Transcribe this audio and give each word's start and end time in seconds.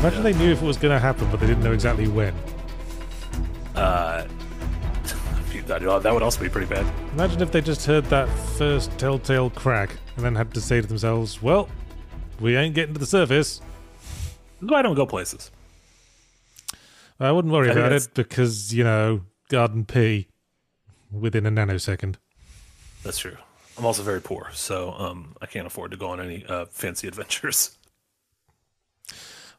Imagine 0.00 0.22
they 0.22 0.32
knew 0.32 0.50
if 0.50 0.62
it 0.62 0.64
was 0.64 0.78
going 0.78 0.94
to 0.94 0.98
happen, 0.98 1.30
but 1.30 1.40
they 1.40 1.46
didn't 1.46 1.62
know 1.62 1.74
exactly 1.74 2.08
when. 2.08 2.34
Uh, 3.74 4.26
that 5.66 6.10
would 6.10 6.22
also 6.22 6.40
be 6.40 6.48
pretty 6.48 6.66
bad. 6.66 6.90
Imagine 7.12 7.42
if 7.42 7.52
they 7.52 7.60
just 7.60 7.84
heard 7.84 8.06
that 8.06 8.26
first 8.56 8.90
telltale 8.98 9.50
crack 9.50 9.90
and 10.16 10.24
then 10.24 10.34
had 10.34 10.54
to 10.54 10.60
say 10.62 10.80
to 10.80 10.86
themselves, 10.86 11.42
"Well, 11.42 11.68
we 12.40 12.56
ain't 12.56 12.74
getting 12.74 12.94
to 12.94 12.98
the 12.98 13.04
surface." 13.04 13.60
I 14.72 14.80
don't 14.80 14.94
go 14.94 15.04
places. 15.04 15.50
I 17.20 17.30
wouldn't 17.30 17.52
worry 17.52 17.68
I 17.68 17.72
about 17.72 17.92
it 17.92 18.08
because 18.14 18.72
you 18.72 18.84
know 18.84 19.20
garden 19.50 19.84
pea 19.84 20.28
within 21.12 21.44
a 21.44 21.50
nanosecond. 21.50 22.14
That's 23.02 23.18
true. 23.18 23.36
I'm 23.76 23.84
also 23.84 24.02
very 24.02 24.22
poor, 24.22 24.48
so 24.54 24.92
um, 24.92 25.36
I 25.42 25.46
can't 25.46 25.66
afford 25.66 25.90
to 25.90 25.98
go 25.98 26.08
on 26.08 26.22
any 26.22 26.42
uh, 26.46 26.64
fancy 26.70 27.06
adventures. 27.06 27.76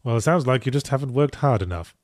Well, 0.04 0.18
it 0.18 0.22
sounds 0.22 0.48
like 0.48 0.66
you 0.66 0.72
just 0.72 0.88
haven't 0.90 1.14
worked 1.14 1.36
hard 1.36 1.62
enough. 1.62 1.96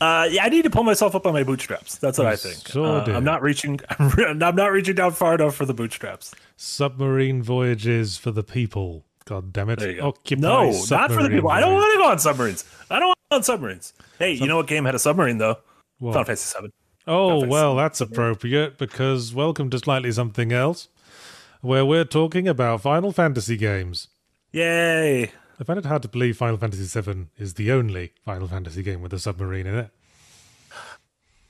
Uh, 0.00 0.28
yeah, 0.30 0.44
I 0.44 0.48
need 0.48 0.62
to 0.62 0.70
pull 0.70 0.82
myself 0.82 1.14
up 1.14 1.22
by 1.22 1.30
my 1.32 1.44
bootstraps. 1.44 1.96
That's 1.98 2.18
what 2.18 2.24
You 2.24 2.30
I 2.30 2.36
think. 2.36 2.68
sure 2.68 3.00
Uh. 3.00 3.16
I'm 3.16 3.24
not 3.24 3.42
reaching. 3.42 3.80
I'm 3.98 4.38
not 4.38 4.72
reaching 4.72 4.94
down 4.96 5.12
far 5.12 5.34
enough 5.34 5.54
for 5.54 5.64
the 5.66 5.74
bootstraps. 5.74 6.34
Submarine 6.56 7.42
voyages 7.42 8.16
for 8.18 8.30
the 8.30 8.42
people. 8.42 9.04
God 9.24 9.52
damn 9.52 9.70
it! 9.70 10.00
Occupy 10.00 10.40
no, 10.40 10.70
not 10.90 11.10
for 11.10 11.22
the 11.22 11.30
people. 11.30 11.48
I 11.48 11.60
don't 11.60 11.72
want 11.72 11.92
to 11.94 11.98
go 11.98 12.08
on 12.10 12.18
submarines. 12.18 12.64
I 12.90 12.98
don't 12.98 13.08
want 13.08 13.18
to 13.18 13.26
go 13.30 13.36
on 13.36 13.42
submarines. 13.42 13.92
Hey, 14.18 14.32
you 14.32 14.46
know 14.46 14.56
what 14.56 14.66
game 14.66 14.84
had 14.84 14.94
a 14.94 14.98
submarine 14.98 15.38
though? 15.38 15.56
What? 15.98 16.12
Final 16.12 16.24
Fantasy 16.26 16.46
Seven. 16.46 16.72
Oh, 17.06 17.46
well, 17.46 17.74
that's 17.76 18.00
appropriate 18.02 18.76
because 18.76 19.32
welcome 19.34 19.70
to 19.70 19.78
Slightly 19.78 20.10
Something 20.12 20.52
Else, 20.52 20.88
where 21.62 21.84
we're 21.86 22.04
talking 22.04 22.46
about 22.48 22.82
Final 22.82 23.12
Fantasy 23.12 23.56
games. 23.56 24.08
Yay! 24.52 25.30
I 25.60 25.64
find 25.64 25.78
it 25.78 25.86
hard 25.86 26.02
to 26.02 26.08
believe 26.08 26.36
Final 26.36 26.56
Fantasy 26.56 27.00
VII 27.00 27.26
is 27.38 27.54
the 27.54 27.70
only 27.72 28.12
Final 28.24 28.48
Fantasy 28.48 28.82
game 28.82 29.00
with 29.02 29.12
a 29.12 29.18
submarine 29.18 29.66
in 29.66 29.76
it. 29.76 29.90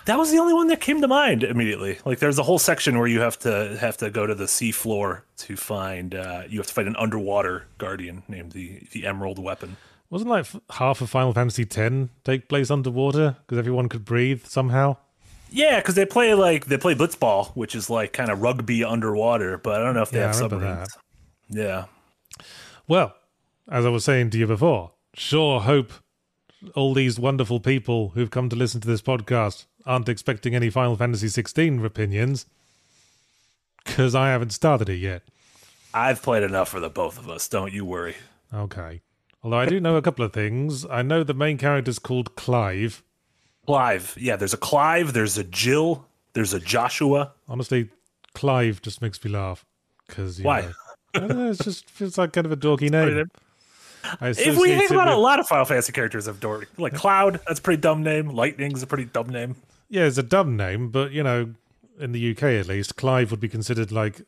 That 0.06 0.19
was 0.19 0.30
the 0.30 0.38
only 0.38 0.52
one 0.52 0.66
that 0.66 0.83
came 0.83 1.00
to 1.00 1.08
mind 1.08 1.42
immediately. 1.42 1.98
Like, 2.05 2.19
there's 2.19 2.38
a 2.38 2.42
whole 2.42 2.58
section 2.58 2.98
where 2.98 3.06
you 3.06 3.20
have 3.20 3.38
to 3.41 3.78
have 3.80 3.96
to 3.98 4.11
go 4.11 4.27
to 4.27 4.34
the 4.34 4.46
sea 4.46 4.70
floor 4.70 5.24
to 5.38 5.56
find. 5.56 6.14
Uh, 6.14 6.42
you 6.48 6.58
have 6.58 6.66
to 6.66 6.74
fight 6.74 6.86
an 6.86 6.96
underwater 6.96 7.64
guardian 7.78 8.22
named 8.28 8.52
the 8.52 8.86
the 8.92 9.06
Emerald 9.06 9.38
Weapon. 9.38 9.78
Wasn't 10.11 10.28
like 10.30 10.46
half 10.72 11.00
of 11.00 11.08
Final 11.08 11.33
Fantasy 11.33 11.66
X 11.68 12.11
take 12.22 12.48
place 12.50 12.70
underwater 12.70 13.36
because 13.46 13.56
everyone 13.58 13.89
could 13.89 14.05
breathe 14.05 14.44
somehow? 14.44 14.98
Yeah, 15.50 15.80
because 15.80 15.94
they 15.94 16.05
play 16.05 16.34
like 16.34 16.66
they 16.66 16.77
play 16.77 16.94
blitzball, 16.94 17.52
which 17.56 17.74
is 17.74 17.89
like 17.89 18.12
kind 18.12 18.30
of 18.30 18.42
rugby 18.42 18.84
underwater. 18.84 19.56
But 19.56 19.80
I 19.80 19.84
don't 19.84 19.94
know 19.94 20.02
if 20.02 20.11
they 20.11 20.18
Yeah, 20.18 20.27
have 20.27 20.34
submarines. 20.36 20.89
Yeah. 21.48 21.86
Well, 22.86 23.14
as 23.70 23.86
I 23.86 23.88
was 23.88 24.04
saying 24.04 24.30
to 24.30 24.38
you 24.38 24.46
before, 24.46 24.92
sure 25.14 25.60
hope 25.60 25.92
all 26.74 26.94
these 26.94 27.18
wonderful 27.18 27.60
people 27.60 28.10
who've 28.10 28.30
come 28.30 28.48
to 28.48 28.56
listen 28.56 28.80
to 28.80 28.88
this 28.88 29.02
podcast 29.02 29.66
aren't 29.86 30.08
expecting 30.08 30.54
any 30.54 30.70
Final 30.70 30.96
Fantasy 30.96 31.26
XVI 31.26 31.84
opinions 31.84 32.46
because 33.84 34.14
I 34.14 34.28
haven't 34.28 34.50
started 34.50 34.88
it 34.88 34.96
yet. 34.96 35.22
I've 35.92 36.22
played 36.22 36.42
enough 36.42 36.70
for 36.70 36.80
the 36.80 36.90
both 36.90 37.18
of 37.18 37.28
us. 37.28 37.46
Don't 37.48 37.72
you 37.72 37.84
worry. 37.84 38.16
Okay. 38.52 39.02
Although 39.42 39.58
I 39.58 39.66
do 39.66 39.78
know 39.78 39.96
a 39.96 40.02
couple 40.02 40.24
of 40.24 40.32
things. 40.32 40.86
I 40.86 41.02
know 41.02 41.22
the 41.22 41.34
main 41.34 41.58
character's 41.58 41.98
called 41.98 42.34
Clive. 42.34 43.02
Clive. 43.66 44.16
Yeah, 44.18 44.36
there's 44.36 44.54
a 44.54 44.58
Clive. 44.58 45.12
There's 45.12 45.38
a 45.38 45.44
Jill. 45.44 46.06
There's 46.32 46.54
a 46.54 46.60
Joshua. 46.60 47.32
Honestly, 47.46 47.90
Clive 48.34 48.82
just 48.82 49.02
makes 49.02 49.22
me 49.24 49.30
laugh 49.30 49.64
because 50.06 50.40
Why? 50.40 50.62
Know, 50.62 50.72
I 51.14 51.18
don't 51.20 51.36
know, 51.36 51.50
it 51.50 51.60
just 51.60 51.88
feels 51.88 52.18
like 52.18 52.32
kind 52.32 52.46
of 52.46 52.52
a 52.52 52.56
dorky 52.56 52.90
name. 52.90 53.30
I 54.20 54.28
If 54.28 54.56
we 54.58 54.69
think 54.77 54.91
about 54.91 55.08
a 55.08 55.16
lot 55.16 55.41
of 55.41 55.47
Final 55.48 55.64
Fantasy 55.64 55.92
characters 55.92 56.27
have 56.27 56.41
Dory. 56.41 56.66
Like 56.77 56.94
Cloud, 56.94 57.41
that's 57.47 57.58
a 57.58 57.62
pretty 57.62 57.80
dumb 57.80 58.02
name. 58.02 58.28
Lightning's 58.28 58.83
a 58.83 58.86
pretty 58.86 59.05
dumb 59.06 59.28
name. 59.28 59.56
yeah, 59.88 60.05
it's 60.05 60.19
a 60.19 60.22
dumb 60.22 60.56
name, 60.56 60.91
but 60.91 61.12
you 61.12 61.22
know, 61.22 61.55
in 61.98 62.12
the 62.12 62.30
UK 62.33 62.42
at 62.45 62.67
least, 62.67 62.96
Clive 62.96 63.30
would 63.30 63.40
be 63.40 63.48
considered 63.48 63.92
like, 63.92 64.23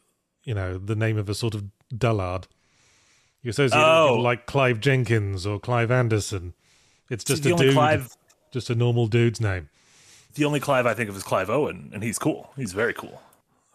you 0.44 0.54
know, 0.54 0.78
the 0.78 0.94
name 0.96 1.18
of 1.18 1.28
a 1.28 1.34
sort 1.34 1.54
of 1.54 1.64
dullard. 1.96 2.46
You 3.42 3.50
associate 3.50 3.78
with 3.78 3.86
Oh. 3.86 4.08
people 4.10 4.22
like 4.22 4.46
Clive 4.46 4.80
Jenkins 4.80 5.46
or 5.46 5.58
Clive 5.60 5.90
Anderson. 5.90 6.54
It's 7.10 7.22
just 7.24 7.44
a 7.46 7.54
dude, 7.54 7.74
Clive, 7.74 8.16
just 8.52 8.70
a 8.70 8.74
normal 8.74 9.06
dude's 9.06 9.40
name. 9.40 9.68
the 10.34 10.44
only 10.44 10.60
Clive 10.60 10.84
I 10.86 10.94
think 10.94 11.08
of 11.08 11.16
is 11.16 11.22
Clive 11.22 11.48
Owen, 11.48 11.90
and 11.94 12.02
he's 12.02 12.18
cool. 12.18 12.52
He's 12.56 12.72
very 12.72 12.92
cool. 12.92 13.22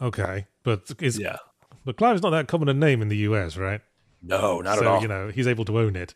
Okay, 0.01 0.45
but 0.63 0.91
is 0.99 1.17
Yeah. 1.19 1.37
but 1.85 1.95
Clive's 1.97 2.21
not 2.21 2.31
that 2.31 2.47
common 2.47 2.69
a 2.69 2.73
name 2.73 3.01
in 3.01 3.07
the 3.09 3.17
US, 3.17 3.55
right? 3.57 3.81
No, 4.21 4.61
not 4.61 4.75
so 4.77 4.81
at 4.81 4.87
all. 4.87 5.01
you 5.01 5.07
know, 5.07 5.29
he's 5.29 5.47
able 5.47 5.65
to 5.65 5.79
own 5.79 5.95
it. 5.95 6.13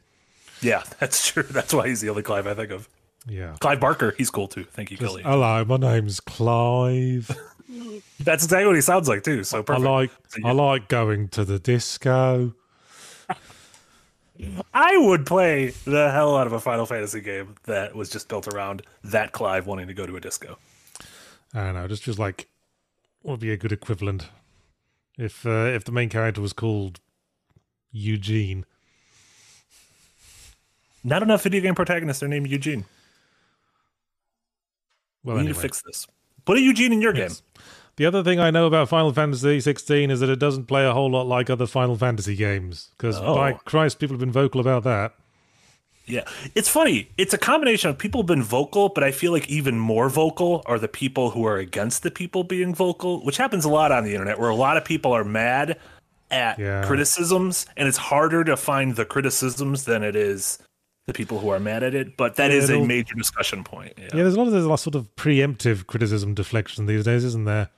Yeah, 0.61 0.83
that's 0.99 1.27
true. 1.27 1.43
That's 1.43 1.73
why 1.73 1.87
he's 1.87 2.01
the 2.01 2.09
only 2.09 2.23
Clive 2.23 2.47
I 2.47 2.53
think 2.53 2.71
of. 2.71 2.87
Yeah. 3.27 3.55
Clive 3.59 3.79
Barker, 3.79 4.13
he's 4.17 4.29
cool 4.29 4.47
too. 4.47 4.63
Thank 4.65 4.91
you, 4.91 4.97
Kelly. 4.97 5.23
Hello, 5.23 5.65
my 5.65 5.77
name's 5.77 6.19
Clive. 6.19 7.31
That's 8.19 8.43
exactly 8.43 8.67
what 8.67 8.75
he 8.75 8.81
sounds 8.81 9.09
like 9.09 9.23
too. 9.23 9.43
So 9.43 9.63
I 9.67 9.77
like 9.77 10.11
So 10.27 10.37
you- 10.39 10.45
I 10.47 10.51
like 10.51 10.87
going 10.87 11.27
to 11.29 11.43
the 11.43 11.57
disco. 11.59 12.53
I 14.73 14.97
would 14.97 15.25
play 15.25 15.69
the 15.85 16.11
hell 16.11 16.35
out 16.35 16.45
of 16.45 16.53
a 16.53 16.59
Final 16.59 16.85
Fantasy 16.85 17.21
game 17.21 17.55
that 17.63 17.95
was 17.95 18.09
just 18.09 18.27
built 18.27 18.47
around 18.49 18.81
that 19.03 19.31
Clive 19.31 19.65
wanting 19.65 19.87
to 19.87 19.93
go 19.93 20.05
to 20.05 20.15
a 20.17 20.19
disco. 20.19 20.57
I 21.53 21.63
don't 21.63 21.73
know, 21.73 21.87
just 21.87 22.03
just 22.03 22.19
like 22.19 22.47
what 23.21 23.31
would 23.31 23.39
be 23.39 23.51
a 23.51 23.57
good 23.57 23.71
equivalent 23.71 24.27
if 25.17 25.45
uh, 25.45 25.49
if 25.73 25.85
the 25.85 25.93
main 25.93 26.09
character 26.09 26.41
was 26.41 26.51
called 26.51 26.99
Eugene. 27.95 28.65
Not 31.03 31.23
enough 31.23 31.43
video 31.43 31.61
game 31.61 31.75
protagonists 31.75 32.21
are 32.23 32.27
named 32.27 32.47
Eugene. 32.47 32.85
Well, 35.23 35.37
we 35.37 35.43
need 35.43 35.47
to 35.49 35.53
fix 35.53 35.81
this. 35.85 36.05
Put 36.45 36.57
a 36.57 36.61
Eugene 36.61 36.93
in 36.93 37.01
your 37.01 37.15
Yes. 37.15 37.41
game. 37.41 37.63
The 37.97 38.05
other 38.05 38.23
thing 38.23 38.39
I 38.39 38.51
know 38.51 38.65
about 38.65 38.89
Final 38.89 39.13
Fantasy 39.13 39.61
16 39.61 40.11
is 40.11 40.19
that 40.19 40.29
it 40.29 40.37
doesn't 40.39 40.65
play 40.65 40.85
a 40.85 40.93
whole 40.93 41.09
lot 41.09 41.25
like 41.27 41.49
other 41.49 41.65
Final 41.65 41.95
Fantasy 41.95 42.35
games. 42.35 42.89
Because 42.97 43.17
Oh. 43.19 43.35
by 43.35 43.53
Christ, 43.53 43.99
people 43.99 44.15
have 44.15 44.19
been 44.19 44.31
vocal 44.31 44.59
about 44.59 44.83
that. 44.83 45.13
Yeah. 46.05 46.25
It's 46.53 46.69
funny. 46.69 47.09
It's 47.17 47.33
a 47.33 47.37
combination 47.37 47.89
of 47.89 47.97
people 47.97 48.21
have 48.21 48.27
been 48.27 48.43
vocal, 48.43 48.89
but 48.89 49.03
I 49.03 49.11
feel 49.11 49.31
like 49.31 49.49
even 49.49 49.79
more 49.79 50.09
vocal 50.09 50.61
are 50.67 50.77
the 50.77 50.87
people 50.89 51.31
who 51.31 51.45
are 51.45 51.57
against 51.57 52.03
the 52.03 52.11
people 52.11 52.43
being 52.43 52.75
vocal, 52.75 53.23
which 53.25 53.37
happens 53.37 53.65
a 53.65 53.69
lot 53.69 53.91
on 53.91 54.03
the 54.03 54.11
internet 54.11 54.37
where 54.39 54.49
a 54.49 54.55
lot 54.55 54.77
of 54.77 54.83
people 54.85 55.13
are 55.13 55.23
mad 55.23 55.79
at 56.31 56.57
Yeah. 56.59 56.83
criticisms 56.85 57.65
and 57.77 57.87
it's 57.87 57.97
harder 57.97 58.43
to 58.43 58.57
find 58.57 58.95
the 58.95 59.05
criticisms 59.05 59.85
than 59.85 60.03
it 60.03 60.15
is 60.15 60.57
the 61.05 61.13
people 61.13 61.39
who 61.39 61.49
are 61.49 61.59
mad 61.59 61.83
at 61.83 61.93
it, 61.93 62.17
but 62.17 62.35
that 62.35 62.49
Yeah, 62.51 62.57
is 62.57 62.69
a 62.71 62.79
major 62.83 63.13
discussion 63.13 63.63
point. 63.63 63.93
Yeah. 63.97 64.05
Yeah, 64.05 64.23
there's 64.23 64.33
a 64.33 64.37
lot 64.39 64.47
of 64.47 64.53
there's 64.53 64.65
a 64.65 64.69
lot 64.69 64.79
sort 64.79 64.95
of 64.95 65.15
preemptive 65.15 65.85
criticism 65.87 66.33
deflection 66.33 66.87
these 66.87 67.03
days, 67.03 67.23
isn't 67.23 67.45
there? 67.45 67.69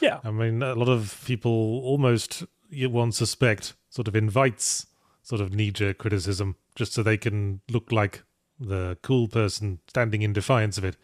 Yeah. 0.00 0.20
I 0.24 0.30
mean, 0.30 0.62
a 0.62 0.74
lot 0.74 0.88
of 0.88 1.20
people 1.26 1.52
almost 1.84 2.44
you 2.70 2.88
one 2.90 3.12
suspect 3.12 3.74
sort 3.90 4.08
of 4.08 4.16
invites 4.16 4.86
sort 5.22 5.40
of 5.40 5.52
knee-jerk 5.54 5.98
criticism 5.98 6.56
just 6.74 6.92
so 6.92 7.02
they 7.02 7.16
can 7.18 7.60
look 7.70 7.92
like 7.92 8.22
the 8.58 8.96
cool 9.02 9.28
person 9.28 9.78
standing 9.86 10.22
in 10.22 10.32
defiance 10.32 10.76
of 10.78 10.84
it. 10.84 10.96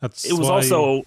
That's 0.00 0.24
it 0.24 0.32
was 0.32 0.48
why- 0.48 0.54
also 0.56 1.02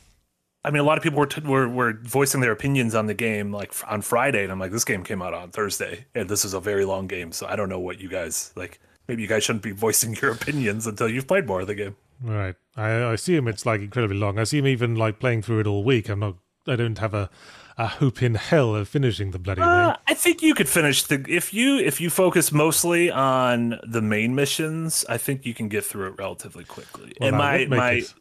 i 0.66 0.70
mean 0.72 0.82
a 0.82 0.84
lot 0.84 0.98
of 0.98 1.04
people 1.04 1.20
were, 1.20 1.26
t- 1.28 1.42
were 1.42 1.68
were 1.70 1.94
voicing 2.04 2.42
their 2.42 2.52
opinions 2.52 2.94
on 2.96 3.06
the 3.06 3.14
game 3.14 3.52
like 3.52 3.74
on 3.88 4.02
friday 4.02 4.44
and 4.44 4.52
i'm 4.52 4.60
like 4.60 4.72
this 4.72 4.84
game 4.86 5.04
came 5.04 5.22
out 5.22 5.34
on 5.34 5.50
thursday 5.52 6.06
and 6.16 6.28
this 6.30 6.44
is 6.44 6.54
a 6.54 6.60
very 6.60 6.84
long 6.86 7.08
game 7.08 7.32
so 7.32 7.46
i 7.48 7.56
don't 7.56 7.70
know 7.70 7.80
what 7.80 8.00
you 8.00 8.10
guys 8.10 8.52
like 8.56 8.80
maybe 9.08 9.22
you 9.22 9.28
guys 9.28 9.44
shouldn't 9.44 9.64
be 9.64 9.72
voicing 9.86 10.14
your 10.22 10.32
opinions 10.32 10.86
until 10.88 11.08
you've 11.08 11.28
played 11.28 11.46
more 11.48 11.62
of 11.62 11.68
the 11.68 11.76
game 11.76 11.96
right. 12.22 12.56
I, 12.78 12.88
I 12.90 13.14
assume 13.14 13.48
it's 13.48 13.66
like 13.66 13.80
incredibly 13.82 14.18
long. 14.18 14.38
I 14.38 14.42
assume 14.42 14.68
even 14.68 14.96
like 14.96 15.20
playing 15.20 15.42
through 15.44 15.62
it 15.62 15.68
all 15.68 15.84
week. 15.84 16.10
I'm 16.10 16.20
not. 16.20 16.36
I 16.68 16.76
don't 16.76 16.98
have 16.98 17.14
a 17.14 17.30
a 17.78 17.88
hope 17.88 18.22
in 18.24 18.36
hell 18.36 18.76
of 18.76 18.88
finishing 18.88 19.32
the 19.32 19.40
bloody 19.40 19.62
uh, 19.62 19.94
thing. 19.94 20.02
i 20.08 20.14
think 20.14 20.42
you 20.42 20.54
could 20.56 20.70
finish 20.70 21.04
the 21.04 21.24
if 21.28 21.54
you 21.54 21.78
if 21.78 22.00
you 22.00 22.10
focus 22.10 22.52
mostly 22.54 23.12
on 23.12 23.78
the 23.86 24.02
main 24.02 24.34
missions 24.34 25.04
i 25.10 25.18
think 25.18 25.46
you 25.46 25.54
can 25.54 25.68
get 25.68 25.84
through 25.84 26.08
it 26.08 26.14
relatively 26.18 26.64
quickly 26.64 27.14
Well, 27.20 27.30
and 27.30 27.38
my 27.38 27.66
my 27.66 27.92
it- 27.92 28.14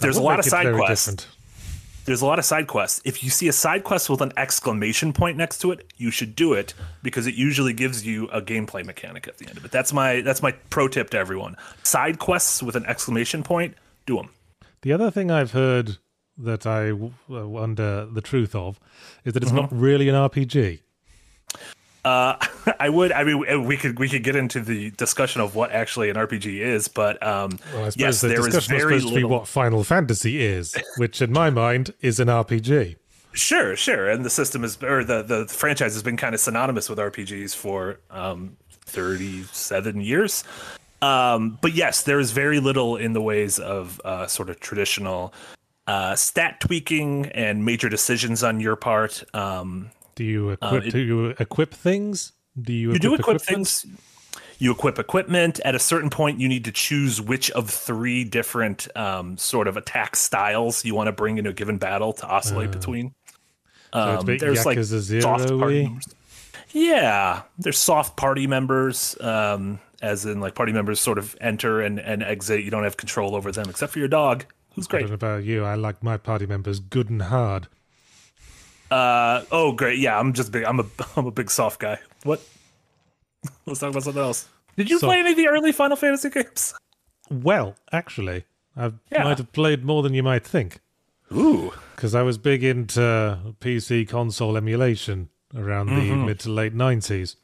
there's 0.00 0.16
a 0.18 0.22
lot 0.22 0.38
of 0.38 0.44
side 0.44 0.74
quests 0.74 1.06
different. 1.06 1.26
There's 2.04 2.22
a 2.22 2.26
lot 2.26 2.38
of 2.38 2.44
side 2.44 2.66
quests. 2.66 3.00
If 3.04 3.22
you 3.24 3.30
see 3.30 3.48
a 3.48 3.52
side 3.52 3.84
quest 3.84 4.10
with 4.10 4.20
an 4.20 4.32
exclamation 4.36 5.12
point 5.12 5.36
next 5.36 5.58
to 5.58 5.72
it, 5.72 5.86
you 5.96 6.10
should 6.10 6.36
do 6.36 6.52
it 6.52 6.74
because 7.02 7.26
it 7.26 7.34
usually 7.34 7.72
gives 7.72 8.04
you 8.06 8.28
a 8.28 8.40
gameplay 8.42 8.84
mechanic 8.84 9.26
at 9.28 9.38
the 9.38 9.48
end 9.48 9.56
of 9.56 9.64
it. 9.64 9.70
That's 9.70 9.92
my 9.92 10.20
that's 10.20 10.42
my 10.42 10.52
pro 10.70 10.88
tip 10.88 11.10
to 11.10 11.18
everyone. 11.18 11.56
Side 11.82 12.18
quests 12.18 12.62
with 12.62 12.76
an 12.76 12.84
exclamation 12.86 13.42
point, 13.42 13.74
do 14.06 14.16
them. 14.16 14.30
The 14.82 14.92
other 14.92 15.10
thing 15.10 15.30
I've 15.30 15.52
heard 15.52 15.96
that 16.36 16.66
I 16.66 16.90
uh, 16.90 17.48
wonder 17.48 18.06
the 18.06 18.20
truth 18.20 18.54
of 18.54 18.78
is 19.24 19.32
that 19.34 19.42
it's 19.42 19.52
not 19.52 19.70
Mm-hmm. 19.70 19.80
really 19.80 20.08
an 20.08 20.14
RPG. 20.14 20.80
Uh, 22.04 22.36
I 22.80 22.88
would. 22.88 23.12
I 23.12 23.24
mean, 23.24 23.64
we 23.64 23.76
could 23.76 23.98
we 23.98 24.08
could 24.08 24.22
get 24.22 24.36
into 24.36 24.60
the 24.60 24.90
discussion 24.92 25.40
of 25.40 25.54
what 25.54 25.70
actually 25.72 26.10
an 26.10 26.16
RPG 26.16 26.60
is, 26.60 26.88
but 26.88 27.22
um, 27.22 27.58
Well, 27.72 27.86
I 27.86 27.88
suppose 27.90 27.96
yes, 27.96 28.20
the 28.20 28.28
there 28.28 28.46
is 28.46 28.66
very 28.66 28.80
supposed 29.00 29.08
to 29.08 29.08
be 29.08 29.14
little. 29.22 29.30
what 29.30 29.48
Final 29.48 29.84
Fantasy 29.84 30.42
is, 30.42 30.76
which 30.96 31.22
in 31.22 31.32
my 31.32 31.50
mind 31.50 31.94
is 32.00 32.20
an 32.20 32.28
RPG. 32.28 32.96
Sure, 33.32 33.74
sure. 33.74 34.08
And 34.08 34.24
the 34.24 34.30
system 34.30 34.62
is, 34.64 34.80
or 34.82 35.02
the 35.02 35.22
the 35.22 35.46
franchise 35.46 35.94
has 35.94 36.02
been 36.02 36.16
kind 36.16 36.34
of 36.34 36.40
synonymous 36.40 36.88
with 36.88 36.98
RPGs 36.98 37.56
for 37.56 37.98
um, 38.10 38.56
thirty 38.70 39.42
seven 39.44 40.00
years. 40.00 40.44
Um, 41.02 41.58
but 41.60 41.74
yes, 41.74 42.02
there 42.02 42.20
is 42.20 42.30
very 42.30 42.60
little 42.60 42.96
in 42.96 43.12
the 43.12 43.20
ways 43.20 43.58
of 43.58 44.00
uh, 44.04 44.26
sort 44.26 44.48
of 44.50 44.60
traditional 44.60 45.34
uh, 45.86 46.14
stat 46.16 46.60
tweaking 46.60 47.26
and 47.26 47.64
major 47.64 47.88
decisions 47.88 48.42
on 48.42 48.60
your 48.60 48.76
part. 48.76 49.22
Um, 49.34 49.90
Do 50.14 50.24
you 50.24 50.50
equip? 50.50 50.84
it- 50.86 50.90
do 50.92 50.98
you 51.00 51.26
equip 51.38 51.72
things? 51.74 52.32
Do 52.60 52.72
you? 52.72 52.92
you 52.92 52.98
do 52.98 53.14
equip 53.14 53.36
equipment? 53.36 53.68
things. 53.68 53.86
You 54.58 54.70
equip 54.70 54.98
equipment. 55.00 55.58
At 55.64 55.74
a 55.74 55.78
certain 55.80 56.10
point, 56.10 56.38
you 56.40 56.48
need 56.48 56.64
to 56.66 56.72
choose 56.72 57.20
which 57.20 57.50
of 57.52 57.68
three 57.68 58.22
different 58.24 58.86
um, 58.96 59.36
sort 59.36 59.66
of 59.66 59.76
attack 59.76 60.14
styles 60.16 60.84
you 60.84 60.94
want 60.94 61.08
to 61.08 61.12
bring 61.12 61.38
into 61.38 61.50
a 61.50 61.52
given 61.52 61.76
battle 61.78 62.12
to 62.14 62.26
oscillate 62.26 62.70
between. 62.70 63.14
Uh, 63.92 64.04
So 64.06 64.10
it's 64.14 64.20
Um, 64.20 64.26
bit 64.26 64.40
there's 64.40 64.64
like 64.66 64.78
soft 65.22 65.48
party 65.58 65.82
members. 65.84 66.14
Yeah, 66.72 67.42
there's 67.58 67.78
soft 67.78 68.16
party 68.16 68.46
members, 68.46 69.16
um, 69.20 69.78
as 70.02 70.24
in 70.26 70.40
like 70.40 70.54
party 70.54 70.72
members 70.72 71.00
sort 71.00 71.18
of 71.18 71.36
enter 71.40 71.80
and, 71.80 71.98
and 72.00 72.22
exit. 72.22 72.62
You 72.64 72.70
don't 72.70 72.82
have 72.84 72.96
control 72.96 73.34
over 73.36 73.52
them 73.52 73.68
except 73.68 73.92
for 73.92 73.98
your 74.00 74.08
dog, 74.08 74.44
who's 74.74 74.86
I 74.86 74.90
great. 74.90 75.00
don't 75.00 75.08
know 75.10 75.14
about 75.14 75.44
you. 75.44 75.64
I 75.64 75.74
like 75.74 76.02
my 76.02 76.16
party 76.16 76.46
members 76.46 76.78
good 76.80 77.10
and 77.10 77.22
hard. 77.22 77.68
Uh, 78.90 79.44
oh, 79.50 79.72
great. 79.72 79.98
Yeah, 79.98 80.18
I'm 80.18 80.32
just 80.32 80.52
big. 80.52 80.64
I'm 80.64 80.80
a 80.80 80.84
I'm 81.16 81.26
a 81.26 81.30
big 81.30 81.50
soft 81.50 81.80
guy. 81.80 81.98
What? 82.22 82.40
Let's 83.66 83.80
talk 83.80 83.90
about 83.90 84.02
something 84.04 84.22
else. 84.22 84.48
Did 84.76 84.90
you 84.90 84.98
So- 84.98 85.06
play 85.06 85.20
any 85.20 85.30
of 85.32 85.36
the 85.36 85.48
early 85.48 85.72
Final 85.72 85.96
Fantasy 85.96 86.30
games? 86.30 86.74
Well, 87.30 87.76
actually, 87.92 88.44
I 88.76 88.92
Yeah. 89.10 89.24
might 89.24 89.38
have 89.38 89.52
played 89.52 89.84
more 89.84 90.02
than 90.02 90.12
you 90.14 90.22
might 90.22 90.44
think 90.46 90.80
Ooh, 91.32 91.72
because 91.96 92.14
I 92.14 92.22
was 92.22 92.36
big 92.38 92.62
into 92.62 93.38
PC 93.60 94.04
console 94.08 94.56
emulation 94.56 95.30
around 95.56 95.86
the 95.86 95.92
Mm-hmm. 95.92 96.26
mid 96.26 96.40
to 96.40 96.50
late 96.50 96.74
nineties. 96.74 97.36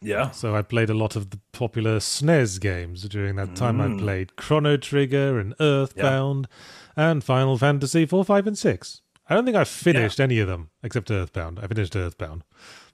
yeah. 0.00 0.30
So 0.30 0.56
I 0.56 0.62
played 0.62 0.90
a 0.90 0.94
lot 0.94 1.14
of 1.16 1.30
the 1.30 1.38
popular 1.52 1.98
SNES 2.00 2.58
games 2.60 3.02
during 3.08 3.36
that 3.36 3.54
time. 3.54 3.78
Mm. 3.78 3.96
I 3.96 4.00
played 4.00 4.36
Chrono 4.36 4.76
Trigger 4.76 5.38
and 5.38 5.54
Earthbound 5.60 6.48
and 6.96 7.22
Final 7.22 7.58
Fantasy 7.58 8.06
4, 8.06 8.24
5, 8.24 8.46
and 8.48 8.58
6. 8.58 9.00
I 9.28 9.34
don't 9.34 9.44
think 9.44 9.56
I've 9.56 9.68
finished 9.68 10.20
any 10.20 10.38
of 10.38 10.48
them 10.48 10.70
except 10.82 11.10
Earthbound. 11.10 11.58
I 11.62 11.66
finished 11.66 11.94
Earthbound. 11.94 12.44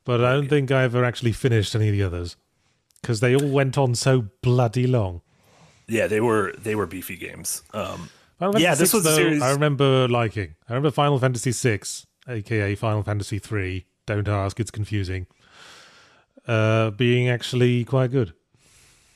But 0.05 0.23
I 0.25 0.33
don't 0.35 0.49
think 0.49 0.71
I 0.71 0.83
ever 0.83 1.05
actually 1.05 1.33
finished 1.33 1.75
any 1.75 1.89
of 1.89 1.93
the 1.95 2.03
others 2.03 2.37
because 3.01 3.21
they 3.21 3.35
all 3.35 3.49
went 3.49 3.79
on 3.79 3.95
so 3.95 4.27
bloody 4.43 4.87
long. 4.87 5.23
Yeah, 5.87 6.07
they 6.07 6.21
were 6.21 6.53
they 6.59 6.75
were 6.75 6.87
beefy 6.87 7.17
games. 7.17 7.63
Um, 7.73 8.11
Yeah, 8.59 8.75
this 8.75 8.93
was 8.93 9.05
though, 9.05 9.15
series- 9.17 9.43
I 9.43 9.51
remember 9.53 10.09
liking. 10.09 10.57
I 10.69 10.73
remember 10.75 10.91
Final 10.91 11.19
Fantasy 11.19 11.53
VI, 11.53 11.81
aka 12.29 12.75
Final 12.75 13.03
Fantasy 13.03 13.39
3. 13.39 13.87
Don't 14.07 14.29
ask, 14.29 14.59
it's 14.61 14.71
confusing. 14.71 15.27
Uh, 16.47 16.91
being 16.91 17.29
actually 17.29 17.85
quite 17.85 18.11
good. 18.11 18.35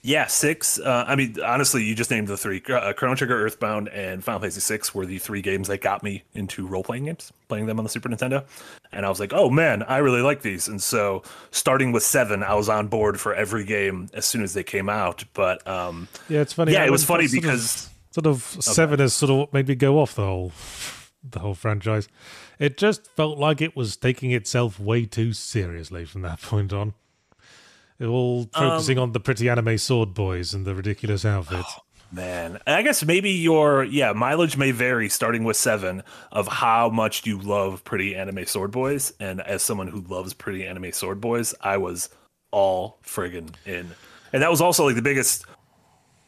Yeah, 0.02 0.26
six. 0.26 0.78
Uh, 0.78 1.04
I 1.06 1.16
mean, 1.16 1.36
honestly, 1.44 1.82
you 1.84 1.94
just 1.94 2.10
named 2.10 2.28
the 2.28 2.36
three: 2.36 2.62
uh, 2.68 2.92
Chrono 2.92 3.14
Trigger, 3.14 3.44
Earthbound, 3.44 3.88
and 3.88 4.22
Final 4.22 4.40
Fantasy 4.40 4.60
Six 4.60 4.94
were 4.94 5.04
the 5.06 5.18
three 5.18 5.42
games 5.42 5.68
that 5.68 5.80
got 5.80 6.02
me 6.02 6.24
into 6.34 6.66
role 6.66 6.82
playing 6.84 7.04
games, 7.06 7.32
playing 7.48 7.66
them 7.66 7.78
on 7.78 7.84
the 7.84 7.90
Super 7.90 8.08
Nintendo. 8.08 8.44
And 8.92 9.04
I 9.04 9.08
was 9.08 9.20
like, 9.20 9.32
oh 9.34 9.50
man, 9.50 9.82
I 9.82 9.98
really 9.98 10.22
like 10.22 10.42
these. 10.42 10.68
And 10.68 10.82
so, 10.82 11.22
starting 11.50 11.92
with 11.92 12.02
seven, 12.02 12.42
I 12.42 12.54
was 12.54 12.68
on 12.68 12.88
board 12.88 13.20
for 13.20 13.34
every 13.34 13.64
game 13.64 14.08
as 14.14 14.24
soon 14.24 14.42
as 14.42 14.54
they 14.54 14.62
came 14.62 14.88
out. 14.88 15.24
But 15.34 15.66
um, 15.66 16.08
Yeah, 16.28 16.40
it's 16.40 16.52
funny. 16.52 16.72
Yeah, 16.72 16.82
I 16.82 16.86
it 16.86 16.90
was 16.90 17.04
funny 17.04 17.26
sort 17.26 17.38
of- 17.38 17.42
because- 17.42 17.90
sort 18.10 18.26
of 18.26 18.42
seven 18.60 18.98
has 19.00 19.14
sort 19.14 19.30
of 19.30 19.36
what 19.36 19.52
made 19.52 19.68
me 19.68 19.74
go 19.74 19.98
off 20.00 20.14
the 20.14 20.24
whole 20.24 20.52
the 21.28 21.40
whole 21.40 21.54
franchise. 21.54 22.08
It 22.58 22.76
just 22.76 23.06
felt 23.14 23.38
like 23.38 23.60
it 23.60 23.76
was 23.76 23.96
taking 23.96 24.32
itself 24.32 24.80
way 24.80 25.04
too 25.04 25.32
seriously 25.32 26.04
from 26.06 26.22
that 26.22 26.40
point 26.42 26.72
on. 26.72 26.94
All 28.00 28.48
focusing 28.52 28.98
Um, 28.98 29.04
on 29.04 29.12
the 29.12 29.20
pretty 29.20 29.48
anime 29.48 29.76
sword 29.78 30.14
boys 30.14 30.54
and 30.54 30.66
the 30.66 30.74
ridiculous 30.74 31.24
outfits. 31.24 31.74
Man, 32.10 32.58
I 32.66 32.80
guess 32.82 33.04
maybe 33.04 33.30
your 33.30 33.84
yeah 33.84 34.12
mileage 34.12 34.56
may 34.56 34.70
vary 34.70 35.08
starting 35.10 35.44
with 35.44 35.58
seven 35.58 36.02
of 36.32 36.48
how 36.48 36.88
much 36.88 37.26
you 37.26 37.38
love 37.38 37.84
pretty 37.84 38.16
anime 38.16 38.46
sword 38.46 38.70
boys, 38.70 39.12
and 39.20 39.42
as 39.42 39.62
someone 39.62 39.88
who 39.88 40.00
loves 40.00 40.32
pretty 40.32 40.66
anime 40.66 40.92
sword 40.92 41.20
boys, 41.20 41.54
I 41.60 41.76
was 41.76 42.08
all 42.50 42.98
friggin' 43.04 43.50
in, 43.66 43.90
and 44.32 44.42
that 44.42 44.50
was 44.50 44.62
also 44.62 44.86
like 44.86 44.94
the 44.94 45.02
biggest. 45.02 45.44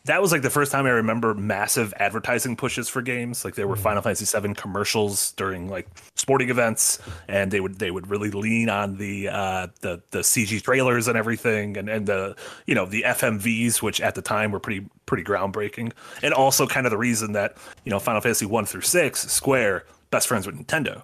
That 0.07 0.23
was 0.23 0.33
like 0.33 0.41
the 0.41 0.51
first 0.51 0.73
time 0.73 0.87
I 0.87 0.91
remember 0.91 1.35
massive 1.35 1.93
advertising 1.99 2.57
pushes 2.57 2.89
for 2.89 3.03
games. 3.03 3.45
Like 3.45 3.55
there 3.55 3.69
were 3.69 3.77
Final 3.77 4.01
Fantasy 4.01 4.25
VII 4.41 4.55
commercials 4.55 5.33
during 5.33 5.69
like 5.69 5.87
sporting 6.17 6.49
events, 6.49 6.99
and 7.29 7.51
they 7.51 7.61
would 7.61 7.79
they 7.79 7.91
would 7.91 8.09
really 8.09 8.31
lean 8.31 8.71
on 8.71 8.97
the 8.97 9.29
uh, 9.29 9.67
the 9.83 10.01
the 10.11 10.21
CG 10.21 10.63
trailers 10.63 11.07
and 11.07 11.19
everything, 11.19 11.77
and 11.77 11.89
and 11.91 12.07
the 12.07 12.35
you 12.67 12.75
know 12.75 12.87
the 12.87 13.03
FMVs, 13.03 13.83
which 13.83 14.01
at 14.01 14.15
the 14.15 14.23
time 14.23 14.53
were 14.53 14.59
pretty 14.61 14.87
pretty 15.05 15.23
groundbreaking, 15.23 15.93
and 16.23 16.33
also 16.33 16.67
kind 16.67 16.87
of 16.87 16.91
the 16.91 16.99
reason 16.99 17.33
that 17.33 17.57
you 17.85 17.91
know 17.91 17.99
Final 17.99 18.23
Fantasy 18.23 18.47
one 18.47 18.65
through 18.65 18.81
six 18.81 19.21
Square 19.31 19.85
best 20.11 20.27
friends 20.29 20.47
with 20.47 20.57
Nintendo, 20.57 21.03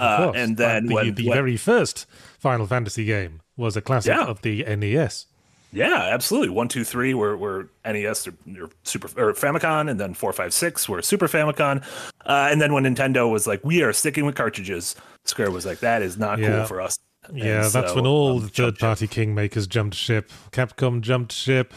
uh, 0.00 0.30
and 0.36 0.56
then 0.56 0.86
the, 0.86 0.94
when, 0.94 1.14
the 1.16 1.28
when- 1.28 1.36
very 1.36 1.56
first 1.56 2.06
Final 2.38 2.68
Fantasy 2.68 3.04
game 3.04 3.40
was 3.56 3.76
a 3.76 3.80
classic 3.82 4.10
Yeah. 4.14 4.24
of 4.26 4.42
the 4.42 4.62
NES. 4.64 5.26
Yeah, 5.72 5.94
absolutely. 6.12 6.48
One, 6.48 6.68
two, 6.68 6.82
three 6.84 7.12
were, 7.12 7.36
were 7.36 7.68
NES 7.84 8.26
or, 8.28 8.34
or 8.60 8.70
Super 8.84 9.08
or 9.22 9.32
Famicom, 9.34 9.90
and 9.90 10.00
then 10.00 10.14
four, 10.14 10.32
five, 10.32 10.54
six 10.54 10.88
were 10.88 11.02
Super 11.02 11.28
Famicom. 11.28 11.84
Uh, 12.24 12.48
and 12.50 12.60
then 12.60 12.72
when 12.72 12.84
Nintendo 12.84 13.30
was 13.30 13.46
like, 13.46 13.62
"We 13.64 13.82
are 13.82 13.92
sticking 13.92 14.24
with 14.24 14.34
cartridges," 14.34 14.96
Square 15.24 15.50
was 15.50 15.66
like, 15.66 15.80
"That 15.80 16.00
is 16.02 16.16
not 16.16 16.38
Yeah. 16.38 16.48
cool 16.58 16.64
for 16.66 16.80
us." 16.80 16.98
And 17.28 17.36
Yeah, 17.38 17.68
that's 17.68 17.94
when 17.94 18.06
all 18.06 18.36
um, 18.38 18.42
the 18.44 18.48
third 18.48 18.78
party 18.78 19.06
kingmakers 19.06 19.68
jumped 19.68 19.94
ship. 19.96 20.30
Capcom 20.52 21.02
jumped 21.02 21.32
ship. 21.32 21.74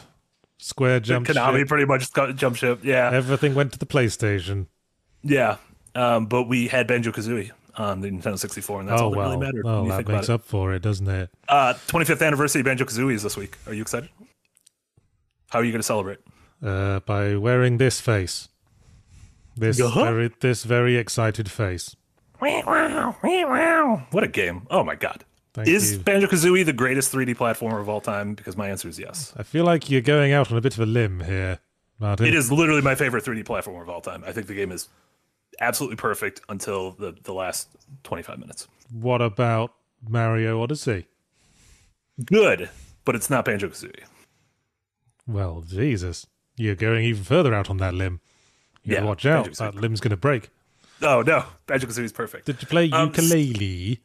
Square 0.58 1.00
ship. 1.00 1.04
jumped 1.04 1.30
Konami 1.32 1.60
ship. 1.60 1.68
pretty 1.68 1.86
much 1.86 2.14
got- 2.14 2.36
jumped 2.38 2.60
ship. 2.60 2.80
Yeah, 2.84 3.10
Everything 3.12 3.56
went 3.56 3.74
to 3.74 3.80
the 3.80 3.86
PlayStation. 3.86 4.68
yeah. 5.24 5.58
Um, 5.94 6.28
but 6.28 6.44
we 6.44 6.70
had 6.70 6.88
Banjo 6.88 7.12
Kazooie 7.12 7.52
on 7.82 8.02
the 8.02 8.10
Nintendo 8.10 8.38
64, 8.38 8.80
and 8.82 8.90
that's 8.90 9.02
oh 9.02 9.06
all 9.06 9.12
that 9.12 9.18
well, 9.18 9.30
really 9.32 9.40
mattered. 9.46 9.66
oh 9.66 9.88
that 9.88 10.08
makes 10.08 10.30
it. 10.30 10.34
up 10.34 10.44
for 10.44 10.74
it, 10.74 10.82
doesn't 10.82 11.08
it? 11.08 11.30
Uh, 11.50 11.74
25th 11.88 12.26
anniversary 12.26 12.62
of 12.62 12.66
Banjo 12.66 12.86
Kazooie 12.86 13.14
is 13.14 13.24
this 13.24 13.36
week. 13.38 13.58
Are 13.68 13.74
you 13.74 13.82
excited? 13.82 14.10
How 15.50 15.60
are 15.60 15.64
you 15.64 15.72
going 15.72 15.80
to 15.82 15.86
celebrate? 15.86 16.20
Uh, 16.64 17.00
by 17.02 17.36
wearing 17.36 17.78
this 17.78 18.00
face, 18.00 18.48
this 19.56 19.82
Uh-huh. 19.82 20.04
very 20.04 20.32
this 20.40 20.64
very 20.64 20.96
excited 20.98 21.50
face. 21.50 21.96
What 24.12 24.24
a 24.24 24.28
game! 24.28 24.68
Oh 24.70 24.84
my 24.84 24.96
god. 24.96 25.26
Thank 25.54 25.68
is. 25.68 25.98
Banjo 25.98 26.28
Kazooie 26.28 26.66
the 26.66 26.72
greatest 26.74 27.12
3D 27.14 27.36
platformer 27.36 27.82
of 27.82 27.90
all 27.90 28.00
time? 28.00 28.36
Because 28.36 28.56
my 28.56 28.70
answer 28.70 28.88
is 28.88 28.98
yes. 28.98 29.34
I 29.36 29.44
feel 29.44 29.66
like 29.66 29.90
you're 29.90 30.00
going 30.02 30.32
out 30.32 30.50
on 30.50 30.58
a 30.58 30.62
bit 30.62 30.74
of 30.76 30.80
a 30.80 30.86
limb 30.86 31.20
here, 31.22 31.60
Martin. 32.00 32.26
It 32.26 32.34
is 32.34 32.50
literally 32.52 32.82
my 32.82 32.96
favorite 32.96 33.26
3D 33.26 33.44
platformer 33.44 33.82
of 33.82 33.90
all 33.90 34.00
time. 34.00 34.24
I 34.26 34.32
think 34.32 34.48
the 34.48 34.54
game 34.54 34.72
is 34.72 34.88
absolutely 35.62 35.96
perfect 35.96 36.42
until 36.50 36.92
the, 36.92 37.16
the 37.24 37.34
last 37.34 37.70
25 38.04 38.40
minutes. 38.40 38.68
What 38.92 39.22
about 39.22 39.74
Mario 40.08 40.62
Odyssey? 40.62 41.08
Good, 42.26 42.70
but 43.06 43.16
it's 43.16 43.30
not 43.30 43.46
Banjo 43.46 43.70
Kazooie. 43.70 44.04
Well, 45.28 45.64
Jesus, 45.66 46.28
you're 46.58 46.76
going 46.76 47.06
even 47.06 47.24
further 47.24 47.54
out 47.54 47.70
on 47.70 47.78
that 47.78 47.94
limb. 47.94 48.20
You 48.84 48.96
Yeah, 48.96 49.04
watch 49.04 49.26
out. 49.26 49.54
That 49.58 49.76
limb's 49.76 50.00
gonna 50.02 50.18
break. 50.18 50.50
Oh 51.02 51.22
no, 51.22 51.46
Banjo 51.68 51.88
Kazooie 51.88 52.04
is 52.04 52.12
perfect. 52.12 52.46
Did 52.46 52.62
you 52.62 52.68
play 52.68 52.90
Um, 52.92 53.12
Yooka-Laylee? 53.12 54.00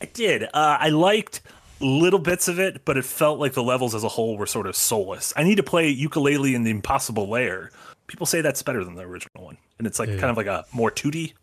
I 0.00 0.06
did. 0.06 0.44
Uh, 0.44 0.48
I 0.80 0.88
liked 0.90 1.42
little 1.80 2.18
bits 2.20 2.48
of 2.48 2.58
it, 2.58 2.84
but 2.84 2.96
it 2.96 3.04
felt 3.04 3.38
like 3.38 3.52
the 3.52 3.62
levels 3.62 3.94
as 3.94 4.04
a 4.04 4.08
whole 4.08 4.36
were 4.36 4.46
sort 4.46 4.66
of 4.66 4.74
soulless. 4.76 5.32
I 5.36 5.42
need 5.44 5.56
to 5.56 5.62
play 5.62 5.94
Yooka-Laylee 5.94 6.54
in 6.54 6.62
the 6.64 6.70
Impossible 6.70 7.28
Lair. 7.28 7.70
People 8.08 8.26
say 8.26 8.40
that's 8.40 8.62
better 8.62 8.82
than 8.84 8.94
the 8.96 9.02
original 9.02 9.44
one, 9.44 9.56
and 9.78 9.86
it's 9.86 9.98
like 10.00 10.08
kind 10.08 10.24
of 10.24 10.36
like 10.36 10.46
a 10.46 10.64
more 10.72 10.90
2D 10.90 11.34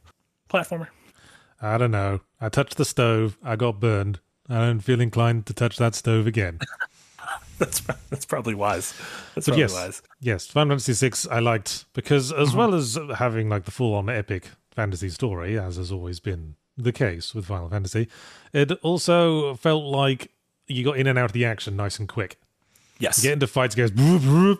platformer. 0.49 0.87
I 1.61 1.77
don't 1.77 1.91
know. 1.91 2.19
I 2.41 2.49
touched 2.49 2.75
the 2.77 2.85
stove. 2.85 3.37
I 3.43 3.55
got 3.55 3.79
burned. 3.79 4.19
I 4.49 4.59
don't 4.59 4.81
feel 4.81 4.99
inclined 4.99 5.45
to 5.47 5.53
touch 5.53 5.77
that 5.77 5.95
stove 5.95 6.27
again. 6.27 6.59
That's 7.57 7.79
that's 8.09 8.25
probably 8.25 8.53
wise. 8.53 8.93
That's 9.33 9.45
But 9.47 9.53
probably 9.55 9.61
yes, 9.61 9.73
wise. 9.73 10.01
yes, 10.19 10.45
Final 10.45 10.77
Fantasy 10.77 11.09
VI 11.09 11.33
I 11.33 11.39
liked 11.39 11.85
because 11.93 12.33
as 12.33 12.49
Mm-hmm. 12.49 12.57
well 12.57 12.75
as 12.75 12.99
having 13.17 13.47
like 13.47 13.63
the 13.63 13.71
full-on 13.71 14.09
epic 14.09 14.49
fantasy 14.71 15.07
story, 15.09 15.57
as 15.57 15.77
has 15.77 15.89
always 15.89 16.19
been 16.19 16.55
the 16.75 16.91
case 16.91 17.33
with 17.33 17.45
Final 17.45 17.69
Fantasy, 17.69 18.09
it 18.51 18.73
also 18.83 19.55
felt 19.55 19.85
like 19.85 20.31
you 20.67 20.83
got 20.83 20.97
in 20.97 21.07
and 21.07 21.17
out 21.17 21.25
of 21.25 21.31
the 21.31 21.45
action 21.45 21.77
nice 21.77 21.97
and 21.97 22.09
quick. 22.09 22.37
Yes. 22.99 23.19
You 23.19 23.29
get 23.29 23.33
into 23.33 23.47
fights, 23.47 23.73
goes, 23.73 23.91
boop, 23.91 24.19
boop. 24.19 24.59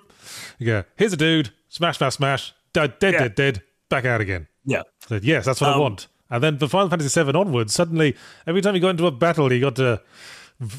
you 0.58 0.66
go, 0.68 0.84
here's 0.96 1.12
a 1.12 1.18
dude, 1.18 1.50
smash, 1.76 1.98
smash, 1.98 2.14
smash, 2.16 2.54
dead, 2.74 3.00
dead, 3.00 3.14
Yeah. 3.14 3.20
dead, 3.20 3.36
dead, 3.36 3.62
back 3.90 4.06
out 4.06 4.22
again. 4.22 4.48
yeah. 4.66 4.82
So, 5.08 5.20
yes, 5.22 5.46
that's 5.46 5.62
what 5.62 5.70
I 5.72 5.74
Um, 5.74 5.80
want. 5.82 6.08
And 6.30 6.44
then 6.44 6.58
for 6.58 6.68
Final 6.68 6.90
Fantasy 6.90 7.22
VII 7.24 7.34
onwards, 7.38 7.74
suddenly 7.74 8.16
every 8.48 8.62
time 8.62 8.74
you 8.76 8.82
got 8.82 8.90
into 8.92 9.06
a 9.06 9.12
battle, 9.12 9.52
you 9.54 9.60
got 9.62 9.76
to 9.76 10.02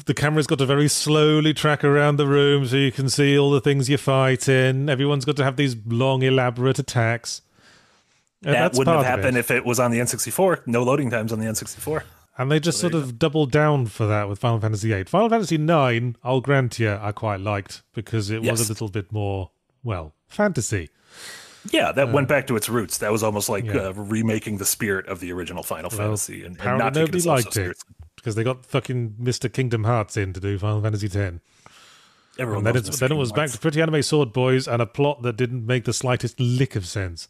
the 0.05 0.13
camera's 0.15 0.47
got 0.47 0.57
to 0.57 0.65
very 0.65 0.87
slowly 0.87 1.53
track 1.53 1.83
around 1.83 2.15
the 2.17 2.25
room 2.25 2.65
so 2.65 2.75
you 2.75 2.91
can 2.91 3.07
see 3.09 3.37
all 3.37 3.51
the 3.51 3.61
things 3.61 3.87
you 3.87 3.97
fight 3.97 4.49
in. 4.49 4.89
Everyone's 4.89 5.23
got 5.23 5.35
to 5.37 5.43
have 5.43 5.55
these 5.55 5.75
long, 5.85 6.23
elaborate 6.23 6.79
attacks. 6.79 7.41
And 8.43 8.55
That 8.55 8.73
wouldn't 8.73 8.95
have 8.97 9.05
happened 9.05 9.37
it. 9.37 9.41
if 9.41 9.51
it 9.51 9.63
was 9.65 9.79
on 9.79 9.91
the 9.91 9.99
N64. 9.99 10.63
No 10.65 10.81
loading 10.83 11.09
times 11.11 11.31
on 11.31 11.39
the 11.39 11.45
N64. 11.45 12.01
And 12.39 12.51
they 12.51 12.59
just 12.59 12.79
sort 12.79 12.93
of 12.95 13.17
doubled 13.19 13.51
down 13.51 13.85
for 13.85 14.05
that 14.07 14.27
with 14.29 14.39
Final 14.39 14.59
Fantasy 14.59 14.91
VIII. 14.91 15.03
Final 15.05 15.29
Fantasy 15.29 15.55
IX, 15.55 16.17
I'll 16.23 16.41
grant 16.41 16.77
you, 16.79 16.91
I 17.01 17.11
quite 17.11 17.39
liked 17.39 17.83
because 17.93 18.29
it 18.31 18.41
was 18.41 18.67
a 18.67 18.71
little 18.73 18.89
bit 18.89 19.11
more 19.11 19.51
well, 19.83 20.13
fantasy. 20.27 20.89
Yeah, 21.71 21.91
that 21.91 22.13
went 22.13 22.27
back 22.27 22.47
to 22.47 22.55
its 22.55 22.69
roots. 22.69 22.99
That 22.99 23.11
was 23.11 23.23
almost 23.23 23.49
like 23.49 23.73
uh, 23.73 23.93
remaking 23.93 24.57
the 24.57 24.65
spirit 24.65 25.07
of 25.07 25.19
the 25.19 25.31
original 25.33 25.63
Final 25.63 25.89
Fantasy, 25.89 26.45
and, 26.45 26.45
and 26.45 26.55
Apparently 26.57 26.83
not 26.83 26.93
taking 26.93 27.01
nobody 27.01 27.17
itself 27.17 27.53
so 27.53 27.61
liked 27.61 27.71
it 27.71 27.77
because 28.15 28.35
they 28.35 28.43
got 28.43 28.65
fucking 28.65 29.15
Mr. 29.21 29.51
Kingdom 29.51 29.83
Hearts 29.83 30.17
in 30.17 30.33
to 30.33 30.39
do 30.39 30.57
Final 30.57 30.81
Fantasy 30.81 31.07
X. 31.07 31.37
Everyone 32.39 32.67
And 32.67 32.75
then, 32.75 32.83
then 32.83 33.11
it 33.11 33.15
was 33.15 33.29
Kingdom 33.29 33.45
back 33.45 33.51
to 33.51 33.59
Pretty 33.59 33.81
Anime 33.81 34.03
Sword 34.03 34.31
Boys 34.31 34.67
and 34.67 34.81
a 34.81 34.85
plot 34.85 35.23
that 35.23 35.35
didn't 35.35 35.65
make 35.65 35.85
the 35.85 35.93
slightest 35.93 36.39
lick 36.39 36.75
of 36.75 36.85
sense. 36.85 37.27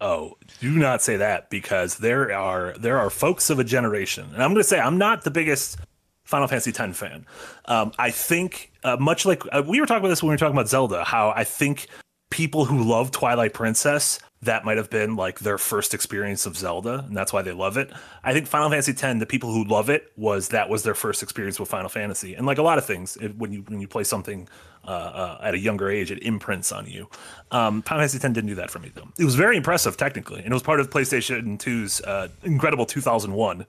Oh, 0.00 0.34
do 0.60 0.70
not 0.70 1.02
say 1.02 1.16
that 1.16 1.50
because 1.50 1.98
there 1.98 2.32
are 2.32 2.72
there 2.78 2.98
are 2.98 3.10
folks 3.10 3.50
of 3.50 3.58
a 3.58 3.64
generation, 3.64 4.28
and 4.32 4.42
I'm 4.42 4.50
going 4.50 4.62
to 4.62 4.68
say 4.68 4.78
I'm 4.78 4.96
not 4.96 5.24
the 5.24 5.30
biggest 5.30 5.78
Final 6.22 6.46
Fantasy 6.46 6.70
X 6.70 6.96
fan. 6.96 7.26
Um, 7.64 7.92
I 7.98 8.12
think 8.12 8.70
uh, 8.84 8.96
much 9.00 9.26
like 9.26 9.42
uh, 9.50 9.62
we 9.66 9.80
were 9.80 9.86
talking 9.86 10.02
about 10.02 10.10
this 10.10 10.22
when 10.22 10.28
we 10.28 10.34
were 10.34 10.38
talking 10.38 10.54
about 10.54 10.68
Zelda, 10.68 11.02
how 11.02 11.30
I 11.34 11.42
think 11.42 11.88
people 12.30 12.66
who 12.66 12.82
love 12.82 13.10
Twilight 13.10 13.54
Princess 13.54 14.18
that 14.42 14.64
might 14.64 14.76
have 14.76 14.88
been 14.88 15.16
like 15.16 15.40
their 15.40 15.58
first 15.58 15.94
experience 15.94 16.46
of 16.46 16.56
Zelda, 16.56 17.04
and 17.06 17.16
that's 17.16 17.32
why 17.32 17.42
they 17.42 17.52
love 17.52 17.76
it. 17.76 17.90
I 18.22 18.32
think 18.32 18.46
Final 18.46 18.70
Fantasy 18.70 18.92
X, 18.92 19.18
the 19.18 19.26
people 19.26 19.52
who 19.52 19.64
love 19.64 19.90
it, 19.90 20.12
was 20.16 20.48
that 20.48 20.68
was 20.68 20.84
their 20.84 20.94
first 20.94 21.22
experience 21.22 21.58
with 21.58 21.68
Final 21.68 21.88
Fantasy, 21.88 22.34
and 22.34 22.46
like 22.46 22.58
a 22.58 22.62
lot 22.62 22.78
of 22.78 22.84
things, 22.84 23.16
it, 23.16 23.36
when 23.36 23.52
you 23.52 23.62
when 23.62 23.80
you 23.80 23.88
play 23.88 24.04
something 24.04 24.48
uh, 24.86 24.90
uh, 24.90 25.40
at 25.42 25.54
a 25.54 25.58
younger 25.58 25.90
age, 25.90 26.12
it 26.12 26.22
imprints 26.22 26.70
on 26.70 26.86
you. 26.86 27.08
Um, 27.50 27.82
Final 27.82 28.02
Fantasy 28.02 28.18
X 28.18 28.22
didn't 28.22 28.46
do 28.46 28.54
that 28.54 28.70
for 28.70 28.78
me 28.78 28.92
though. 28.94 29.08
It 29.18 29.24
was 29.24 29.34
very 29.34 29.56
impressive 29.56 29.96
technically, 29.96 30.40
and 30.40 30.48
it 30.48 30.54
was 30.54 30.62
part 30.62 30.78
of 30.78 30.88
PlayStation 30.90 31.58
2's 31.58 32.00
uh, 32.02 32.28
incredible 32.44 32.86
2001, 32.86 33.66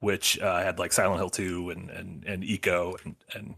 which 0.00 0.38
uh, 0.38 0.62
had 0.62 0.78
like 0.78 0.92
Silent 0.92 1.18
Hill 1.18 1.30
2 1.30 1.70
and 1.70 1.90
and 1.90 2.24
and 2.24 2.42
Ico 2.44 2.94
and 3.04 3.16
and 3.34 3.54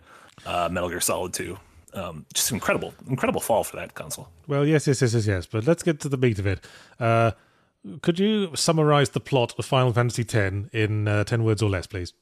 uh, 0.46 0.70
Metal 0.72 0.88
Gear 0.88 1.00
Solid 1.00 1.34
2. 1.34 1.58
Um, 1.94 2.26
just 2.34 2.50
incredible, 2.50 2.92
incredible 3.08 3.40
fall 3.40 3.62
for 3.64 3.76
that 3.76 3.94
console. 3.94 4.28
Well, 4.48 4.66
yes, 4.66 4.86
yes, 4.86 5.00
yes, 5.00 5.14
yes, 5.14 5.26
yes. 5.26 5.46
But 5.46 5.64
let's 5.66 5.82
get 5.84 6.00
to 6.00 6.08
the 6.08 6.16
meat 6.16 6.38
of 6.40 6.46
it. 6.46 6.64
Uh, 6.98 7.30
could 8.02 8.18
you 8.18 8.50
summarize 8.56 9.10
the 9.10 9.20
plot 9.20 9.54
of 9.58 9.64
Final 9.64 9.92
Fantasy 9.92 10.22
X 10.22 10.54
in 10.72 11.06
uh, 11.06 11.22
10 11.24 11.44
words 11.44 11.62
or 11.62 11.70
less, 11.70 11.86
please? 11.86 12.12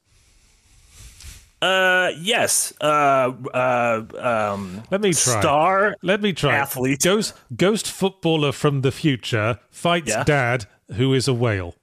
Uh, 1.62 2.10
yes. 2.18 2.72
Uh, 2.80 3.32
uh, 3.54 4.02
um, 4.18 4.82
Let 4.90 5.00
me 5.00 5.12
try. 5.12 5.40
Star. 5.40 5.96
Let 6.02 6.20
me 6.20 6.32
try. 6.32 6.56
Athlete. 6.56 7.00
Ghost, 7.02 7.34
ghost 7.56 7.90
footballer 7.90 8.50
from 8.52 8.80
the 8.80 8.90
future 8.90 9.58
fights 9.70 10.08
Yeah. 10.10 10.24
dad, 10.24 10.66
who 10.96 11.14
is 11.14 11.28
a 11.28 11.32
whale. 11.34 11.76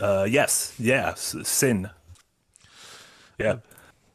Uh, 0.00 0.26
yes. 0.28 0.74
Yeah. 0.78 1.10
S- 1.10 1.36
Sin. 1.44 1.88
Yeah. 3.38 3.56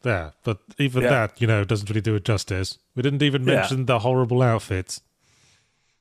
There, 0.02 0.34
but 0.44 0.60
even 0.78 1.04
Yeah. 1.04 1.10
that, 1.10 1.42
you 1.42 1.48
know, 1.48 1.64
doesn't 1.66 1.90
really 1.90 2.02
do 2.02 2.16
it 2.16 2.24
justice. 2.24 2.78
We 2.96 3.04
didn't 3.04 3.22
even 3.22 3.46
Yeah. 3.46 3.56
mention 3.56 3.86
the 3.86 4.00
horrible 4.00 4.42
outfits. 4.42 5.02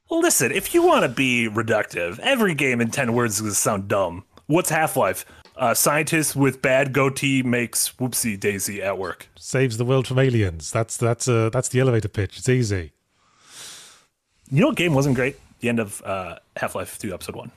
Well, 0.09 0.21
listen. 0.21 0.53
If 0.53 0.73
you 0.73 0.83
want 0.83 1.03
to 1.03 1.09
be 1.09 1.49
reductive, 1.51 2.19
every 2.21 2.55
game 2.55 2.81
in 2.81 2.91
ten 2.91 3.13
words 3.13 3.35
is 3.35 3.41
going 3.41 3.51
to 3.53 3.57
sound 3.57 3.89
dumb. 3.89 4.25
What's 4.47 4.71
Half 4.71 4.97
Life? 4.97 5.25
Uh, 5.57 5.75
scientist 5.75 6.37
with 6.37 6.63
bad 6.63 6.93
goatee 6.93 7.43
makes 7.43 7.91
whoopsie 7.99 8.39
daisy 8.39 8.81
at 8.81 8.97
work. 8.97 9.29
Saves 9.37 9.77
the 9.77 9.85
world 9.85 10.07
from 10.07 10.19
aliens. 10.21 10.71
That's 10.71 10.97
that's 10.97 11.27
uh, 11.29 11.51
that's 11.53 11.69
the 11.69 11.81
elevator 11.81 12.09
pitch. 12.09 12.39
It's 12.39 12.49
easy. 12.49 12.93
You 14.51 14.61
know 14.61 14.69
what 14.69 14.77
game 14.77 14.95
wasn't 14.95 15.17
great? 15.17 15.37
The 15.61 15.69
end 15.69 15.81
of 15.81 16.01
uh, 16.05 16.39
Half 16.57 16.75
Life 16.77 16.99
2, 16.99 17.13
Episode 17.13 17.35
1. 17.37 17.51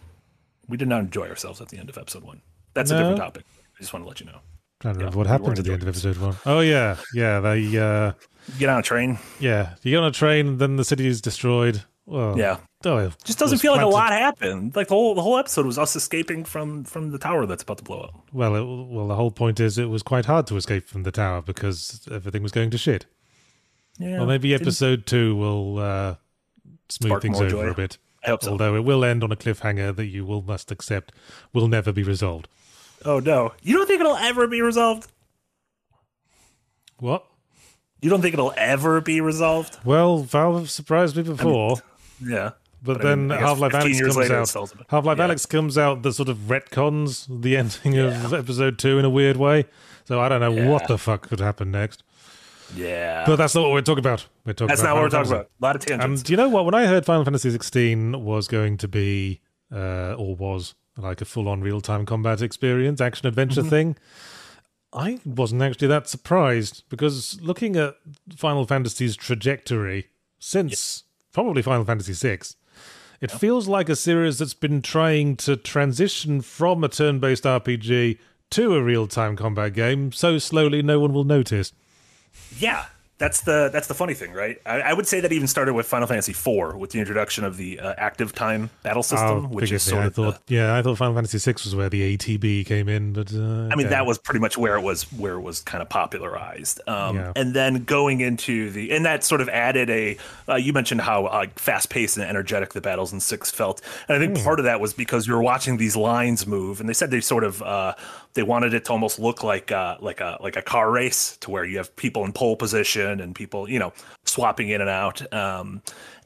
We 0.68 0.76
did 0.78 0.88
not 0.88 1.02
enjoy 1.02 1.28
ourselves 1.30 1.62
at 1.62 1.70
the 1.70 1.78
end 1.78 1.90
of 1.90 1.98
Episode 1.98 2.24
1. 2.24 2.42
That's 2.74 2.92
a 2.92 2.98
different 2.98 3.18
topic. 3.18 3.46
I 3.76 3.80
just 3.80 3.94
want 3.94 4.04
to 4.04 4.10
let 4.10 4.20
you 4.20 4.26
know. 4.26 4.40
Trying 4.82 4.96
to 4.96 5.00
remember 5.00 5.18
what 5.18 5.28
happened 5.28 5.58
at 5.60 5.66
the 5.66 5.72
end 5.74 5.82
of 5.84 5.88
episode 5.88 6.18
one. 6.18 6.36
Oh 6.46 6.60
yeah, 6.60 6.98
yeah. 7.14 7.40
They 7.40 7.78
uh, 7.78 8.14
Get 8.58 8.70
on 8.70 8.80
a 8.80 8.84
train. 8.84 9.20
yeah. 9.40 9.76
You 9.84 9.92
get 9.92 9.98
on 9.98 10.06
a 10.06 10.12
train, 10.12 10.48
and 10.48 10.60
then 10.60 10.76
the 10.76 10.84
city 10.84 11.08
is 11.08 11.22
destroyed. 11.22 11.84
Well, 12.06 12.38
Yeah. 12.38 12.58
Oh, 12.84 13.12
Just 13.24 13.38
doesn't 13.38 13.60
feel 13.60 13.74
like 13.74 13.84
a 13.84 13.88
lot 13.88 14.12
happened. 14.12 14.76
Like 14.76 14.88
the 14.88 14.96
whole 14.96 15.14
the 15.14 15.22
whole 15.22 15.38
episode 15.38 15.68
was 15.68 15.78
us 15.78 15.96
escaping 15.96 16.44
from 16.44 16.84
from 16.84 17.12
the 17.12 17.20
tower 17.20 17.46
that's 17.46 17.62
about 17.62 17.78
to 17.78 17.84
blow 17.84 18.02
up. 18.02 18.26
Well, 18.34 18.56
it, 18.56 18.64
well, 18.92 19.08
the 19.08 19.16
whole 19.16 19.30
point 19.30 19.60
is 19.60 19.78
it 19.78 19.86
was 19.86 20.02
quite 20.02 20.26
hard 20.26 20.48
to 20.48 20.58
escape 20.58 20.88
from 20.88 21.04
the 21.04 21.12
tower 21.12 21.44
because 21.44 22.08
everything 22.12 22.42
was 22.42 22.52
going 22.52 22.72
to 22.72 22.80
shit. 22.80 23.06
Yeah. 24.00 24.18
Well, 24.18 24.26
maybe 24.26 24.54
episode 24.56 25.06
two 25.06 25.36
will 25.36 25.78
uh, 25.78 26.16
smooth 26.90 27.10
Spark 27.12 27.22
things 27.22 27.40
over 27.40 27.50
joy. 27.50 27.68
a 27.70 27.74
bit. 27.76 28.00
I 28.26 28.30
hope 28.30 28.44
so. 28.44 28.52
Although 28.52 28.76
it 28.76 28.84
will 28.84 29.06
end 29.06 29.24
on 29.24 29.32
a 29.32 29.36
cliffhanger 29.36 29.96
that 29.96 30.06
you 30.08 30.26
will 30.26 30.42
must 30.42 30.72
accept 30.72 31.12
will 31.54 31.68
never 31.68 31.92
be 31.92 32.02
resolved. 32.04 32.48
Oh 33.06 33.20
no. 33.20 33.54
You 33.62 33.78
don't 33.78 33.88
think 33.88 34.00
it'll 34.02 34.16
ever 34.16 34.48
be 34.48 34.62
resolved? 34.62 35.12
What? 37.00 37.26
You 38.02 38.10
don't 38.10 38.22
think 38.22 38.34
it'll 38.34 38.54
ever 38.58 39.02
be 39.02 39.22
resolved? 39.22 39.78
Well, 39.86 40.20
Valve 40.20 40.60
have 40.62 40.72
surprised 40.72 41.16
me 41.16 41.24
before, 41.24 41.78
Yeah. 42.24 42.52
but, 42.82 42.98
but 43.00 43.06
I 43.06 43.16
mean, 43.16 43.28
then 43.30 43.38
I 43.38 43.42
guess 43.42 43.50
Half 43.50 43.60
Life 43.60 43.72
Alyx 43.74 44.28
comes 44.28 44.56
out. 44.56 44.86
Half 44.90 45.06
Life 45.06 45.18
Yeah. 45.20 45.28
Alyx 45.28 45.50
comes 45.50 45.78
out 45.78 46.02
that 46.04 46.14
sort 46.14 46.30
of 46.30 46.38
retcons 46.48 47.42
the 47.42 47.58
ending 47.58 47.98
of 48.00 48.34
episode 48.34 48.80
two 48.80 48.98
in 49.00 49.06
a 49.06 49.10
weird 49.10 49.38
way. 49.38 49.66
So 50.06 50.20
I 50.20 50.30
don't 50.30 50.42
know 50.42 50.72
what 50.72 50.88
the 50.88 50.98
fuck 50.98 51.28
could 51.30 51.40
happen 51.40 51.70
next. 51.72 52.04
Yeah. 52.76 53.24
But 53.26 53.36
that's 53.36 53.54
not 53.54 53.62
what 53.64 53.72
we're 53.72 53.82
talking 53.82 54.00
about. 54.00 54.26
We're 54.46 54.54
talking 54.54 54.68
That's 54.70 54.82
about 54.82 54.90
not 54.90 54.96
what 54.96 55.04
we're 55.04 55.10
talking 55.10 55.32
about. 55.32 55.46
A 55.46 55.64
lot 55.66 55.76
of 55.76 55.86
tangents. 55.86 56.06
And 56.06 56.24
do 56.24 56.34
you 56.34 56.38
know 56.38 56.50
what? 56.50 56.66
When 56.66 56.74
I 56.74 56.86
heard 56.86 57.06
Final 57.06 57.24
Fantasy 57.24 57.52
16 57.52 58.24
was 58.24 58.48
going 58.48 58.78
to 58.78 58.88
be, 58.88 59.42
uh, 59.72 60.14
or 60.18 60.36
was 60.36 60.74
like 60.98 61.22
a 61.22 61.26
full-on 61.26 61.62
real-time 61.62 62.06
combat 62.06 62.42
experience, 62.42 63.02
action 63.02 63.28
adventure 63.28 63.62
mm-hmm. 63.62 63.70
thing, 63.70 63.98
I 64.94 65.20
wasn't 65.26 65.62
actually 65.62 65.88
that 65.88 66.08
surprised 66.08 66.84
because 66.90 67.40
looking 67.42 67.78
at 67.78 67.96
Final 68.36 68.66
Fantasy's 68.66 69.16
trajectory 69.16 70.10
since 70.40 71.04
probably 71.32 71.62
Final 71.62 71.86
Fantasy 71.86 72.14
6, 72.14 72.56
it 73.22 73.32
feels 73.32 73.68
like 73.68 73.88
a 73.88 73.96
series 73.96 74.40
that's 74.40 74.54
been 74.54 74.82
trying 74.82 75.38
to 75.38 75.56
transition 75.56 76.42
from 76.42 76.84
a 76.84 76.90
turn-based 76.90 77.44
RPG 77.44 78.18
to 78.50 78.76
a 78.76 78.84
real-time 78.84 79.38
combat 79.38 79.74
game 79.74 80.12
so 80.12 80.38
slowly 80.38 80.82
no 80.82 81.00
one 81.00 81.14
will 81.14 81.24
notice. 81.24 81.72
Yeah, 82.58 82.86
that's 83.22 83.42
the 83.42 83.70
that's 83.72 83.88
the 83.88 83.94
funny 83.94 84.14
thing, 84.16 84.34
right? 84.34 84.58
I, 84.66 84.82
I 84.82 84.94
would 84.94 85.08
say 85.08 85.20
that 85.22 85.32
even 85.32 85.48
started 85.48 85.74
with 85.76 85.86
Final 85.86 86.08
Fantasy 86.08 86.32
IV 86.34 86.76
with 86.76 86.90
the 86.92 87.00
introduction 87.00 87.44
of 87.46 87.56
the 87.56 87.80
uh, 87.80 87.94
active 87.98 88.34
time 88.34 88.70
battle 88.84 89.04
system, 89.04 89.46
Oh, 89.46 89.48
which 89.48 89.72
is 89.72 89.84
sort 89.84 90.02
I 90.04 90.06
of. 90.08 90.16
the- 90.16 90.40
yeah, 90.48 90.76
I 90.76 90.82
thought 90.82 90.98
Final 90.98 91.14
Fantasy 91.16 91.38
VI 91.38 91.54
was 91.64 91.76
where 91.76 91.90
the 91.90 92.18
ATB 92.18 92.66
came 92.66 92.90
in, 92.90 93.14
but 93.14 93.32
uh, 93.34 93.70
I 93.72 93.76
mean, 93.76 93.90
that 93.90 94.06
was 94.06 94.18
pretty 94.18 94.40
much 94.40 94.58
where 94.58 94.76
it 94.76 94.82
was 94.82 95.04
where 95.14 95.36
it 95.36 95.42
was 95.42 95.62
kind 95.62 95.82
of 95.82 95.88
popularized. 95.90 96.82
Um, 96.88 97.16
Yeah. 97.16 97.32
And 97.36 97.54
then 97.54 97.84
going 97.86 98.22
into 98.22 98.70
the 98.72 98.92
and 98.92 99.06
that 99.06 99.24
sort 99.24 99.42
of 99.42 99.50
added 99.50 99.90
a. 99.90 100.18
Uh, 100.50 100.56
you 100.56 100.74
mentioned 100.74 101.02
how 101.02 101.26
uh, 101.28 101.46
fast 101.56 101.90
paced 101.90 102.18
and 102.18 102.26
energetic 102.26 102.74
the 102.74 102.82
battles 102.82 103.14
in 103.14 103.20
six 103.20 103.52
felt, 103.52 103.82
and 104.08 104.18
I 104.18 104.20
think 104.20 104.38
Hmm. 104.38 104.44
part 104.44 104.60
of 104.60 104.66
that 104.66 104.80
was 104.82 104.94
because 104.94 105.28
you 105.28 105.34
were 105.34 105.42
watching 105.44 105.78
these 105.78 105.96
lines 105.96 106.48
move, 106.48 106.80
and 106.80 106.90
they 106.90 106.94
said 106.94 107.12
they 107.12 107.22
sort 107.22 107.44
of 107.44 107.62
uh, 107.62 107.94
they 108.34 108.44
wanted 108.44 108.74
it 108.74 108.86
to 108.86 108.92
almost 108.92 109.20
look 109.20 109.44
like 109.44 109.72
uh, 109.72 109.98
like 110.00 110.22
a 110.22 110.38
like 110.42 110.56
a 110.56 110.62
car 110.62 110.92
race 110.92 111.38
to 111.38 111.52
where 111.52 111.66
you 111.66 111.78
have 111.78 111.96
people 111.96 112.26
in 112.26 112.34
pole 112.34 112.56
position 112.56 113.20
and 113.20 113.36
people 113.36 113.70
you 113.70 113.80
know 113.80 113.94
swapping 114.26 114.70
in 114.70 114.82
and 114.82 114.90
out. 114.90 115.34
Um, 115.34 115.82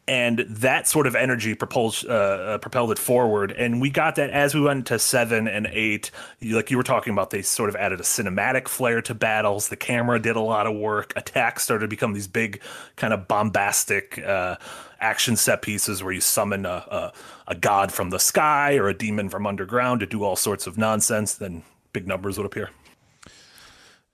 and 0.07 0.39
that 0.47 0.87
sort 0.87 1.07
of 1.07 1.15
energy 1.15 1.55
propelled 1.55 2.03
uh, 2.07 2.13
uh, 2.13 2.57
propelled 2.59 2.91
it 2.91 2.99
forward. 2.99 3.51
And 3.51 3.81
we 3.81 3.89
got 3.89 4.15
that 4.15 4.29
as 4.29 4.53
we 4.53 4.61
went 4.61 4.85
to 4.87 4.99
seven 4.99 5.47
and 5.47 5.67
eight. 5.71 6.11
Like 6.41 6.69
you 6.69 6.77
were 6.77 6.83
talking 6.83 7.11
about, 7.11 7.31
they 7.31 7.41
sort 7.41 7.69
of 7.69 7.75
added 7.75 7.99
a 7.99 8.03
cinematic 8.03 8.67
flair 8.67 9.01
to 9.03 9.15
battles. 9.15 9.69
The 9.69 9.75
camera 9.75 10.19
did 10.19 10.35
a 10.35 10.41
lot 10.41 10.67
of 10.67 10.75
work. 10.75 11.13
Attacks 11.15 11.63
started 11.63 11.85
to 11.85 11.87
become 11.87 12.13
these 12.13 12.27
big, 12.27 12.61
kind 12.97 13.13
of 13.13 13.27
bombastic 13.27 14.19
uh, 14.19 14.57
action 14.99 15.35
set 15.35 15.63
pieces 15.63 16.03
where 16.03 16.13
you 16.13 16.21
summon 16.21 16.65
a, 16.65 16.69
a 16.69 17.13
a 17.47 17.55
god 17.55 17.91
from 17.91 18.09
the 18.09 18.19
sky 18.19 18.75
or 18.77 18.87
a 18.87 18.93
demon 18.93 19.29
from 19.29 19.45
underground 19.45 19.99
to 19.99 20.05
do 20.05 20.23
all 20.23 20.35
sorts 20.35 20.67
of 20.67 20.77
nonsense. 20.77 21.33
Then 21.33 21.63
big 21.95 22.05
numbers 22.07 22.37
would 22.37 22.45
appear. 22.51 22.69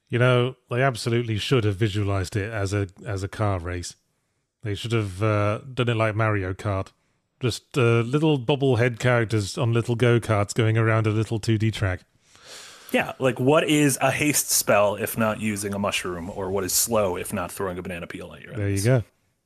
you 0.10 0.20
know 0.20 0.56
they 0.70 0.82
absolutely 0.84 1.38
should 1.38 1.64
have 1.64 1.78
visualized 1.88 2.36
it 2.36 2.50
as 2.64 2.74
a 2.74 2.88
as 3.06 3.24
a 3.24 3.28
car 3.28 3.58
race. 3.60 3.96
They 4.64 4.76
should 4.76 4.92
have 4.92 5.24
uh, 5.24 5.62
done 5.74 5.90
it 5.90 5.96
like 5.96 6.16
Mario 6.16 6.54
Kart, 6.54 6.88
just 7.40 7.78
uh, 7.78 8.02
little 8.16 8.38
bobblehead 8.38 9.00
characters 9.00 9.58
on 9.58 9.74
little 9.74 9.96
go 9.96 10.20
karts 10.20 10.54
going 10.54 10.78
around 10.78 11.08
a 11.08 11.10
little 11.10 11.40
two 11.40 11.58
D 11.58 11.72
track. 11.72 12.02
Yeah, 12.92 13.14
like 13.20 13.40
what 13.40 13.64
is 13.68 13.98
a 14.02 14.12
haste 14.12 14.52
spell 14.52 14.96
if 14.96 15.18
not 15.18 15.40
using 15.40 15.74
a 15.74 15.80
mushroom, 15.80 16.30
or 16.36 16.52
what 16.52 16.64
is 16.64 16.74
slow 16.74 17.16
if 17.18 17.34
not 17.34 17.52
throwing 17.52 17.78
a 17.80 17.82
banana 17.82 18.06
peel 18.06 18.34
at 18.36 18.42
your 18.44 18.54
There 18.54 18.70
you 18.70 18.84
go. 18.84 19.04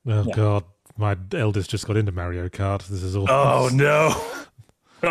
Oh 0.07 0.23
God, 0.25 0.63
my 0.97 1.15
eldest 1.33 1.69
just 1.69 1.85
got 1.87 1.95
into 1.95 2.11
Mario 2.11 2.49
Kart. 2.49 2.85
This 2.87 3.03
is 3.03 3.15
all. 3.15 3.27
Oh 3.29 3.69
no! 3.73 4.13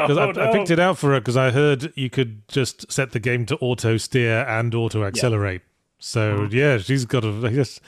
Because 0.08 0.18
Oh, 0.18 0.40
I, 0.40 0.48
I 0.50 0.52
picked 0.52 0.70
it 0.70 0.78
out 0.80 0.98
for 0.98 1.10
her 1.12 1.20
because 1.20 1.36
I 1.36 1.50
heard 1.50 1.92
you 1.96 2.10
could 2.10 2.46
just 2.48 2.90
set 2.92 3.12
the 3.12 3.20
game 3.20 3.46
to 3.46 3.56
auto 3.58 3.96
steer 3.96 4.44
and 4.48 4.74
auto 4.74 5.04
accelerate. 5.04 5.62
So 5.98 6.38
Mm-hmm. 6.40 6.56
yeah, 6.56 6.78
she's 6.78 7.04
got 7.04 7.24
a 7.24 7.50
just 7.50 7.80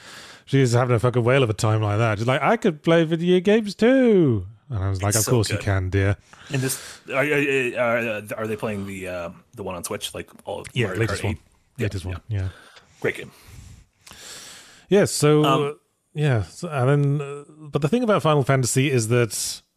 she's 0.47 0.73
having 0.73 0.95
a 0.97 0.99
fucking 0.99 1.23
whale 1.25 1.43
of 1.43 1.51
a 1.51 1.55
time 1.55 1.83
like 1.83 1.99
that. 1.99 2.19
She's 2.19 2.27
like, 2.27 2.41
I 2.43 2.57
could 2.57 2.83
play 2.83 3.05
video 3.05 3.41
games 3.41 3.75
too, 3.75 4.47
and 4.71 4.79
I 4.83 4.89
was 4.89 5.03
like, 5.03 5.11
It's 5.11 5.19
of 5.19 5.25
so 5.25 5.31
course 5.33 5.51
you 5.51 5.59
can, 5.59 5.91
dear. 5.91 6.17
And 6.53 6.63
this 6.63 7.01
are, 7.13 7.25
are, 7.25 8.23
are 8.39 8.47
they 8.47 8.57
playing 8.57 8.87
the 8.87 9.09
uh, 9.09 9.31
the 9.55 9.63
one 9.63 9.75
on 9.75 9.85
Switch? 9.85 10.15
Like 10.15 10.31
all 10.45 10.65
Yeah, 10.73 10.87
Mario 10.87 11.01
latest 11.01 11.23
Kart 11.23 11.25
one, 11.25 11.39
8? 11.79 11.83
latest 11.83 12.05
one, 12.07 12.21
yeah. 12.29 12.49
Great 13.01 13.17
game. 13.17 13.31
Yeah, 14.89 15.05
so 15.05 15.45
Um, 15.45 15.79
yeah, 16.15 16.43
so, 16.45 16.69
and 16.69 16.89
then 16.89 17.21
uh, 17.21 17.45
but 17.71 17.83
the 17.83 17.89
thing 17.89 18.03
about 18.03 18.23
Final 18.23 18.45
Fantasy 18.45 18.91
is 18.91 19.09
that 19.09 19.63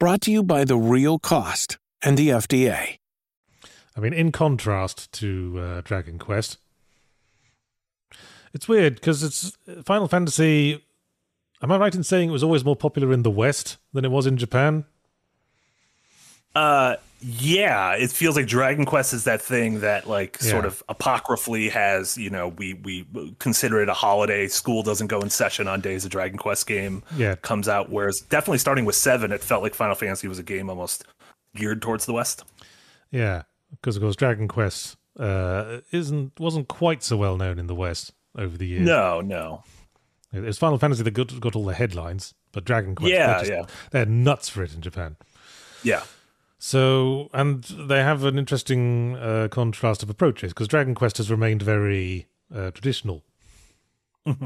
Brought 0.00 0.22
to 0.22 0.32
you 0.32 0.42
by 0.42 0.64
The 0.64 0.78
Real 0.78 1.18
Cost 1.18 1.76
and 2.00 2.16
the 2.16 2.30
FDA. 2.30 2.96
I 3.94 4.00
mean, 4.00 4.14
in 4.14 4.32
contrast 4.32 5.12
to 5.12 5.60
uh, 5.60 5.80
Dragon 5.82 6.18
Quest, 6.18 6.56
it's 8.54 8.66
weird 8.66 8.94
because 8.94 9.22
it's 9.22 9.58
Final 9.84 10.08
Fantasy. 10.08 10.82
Am 11.62 11.70
I 11.70 11.76
right 11.76 11.94
in 11.94 12.02
saying 12.02 12.30
it 12.30 12.32
was 12.32 12.42
always 12.42 12.64
more 12.64 12.76
popular 12.76 13.12
in 13.12 13.24
the 13.24 13.30
West 13.30 13.76
than 13.92 14.06
it 14.06 14.10
was 14.10 14.26
in 14.26 14.38
Japan? 14.38 14.86
Uh, 16.54 16.96
yeah, 17.22 17.92
it 17.96 18.10
feels 18.10 18.36
like 18.36 18.46
Dragon 18.46 18.84
Quest 18.86 19.12
is 19.12 19.24
that 19.24 19.42
thing 19.42 19.80
that 19.80 20.08
like 20.08 20.38
sort 20.38 20.64
of 20.64 20.82
apocryphally 20.88 21.68
has, 21.68 22.16
you 22.16 22.30
know, 22.30 22.48
we 22.48 22.74
we 22.74 23.06
consider 23.38 23.82
it 23.82 23.88
a 23.88 23.94
holiday. 23.94 24.48
School 24.48 24.82
doesn't 24.82 25.08
go 25.08 25.20
in 25.20 25.28
session 25.30 25.68
on 25.68 25.80
days 25.80 26.04
a 26.04 26.08
Dragon 26.08 26.38
Quest 26.38 26.66
game 26.66 27.02
Yeah. 27.16 27.34
comes 27.36 27.68
out. 27.68 27.90
Whereas 27.90 28.20
definitely 28.20 28.58
starting 28.58 28.84
with 28.84 28.96
seven, 28.96 29.32
it 29.32 29.42
felt 29.42 29.62
like 29.62 29.74
Final 29.74 29.94
Fantasy 29.94 30.28
was 30.28 30.38
a 30.38 30.42
game 30.42 30.70
almost 30.70 31.04
geared 31.54 31.82
towards 31.82 32.06
the 32.06 32.12
West. 32.12 32.44
Yeah, 33.10 33.42
because 33.70 33.96
of 33.96 34.02
course 34.02 34.16
Dragon 34.16 34.48
Quest 34.48 34.96
uh, 35.18 35.78
isn't 35.92 36.38
wasn't 36.40 36.68
quite 36.68 37.02
so 37.02 37.16
well 37.16 37.36
known 37.36 37.58
in 37.58 37.66
the 37.66 37.74
West 37.74 38.12
over 38.38 38.56
the 38.56 38.66
years. 38.66 38.82
No, 38.86 39.20
no. 39.20 39.62
It 40.32 40.40
was 40.44 40.58
Final 40.58 40.78
Fantasy 40.78 41.02
that 41.02 41.10
got, 41.10 41.38
got 41.40 41.56
all 41.56 41.64
the 41.64 41.74
headlines, 41.74 42.34
but 42.52 42.64
Dragon 42.64 42.94
Quest, 42.94 43.10
Yeah, 43.12 43.26
they're, 43.26 43.38
just- 43.40 43.50
yeah. 43.50 43.62
they're 43.90 44.06
nuts 44.06 44.48
for 44.48 44.62
it 44.62 44.72
in 44.72 44.80
Japan. 44.80 45.16
Yeah. 45.82 46.02
So, 46.62 47.30
and 47.32 47.64
they 47.64 48.02
have 48.02 48.22
an 48.24 48.38
interesting 48.38 49.16
uh, 49.16 49.48
contrast 49.50 50.02
of 50.02 50.10
approaches 50.10 50.52
because 50.52 50.68
Dragon 50.68 50.94
Quest 50.94 51.16
has 51.16 51.30
remained 51.30 51.62
very 51.62 52.26
uh, 52.54 52.70
traditional. 52.70 53.22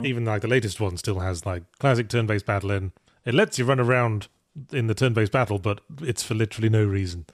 Even 0.04 0.24
like 0.24 0.40
the 0.40 0.48
latest 0.48 0.80
one 0.80 0.96
still 0.96 1.18
has 1.18 1.44
like 1.44 1.64
classic 1.80 2.08
turn-based 2.08 2.46
battling. 2.46 2.92
It 3.24 3.34
lets 3.34 3.58
you 3.58 3.64
run 3.64 3.80
around 3.80 4.28
in 4.72 4.86
the 4.86 4.94
turn-based 4.94 5.32
battle, 5.32 5.58
but 5.58 5.80
it's 6.00 6.22
for 6.22 6.34
literally 6.34 6.68
no 6.68 6.84
reason. 6.84 7.26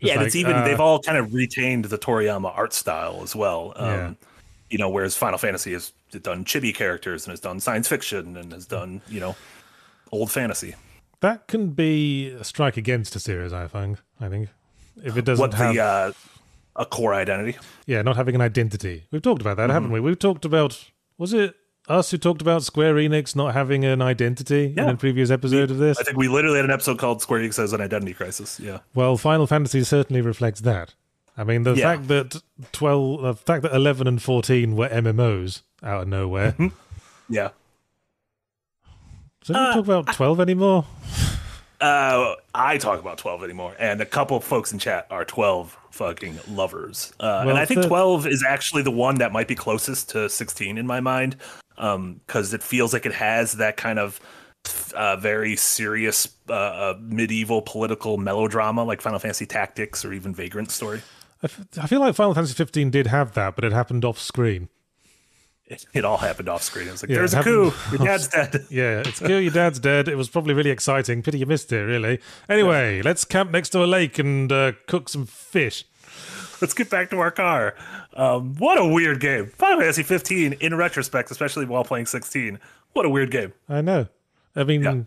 yeah, 0.00 0.16
like, 0.16 0.28
it's 0.28 0.36
even 0.36 0.56
uh, 0.56 0.64
they've 0.64 0.80
all 0.80 0.98
kind 1.00 1.18
of 1.18 1.34
retained 1.34 1.84
the 1.84 1.98
Toriyama 1.98 2.50
art 2.56 2.72
style 2.72 3.20
as 3.22 3.36
well. 3.36 3.74
Um, 3.76 3.88
Yeah. 3.88 4.12
You 4.70 4.78
know, 4.78 4.88
whereas 4.88 5.14
Final 5.14 5.38
Fantasy 5.38 5.74
has 5.74 5.92
done 6.22 6.44
chibi 6.44 6.74
characters 6.74 7.26
and 7.26 7.32
has 7.32 7.40
done 7.40 7.60
science 7.60 7.86
fiction 7.86 8.36
and 8.38 8.50
has 8.52 8.64
done 8.66 9.02
you 9.08 9.20
know 9.20 9.36
old 10.10 10.30
fantasy. 10.32 10.74
That 11.20 11.46
can 11.48 11.70
be 11.70 12.28
a 12.30 12.44
strike 12.44 12.76
against 12.76 13.16
a 13.16 13.20
series. 13.20 13.52
I 13.52 13.66
find. 13.68 13.98
I 14.20 14.28
think 14.28 14.48
if 15.04 15.16
it 15.16 15.24
doesn't 15.24 15.40
What 15.42 15.54
have 15.54 15.74
the 15.74 15.80
uh, 15.80 16.12
a 16.76 16.86
core 16.86 17.14
identity? 17.14 17.58
yeah, 17.86 18.02
not 18.02 18.16
having 18.16 18.34
an 18.34 18.40
identity. 18.40 19.04
We've 19.10 19.22
talked 19.22 19.40
about 19.40 19.56
that, 19.56 19.64
Mm-hmm. 19.64 19.72
haven't 19.72 19.92
we? 19.92 20.00
We've 20.00 20.18
talked 20.18 20.44
about 20.44 20.90
was 21.18 21.32
it 21.32 21.54
us 21.88 22.10
who 22.10 22.18
talked 22.18 22.42
about 22.42 22.62
Square 22.64 22.94
Enix 22.96 23.36
not 23.36 23.54
having 23.54 23.84
an 23.84 24.02
identity 24.02 24.74
in 24.76 24.78
a 24.88 24.96
previous 24.96 25.30
episode 25.30 25.70
of 25.70 25.78
this? 25.78 25.98
I 25.98 26.02
think 26.02 26.16
we 26.16 26.28
literally 26.28 26.56
had 26.56 26.64
an 26.64 26.70
episode 26.72 26.98
called 26.98 27.22
Square 27.22 27.40
Enix 27.40 27.56
has 27.58 27.72
an 27.72 27.80
identity 27.80 28.12
crisis. 28.12 28.58
Yeah. 28.58 28.80
Well, 28.94 29.16
Final 29.16 29.46
Fantasy 29.46 29.84
certainly 29.84 30.20
reflects 30.20 30.60
that. 30.62 30.94
I 31.38 31.44
mean, 31.44 31.62
the 31.64 31.74
Yeah. 31.74 31.94
fact 31.96 32.08
that 32.08 32.42
twelve, 32.72 33.22
the 33.22 33.34
fact 33.34 33.62
that 33.62 33.74
eleven 33.74 34.06
and 34.06 34.20
fourteen 34.22 34.74
were 34.76 34.88
MMOs 34.88 35.62
out 35.82 36.02
of 36.02 36.08
nowhere. 36.08 36.52
Mm-hmm. 36.52 37.34
Yeah. 39.48 39.54
So 39.54 39.74
don't 39.74 39.74
talk 39.74 39.84
about 40.04 40.14
twelve 40.14 40.40
anymore. 40.40 40.84
Uh, 41.78 42.34
I 42.54 42.78
talk 42.78 43.00
about 43.00 43.18
12 43.18 43.44
anymore, 43.44 43.76
and 43.78 44.00
a 44.00 44.06
couple 44.06 44.34
of 44.38 44.42
folks 44.44 44.72
in 44.72 44.78
chat 44.78 45.06
are 45.10 45.26
12 45.26 45.76
fucking 45.90 46.38
lovers. 46.48 47.12
Uh, 47.20 47.42
Well, 47.44 47.50
and 47.50 47.58
I 47.58 47.66
think 47.66 47.82
the- 47.82 47.88
12 47.88 48.26
is 48.26 48.42
actually 48.48 48.80
the 48.82 48.90
one 48.90 49.16
that 49.16 49.30
might 49.30 49.46
be 49.46 49.54
closest 49.54 50.08
to 50.10 50.30
16 50.30 50.78
in 50.78 50.86
my 50.86 51.00
mind, 51.00 51.36
because 51.76 52.54
it 52.54 52.62
feels 52.62 52.94
like 52.94 53.04
it 53.04 53.12
has 53.12 53.52
that 53.58 53.76
kind 53.76 53.98
of 53.98 54.18
uh, 54.94 55.16
very 55.16 55.54
serious 55.54 56.26
uh, 56.48 56.52
uh, 56.54 56.94
medieval 56.98 57.60
political 57.60 58.16
melodrama 58.16 58.82
like 58.82 59.02
Final 59.02 59.18
Fantasy 59.18 59.44
Tactics 59.44 60.02
or 60.02 60.14
even 60.14 60.34
Vagrant 60.34 60.70
story. 60.70 61.02
I, 61.42 61.44
f- 61.46 61.60
I 61.82 61.86
feel 61.86 62.00
like 62.00 62.14
Final 62.14 62.32
Fantasy 62.32 62.54
fifteen 62.54 62.88
did 62.88 63.06
have 63.08 63.32
that, 63.34 63.54
but 63.54 63.64
it 63.64 63.72
happened 63.72 64.02
off 64.02 64.18
screen. 64.18 64.70
It, 65.68 65.84
it 65.92 66.04
all 66.04 66.18
happened 66.18 66.48
off 66.48 66.62
screen. 66.62 66.86
It 66.86 66.92
was 66.92 67.02
like, 67.02 67.10
Yeah, 67.10 67.16
there's 67.18 67.34
a 67.34 67.42
coup. 67.42 67.72
Your 67.90 67.98
dad's 68.06 68.28
dead. 68.28 68.66
Yeah, 68.70 69.00
it's 69.00 69.18
cool. 69.18 69.40
Your 69.40 69.50
dad's 69.52 69.80
dead. 69.80 70.06
It 70.08 70.16
was 70.16 70.28
probably 70.28 70.54
really 70.54 70.70
exciting. 70.70 71.22
Pity 71.22 71.38
you 71.38 71.46
missed 71.46 71.72
it. 71.72 71.80
Really. 71.82 72.20
Anyway, 72.48 73.02
let's 73.02 73.24
camp 73.24 73.50
next 73.50 73.70
to 73.70 73.82
a 73.82 73.86
lake 73.86 74.18
and 74.20 74.50
uh, 74.52 74.72
cook 74.86 75.08
some 75.08 75.26
fish. 75.26 75.84
Let's 76.60 76.72
get 76.72 76.88
back 76.88 77.10
to 77.10 77.18
our 77.18 77.30
car. 77.32 77.74
Um, 78.14 78.54
what 78.56 78.78
a 78.78 78.86
weird 78.86 79.20
game. 79.20 79.46
Final 79.58 79.80
Fantasy 79.80 80.02
15, 80.04 80.54
in 80.54 80.74
retrospect, 80.76 81.30
especially 81.30 81.66
while 81.66 81.84
playing 81.84 82.06
16. 82.06 82.58
What 82.92 83.04
a 83.04 83.10
weird 83.10 83.30
game. 83.30 83.52
I 83.68 83.80
know. 83.82 84.06
I 84.54 84.64
mean, 84.64 84.82
Yeah. 84.82 85.00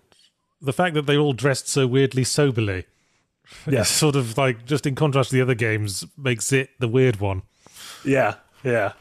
the 0.61 0.73
fact 0.73 0.93
that 0.93 1.07
they 1.07 1.17
all 1.17 1.33
dressed 1.33 1.67
so 1.69 1.87
weirdly 1.87 2.23
soberly, 2.23 2.85
Yeah. 3.67 3.83
sort 3.83 4.15
of 4.15 4.37
like 4.37 4.65
just 4.65 4.85
in 4.85 4.93
contrast 4.93 5.29
to 5.31 5.37
the 5.37 5.41
other 5.41 5.55
games, 5.55 6.05
makes 6.17 6.51
it 6.51 6.69
the 6.79 6.87
weird 6.89 7.19
one. 7.21 7.41
Yeah, 8.05 8.35
yeah. 8.63 8.91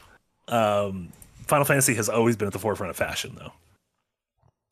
Um, 0.47 1.09
Final 1.49 1.65
Fantasy 1.65 1.95
has 1.95 2.07
always 2.07 2.37
been 2.37 2.47
at 2.47 2.53
the 2.53 2.59
forefront 2.59 2.91
of 2.91 2.95
fashion, 2.95 3.35
though. 3.37 3.51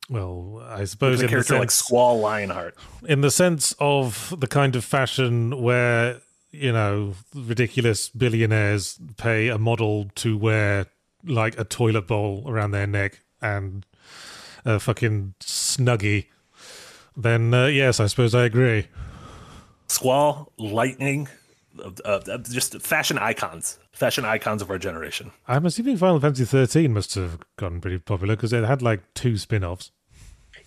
Well, 0.08 0.62
I 0.66 0.84
suppose 0.84 1.20
A 1.20 1.24
in 1.24 1.26
the, 1.26 1.30
character 1.30 1.54
like 1.58 1.70
sense, 1.70 1.74
Squall 1.74 2.22
Leonhart. 2.22 2.72
in 3.06 3.20
the 3.20 3.30
sense 3.30 3.74
of 3.78 4.32
the 4.38 4.46
kind 4.46 4.74
of 4.74 4.84
fashion 4.84 5.60
where 5.60 6.20
you 6.50 6.72
know 6.72 7.12
ridiculous 7.34 8.08
billionaires 8.08 8.98
pay 9.18 9.48
a 9.48 9.58
model 9.58 10.08
to 10.14 10.38
wear 10.38 10.86
like 11.26 11.58
a 11.58 11.64
toilet 11.64 12.06
bowl 12.06 12.42
around 12.46 12.70
their 12.70 12.86
neck 12.86 13.20
and 13.42 13.84
a 14.64 14.80
fucking 14.80 15.34
snuggie. 15.40 16.26
Then 17.14 17.52
uh, 17.52 17.66
yes, 17.66 18.00
I 18.00 18.06
suppose 18.06 18.34
I 18.34 18.44
agree. 18.44 18.86
Squall, 19.88 20.52
Lightning, 20.58 21.28
uh, 21.80 22.10
uh, 22.10 22.38
just 22.38 22.80
fashion 22.80 23.18
icons, 23.18 23.78
fashion 23.92 24.24
icons 24.24 24.62
of 24.62 24.70
our 24.70 24.78
generation. 24.78 25.30
I'm 25.46 25.66
assuming 25.66 25.96
Final 25.96 26.20
Fantasy 26.20 26.44
13 26.44 26.92
must 26.92 27.14
have 27.14 27.38
gotten 27.56 27.80
pretty 27.80 27.98
popular 27.98 28.36
because 28.36 28.52
it 28.52 28.64
had 28.64 28.82
like 28.82 29.02
two 29.14 29.36
spin-offs. 29.36 29.90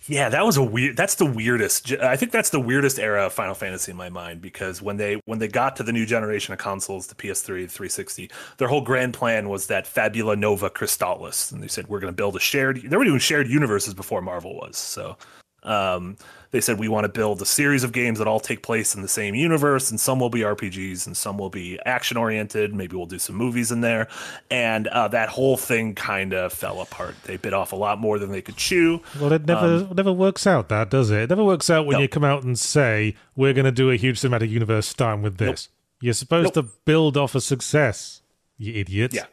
Yeah, 0.06 0.28
that 0.30 0.44
was 0.44 0.56
a 0.56 0.62
weird. 0.64 0.96
That's 0.96 1.14
the 1.14 1.26
weirdest. 1.26 1.92
I 1.92 2.16
think 2.16 2.32
that's 2.32 2.50
the 2.50 2.58
weirdest 2.58 2.98
era 2.98 3.26
of 3.26 3.32
Final 3.32 3.54
Fantasy 3.54 3.92
in 3.92 3.96
my 3.96 4.08
mind 4.08 4.40
because 4.40 4.82
when 4.82 4.96
they 4.96 5.20
when 5.26 5.38
they 5.38 5.46
got 5.46 5.76
to 5.76 5.84
the 5.84 5.92
new 5.92 6.06
generation 6.06 6.52
of 6.52 6.58
consoles, 6.58 7.06
the 7.06 7.14
PS3, 7.14 7.70
360, 7.70 8.28
their 8.58 8.66
whole 8.66 8.80
grand 8.80 9.14
plan 9.14 9.48
was 9.48 9.68
that 9.68 9.86
Fabula 9.86 10.34
Nova 10.34 10.70
Crystallis, 10.70 11.52
and 11.52 11.62
they 11.62 11.68
said 11.68 11.86
we're 11.86 12.00
going 12.00 12.12
to 12.12 12.16
build 12.16 12.34
a 12.34 12.40
shared. 12.40 12.82
They 12.82 12.96
were 12.96 13.04
doing 13.04 13.20
shared 13.20 13.46
universes 13.46 13.94
before 13.94 14.22
Marvel 14.22 14.56
was, 14.56 14.76
so 14.76 15.16
um, 15.64 16.16
they 16.50 16.60
said 16.60 16.78
we 16.78 16.88
want 16.88 17.04
to 17.04 17.08
build 17.08 17.40
a 17.40 17.46
series 17.46 17.82
of 17.82 17.92
games 17.92 18.18
that 18.18 18.28
all 18.28 18.40
take 18.40 18.62
place 18.62 18.94
in 18.94 19.00
the 19.00 19.08
same 19.08 19.34
universe, 19.34 19.90
and 19.90 19.98
some 19.98 20.20
will 20.20 20.28
be 20.28 20.40
RPGs 20.40 21.06
and 21.06 21.16
some 21.16 21.38
will 21.38 21.48
be 21.48 21.78
action 21.86 22.16
oriented. 22.18 22.74
Maybe 22.74 22.94
we'll 22.96 23.06
do 23.06 23.18
some 23.18 23.36
movies 23.36 23.72
in 23.72 23.80
there, 23.80 24.06
and 24.50 24.86
uh, 24.88 25.08
that 25.08 25.30
whole 25.30 25.56
thing 25.56 25.94
kind 25.94 26.34
of 26.34 26.52
fell 26.52 26.80
apart. 26.82 27.14
They 27.24 27.36
bit 27.38 27.54
off 27.54 27.72
a 27.72 27.76
lot 27.76 27.98
more 27.98 28.18
than 28.18 28.30
they 28.32 28.42
could 28.42 28.56
chew. 28.56 29.00
Well, 29.20 29.32
it 29.32 29.46
never 29.46 29.88
never 29.94 30.12
works 30.12 30.46
out, 30.46 30.68
that 30.68 30.90
does 30.90 31.10
it? 31.10 31.20
It 31.22 31.28
never 31.30 31.44
works 31.44 31.70
out 31.70 31.86
when 31.86 31.96
Um, 31.96 32.00
No. 32.00 32.02
you 32.02 32.08
come 32.08 32.24
out 32.24 32.42
and 32.42 32.58
say 32.58 33.14
we're 33.34 33.54
going 33.54 33.64
to 33.64 33.72
do 33.72 33.90
a 33.90 33.96
huge 33.96 34.20
cinematic 34.20 34.50
universe 34.50 34.86
starting 34.86 35.22
with 35.22 35.38
this. 35.38 35.68
You're 36.02 36.12
supposed 36.14 36.54
to 36.54 36.64
build 36.84 37.16
off 37.16 37.34
a 37.34 37.40
success, 37.40 38.20
you 38.58 38.74
idiots. 38.74 39.14
Yeah. 39.14 39.24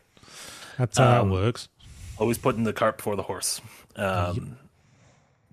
that's 0.78 0.98
how 0.98 1.22
Um, 1.24 1.30
that 1.30 1.34
works. 1.34 1.68
always 2.18 2.38
putting 2.38 2.64
the 2.64 2.72
cart 2.74 2.98
before 2.98 3.16
the 3.18 3.24
horse. 3.24 3.60
Um, 3.96 4.58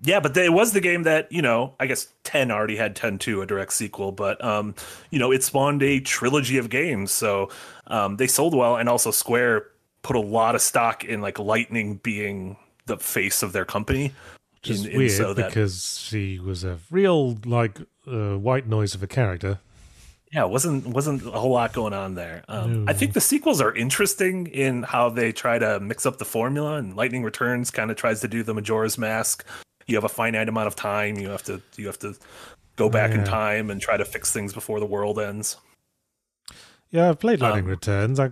yeah, 0.03 0.19
but 0.19 0.35
it 0.37 0.53
was 0.53 0.73
the 0.73 0.81
game 0.81 1.03
that 1.03 1.31
you 1.31 1.41
know. 1.41 1.73
I 1.79 1.87
guess 1.87 2.07
ten 2.23 2.51
already 2.51 2.75
had 2.75 2.95
ten 2.95 3.17
two, 3.17 3.41
a 3.41 3.45
direct 3.45 3.73
sequel, 3.73 4.11
but 4.11 4.43
um, 4.43 4.75
you 5.09 5.19
know, 5.19 5.31
it 5.31 5.43
spawned 5.43 5.81
a 5.83 5.99
trilogy 5.99 6.57
of 6.57 6.69
games, 6.69 7.11
so 7.11 7.49
um, 7.87 8.17
they 8.17 8.27
sold 8.27 8.53
well, 8.55 8.75
and 8.77 8.87
also 8.89 9.11
Square 9.11 9.65
put 10.03 10.15
a 10.15 10.19
lot 10.21 10.55
of 10.55 10.61
stock 10.61 11.03
in 11.03 11.21
like 11.21 11.39
Lightning 11.39 11.95
being 11.97 12.57
the 12.85 12.97
face 12.97 13.43
of 13.43 13.53
their 13.53 13.65
company. 13.65 14.13
Which 14.61 14.69
is 14.71 14.85
in- 14.85 14.91
in 14.91 14.97
weird 14.97 15.11
so 15.11 15.33
that- 15.33 15.49
because 15.49 15.99
she 15.99 16.39
was 16.39 16.63
a 16.63 16.79
real 16.89 17.37
like 17.45 17.79
uh, 18.07 18.37
white 18.37 18.67
noise 18.67 18.95
of 18.95 19.03
a 19.03 19.07
character. 19.07 19.59
yeah, 20.33 20.43
it 20.45 20.49
wasn't 20.49 20.87
wasn't 20.87 21.25
a 21.25 21.31
whole 21.31 21.51
lot 21.51 21.73
going 21.73 21.93
on 21.93 22.15
there. 22.15 22.43
Um, 22.47 22.85
I 22.87 22.93
think 22.93 23.13
the 23.13 23.21
sequels 23.21 23.61
are 23.61 23.73
interesting 23.75 24.47
in 24.47 24.83
how 24.83 25.09
they 25.09 25.31
try 25.31 25.57
to 25.59 25.79
mix 25.79 26.05
up 26.05 26.17
the 26.17 26.25
formula, 26.25 26.75
and 26.77 26.95
Lightning 26.95 27.23
Returns 27.23 27.71
kind 27.71 27.91
of 27.91 27.97
tries 27.97 28.21
to 28.21 28.27
do 28.27 28.43
the 28.43 28.53
Majora's 28.53 28.97
Mask 28.97 29.45
you 29.87 29.95
have 29.95 30.03
a 30.03 30.09
finite 30.09 30.47
amount 30.49 30.67
of 30.67 30.75
time. 30.75 31.17
You 31.17 31.29
have 31.29 31.43
to 31.43 31.61
you 31.77 31.87
have 31.87 31.99
to 31.99 32.15
go 32.75 32.89
back 32.89 33.11
in 33.11 33.23
time 33.23 33.71
and 33.71 33.81
try 33.81 33.97
to 33.97 34.05
fix 34.05 34.31
things 34.31 34.53
before 34.53 34.79
the 34.79 34.85
world 34.85 35.17
ends. 35.19 35.57
Yeah, 36.91 37.09
I've 37.09 37.19
played 37.19 37.41
Lightning 37.41 37.65
Um, 37.65 37.69
Returns. 37.71 38.19
I 38.19 38.31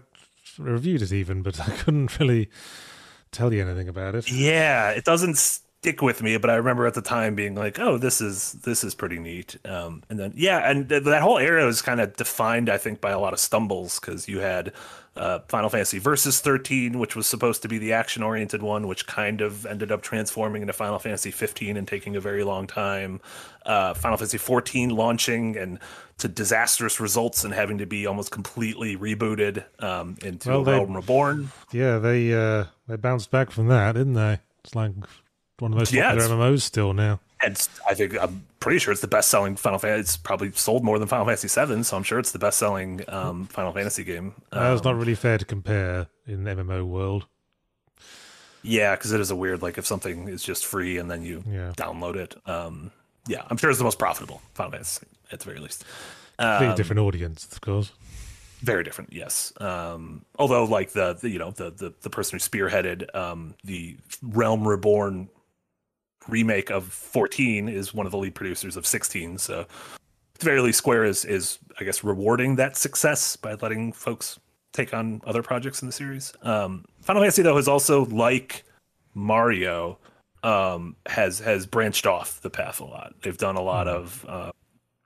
reviewed 0.59 1.01
it 1.01 1.11
even, 1.11 1.41
but 1.41 1.59
I 1.67 1.71
couldn't 1.77 2.19
really 2.19 2.49
tell 3.31 3.53
you 3.53 3.61
anything 3.61 3.87
about 3.89 4.15
it. 4.15 4.31
Yeah, 4.31 4.91
it 4.91 5.03
doesn't 5.03 5.59
stick 5.85 6.01
with 6.01 6.23
me, 6.23 6.35
but 6.37 6.49
I 6.49 6.55
remember 6.55 6.87
at 6.87 6.95
the 6.95 7.01
time 7.01 7.35
being 7.35 7.53
like, 7.53 7.79
"Oh, 7.79 7.99
this 7.99 8.19
is 8.19 8.53
this 8.53 8.83
is 8.83 8.95
pretty 8.95 9.19
neat." 9.19 9.55
Um, 9.65 10.01
and 10.09 10.17
then 10.19 10.33
yeah, 10.35 10.67
and 10.69 10.89
th- 10.89 11.03
that 11.03 11.21
whole 11.21 11.37
era 11.37 11.63
was 11.63 11.83
kind 11.83 12.01
of 12.01 12.15
defined, 12.15 12.69
I 12.69 12.77
think, 12.77 13.01
by 13.01 13.11
a 13.11 13.19
lot 13.19 13.33
of 13.33 13.39
stumbles 13.39 13.99
because 13.99 14.27
you 14.27 14.39
had 14.39 14.73
uh, 15.15 15.39
Final 15.47 15.69
Fantasy 15.69 15.99
Versus 15.99 16.41
13, 16.41 16.97
which 16.97 17.15
was 17.15 17.27
supposed 17.27 17.61
to 17.61 17.67
be 17.67 17.77
the 17.77 17.93
action-oriented 17.93 18.63
one, 18.63 18.87
which 18.87 19.05
kind 19.05 19.41
of 19.41 19.65
ended 19.67 19.91
up 19.91 20.01
transforming 20.01 20.63
into 20.63 20.73
Final 20.73 20.97
Fantasy 20.97 21.29
15 21.31 21.77
and 21.77 21.87
taking 21.87 22.15
a 22.15 22.19
very 22.19 22.43
long 22.43 22.65
time. 22.65 23.21
Uh, 23.63 23.93
Final 23.93 24.17
Fantasy 24.17 24.39
14 24.39 24.89
launching 24.89 25.55
and 25.55 25.77
to 26.17 26.27
disastrous 26.27 26.99
results 26.99 27.43
and 27.43 27.53
having 27.53 27.77
to 27.77 27.85
be 27.85 28.07
almost 28.07 28.31
completely 28.31 28.97
rebooted 28.97 29.63
um, 29.83 30.17
into 30.23 30.49
Well, 30.49 30.63
they- 30.63 30.71
Realm 30.71 30.95
Reborn. 30.95 31.51
Yeah, 31.71 31.99
they 31.99 32.33
uh, 32.33 32.65
they 32.87 32.95
bounced 32.95 33.29
back 33.29 33.51
from 33.51 33.67
that, 33.67 33.91
didn't 33.93 34.13
they? 34.13 34.39
It's 34.63 34.73
like 34.75 34.91
one 35.59 35.71
of 35.71 35.75
the 35.77 35.81
most 35.81 35.93
Yeah, 35.93 36.11
popular 36.13 36.35
MMOs 36.35 36.61
still 36.61 36.93
now. 36.93 37.19
And 37.43 37.67
I 37.87 37.93
think 37.93 38.17
I'm 38.19 38.45
pretty 38.59 38.79
sure 38.79 38.91
it's 38.91 39.01
the 39.01 39.07
best 39.07 39.29
selling 39.29 39.55
Final 39.55 39.77
Fantasy. 39.77 39.99
It's 40.01 40.17
probably 40.17 40.51
sold 40.53 40.83
more 40.83 40.97
than 40.99 41.07
Final 41.07 41.25
Fantasy 41.25 41.47
VII, 41.47 41.83
so 41.83 41.97
I'm 41.97 42.03
sure 42.03 42.17
it's 42.17 42.31
the 42.31 42.39
best 42.39 42.57
selling 42.57 43.03
um, 43.09 43.45
Final 43.47 43.71
Fantasy 43.73 44.03
game. 44.03 44.33
It's 44.51 44.57
Um, 44.57 44.81
not 44.83 44.95
really 44.95 45.15
fair 45.15 45.37
to 45.37 45.45
compare 45.45 46.07
in 46.25 46.43
the 46.45 46.51
MMO 46.55 46.85
world. 46.85 47.27
yeah, 48.63 48.95
because 48.95 49.11
it 49.11 49.19
is 49.21 49.29
a 49.31 49.35
weird 49.35 49.61
like 49.61 49.77
if 49.77 49.85
something 49.85 50.27
is 50.27 50.43
just 50.43 50.65
free 50.65 50.97
and 50.97 51.09
then 51.11 51.21
you 51.23 51.43
Yeah. 51.47 51.73
download 51.77 52.15
it. 52.15 52.35
Um, 52.47 52.91
yeah, 53.27 53.43
I'm 53.49 53.57
sure 53.57 53.69
it's 53.69 53.79
the 53.79 53.85
most 53.85 53.99
profitable 53.99 54.41
Final 54.53 54.71
Fantasy 54.71 55.05
at 55.31 55.39
the 55.39 55.45
very 55.45 55.59
least. 55.59 55.83
Completely 56.37 56.67
Um, 56.69 56.75
different 56.75 56.99
audience, 57.01 57.45
of 57.51 57.61
course. 57.61 57.91
very 58.61 58.83
different 58.83 59.13
yes 59.13 59.53
um 59.61 60.25
although 60.39 60.63
like 60.63 60.91
the, 60.93 61.13
the 61.13 61.29
you 61.29 61.37
know 61.37 61.51
the, 61.51 61.69
the 61.71 61.93
the 62.01 62.09
person 62.09 62.39
who 62.39 62.43
spearheaded 62.43 63.13
um 63.13 63.53
the 63.63 63.95
realm 64.23 64.67
reborn 64.67 65.29
remake 66.27 66.69
of 66.69 66.85
14 66.85 67.69
is 67.69 67.93
one 67.93 68.05
of 68.05 68.11
the 68.11 68.17
lead 68.17 68.35
producers 68.35 68.75
of 68.75 68.85
16 68.85 69.37
so 69.37 69.61
at 69.61 70.39
the 70.39 70.45
very 70.45 70.61
least 70.61 70.77
square 70.77 71.03
is 71.03 71.25
is 71.25 71.59
i 71.79 71.83
guess 71.83 72.03
rewarding 72.03 72.55
that 72.55 72.75
success 72.77 73.35
by 73.35 73.53
letting 73.55 73.91
folks 73.91 74.39
take 74.75 74.93
on 74.93 75.21
other 75.25 75.41
projects 75.41 75.81
in 75.81 75.87
the 75.87 75.91
series. 75.91 76.33
Um 76.43 76.85
final 77.01 77.21
fantasy 77.21 77.41
though 77.41 77.57
is 77.57 77.67
also 77.67 78.05
like 78.05 78.63
mario 79.13 79.97
um 80.43 80.95
has 81.07 81.39
has 81.39 81.65
branched 81.65 82.05
off 82.05 82.41
the 82.41 82.49
path 82.49 82.79
a 82.81 82.85
lot. 82.85 83.13
They've 83.21 83.37
done 83.37 83.55
a 83.55 83.61
lot 83.61 83.87
of 83.87 84.25
uh 84.27 84.51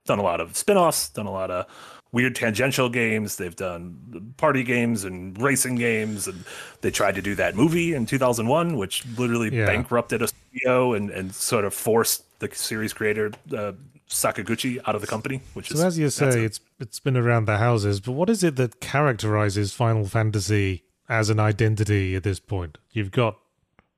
done 0.06 0.20
a 0.20 0.24
lot 0.24 0.42
of 0.42 0.58
spin-offs 0.58 1.10
done 1.10 1.28
a 1.28 1.32
lot 1.32 1.52
of 1.52 1.68
weird 2.12 2.36
tangential 2.36 2.90
games 2.90 3.36
they've 3.36 3.56
done 3.56 4.34
party 4.38 4.64
games 4.64 5.04
and 5.04 5.40
racing 5.42 5.76
games 5.76 6.28
and 6.28 6.44
they 6.82 6.90
tried 6.90 7.14
to 7.16 7.22
do 7.22 7.36
that 7.36 7.56
movie 7.56 7.94
in 7.94 8.06
2001 8.06 8.78
which 8.78 9.06
literally 9.18 9.56
Yeah. 9.56 9.68
bankrupted 9.68 10.22
a 10.22 10.28
studio 10.28 10.94
and, 10.94 11.10
and 11.12 11.34
sort 11.36 11.66
of 11.66 11.74
forced 11.74 12.24
the 12.40 12.50
series 12.54 12.94
creator 12.94 13.32
uh, 13.56 13.74
sakaguchi 14.10 14.80
out 14.88 14.96
of 14.96 15.02
the 15.02 15.08
company 15.08 15.42
which 15.54 15.70
is 15.70 15.80
So 15.80 15.86
as 15.86 16.00
you 16.00 16.10
say, 16.10 16.44
it's 16.44 16.60
it's 16.80 17.00
been 17.00 17.16
around 17.18 17.46
the 17.46 17.58
houses, 17.58 18.00
but 18.00 18.14
what 18.14 18.30
is 18.30 18.44
it 18.44 18.56
that 18.56 18.80
characterizes 18.80 19.74
Final 19.74 20.06
Fantasy 20.06 20.84
as 21.08 21.30
an 21.30 21.40
identity 21.40 22.16
at 22.16 22.24
this 22.24 22.40
point? 22.40 22.80
You've 22.92 23.12
got 23.12 23.38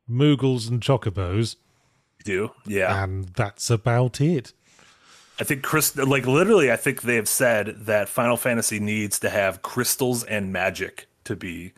Moogles 0.10 0.70
and 0.70 0.82
Chocobos, 0.82 1.56
do 2.26 2.52
yeah 2.66 3.04
and 3.04 3.30
that's 3.36 3.70
about 3.70 4.20
it. 4.20 4.54
I 5.42 5.44
think 5.44 5.64
Chris, 5.64 5.98
like 5.98 6.28
literally, 6.28 6.72
I 6.72 6.76
think 6.76 7.02
they 7.02 7.16
have 7.16 7.28
said 7.28 7.76
that 7.88 8.08
Final 8.08 8.38
Fantasy 8.38 8.80
needs 8.80 9.18
to 9.22 9.30
have 9.32 9.64
crystals 9.64 10.24
and 10.24 10.54
magic 10.54 11.08
to 11.24 11.36
be 11.36 11.74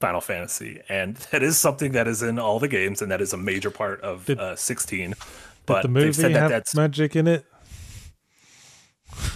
Final 0.00 0.20
Fantasy, 0.20 0.80
and 0.88 1.16
that 1.32 1.42
is 1.42 1.58
something 1.58 1.90
that 1.92 2.06
is 2.06 2.22
in 2.22 2.38
all 2.38 2.60
the 2.60 2.68
games, 2.68 3.02
and 3.02 3.10
that 3.10 3.20
is 3.20 3.32
a 3.32 3.36
major 3.36 3.72
part 3.72 4.00
of 4.02 4.24
Did- 4.26 4.38
uh, 4.38 4.54
16. 4.54 5.14
But 5.66 5.82
the 5.82 5.88
movie 5.88 6.12
said 6.12 6.32
that 6.32 6.46
that's 6.48 6.76
magic 6.76 7.16
in 7.16 7.26
it? 7.26 7.44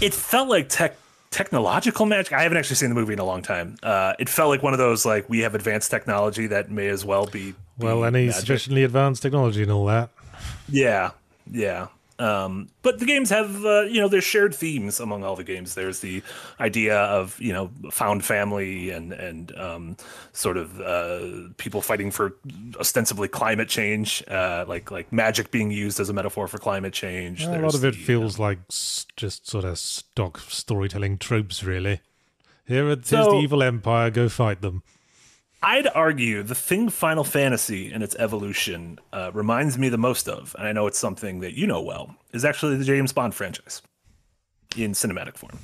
it 0.01 0.14
felt 0.14 0.49
like 0.49 0.68
tech 0.68 0.97
technological 1.31 2.07
magic. 2.07 2.33
I 2.35 2.42
haven't 2.42 2.59
actually 2.59 2.77
seen 2.77 2.88
the 2.90 2.95
movie 2.95 3.14
in 3.14 3.18
a 3.18 3.25
long 3.25 3.42
time. 3.42 3.77
Uh, 3.83 4.12
it 4.21 4.29
felt 4.29 4.49
like 4.51 4.62
one 4.62 4.73
of 4.75 4.79
those 4.79 5.05
like 5.05 5.29
we 5.29 5.40
have 5.40 5.57
advanced 5.57 5.90
technology 5.90 6.47
that 6.47 6.71
may 6.71 6.87
as 6.87 7.05
well 7.05 7.27
be, 7.27 7.51
be 7.51 7.57
Well, 7.79 8.05
any 8.05 8.27
magic. 8.27 8.40
sufficiently 8.42 8.85
advanced 8.85 9.23
technology 9.23 9.62
and 9.64 9.73
all 9.73 9.87
that. 9.87 10.11
Yeah, 10.68 11.11
yeah. 11.51 11.88
Um, 12.18 12.68
but 12.83 12.98
the 12.98 13.07
games 13.07 13.31
have, 13.31 13.64
uh, 13.64 13.83
you 13.83 14.01
know, 14.01 14.07
there's 14.09 14.22
shared 14.25 14.55
themes 14.55 15.01
among 15.01 15.25
all 15.25 15.35
the 15.35 15.44
games. 15.44 15.75
There's 15.75 16.01
the 16.01 16.22
idea 16.61 16.96
of, 16.98 17.40
you 17.40 17.53
know, 17.53 17.70
found 17.90 18.25
family 18.25 18.90
and 18.90 19.12
and 19.12 19.57
um, 19.59 19.96
sort 20.33 20.57
of 20.57 20.81
uh, 20.81 21.48
people 21.57 21.81
fighting 21.81 22.11
for 22.11 22.37
ostensibly 22.79 23.29
climate 23.29 23.68
change, 23.68 24.22
uh, 24.29 24.64
like 24.68 24.90
like 24.90 25.12
magic 25.12 25.51
being 25.51 25.70
used 25.70 25.98
as 26.01 26.09
a 26.09 26.12
metaphor 26.12 26.46
for 26.48 26.59
climate 26.59 26.92
change. 26.92 27.44
a 27.44 27.59
lot 27.59 27.75
of 27.75 27.85
it 27.85 27.94
the, 27.94 28.01
feels 28.05 28.38
like 28.38 28.59
just 29.16 29.48
sort 29.48 29.64
of 29.64 29.79
stock 29.79 30.38
storytelling 30.48 31.18
tropes, 31.18 31.64
really. 31.64 32.01
Here, 32.66 32.88
it- 32.90 33.09
here's 33.09 33.25
So- 33.25 33.33
the 33.33 33.38
evil 33.38 33.62
empire. 33.62 34.11
Go 34.11 34.29
fight 34.29 34.61
them. 34.61 34.83
I'd 35.62 35.87
argue 35.94 36.42
the 36.42 36.55
thing 36.55 36.88
Final 36.88 37.22
Fantasy 37.25 37.92
and 37.92 38.03
its 38.03 38.16
evolution 38.16 38.98
uh, 39.12 39.31
reminds 39.33 39.79
me 39.79 39.88
the 39.88 39.98
most 39.98 40.29
of, 40.29 40.57
and 40.59 40.66
I 40.66 40.72
know 40.72 40.87
it's 40.87 40.98
something 40.98 41.40
that 41.40 41.55
you 41.57 41.66
know 41.66 41.81
well, 41.81 42.16
is 42.33 42.44
actually 42.44 42.77
the 42.77 42.85
James 42.85 43.12
Bond 43.12 43.35
franchise 43.35 43.81
in 44.77 44.92
cinematic 44.92 45.37
form. 45.37 45.59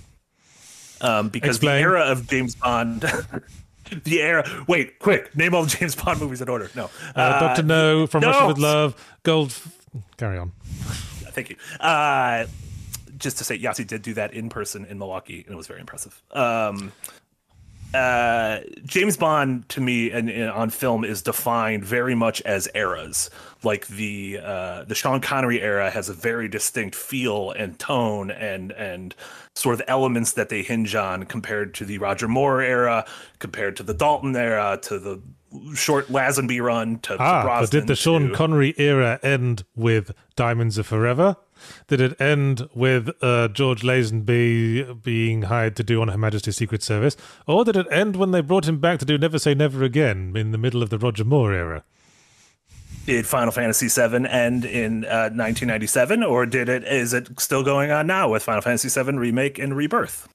Um, 1.01 1.29
because 1.29 1.57
Explain. 1.57 1.77
the 1.77 1.81
era 1.81 2.01
of 2.03 2.29
James 2.29 2.55
Bond, 2.55 3.01
the 4.05 4.21
era. 4.23 4.45
Wait, 4.69 4.99
quick! 4.99 5.35
Name 5.37 5.55
all 5.55 5.65
the 5.65 5.71
James 5.71 5.95
Bond 5.97 6.21
movies 6.21 6.41
in 6.43 6.49
order. 6.49 6.71
No, 6.75 6.91
Uh, 7.15 7.41
Doctor 7.41 7.63
No, 7.63 8.07
From 8.07 8.23
Russia 8.23 8.47
with 8.47 8.59
Love, 8.59 9.17
Gold. 9.25 9.57
Carry 10.17 10.39
on. 10.39 10.53
Thank 11.33 11.51
you. 11.51 11.57
Uh, 11.81 12.47
just 13.17 13.39
to 13.39 13.45
say, 13.45 13.59
Yahtzee 13.59 13.87
did 13.87 14.03
do 14.03 14.15
that 14.15 14.33
in 14.33 14.49
person 14.49 14.85
in 14.85 14.99
Milwaukee, 14.99 15.43
and 15.45 15.55
it 15.55 15.57
was 15.57 15.67
very 15.67 15.81
impressive. 15.81 16.21
Um, 16.33 16.93
uh, 17.95 18.61
James 18.85 19.17
Bond, 19.17 19.69
to 19.71 19.81
me, 19.81 20.11
and, 20.11 20.29
and 20.29 20.51
on 20.51 20.71
film, 20.71 21.05
is 21.05 21.23
defined 21.23 21.85
very 21.85 22.15
much 22.15 22.43
as 22.43 22.69
eras. 22.75 23.31
Like 23.63 23.87
the 23.89 24.41
uh, 24.43 24.85
the 24.85 24.95
Sean 24.95 25.21
Connery 25.21 25.61
era 25.61 25.91
has 25.91 26.09
a 26.09 26.13
very 26.13 26.49
distinct 26.49 26.95
feel 26.95 27.51
and 27.53 27.79
tone, 27.79 28.31
and 28.31 28.73
and 28.73 29.15
sort 29.55 29.75
of 29.75 29.83
elements 29.89 30.33
that 30.33 30.49
they 30.49 30.63
hinge 30.63 30.95
on 30.95 31.25
compared 31.25 31.75
to 31.75 31.85
the 31.85 31.99
Roger 31.99 32.29
Moore 32.29 32.61
era, 32.61 33.07
compared 33.39 33.77
to 33.77 33.83
the 33.83 33.95
Dalton 33.95 34.37
era, 34.37 34.79
to 34.83 34.99
the 34.99 35.21
short 35.75 36.09
Lazenby 36.09 36.61
run, 36.63 36.99
to, 37.01 37.17
to 37.17 37.23
Ah, 37.23 37.43
but 37.61 37.71
did 37.71 37.87
the 37.87 37.97
Sean 37.97 38.29
to- 38.29 38.35
Connery 38.35 38.75
era 38.79 39.19
end 39.23 39.65
with 39.75 40.13
Diamonds 40.37 40.79
Are 40.79 40.83
Forever? 40.83 41.37
Did 41.89 42.01
it 42.01 42.21
end 42.21 42.69
with 42.75 43.11
uh, 43.21 43.49
George 43.49 43.83
Lazenby 43.83 45.03
being 45.03 45.43
hired 45.43 45.75
to 45.77 45.83
do 45.83 46.01
on 46.01 46.09
Her 46.09 46.19
Majesty's 46.19 46.57
Secret 46.57 46.83
Service? 46.85 47.17
Or 47.49 47.65
did 47.65 47.77
it 47.77 47.87
end 47.91 48.15
when 48.17 48.31
they 48.31 48.41
brought 48.41 48.69
him 48.69 48.79
back 48.79 48.99
to 49.01 49.05
do 49.05 49.19
Never 49.19 49.39
Say 49.41 49.55
Never 49.55 49.83
Again 49.83 50.35
in 50.37 50.53
the 50.53 50.59
middle 50.59 50.83
of 50.83 50.91
the 50.91 50.99
Roger 50.99 51.25
Moore 51.25 51.53
era? 51.53 51.85
did 53.07 53.27
Final 53.27 53.51
Fantasy 53.51 53.89
VII 53.89 54.27
end 54.29 54.67
in 54.67 55.05
uh, 55.07 55.33
1997, 55.33 56.23
or 56.23 56.45
did 56.45 56.69
it? 56.69 56.85
Is 56.85 57.15
it 57.15 57.41
still 57.41 57.63
going 57.65 57.91
on 57.91 58.07
now 58.07 58.29
with 58.29 58.43
Final 58.43 58.61
Fantasy 58.61 58.89
VII 59.03 59.17
remake 59.17 59.59
and 59.59 59.75
rebirth? 59.75 60.29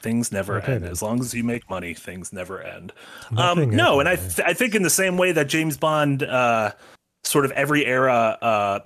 Things 0.00 0.32
never 0.32 0.58
Okay, 0.58 0.74
end. 0.76 0.84
As 0.84 1.02
long 1.02 1.20
as 1.20 1.34
you 1.34 1.44
make 1.44 1.68
money, 1.68 1.92
things 1.94 2.32
never 2.32 2.62
end. 2.62 2.92
Um, 3.36 3.70
no, 3.70 4.00
and 4.00 4.08
I, 4.08 4.16
th- 4.16 4.40
I 4.40 4.54
think 4.54 4.74
in 4.74 4.82
the 4.82 4.90
same 4.90 5.18
way 5.18 5.32
that 5.32 5.46
James 5.46 5.76
Bond, 5.76 6.22
uh, 6.22 6.72
sort 7.22 7.44
of 7.44 7.50
every 7.52 7.84
era, 7.84 8.38
uh, 8.40 8.80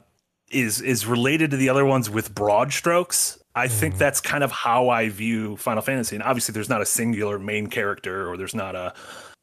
is 0.51 0.81
is 0.81 1.07
related 1.07 1.51
to 1.53 1.57
the 1.57 1.69
other 1.69 1.85
ones 1.85 2.11
with 2.11 2.35
broad 2.35 2.73
strokes. 2.73 3.39
I 3.55 3.69
think 3.69 3.97
that's 3.99 4.21
kind 4.21 4.43
of 4.43 4.51
how 4.51 4.89
I 4.89 5.09
view 5.09 5.57
Final 5.57 5.83
Fantasy. 5.83 6.17
And 6.17 6.23
obviously, 6.25 6.53
there's 6.53 6.69
not 6.69 6.83
a 6.83 6.87
singular 6.87 7.39
main 7.39 7.69
character, 7.69 8.29
or 8.29 8.37
there's 8.37 8.55
not 8.55 8.75
a, 8.75 8.93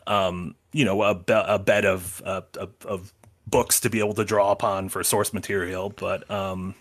um, 0.07 0.55
you 0.73 0.84
know, 0.84 1.01
a, 1.03 1.15
be- 1.15 1.31
a 1.34 1.57
bed 1.57 1.86
of, 1.86 2.21
uh, 2.25 2.41
of 2.57 2.73
of 2.86 3.13
books 3.47 3.79
to 3.81 3.89
be 3.89 3.99
able 3.99 4.13
to 4.15 4.25
draw 4.25 4.51
upon 4.51 4.89
for 4.89 5.01
source 5.03 5.34
material. 5.34 5.89
But 5.89 6.29
um, 6.29 6.75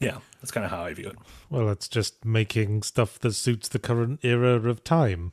yeah, 0.00 0.18
that's 0.40 0.50
kind 0.50 0.64
of 0.64 0.70
how 0.70 0.82
I 0.82 0.92
view 0.94 1.08
it. 1.08 1.16
Well, 1.50 1.68
it's 1.70 1.88
just 1.88 2.24
making 2.24 2.82
stuff 2.82 3.18
that 3.20 3.34
suits 3.34 3.68
the 3.68 3.78
current 3.78 4.20
era 4.22 4.54
of 4.68 4.82
time. 4.82 5.32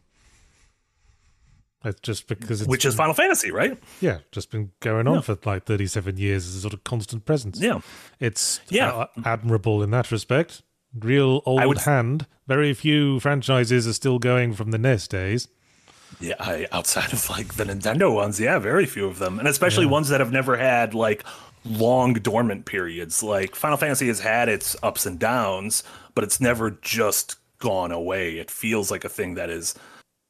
It's 1.86 2.02
just 2.02 2.28
because 2.28 2.62
it's 2.62 2.68
Which 2.68 2.86
is 2.86 2.96
Final 2.96 3.14
Fantasy, 3.14 3.52
right? 3.52 3.78
yeah, 4.02 4.20
just 4.32 4.52
been 4.52 4.72
going 4.80 5.08
on 5.08 5.22
for 5.22 5.38
like 5.46 5.66
thirty-seven 5.66 6.18
years 6.18 6.46
as 6.48 6.56
a 6.56 6.60
sort 6.62 6.74
of 6.74 6.84
constant 6.84 7.26
presence. 7.26 7.60
Yeah. 7.62 7.80
it's 8.20 8.60
Yeah. 8.70 8.92
uh, 8.92 9.08
admirable 9.24 9.84
in 9.84 9.92
that 9.92 10.12
respect. 10.12 10.64
Real 10.98 11.42
old 11.46 11.78
hand. 11.80 12.26
Very 12.48 12.74
few 12.74 13.20
franchises 13.20 13.88
are 13.88 13.94
still 13.94 14.20
going 14.20 14.54
from 14.54 14.72
the 14.72 14.78
NES 14.78 15.08
days. 15.08 15.48
Yeah, 16.20 16.36
I, 16.40 16.68
outside 16.72 17.14
of 17.14 17.30
like 17.30 17.56
the 17.56 17.66
Nintendo 17.66 18.14
ones, 18.14 18.40
yeah, 18.40 18.58
very 18.58 18.86
few 18.86 19.06
of 19.06 19.20
them, 19.20 19.38
and 19.40 19.48
especially 19.48 19.86
ones 19.86 20.10
that 20.10 20.20
have 20.20 20.32
never 20.32 20.58
had 20.58 20.94
like 20.96 21.24
long 21.70 22.14
dormant 22.14 22.66
periods. 22.66 23.24
Like 23.24 23.56
Final 23.56 23.78
Fantasy 23.78 24.08
has 24.08 24.20
had 24.20 24.50
its 24.50 24.76
ups 24.84 25.06
and 25.06 25.20
downs, 25.20 25.84
but 26.16 26.24
it's 26.24 26.42
never 26.42 26.72
just 26.72 27.36
gone 27.60 27.92
away. 27.92 28.38
It 28.38 28.52
feels 28.52 28.92
like 28.92 29.04
a 29.04 29.10
thing 29.10 29.36
that 29.36 29.50
is 29.50 29.76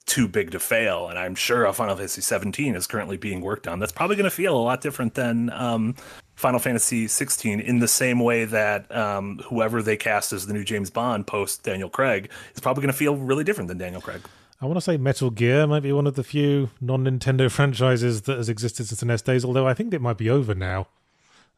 too 0.06 0.28
big 0.28 0.52
to 0.52 0.60
fail. 0.60 1.10
And 1.10 1.20
I'm 1.20 1.36
sure 1.36 1.66
a 1.66 1.74
Final 1.74 1.96
Fantasy 1.96 2.22
17 2.22 2.76
is 2.76 2.88
currently 2.88 3.18
being 3.18 3.42
worked 3.42 3.68
on. 3.68 3.80
That's 3.80 3.92
probably 3.92 4.16
going 4.16 4.30
to 4.30 4.36
feel 4.36 4.58
a 4.58 4.60
lot 4.60 4.82
different 4.82 5.14
than 5.14 5.50
um, 5.52 5.96
Final 6.36 6.60
Fantasy 6.60 7.08
16 7.08 7.60
in 7.60 7.80
the 7.80 7.88
same 7.88 8.20
way 8.20 8.46
that 8.46 8.94
um, 8.96 9.40
whoever 9.46 9.82
they 9.82 9.98
cast 9.98 10.34
as 10.34 10.48
the 10.48 10.54
new 10.54 10.64
James 10.64 10.90
Bond 10.90 11.28
post 11.28 11.64
Daniel 11.64 11.90
Craig 11.90 12.32
is 12.56 12.62
probably 12.62 12.82
going 12.82 12.92
to 12.92 12.98
feel 12.98 13.16
really 13.16 13.44
different 13.44 13.68
than 13.68 13.78
Daniel 13.78 14.02
Craig. 14.02 14.22
I 14.60 14.66
want 14.66 14.78
to 14.78 14.82
say 14.82 14.98
Metal 14.98 15.30
Gear 15.30 15.68
might 15.68 15.82
be 15.84 15.92
one 15.92 16.08
of 16.08 16.16
the 16.16 16.24
few 16.24 16.72
non 16.82 17.04
Nintendo 17.04 17.52
franchises 17.52 18.24
that 18.24 18.38
has 18.38 18.50
existed 18.50 18.88
since 18.88 19.02
the 19.02 19.06
NES 19.06 19.22
days, 19.22 19.46
although 19.46 19.68
I 19.68 19.74
think 19.74 19.94
it 19.94 20.02
might 20.02 20.18
be 20.18 20.30
over 20.30 20.56
now. 20.56 20.88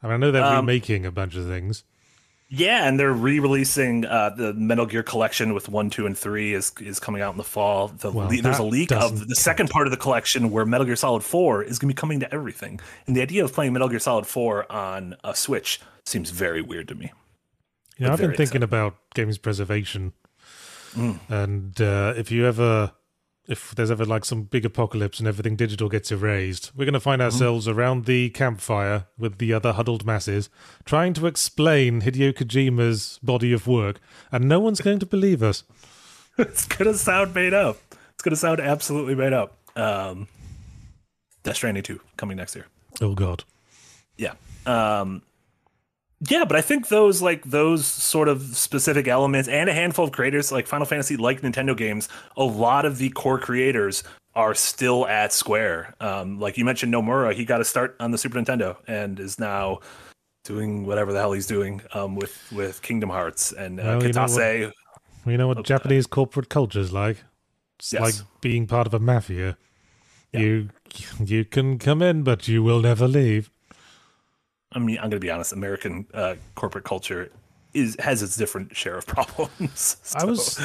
I 0.02 0.08
mean, 0.08 0.14
I 0.14 0.18
know 0.18 0.32
they're 0.32 0.44
Um, 0.44 0.66
remaking 0.66 1.06
a 1.06 1.12
bunch 1.12 1.36
of 1.36 1.46
things. 1.48 1.84
Yeah, 2.52 2.88
and 2.88 3.00
they're 3.00 3.14
re-releasing 3.14 4.06
uh, 4.06 4.32
the 4.32 4.54
Metal 4.56 4.88
Gear 4.88 5.04
collection 5.04 5.54
with 5.54 5.70
one, 5.70 5.92
two, 5.92 6.08
and 6.08 6.18
three 6.18 6.54
is 6.56 6.72
is 6.80 7.00
coming 7.00 7.22
out 7.22 7.32
in 7.34 7.38
the 7.38 7.44
fall. 7.44 7.90
The 7.90 8.10
Well, 8.12 8.28
le- 8.28 8.42
there's 8.42 8.58
a 8.58 8.64
leak 8.64 8.92
of 8.92 9.28
the 9.28 9.36
second 9.36 9.70
part 9.70 9.86
of 9.86 9.92
the 9.92 9.98
collection 9.98 10.50
where 10.50 10.66
Metal 10.66 10.86
Gear 10.86 10.96
Solid 10.96 11.24
Four 11.24 11.62
is 11.62 11.78
going 11.78 11.90
to 11.90 11.96
be 11.96 12.00
coming 12.00 12.20
to 12.22 12.34
everything, 12.34 12.80
and 13.06 13.16
the 13.16 13.22
idea 13.22 13.44
of 13.44 13.54
playing 13.54 13.74
Metal 13.74 13.88
Gear 13.88 14.00
Solid 14.00 14.26
Four 14.26 14.70
on 14.72 15.16
a 15.24 15.36
Switch 15.36 15.80
seems 16.06 16.32
very 16.32 16.62
weird 16.64 16.88
to 16.88 16.96
me. 16.96 17.12
You 18.00 18.08
know, 18.08 18.14
I've 18.14 18.20
been 18.20 18.34
thinking 18.34 18.64
about 18.64 18.96
games 19.14 19.38
preservation, 19.38 20.14
Mm. 20.96 21.20
and 21.30 21.80
uh, 21.80 22.14
if 22.18 22.32
you 22.32 22.48
ever, 22.48 22.94
if 23.50 23.74
there's 23.76 23.90
ever 23.92 24.06
like 24.06 24.24
some 24.24 24.44
big 24.44 24.64
apocalypse 24.64 25.20
and 25.20 25.28
everything 25.28 25.56
digital 25.56 25.90
gets 25.90 26.12
erased, 26.12 26.72
we're 26.76 26.86
going 26.86 26.94
to 26.94 27.00
Mm-hmm. 27.00 27.04
find 27.04 27.22
ourselves 27.22 27.68
around 27.68 28.06
the 28.06 28.30
campfire 28.30 29.08
with 29.18 29.40
the 29.40 29.52
other 29.54 29.74
huddled 29.74 30.06
masses, 30.06 30.50
trying 30.86 31.14
to 31.16 31.26
explain 31.28 32.02
Hideo 32.02 32.32
Kojima's 32.34 33.20
body 33.24 33.52
of 33.52 33.66
work, 33.68 34.00
and 34.32 34.48
no 34.48 34.60
one's 34.60 34.80
going 34.82 35.00
to 35.00 35.06
believe 35.06 35.42
us. 35.44 35.64
it's 36.38 36.66
gonna 36.68 36.94
sound 36.94 37.34
made 37.36 37.54
up. 37.54 37.78
It's 38.14 38.22
gonna 38.24 38.36
sound 38.38 38.60
absolutely 38.62 39.16
made 39.16 39.34
up. 39.34 39.58
Um, 39.76 40.28
Death 41.44 41.56
Stranding 41.56 41.84
two 41.84 42.00
coming 42.18 42.38
next 42.38 42.56
year. 42.56 42.68
Oh 43.02 43.16
God. 43.16 43.44
Yeah. 44.18 44.34
Um 44.66 45.22
yeah, 46.28 46.44
but 46.46 46.58
I 46.58 46.62
think 46.62 46.90
those 46.90 47.22
like 47.22 47.44
those 47.46 47.86
sort 47.86 48.28
of 48.28 48.42
specific 48.56 49.08
elements 49.08 49.48
and 49.48 49.70
a 49.70 49.74
handful 49.74 50.06
of 50.06 50.12
creators 50.12 50.52
like 50.52 50.68
Final 50.68 50.86
Fantasy 50.86 51.16
like 51.18 51.42
Nintendo 51.42 51.76
games, 51.76 52.10
a 52.36 52.44
lot 52.44 52.86
of 52.86 52.98
the 52.98 53.10
core 53.12 53.40
creators 53.40 54.04
are 54.36 54.54
still 54.54 55.08
at 55.08 55.32
Square. 55.32 55.96
Um 56.02 56.40
like 56.40 56.58
you 56.58 56.66
mentioned 56.66 56.94
Nomura, 56.94 57.34
he 57.34 57.46
got 57.46 57.62
a 57.62 57.66
start 57.66 57.96
on 58.00 58.12
the 58.12 58.18
Super 58.18 58.38
Nintendo 58.40 58.78
and 58.88 59.20
is 59.20 59.40
now 59.40 59.80
doing 60.44 60.86
whatever 60.86 61.14
the 61.14 61.20
hell 61.20 61.32
he's 61.32 61.48
doing 61.48 61.82
um 61.94 62.16
with 62.16 62.52
with 62.52 62.82
Kingdom 62.82 63.10
Hearts 63.10 63.52
and 63.54 63.80
uh, 63.80 63.84
Well, 63.84 64.04
you 64.04 64.14
know 64.14 64.26
Kitase. 64.26 64.72
You 65.26 65.38
know 65.38 65.48
what 65.48 65.64
Japanese 65.64 66.08
corporate 66.08 66.50
culture's 66.50 66.92
like? 66.92 67.24
It's 67.80 67.94
Yes. 67.94 68.02
like 68.02 68.16
being 68.42 68.68
part 68.68 68.88
of 68.88 68.94
a 68.94 69.00
mafia. 69.00 69.58
You 70.34 70.70
you 71.24 71.46
can 71.46 71.80
come 71.80 72.02
in, 72.02 72.24
but 72.24 72.48
you 72.48 72.62
will 72.62 72.82
never 72.82 73.08
leave. 73.08 73.50
I 74.72 74.80
mean, 74.80 74.98
I'm 74.98 75.10
going 75.10 75.12
to 75.12 75.20
be 75.20 75.32
honest. 75.32 75.52
American 75.54 76.06
uh, 76.14 76.36
corporate 76.56 76.86
culture 76.86 77.32
is 77.74 77.96
has 78.00 78.22
its 78.22 78.36
different 78.36 78.76
share 78.76 78.98
of 78.98 79.06
problems. 79.16 79.98
I 80.16 80.26
was 80.26 80.60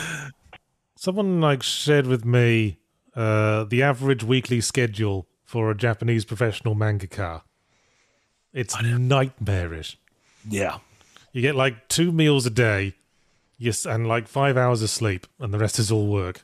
someone 0.97 1.41
like 1.41 1.63
shared 1.63 2.07
with 2.07 2.25
me 2.25 2.79
uh, 3.15 3.65
the 3.65 3.83
average 3.83 4.25
weekly 4.25 4.61
schedule 4.61 5.27
for 5.45 5.71
a 5.71 5.77
Japanese 5.77 6.25
professional 6.25 6.75
mangaka. 6.75 7.43
It's 8.53 8.81
nightmarish. 8.83 9.99
yeah. 10.49 10.79
You 11.33 11.43
get 11.43 11.57
like 11.57 11.89
two 11.89 12.13
meals 12.13 12.47
a 12.47 12.51
day, 12.51 12.95
yes, 13.59 13.85
and 13.87 14.07
like 14.07 14.29
five 14.29 14.57
hours 14.57 14.83
of 14.83 14.91
sleep, 14.91 15.27
and 15.41 15.53
the 15.53 15.59
rest 15.59 15.81
is 15.81 15.91
all 15.91 16.07
work. 16.07 16.43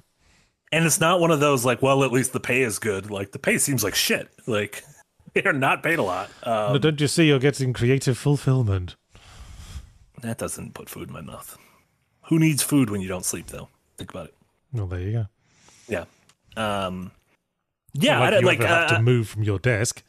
And 0.73 0.85
it's 0.85 0.99
not 0.99 1.21
one 1.21 1.31
of 1.31 1.39
those 1.39 1.65
like, 1.65 1.81
well, 1.81 2.03
at 2.03 2.11
least 2.11 2.33
the 2.33 2.41
pay 2.41 2.63
is 2.63 2.81
good. 2.81 3.09
Like 3.09 3.31
the 3.31 3.39
pay 3.39 3.59
seems 3.59 3.85
like 3.85 3.95
shit. 3.95 4.29
Like 4.49 4.83
they're 5.35 5.53
not 5.53 5.83
paid 5.83 5.99
a 5.99 6.03
lot. 6.03 6.31
Um, 6.43 6.73
no, 6.73 6.79
don't 6.79 7.01
you 7.01 7.09
see? 7.09 7.27
You're 7.27 7.39
getting 7.39 7.73
creative 7.73 8.19
fulfillment. 8.19 8.97
that 10.23 10.39
doesn't 10.39 10.75
put 10.75 10.89
food 10.89 11.09
in 11.09 11.15
my 11.15 11.21
mouth. 11.21 11.57
Who 12.25 12.39
needs 12.39 12.63
food 12.63 12.91
when 12.91 13.01
you 13.01 13.09
don't 13.09 13.25
sleep, 13.25 13.47
though? 13.49 13.69
Think 13.97 14.11
about 14.11 14.27
it. 14.27 14.35
Well, 14.73 14.87
there 14.87 15.01
you 15.01 15.13
go. 15.13 15.27
Yeah. 15.89 16.05
Um, 16.57 17.11
yeah. 17.93 18.19
Not 18.19 18.35
I, 18.35 18.37
like 18.37 18.41
you 18.41 18.47
like 18.47 18.61
ever 18.61 18.69
have 18.69 18.91
uh, 18.91 18.97
to 18.97 19.03
move 19.03 19.29
from 19.29 19.43
your 19.43 19.59
desk. 19.59 20.03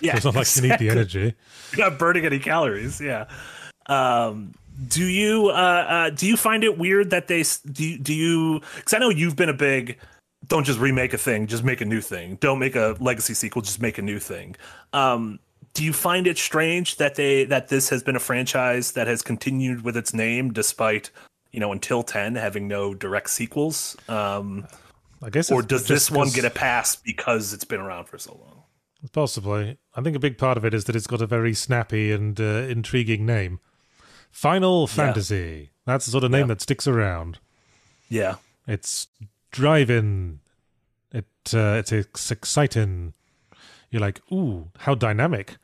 yeah. 0.00 0.16
It's 0.16 0.24
not 0.24 0.34
like 0.34 0.54
you 0.56 0.62
need 0.62 0.78
the 0.78 0.90
energy. 0.90 1.34
You're 1.76 1.90
not 1.90 1.98
burning 1.98 2.26
any 2.26 2.38
calories. 2.38 3.00
Yeah. 3.00 3.26
Um, 3.86 4.54
do 4.88 5.04
you 5.04 5.48
uh, 5.48 5.52
uh, 5.52 6.10
do 6.10 6.26
you 6.26 6.36
find 6.36 6.64
it 6.64 6.78
weird 6.78 7.10
that 7.10 7.28
they 7.28 7.44
do 7.70 7.98
do 7.98 8.14
you? 8.14 8.60
Because 8.76 8.94
I 8.94 8.98
know 8.98 9.10
you've 9.10 9.36
been 9.36 9.48
a 9.48 9.54
big 9.54 9.98
don't 10.46 10.64
just 10.64 10.78
remake 10.78 11.12
a 11.12 11.18
thing, 11.18 11.46
just 11.46 11.64
make 11.64 11.80
a 11.80 11.84
new 11.84 12.00
thing. 12.00 12.36
Don't 12.40 12.58
make 12.58 12.76
a 12.76 12.96
legacy 13.00 13.34
sequel, 13.34 13.62
just 13.62 13.80
make 13.80 13.98
a 13.98 14.02
new 14.02 14.18
thing. 14.18 14.56
Um, 14.92 15.38
do 15.74 15.84
you 15.84 15.92
find 15.92 16.26
it 16.26 16.38
strange 16.38 16.96
that 16.96 17.14
they 17.14 17.44
that 17.44 17.68
this 17.68 17.88
has 17.88 18.02
been 18.02 18.16
a 18.16 18.20
franchise 18.20 18.92
that 18.92 19.06
has 19.06 19.22
continued 19.22 19.84
with 19.84 19.96
its 19.96 20.12
name 20.12 20.52
despite 20.52 21.10
you 21.50 21.60
know 21.60 21.72
until 21.72 22.02
ten 22.02 22.34
having 22.34 22.68
no 22.68 22.94
direct 22.94 23.30
sequels? 23.30 23.96
Um, 24.08 24.66
I 25.22 25.30
guess. 25.30 25.50
or 25.50 25.62
does 25.62 25.86
this 25.86 26.10
one 26.10 26.30
get 26.30 26.44
a 26.44 26.50
pass 26.50 26.96
because 26.96 27.52
it's 27.52 27.64
been 27.64 27.80
around 27.80 28.06
for 28.06 28.18
so 28.18 28.32
long? 28.32 28.62
Possibly. 29.12 29.78
I 29.94 30.00
think 30.00 30.16
a 30.16 30.20
big 30.20 30.38
part 30.38 30.56
of 30.56 30.64
it 30.64 30.74
is 30.74 30.84
that 30.84 30.96
it's 30.96 31.06
got 31.06 31.22
a 31.22 31.26
very 31.26 31.54
snappy 31.54 32.12
and 32.12 32.40
uh, 32.40 32.66
intriguing 32.68 33.24
name. 33.26 33.60
Final 34.30 34.86
Fantasy. 34.86 35.70
That's 35.86 36.06
the 36.06 36.12
sort 36.12 36.24
of 36.24 36.30
name 36.30 36.48
that 36.48 36.60
sticks 36.60 36.86
around. 36.86 37.38
Yeah. 38.08 38.36
It's 38.66 39.08
driving. 39.52 40.40
It 41.12 41.26
uh, 41.54 41.76
it's, 41.78 41.92
it's 41.92 42.30
exciting. 42.30 43.14
You're 43.90 44.00
like, 44.00 44.20
ooh, 44.32 44.70
how 44.78 44.94
dynamic. 44.94 45.56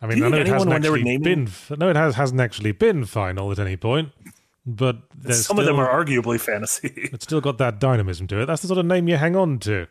I 0.00 0.06
mean, 0.06 0.22
I 0.22 0.28
know 0.28 0.36
it 0.38 0.46
hasn't 0.46 0.72
anyone, 0.72 0.74
when 0.74 0.82
they 0.82 0.90
were 0.90 0.96
actually 0.96 1.18
been. 1.18 1.50
No, 1.78 1.88
it 1.90 1.96
has 1.96 2.14
hasn't 2.14 2.40
actually 2.40 2.72
been 2.72 3.04
final 3.04 3.50
at 3.52 3.58
any 3.58 3.76
point. 3.76 4.10
But 4.66 4.96
there's 5.14 5.46
Some 5.46 5.58
of 5.60 5.64
them 5.64 5.78
are 5.78 5.88
arguably 5.88 6.40
fantasy. 6.40 7.08
It's 7.12 7.24
still 7.24 7.40
got 7.40 7.58
that 7.58 7.78
dynamism 7.78 8.26
to 8.28 8.40
it. 8.42 8.46
That's 8.46 8.62
the 8.62 8.68
sort 8.68 8.78
of 8.78 8.86
name 8.86 9.08
you 9.08 9.16
hang 9.16 9.36
on 9.36 9.58
to. 9.60 9.86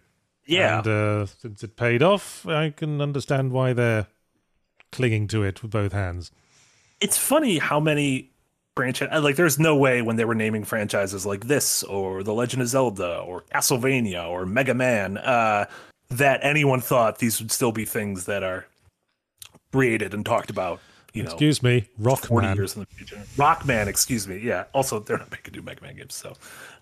yeah. 0.46 0.80
And 0.80 0.88
uh, 0.88 1.26
since 1.26 1.64
it 1.64 1.78
paid 1.78 2.04
off, 2.04 2.46
I 2.46 2.72
can 2.72 3.02
understand 3.02 3.54
why 3.54 3.72
they're 3.72 4.08
clinging 4.92 5.28
to 5.30 5.44
it 5.44 5.62
with 5.62 5.72
both 5.72 5.94
hands. 5.94 6.32
it's 7.00 7.18
funny 7.18 7.58
how 7.58 7.80
many 7.80 8.32
franchise 8.76 9.10
like 9.24 9.38
there's 9.38 9.58
no 9.58 9.76
way 9.76 10.02
when 10.02 10.18
they 10.18 10.26
were 10.26 10.36
naming 10.36 10.64
franchises 10.66 11.26
like 11.26 11.48
this 11.48 11.82
or 11.84 12.24
the 12.24 12.34
legend 12.34 12.62
of 12.62 12.68
zelda 12.68 13.20
or 13.20 13.42
castlevania 13.54 14.28
or 14.28 14.46
mega 14.46 14.74
man 14.74 15.18
uh 15.18 15.66
that 16.10 16.40
anyone 16.44 16.82
thought 16.82 17.20
these 17.20 17.40
would 17.40 17.52
still 17.52 17.72
be 17.72 17.86
things 17.86 18.26
that 18.26 18.44
are 18.44 18.66
created 19.72 20.14
and 20.14 20.26
talked 20.26 20.50
about 20.50 20.80
you 21.14 21.24
know 21.24 21.32
Excuse 21.32 21.64
me, 21.64 21.88
40 22.02 22.28
Rockman. 22.28 22.56
years 22.56 22.76
in 22.76 22.82
the 22.82 22.86
future. 22.88 23.16
Rockman 23.38 23.88
excuse 23.88 24.28
me 24.28 24.38
yeah. 24.40 24.66
Also 24.74 25.00
they're 25.00 25.18
not 25.18 25.32
making 25.32 25.54
new 25.54 25.62
mega 25.62 25.82
man 25.82 25.96
games 25.96 26.14
so 26.14 26.34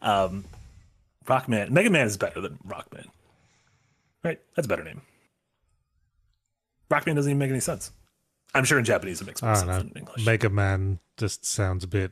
um 0.01 0.43
rockman 1.25 1.69
mega 1.69 1.89
man 1.91 2.07
is 2.07 2.17
better 2.17 2.41
than 2.41 2.57
rockman 2.67 3.05
right 4.23 4.39
that's 4.55 4.65
a 4.65 4.69
better 4.69 4.83
name. 4.83 5.01
Rockman 6.89 7.15
doesn't 7.15 7.29
even 7.29 7.37
make 7.37 7.51
any 7.51 7.59
sense 7.59 7.91
i'm 8.55 8.63
sure 8.65 8.77
in 8.79 8.85
japanese 8.85 9.21
it 9.21 9.25
makes 9.27 9.41
more 9.41 9.55
sense 9.55 9.67
don't 9.67 9.77
than 9.79 9.87
in 9.89 9.97
english 9.97 10.25
Mega 10.25 10.49
Man 10.49 10.99
just 11.17 11.45
sounds 11.45 11.83
a 11.83 11.87
bit 11.87 12.11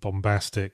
bombastic. 0.00 0.72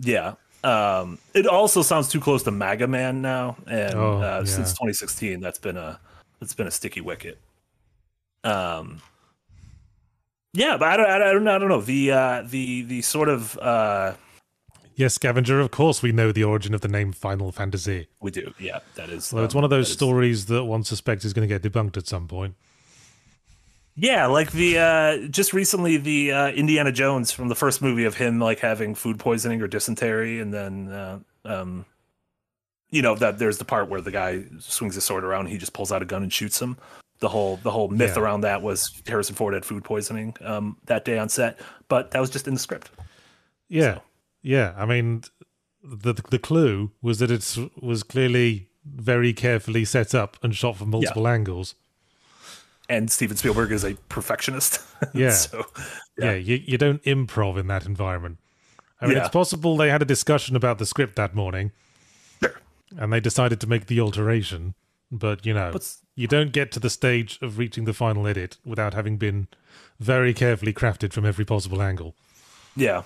Yeah. 0.00 0.34
Um, 0.62 1.18
it 1.34 1.46
also 1.46 1.82
sounds 1.82 2.08
too 2.08 2.20
close 2.20 2.42
to 2.42 2.50
MAGA 2.50 2.86
Man 2.86 3.22
now, 3.22 3.56
and 3.66 3.94
Oh, 3.94 4.18
uh, 4.18 4.20
yeah. 4.40 4.44
since 4.44 4.72
2016, 4.72 5.40
that's 5.40 5.58
been 5.58 5.76
a 5.78 5.98
that's 6.38 6.52
been 6.54 6.66
a 6.66 6.70
sticky 6.70 7.00
wicket. 7.00 7.38
Um, 8.44 9.00
yeah, 10.52 10.76
but 10.76 10.88
I 10.88 10.96
don't, 10.96 11.10
I 11.10 11.18
don't, 11.18 11.48
I 11.48 11.58
don't 11.58 11.68
know 11.68 11.80
the 11.80 12.12
uh, 12.12 12.42
the 12.46 12.82
the 12.82 13.02
sort 13.02 13.28
of 13.30 13.56
uh, 13.58 14.14
Yes, 14.96 15.14
Scavenger, 15.14 15.60
of 15.60 15.70
course 15.70 16.02
we 16.02 16.12
know 16.12 16.30
the 16.32 16.44
origin 16.44 16.74
of 16.74 16.82
the 16.82 16.88
name 16.88 17.12
Final 17.12 17.52
Fantasy. 17.52 18.08
we 18.20 18.30
do. 18.30 18.52
Yeah, 18.58 18.80
that 18.96 19.08
is. 19.08 19.32
Well, 19.32 19.44
it's 19.44 19.54
um, 19.54 19.58
one 19.58 19.64
of 19.64 19.70
those 19.70 19.86
that 19.86 19.92
is- 19.92 19.96
stories 19.96 20.46
that 20.46 20.64
one 20.64 20.84
suspects 20.84 21.24
is 21.24 21.32
going 21.32 21.48
to 21.48 21.58
get 21.58 21.62
debunked 21.62 21.96
at 21.96 22.06
some 22.06 22.28
point. 22.28 22.54
Yeah, 23.96 24.26
like 24.26 24.52
the 24.52 24.78
uh, 24.78 25.28
just 25.28 25.52
recently 25.52 25.96
the 25.96 26.32
uh, 26.32 26.48
Indiana 26.50 26.92
Jones 26.92 27.32
from 27.32 27.48
the 27.48 27.54
first 27.54 27.82
movie 27.82 28.04
of 28.04 28.16
him 28.16 28.38
like 28.38 28.60
having 28.60 28.94
food 28.94 29.18
poisoning 29.18 29.60
or 29.60 29.66
dysentery, 29.68 30.40
and 30.40 30.54
then 30.54 30.88
uh, 30.88 31.18
um, 31.44 31.84
you 32.90 33.02
know 33.02 33.14
that 33.16 33.38
there's 33.38 33.58
the 33.58 33.64
part 33.64 33.88
where 33.88 34.00
the 34.00 34.10
guy 34.10 34.44
swings 34.58 34.94
his 34.94 35.04
sword 35.04 35.24
around, 35.24 35.40
and 35.46 35.48
he 35.50 35.58
just 35.58 35.72
pulls 35.72 35.92
out 35.92 36.02
a 36.02 36.06
gun 36.06 36.22
and 36.22 36.32
shoots 36.32 36.60
him. 36.62 36.78
The 37.18 37.28
whole 37.28 37.56
the 37.58 37.70
whole 37.70 37.88
myth 37.88 38.14
Yeah. 38.16 38.22
around 38.22 38.40
that 38.42 38.62
was 38.62 39.02
Harrison 39.06 39.34
Ford 39.34 39.52
had 39.52 39.64
food 39.64 39.84
poisoning 39.84 40.34
um, 40.40 40.78
that 40.86 41.04
day 41.04 41.18
on 41.18 41.28
set, 41.28 41.58
but 41.88 42.12
that 42.12 42.20
was 42.20 42.30
just 42.30 42.48
in 42.48 42.54
the 42.54 42.60
script. 42.60 42.90
Yeah, 43.68 43.96
So- 43.96 44.02
yeah. 44.42 44.72
I 44.78 44.86
mean, 44.86 45.24
the 45.82 46.14
the 46.30 46.38
clue 46.38 46.92
was 47.02 47.18
that 47.18 47.30
it 47.30 47.58
was 47.82 48.02
clearly 48.02 48.68
very 48.86 49.34
carefully 49.34 49.84
set 49.84 50.14
up 50.14 50.38
and 50.42 50.56
shot 50.56 50.76
from 50.76 50.90
multiple 50.90 51.28
angles. 51.28 51.74
And 52.90 53.10
Steven 53.10 53.36
Spielberg 53.36 53.72
is 53.72 53.84
a 53.84 53.94
perfectionist. 54.08 54.80
Yeah. 55.14 55.30
so 55.30 55.64
Yeah, 56.18 56.34
you, 56.34 56.56
you 56.56 56.76
don't 56.76 57.02
improv 57.04 57.58
in 57.58 57.68
that 57.68 57.86
environment. 57.86 58.36
I 59.00 59.06
mean, 59.06 59.16
Yeah. 59.16 59.22
it's 59.24 59.32
possible 59.32 59.78
they 59.78 59.88
had 59.88 60.02
a 60.02 60.04
discussion 60.04 60.56
about 60.56 60.76
the 60.78 60.84
script 60.84 61.16
that 61.16 61.34
morning 61.34 61.72
Sure. 62.42 62.60
and 62.98 63.10
they 63.10 63.20
decided 63.20 63.60
to 63.62 63.66
make 63.66 63.86
the 63.86 63.98
alteration. 63.98 64.74
But, 65.10 65.46
you 65.46 65.54
know, 65.54 65.70
But- 65.72 65.96
you 66.16 66.26
don't 66.26 66.52
get 66.52 66.70
to 66.72 66.80
the 66.80 66.90
stage 66.90 67.38
of 67.40 67.56
reaching 67.56 67.86
the 67.86 67.94
final 67.94 68.26
edit 68.26 68.58
without 68.66 68.92
having 68.92 69.16
been 69.16 69.48
very 69.98 70.34
carefully 70.34 70.74
crafted 70.74 71.14
from 71.14 71.24
every 71.24 71.46
possible 71.46 71.80
angle. 71.80 72.14
Yeah, 72.76 73.02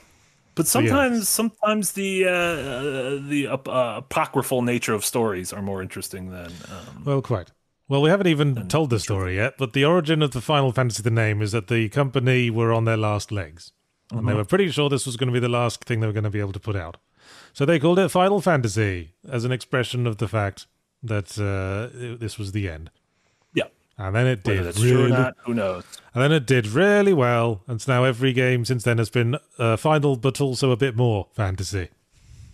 but 0.56 0.66
sometimes 0.66 1.28
sometimes 1.28 1.92
the 1.92 2.24
uh, 2.26 2.30
uh, 2.30 3.28
the 3.28 3.46
uh, 3.48 3.98
apocryphal 3.98 4.62
nature 4.62 4.94
of 4.94 5.04
stories 5.04 5.52
are 5.52 5.62
more 5.62 5.80
interesting 5.80 6.30
than. 6.30 6.46
Um, 6.68 7.04
Well, 7.04 7.22
quite. 7.22 7.52
Well, 7.88 8.00
we 8.02 8.08
haven't 8.10 8.28
even 8.28 8.68
told 8.68 8.90
the 8.90 8.98
story 8.98 9.36
yet, 9.36 9.54
but 9.58 9.72
the 9.74 9.84
origin 9.84 10.22
of 10.22 10.30
the 10.30 10.40
Final 10.40 10.72
Fantasy, 10.72 11.02
the 11.02 11.10
name, 11.10 11.42
is 11.42 11.52
that 11.52 11.68
the 11.68 11.88
company 11.90 12.48
were 12.50 12.72
on 12.72 12.84
their 12.86 12.96
last 12.96 13.30
legs. 13.30 13.72
And 14.10 14.28
they 14.28 14.34
were 14.34 14.44
pretty 14.44 14.70
sure 14.70 14.88
this 14.88 15.06
was 15.06 15.16
going 15.16 15.28
to 15.28 15.32
be 15.32 15.40
the 15.40 15.48
last 15.48 15.84
thing 15.84 16.00
they 16.00 16.06
were 16.06 16.12
going 16.12 16.24
to 16.24 16.30
be 16.30 16.40
able 16.40 16.52
to 16.52 16.60
put 16.60 16.76
out. 16.76 16.96
So 17.52 17.64
they 17.66 17.78
called 17.78 17.98
it 17.98 18.08
Final 18.10 18.40
Fantasy 18.40 19.12
as 19.28 19.44
an 19.44 19.52
expression 19.52 20.06
of 20.06 20.18
the 20.18 20.28
fact 20.28 20.66
that 21.02 21.38
uh, 21.38 22.16
this 22.18 22.38
was 22.38 22.52
the 22.52 22.68
end. 22.68 22.90
yeah, 23.54 23.64
And 23.98 24.14
then 24.14 24.26
it 24.26 24.44
whether 24.46 24.58
did 24.58 24.66
that's 24.66 24.80
really, 24.80 24.92
true 24.94 25.04
or 25.06 25.08
not, 25.08 25.34
who 25.44 25.54
knows? 25.54 25.84
and 26.14 26.22
then 26.22 26.32
it 26.32 26.46
did 26.46 26.66
really 26.68 27.12
well. 27.12 27.62
And 27.66 27.80
so 27.82 27.92
now 27.92 28.04
every 28.04 28.32
game 28.32 28.64
since 28.64 28.82
then 28.84 28.98
has 28.98 29.10
been 29.10 29.36
uh, 29.58 29.76
final, 29.76 30.16
but 30.16 30.40
also 30.40 30.70
a 30.70 30.76
bit 30.76 30.96
more 30.96 31.26
fantasy. 31.32 31.88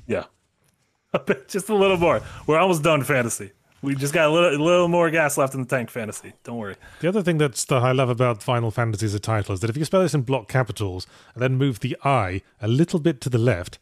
Yeah, 0.07 0.25
a 1.13 1.19
bit, 1.19 1.49
just 1.49 1.69
a 1.69 1.75
little 1.75 1.97
more. 1.99 2.21
We're 2.47 2.59
almost 2.59 2.83
done 2.83 3.03
fantasy. 3.05 3.53
We 3.83 3.95
just 3.95 4.13
got 4.13 4.29
a 4.29 4.31
little, 4.33 4.51
a 4.51 4.63
little 4.63 4.89
more 4.89 5.11
gas 5.11 5.39
left 5.39 5.55
in 5.55 5.61
the 5.61 5.67
tank. 5.67 5.89
Fantasy. 5.91 6.35
Don't 6.45 6.59
worry. 6.59 6.77
The 7.01 7.09
other 7.09 7.23
thing 7.23 7.39
that's 7.39 7.65
that 7.65 7.83
I 7.83 7.93
love 7.93 8.11
about 8.11 8.43
Final 8.43 8.71
Fantasy 8.71 9.07
as 9.07 9.15
a 9.15 9.21
title 9.21 9.55
is 9.55 9.61
that 9.61 9.71
if 9.71 9.77
you 9.77 9.85
spell 9.87 10.03
this 10.03 10.13
in 10.13 10.21
block 10.23 10.49
capitals 10.49 11.07
and 11.35 11.43
then 11.43 11.57
move 11.57 11.81
the 11.81 11.97
I 12.05 12.43
a 12.61 12.69
little 12.69 13.01
bit 13.01 13.21
to 13.23 13.31
the 13.31 13.39
left, 13.39 13.79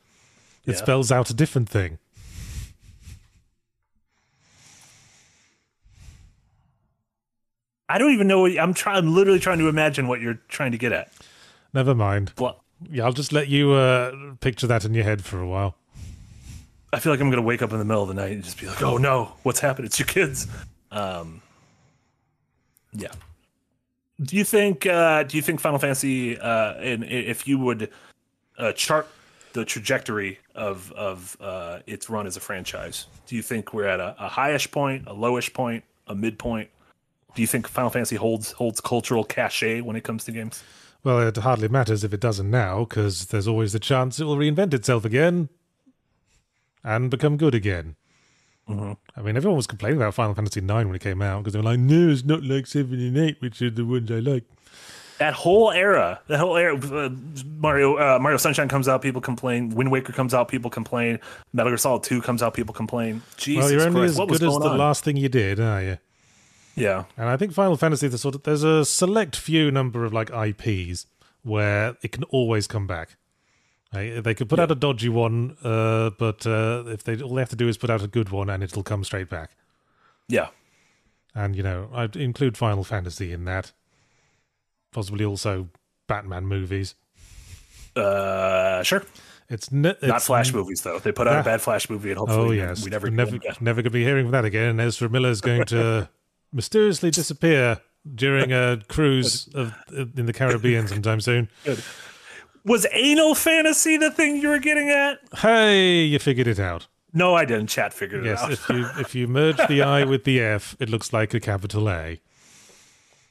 it 0.66 0.72
Yeah. 0.72 0.76
spells 0.76 1.10
out 1.10 1.30
a 1.30 1.34
different 1.34 1.68
thing. 1.68 1.98
I 7.88 7.98
don't 7.98 8.12
even 8.12 8.26
know. 8.26 8.40
What, 8.40 8.58
I'm 8.58 8.74
trying. 8.74 8.98
I'm 8.98 9.14
literally 9.14 9.38
trying 9.40 9.58
to 9.58 9.68
imagine 9.68 10.08
what 10.08 10.20
you're 10.20 10.38
trying 10.48 10.72
to 10.72 10.78
get 10.78 10.92
at. 10.92 11.10
Never 11.72 11.94
mind. 11.94 12.32
Blo- 12.36 12.60
Yeah, 12.90 13.04
I'll 13.04 13.12
just 13.12 13.32
let 13.32 13.48
you 13.48 13.72
uh, 13.72 14.34
picture 14.40 14.66
that 14.66 14.84
in 14.84 14.94
your 14.94 15.04
head 15.04 15.24
for 15.24 15.40
a 15.40 15.46
while. 15.48 15.74
I 16.92 17.00
feel 17.00 17.12
like 17.12 17.20
I'm 17.20 17.30
gonna 17.30 17.42
wake 17.42 17.62
up 17.62 17.72
in 17.72 17.78
the 17.78 17.84
middle 17.84 18.02
of 18.02 18.08
the 18.08 18.14
night 18.14 18.32
and 18.32 18.42
just 18.42 18.58
be 18.58 18.66
like, 18.66 18.82
"Oh 18.82 18.96
no, 18.96 19.32
what's 19.42 19.60
happened? 19.60 19.86
It's 19.86 19.98
your 19.98 20.06
kids." 20.06 20.46
Um, 20.90 21.42
yeah. 22.92 23.12
Do 24.20 24.36
you 24.36 24.44
think? 24.44 24.86
Uh, 24.86 25.22
do 25.22 25.36
you 25.36 25.42
think 25.42 25.60
Final 25.60 25.78
Fantasy? 25.78 26.38
Uh, 26.38 26.74
and 26.74 27.04
if 27.04 27.46
you 27.46 27.58
would 27.58 27.90
uh, 28.56 28.72
chart 28.72 29.06
the 29.52 29.64
trajectory 29.64 30.38
of 30.54 30.90
of 30.92 31.36
uh, 31.40 31.80
its 31.86 32.08
run 32.08 32.26
as 32.26 32.36
a 32.36 32.40
franchise, 32.40 33.06
do 33.26 33.36
you 33.36 33.42
think 33.42 33.74
we're 33.74 33.86
at 33.86 34.00
a, 34.00 34.16
a 34.18 34.28
highish 34.28 34.70
point, 34.70 35.04
a 35.06 35.14
lowish 35.14 35.52
point, 35.52 35.84
a 36.06 36.14
midpoint? 36.14 36.70
Do 37.34 37.42
you 37.42 37.46
think 37.46 37.68
Final 37.68 37.90
Fantasy 37.90 38.16
holds 38.16 38.52
holds 38.52 38.80
cultural 38.80 39.24
cachet 39.24 39.82
when 39.82 39.94
it 39.94 40.04
comes 40.04 40.24
to 40.24 40.32
games? 40.32 40.64
Well, 41.04 41.20
it 41.20 41.36
hardly 41.36 41.68
matters 41.68 42.02
if 42.02 42.12
it 42.12 42.20
doesn't 42.20 42.50
now, 42.50 42.80
because 42.80 43.26
there's 43.26 43.46
always 43.46 43.72
the 43.72 43.78
chance 43.78 44.18
it 44.18 44.24
will 44.24 44.36
reinvent 44.36 44.74
itself 44.74 45.04
again 45.04 45.48
and 46.88 47.10
become 47.10 47.36
good 47.36 47.54
again. 47.54 47.96
I 48.68 49.22
mean, 49.22 49.36
everyone 49.36 49.56
was 49.56 49.66
complaining 49.66 49.98
about 49.98 50.12
Final 50.12 50.34
Fantasy 50.34 50.60
IX 50.60 50.68
when 50.86 50.94
it 50.94 51.00
came 51.00 51.22
out 51.22 51.38
because 51.38 51.54
they 51.54 51.58
were 51.58 51.64
like, 51.64 51.78
"No, 51.78 52.10
it's 52.10 52.24
not 52.24 52.42
like 52.42 52.66
seven 52.66 53.00
and 53.00 53.16
eight, 53.16 53.40
which 53.40 53.62
are 53.62 53.70
the 53.70 53.84
ones 53.84 54.10
I 54.10 54.18
like." 54.18 54.44
that 55.18 55.34
whole 55.34 55.72
era, 55.72 56.20
that 56.28 56.38
whole 56.38 56.56
era, 56.56 56.76
uh, 56.76 57.10
Mario 57.56 57.96
uh, 57.96 58.18
Mario 58.20 58.36
Sunshine 58.38 58.68
comes 58.68 58.88
out, 58.88 59.02
people 59.02 59.20
complain. 59.20 59.70
Wind 59.70 59.90
Waker 59.90 60.12
comes 60.12 60.32
out, 60.34 60.48
people 60.48 60.70
complain. 60.70 61.18
Metal 61.52 61.70
Gear 61.70 61.78
Solid 61.78 62.02
Two 62.02 62.20
comes 62.22 62.42
out, 62.42 62.54
people 62.54 62.74
complain. 62.74 63.22
Jesus 63.36 63.64
well, 63.64 63.72
you're 63.72 63.82
only 63.82 64.00
Christ, 64.00 64.12
as 64.12 64.18
what 64.18 64.28
good 64.28 64.42
as 64.42 64.54
the 64.58 64.68
on? 64.70 64.78
last 64.78 65.04
thing 65.04 65.16
you 65.16 65.28
did, 65.28 65.60
are 65.60 65.82
you? 65.82 65.98
yeah, 66.76 67.04
And 67.16 67.28
I 67.28 67.36
think 67.36 67.52
Final 67.52 67.76
Fantasy, 67.76 68.06
the 68.06 68.18
sort 68.18 68.36
of 68.36 68.44
there's 68.44 68.62
a 68.62 68.84
select 68.84 69.34
few 69.34 69.70
number 69.70 70.04
of 70.04 70.12
like 70.12 70.30
IPs 70.30 71.06
where 71.42 71.96
it 72.02 72.12
can 72.12 72.24
always 72.24 72.66
come 72.66 72.86
back. 72.86 73.16
Like, 73.92 74.22
they 74.22 74.34
could 74.34 74.48
put 74.50 74.58
out 74.60 74.70
a 74.70 74.74
dodgy 74.74 75.08
one, 75.08 75.56
uh, 75.64 76.10
but 76.18 76.46
uh, 76.46 76.84
if 76.88 77.04
they 77.04 77.20
all 77.22 77.34
they 77.34 77.40
have 77.40 77.48
to 77.50 77.56
do 77.56 77.68
is 77.68 77.78
put 77.78 77.88
out 77.90 78.02
a 78.02 78.06
good 78.06 78.28
one, 78.28 78.50
and 78.50 78.62
it'll 78.62 78.82
come 78.82 79.02
straight 79.04 79.30
back. 79.30 79.52
yeah, 80.28 80.48
And 81.34 81.56
you 81.56 81.62
know, 81.62 81.88
I'd 81.94 82.14
include 82.16 82.56
Final 82.58 82.84
Fantasy 82.84 83.32
in 83.32 83.44
that. 83.46 83.72
Possibly 84.92 85.24
also 85.24 85.68
Batman 86.06 86.46
movies. 86.46 86.94
uh, 87.96 88.82
sure. 88.82 89.04
It's, 89.50 89.72
ne- 89.72 89.94
Not 90.02 90.16
it's 90.16 90.26
Flash 90.26 90.52
movies 90.52 90.82
though. 90.82 90.98
They 90.98 91.10
put 91.12 91.26
out 91.26 91.36
Ah. 91.36 91.40
a 91.40 91.44
bad 91.44 91.62
Flash 91.62 91.88
movie, 91.88 92.10
and 92.10 92.18
hopefully, 92.18 92.60
Oh 92.60 92.66
yes, 92.66 92.84
we 92.84 92.90
never 92.90 93.10
never 93.10 93.38
never 93.60 93.76
going 93.80 93.84
to 93.84 93.90
be 93.90 94.04
hearing 94.04 94.26
from 94.26 94.32
that 94.32 94.44
again. 94.44 94.78
Ezra 94.78 95.08
Miller 95.08 95.30
is 95.30 95.40
going 95.40 95.64
to 95.66 96.08
mysteriously 96.52 97.10
disappear 97.10 97.80
during 98.14 98.52
a 98.52 98.82
cruise 98.88 99.48
of, 99.54 99.74
in 99.90 100.26
the 100.26 100.32
Caribbean 100.34 100.86
sometime 100.86 101.20
soon. 101.22 101.48
Was 102.68 102.86
anal 102.92 103.34
fantasy 103.34 103.96
the 103.96 104.10
thing 104.10 104.36
you 104.36 104.48
were 104.48 104.58
getting 104.58 104.90
at? 104.90 105.20
Hey, 105.38 106.02
you 106.02 106.18
figured 106.18 106.46
it 106.46 106.60
out. 106.60 106.86
No, 107.14 107.34
I 107.34 107.46
didn't. 107.46 107.68
Chat 107.68 107.94
figured 107.94 108.26
it 108.26 108.36
out. 108.36 108.50
Yes, 108.50 108.60
if 108.60 108.68
you 108.68 108.86
if 108.98 109.14
you 109.14 109.26
merge 109.26 109.56
the 109.68 109.82
I 109.82 110.04
with 110.04 110.24
the 110.24 110.40
F, 110.40 110.76
it 110.78 110.90
looks 110.90 111.10
like 111.12 111.32
a 111.32 111.40
capital 111.40 111.88
A. 111.88 112.20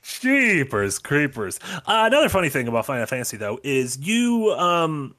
Jeepers 0.01 0.97
creepers. 0.97 1.59
Uh, 1.85 2.05
another 2.07 2.29
funny 2.29 2.49
thing 2.49 2.67
about 2.67 2.87
Final 2.87 3.05
Fantasy 3.05 3.37
though 3.37 3.59
is 3.63 3.99
you 3.99 4.55
um 4.57 5.15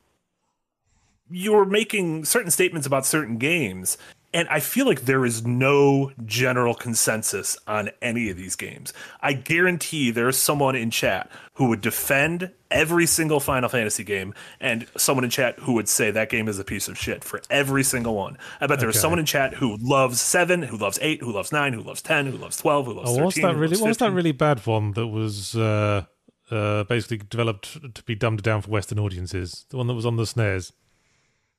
you 1.31 1.53
were 1.53 1.67
making 1.67 2.25
certain 2.25 2.51
statements 2.51 2.87
about 2.87 3.07
certain 3.07 3.37
games 3.37 3.99
and 4.39 4.49
I 4.49 4.61
feel 4.61 4.87
like 4.87 5.01
there 5.03 5.25
is 5.25 5.45
no 5.45 6.13
general 6.25 6.75
consensus 6.75 7.57
on 7.67 7.91
any 8.01 8.31
of 8.31 8.37
these 8.37 8.55
games. 8.57 8.93
I 9.21 9.33
guarantee 9.33 10.11
there's 10.13 10.37
someone 10.37 10.77
in 10.77 10.91
chat 10.91 11.31
who 11.55 11.69
would 11.71 11.81
defend 11.81 12.53
every 12.71 13.07
single 13.07 13.41
Final 13.41 13.69
Fantasy 13.69 14.05
game 14.05 14.35
and 14.61 14.87
someone 14.97 15.25
in 15.25 15.31
chat 15.31 15.59
who 15.61 15.73
would 15.73 15.89
say 15.89 16.11
that 16.11 16.29
game 16.31 16.47
is 16.47 16.59
a 16.59 16.65
piece 16.65 16.87
of 16.87 16.97
shit 16.97 17.25
for 17.25 17.41
every 17.51 17.83
single 17.83 18.15
one. 18.15 18.37
I 18.61 18.67
bet 18.69 18.79
there's 18.79 18.95
Okay. 18.97 19.01
someone 19.01 19.19
in 19.19 19.27
chat 19.27 19.55
who 19.55 19.77
loves 19.81 20.21
7, 20.21 20.63
who 20.63 20.77
loves 20.77 20.99
8, 21.03 21.21
who 21.23 21.33
loves 21.33 21.51
9, 21.51 21.73
who 21.73 21.83
loves 21.83 22.01
10, 22.03 22.27
who 22.27 22.37
loves 22.39 22.57
12, 22.59 22.87
who 22.87 22.93
loves 22.93 23.11
Oh, 23.11 23.15
13. 23.15 23.25
what's 23.25 23.41
that 23.41 23.57
really? 23.57 23.77
What 23.79 23.89
was 23.89 23.97
that 23.99 24.13
really 24.13 24.33
bad 24.33 24.65
one 24.67 24.93
that 24.93 25.09
was 25.09 25.57
uh, 25.57 26.05
uh, 26.51 26.85
basically 26.85 27.19
developed 27.29 27.95
to 27.95 28.03
be 28.05 28.15
dumbed 28.15 28.43
down 28.43 28.63
for 28.63 28.71
Western 28.71 28.99
audiences? 29.01 29.65
The 29.71 29.79
one 29.79 29.87
that 29.89 29.95
was 29.95 30.07
on 30.07 30.17
the 30.17 30.25
SNES. 30.25 30.71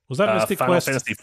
Was 0.08 0.18
that 0.20 0.30
Uh, 0.30 0.36
Mystic 0.36 0.60
Final 0.60 0.76
Quest? 0.76 0.88
Fantasy 0.88 1.15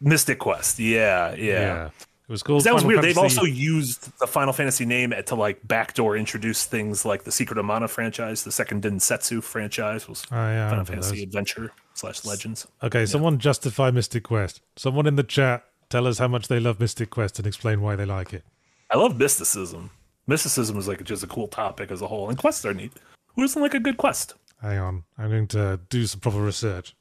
Mystic 0.00 0.38
Quest. 0.38 0.78
Yeah, 0.78 1.34
yeah. 1.34 1.90
It 2.28 2.32
was 2.32 2.42
cool. 2.42 2.60
That 2.60 2.74
was 2.74 2.82
Final 2.82 3.00
weird. 3.00 3.04
They've 3.04 3.16
also 3.16 3.44
used 3.44 4.18
the 4.18 4.26
Final 4.26 4.52
Fantasy 4.52 4.84
name 4.84 5.14
to 5.26 5.34
like 5.34 5.66
backdoor 5.66 6.14
introduce 6.14 6.66
things 6.66 7.06
like 7.06 7.24
the 7.24 7.32
Secret 7.32 7.58
of 7.58 7.64
Mana 7.64 7.88
franchise, 7.88 8.44
the 8.44 8.50
Seiken 8.50 8.82
Densetsu 8.82 9.42
franchise 9.42 10.06
was 10.06 10.24
Oh, 10.30 10.36
yeah, 10.36 10.68
Final 10.68 10.84
Fantasy 10.84 11.16
those. 11.16 11.22
Adventure 11.22 11.72
slash 11.94 12.26
Legends. 12.26 12.66
Okay, 12.82 13.06
someone 13.06 13.38
justify 13.38 13.90
Mystic 13.90 14.24
Quest. 14.24 14.60
Someone 14.76 15.06
in 15.06 15.16
the 15.16 15.22
chat 15.22 15.64
tell 15.88 16.06
us 16.06 16.18
how 16.18 16.28
much 16.28 16.48
they 16.48 16.60
love 16.60 16.78
Mystic 16.80 17.08
Quest 17.08 17.38
and 17.38 17.46
explain 17.46 17.80
why 17.80 17.96
they 17.96 18.04
like 18.04 18.34
it. 18.34 18.44
I 18.90 18.98
love 18.98 19.18
mysticism. 19.18 19.90
Mysticism 20.26 20.76
is 20.76 20.86
like 20.86 21.02
just 21.04 21.22
a 21.22 21.26
cool 21.26 21.48
topic 21.48 21.90
as 21.90 22.02
a 22.02 22.08
whole, 22.08 22.28
and 22.28 22.36
quests 22.36 22.66
are 22.66 22.74
neat. 22.74 22.92
Who 23.36 23.42
doesn't 23.42 23.62
like 23.62 23.72
a 23.72 23.80
good 23.80 23.96
quest? 23.96 24.34
Hang 24.60 24.78
on, 24.78 25.04
I'm 25.16 25.30
going 25.30 25.46
to 25.48 25.80
do 25.88 26.04
some 26.06 26.20
proper 26.20 26.42
research. 26.42 26.94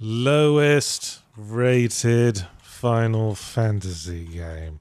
Lowest 0.00 1.20
rated 1.38 2.46
Final 2.60 3.34
Fantasy 3.34 4.24
game. 4.26 4.80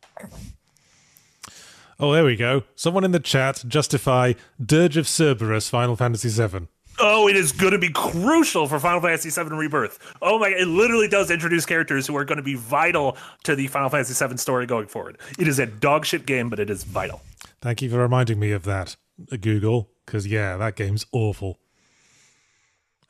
Oh, 2.00 2.12
there 2.12 2.26
we 2.26 2.36
go. 2.36 2.64
Someone 2.76 3.04
in 3.04 3.12
the 3.12 3.20
chat 3.20 3.64
justify 3.68 4.34
Dirge 4.64 4.98
of 4.98 5.08
Cerberus 5.08 5.70
Final 5.70 5.96
Fantasy 5.96 6.30
VII. 6.30 6.68
Oh, 7.00 7.28
it 7.28 7.36
is 7.36 7.52
going 7.52 7.74
to 7.74 7.78
be 7.78 7.90
crucial 7.90 8.68
for 8.68 8.80
Final 8.80 9.02
Fantasy 9.02 9.30
VII 9.30 9.56
Rebirth. 9.56 10.00
Oh 10.20 10.40
my! 10.40 10.48
It 10.48 10.68
literally 10.68 11.08
does 11.08 11.30
introduce 11.30 11.64
characters 11.64 12.08
who 12.08 12.18
are 12.18 12.26
going 12.26 12.38
to 12.38 12.44
be 12.44 12.56
vital 12.56 13.18
to 13.44 13.56
the 13.56 13.68
Final 13.68 13.90
Fantasy 13.90 14.26
VII 14.26 14.38
story 14.38 14.66
going 14.66 14.88
forward. 14.88 15.20
It 15.38 15.48
is 15.48 15.60
a 15.60 15.68
dogshit 15.68 16.26
game, 16.26 16.50
but 16.50 16.60
it 16.60 16.72
is 16.72 16.84
vital. 16.84 17.22
Thank 17.62 17.84
you 17.84 17.90
for 17.92 17.98
reminding 17.98 18.40
me 18.40 18.52
of 18.52 18.64
that, 18.64 18.96
uh, 19.32 19.38
Google, 19.40 19.92
because 20.06 20.26
yeah, 20.26 20.58
that 20.58 20.76
game's 20.76 21.06
awful. 21.12 21.60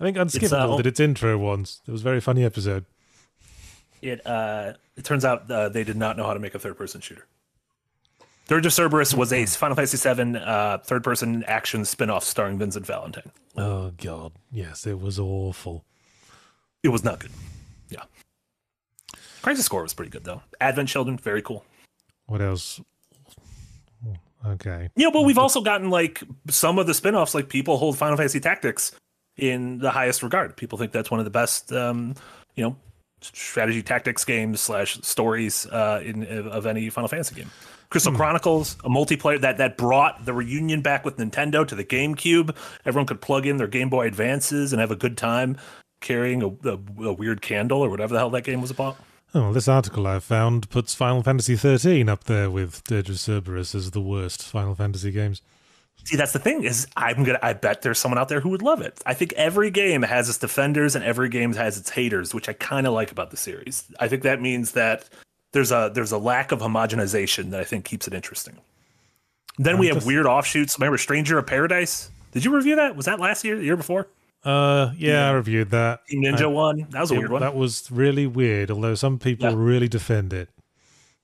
I 0.02 0.04
think 0.04 0.18
Unskippable 0.18 0.74
uh, 0.74 0.78
did 0.78 0.88
its 0.88 1.00
intro 1.00 1.38
once. 1.38 1.82
It 1.88 1.92
was 1.92 2.02
a 2.02 2.04
very 2.04 2.20
funny 2.20 2.44
episode. 2.44 2.86
It 4.02 4.26
uh, 4.26 4.74
it 4.96 5.04
turns 5.04 5.26
out 5.26 5.50
uh, 5.50 5.70
they 5.70 5.84
did 5.84 5.98
not 5.98 6.18
know 6.18 6.26
how 6.26 6.34
to 6.34 6.40
make 6.40 6.56
a 6.56 6.60
third 6.60 6.78
person 6.78 7.02
shooter. 7.02 7.26
Dirge 8.48 8.66
of 8.66 8.74
Cerberus 8.74 9.14
was 9.14 9.34
a 9.34 9.46
Final 9.46 9.76
Fantasy 9.76 9.98
VII 9.98 10.38
uh, 10.38 10.78
third 10.80 11.04
person 11.04 11.44
action 11.48 11.84
spin 11.84 12.10
off 12.10 12.24
starring 12.24 12.58
Vincent 12.58 12.86
Valentine. 12.86 13.32
Oh 13.58 13.92
god, 13.98 14.32
yes, 14.52 14.88
it 14.88 15.00
was 15.00 15.20
awful. 15.20 15.84
It 16.84 16.90
was 16.90 17.04
not 17.04 17.20
good. 17.20 17.32
Yeah. 17.90 18.04
Crisis 19.42 19.68
Core 19.68 19.84
was 19.84 19.94
pretty 19.94 20.12
good 20.12 20.24
though. 20.24 20.42
Advent 20.62 20.90
Children, 20.90 21.18
very 21.18 21.42
cool. 21.42 21.66
What 22.28 22.42
else? 22.42 22.80
Okay. 24.46 24.90
Yeah, 24.96 25.10
but 25.12 25.24
we've 25.24 25.38
also 25.38 25.62
gotten 25.62 25.90
like 25.90 26.24
some 26.50 26.80
of 26.80 26.88
the 26.88 26.94
spin-offs, 26.94 27.34
like 27.34 27.50
people 27.50 27.78
hold 27.78 27.98
Final 27.98 28.18
Fantasy 28.18 28.40
Tactics 28.40 28.92
in 29.36 29.80
the 29.80 29.92
highest 29.92 30.24
regard. 30.24 30.56
People 30.56 30.78
think 30.78 30.92
that's 30.92 31.12
one 31.12 31.20
of 31.20 31.26
the 31.26 31.32
best, 31.32 31.72
um, 31.72 32.16
you 32.56 32.64
know, 32.64 32.76
strategy 33.22 33.82
tactics 33.82 34.24
games 34.26 34.62
slash 34.62 35.00
stories 35.02 35.66
uh, 35.68 36.02
in 36.04 36.26
of 36.48 36.66
any 36.66 36.90
Final 36.90 37.08
Fantasy 37.08 37.36
game. 37.36 37.52
Crystal 37.90 38.12
Chronicles, 38.12 38.76
a 38.84 38.90
multiplayer 38.90 39.40
that 39.40 39.58
that 39.60 39.78
brought 39.78 40.26
the 40.26 40.34
reunion 40.34 40.82
back 40.82 41.06
with 41.06 41.18
Nintendo 41.18 41.66
to 41.66 41.74
the 41.74 41.86
GameCube. 41.86 42.56
Everyone 42.86 43.06
could 43.06 43.22
plug 43.22 43.46
in 43.46 43.58
their 43.58 43.68
Game 43.68 43.90
Boy 43.90 44.08
Advances 44.08 44.74
and 44.74 44.82
have 44.82 44.92
a 44.92 44.96
good 44.96 45.18
time 45.18 45.58
carrying 46.02 46.44
a, 46.44 46.48
a, 46.70 46.80
a 47.06 47.14
weird 47.14 47.42
candle 47.42 47.82
or 47.82 47.90
whatever 47.90 48.14
the 48.14 48.20
hell 48.20 48.30
that 48.32 48.44
game 48.44 48.62
was 48.62 48.72
about. 48.72 48.98
Oh, 49.34 49.54
this 49.54 49.68
article 49.68 50.08
I 50.08 50.20
found 50.20 50.70
puts 50.70 50.96
Final 50.96 51.24
Fantasy 51.24 51.56
XIII 51.56 52.08
up 52.10 52.26
there 52.26 52.50
with 52.50 52.84
Dirge 52.86 53.10
of 53.10 53.20
Cerberus 53.20 53.76
as 53.76 53.92
the 53.92 54.02
worst 54.02 54.44
Final 54.44 54.76
Fantasy 54.76 55.12
games. 55.12 55.42
See, 56.08 56.16
that's 56.16 56.32
the 56.32 56.40
thing 56.40 56.64
is 56.64 56.88
I'm 56.96 57.26
gonna 57.26 57.40
I 57.44 57.52
bet 57.52 57.82
there's 57.82 58.00
someone 58.00 58.18
out 58.18 58.30
there 58.30 58.40
who 58.40 58.48
would 58.50 58.62
love 58.62 58.80
it. 58.80 58.98
I 59.06 59.14
think 59.14 59.34
every 59.34 59.70
game 59.70 60.04
has 60.04 60.30
its 60.30 60.38
defenders 60.38 60.96
and 60.96 61.04
every 61.04 61.28
game 61.28 61.52
has 61.56 61.78
its 61.78 61.90
haters, 61.90 62.34
which 62.34 62.48
I 62.48 62.54
kind 62.54 62.88
of 62.88 62.94
like 62.94 63.12
about 63.12 63.30
the 63.30 63.36
series. 63.36 63.84
I 64.00 64.08
think 64.08 64.24
that 64.24 64.42
means 64.42 64.72
that 64.72 65.10
there's 65.52 65.72
a 65.74 65.92
there's 65.94 66.14
a 66.14 66.18
lack 66.18 66.54
of 66.54 66.60
homogenization 66.62 67.50
that 67.52 67.60
I 67.60 67.66
think 67.66 67.84
keeps 67.84 68.08
it 68.08 68.14
interesting. 68.14 68.56
Then 69.58 69.78
we 69.80 69.88
have 69.88 69.98
just- 69.98 70.08
weird 70.08 70.26
offshoots. 70.26 70.80
Remember 70.80 70.98
Stranger 70.98 71.38
of 71.38 71.46
Paradise? 71.46 72.10
Did 72.32 72.46
you 72.46 72.56
review 72.56 72.78
that? 72.78 72.96
Was 72.96 73.06
that 73.08 73.20
last 73.20 73.44
year? 73.44 73.58
The 73.58 73.66
year 73.66 73.76
before? 73.76 74.08
Uh, 74.46 74.92
yeah, 74.98 75.28
I 75.28 75.34
reviewed 75.34 75.72
that. 75.72 76.02
Ninja 76.14 76.50
one. 76.50 76.88
That 76.92 77.02
was 77.02 77.12
a 77.12 77.16
It- 77.16 77.18
weird 77.18 77.32
one. 77.32 77.42
That 77.42 77.56
was 77.56 77.92
really 77.92 78.28
weird, 78.28 78.72
although 78.72 78.96
some 78.96 79.20
people 79.20 79.50
Yeah. 79.50 79.56
really 79.58 79.90
defend 79.90 80.32
it. 80.32 80.48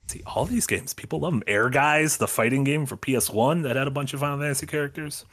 See, 0.08 0.22
all 0.26 0.46
these 0.46 0.68
games, 0.68 0.94
people 0.94 1.20
love 1.22 1.34
them. 1.34 1.44
Ehrgeiz, 1.48 2.18
the 2.18 2.28
fighting 2.28 2.64
game 2.64 2.86
for 2.86 2.98
PS1 2.98 3.64
that 3.64 3.76
had 3.76 3.88
a 3.88 3.92
bunch 3.92 4.14
of 4.14 4.20
Final 4.20 4.40
Fantasy 4.40 4.66
characters. 4.68 5.26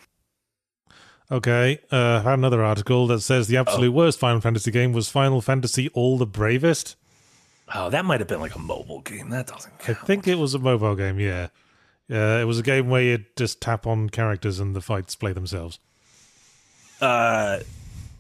Okay, 1.31 1.79
uh, 1.93 2.23
I 2.25 2.31
had 2.31 2.39
another 2.39 2.62
article 2.64 3.07
that 3.09 3.21
says 3.21 3.47
the 3.47 3.57
Oh. 3.59 3.61
absolute 3.61 3.93
worst 3.93 4.18
Final 4.18 4.41
Fantasy 4.41 4.71
game 4.71 4.93
was 4.93 5.09
Final 5.09 5.41
Fantasy 5.41 5.89
All 5.91 6.18
the 6.18 6.27
Bravest. 6.27 6.97
Oh, 7.73 7.89
that 7.91 8.05
might 8.05 8.18
have 8.21 8.29
been 8.29 8.41
like 8.41 8.57
a 8.57 8.61
mobile 8.61 9.01
game. 9.03 9.31
That 9.31 9.47
doesn't 9.47 9.73
I 9.89 9.95
think 9.95 10.27
it 10.27 10.37
was 10.37 10.55
a 10.55 10.59
mobile 10.59 10.97
game, 10.97 11.21
yeah. 11.21 11.49
Uh, 12.11 12.41
it 12.41 12.45
was 12.47 12.59
a 12.59 12.62
game 12.64 12.89
where 12.89 13.03
you 13.03 13.25
just 13.37 13.61
tap 13.61 13.87
on 13.87 14.11
characters 14.11 14.59
and 14.59 14.75
the 14.75 14.81
fights 14.81 15.14
play 15.14 15.33
themselves. 15.33 15.79
uh, 17.01 17.61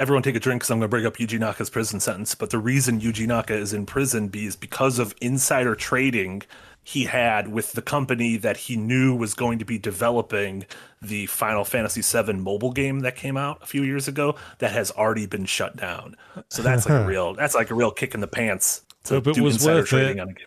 everyone 0.00 0.22
take 0.22 0.34
a 0.34 0.40
drink 0.40 0.62
because 0.62 0.70
I'm 0.70 0.78
going 0.78 0.88
to 0.88 0.88
bring 0.88 1.06
up 1.06 1.18
Yuji 1.18 1.38
Naka's 1.38 1.70
prison 1.70 2.00
sentence. 2.00 2.34
But 2.34 2.50
the 2.50 2.58
reason 2.58 3.00
Yuji 3.00 3.26
Naka 3.26 3.54
is 3.54 3.72
in 3.72 3.84
prison 3.86 4.30
is 4.34 4.56
because 4.56 4.98
of 4.98 5.14
insider 5.20 5.76
trading 5.76 6.42
he 6.82 7.04
had 7.04 7.48
with 7.48 7.72
the 7.72 7.82
company 7.82 8.38
that 8.38 8.56
he 8.56 8.74
knew 8.76 9.14
was 9.14 9.34
going 9.34 9.58
to 9.58 9.66
be 9.66 9.78
developing 9.78 10.64
the 11.02 11.26
Final 11.26 11.64
Fantasy 11.64 12.00
VII 12.00 12.32
mobile 12.32 12.72
game 12.72 13.00
that 13.00 13.14
came 13.14 13.36
out 13.36 13.62
a 13.62 13.66
few 13.66 13.82
years 13.82 14.08
ago 14.08 14.34
that 14.58 14.72
has 14.72 14.90
already 14.92 15.26
been 15.26 15.44
shut 15.44 15.76
down. 15.76 16.16
So 16.48 16.62
that's 16.62 16.88
like 16.88 17.02
a 17.02 17.06
real 17.06 17.34
that's 17.34 17.54
like 17.54 17.70
a 17.70 17.74
real 17.74 17.90
kick 17.90 18.14
in 18.14 18.20
the 18.20 18.26
pants 18.26 18.82
to 19.04 19.14
Hope 19.14 19.26
it 19.28 19.34
do 19.34 19.42
was 19.42 19.56
insider 19.56 19.80
worth 19.80 19.88
trading 19.88 20.16
it. 20.16 20.20
on 20.20 20.28
a 20.30 20.32
game. 20.32 20.46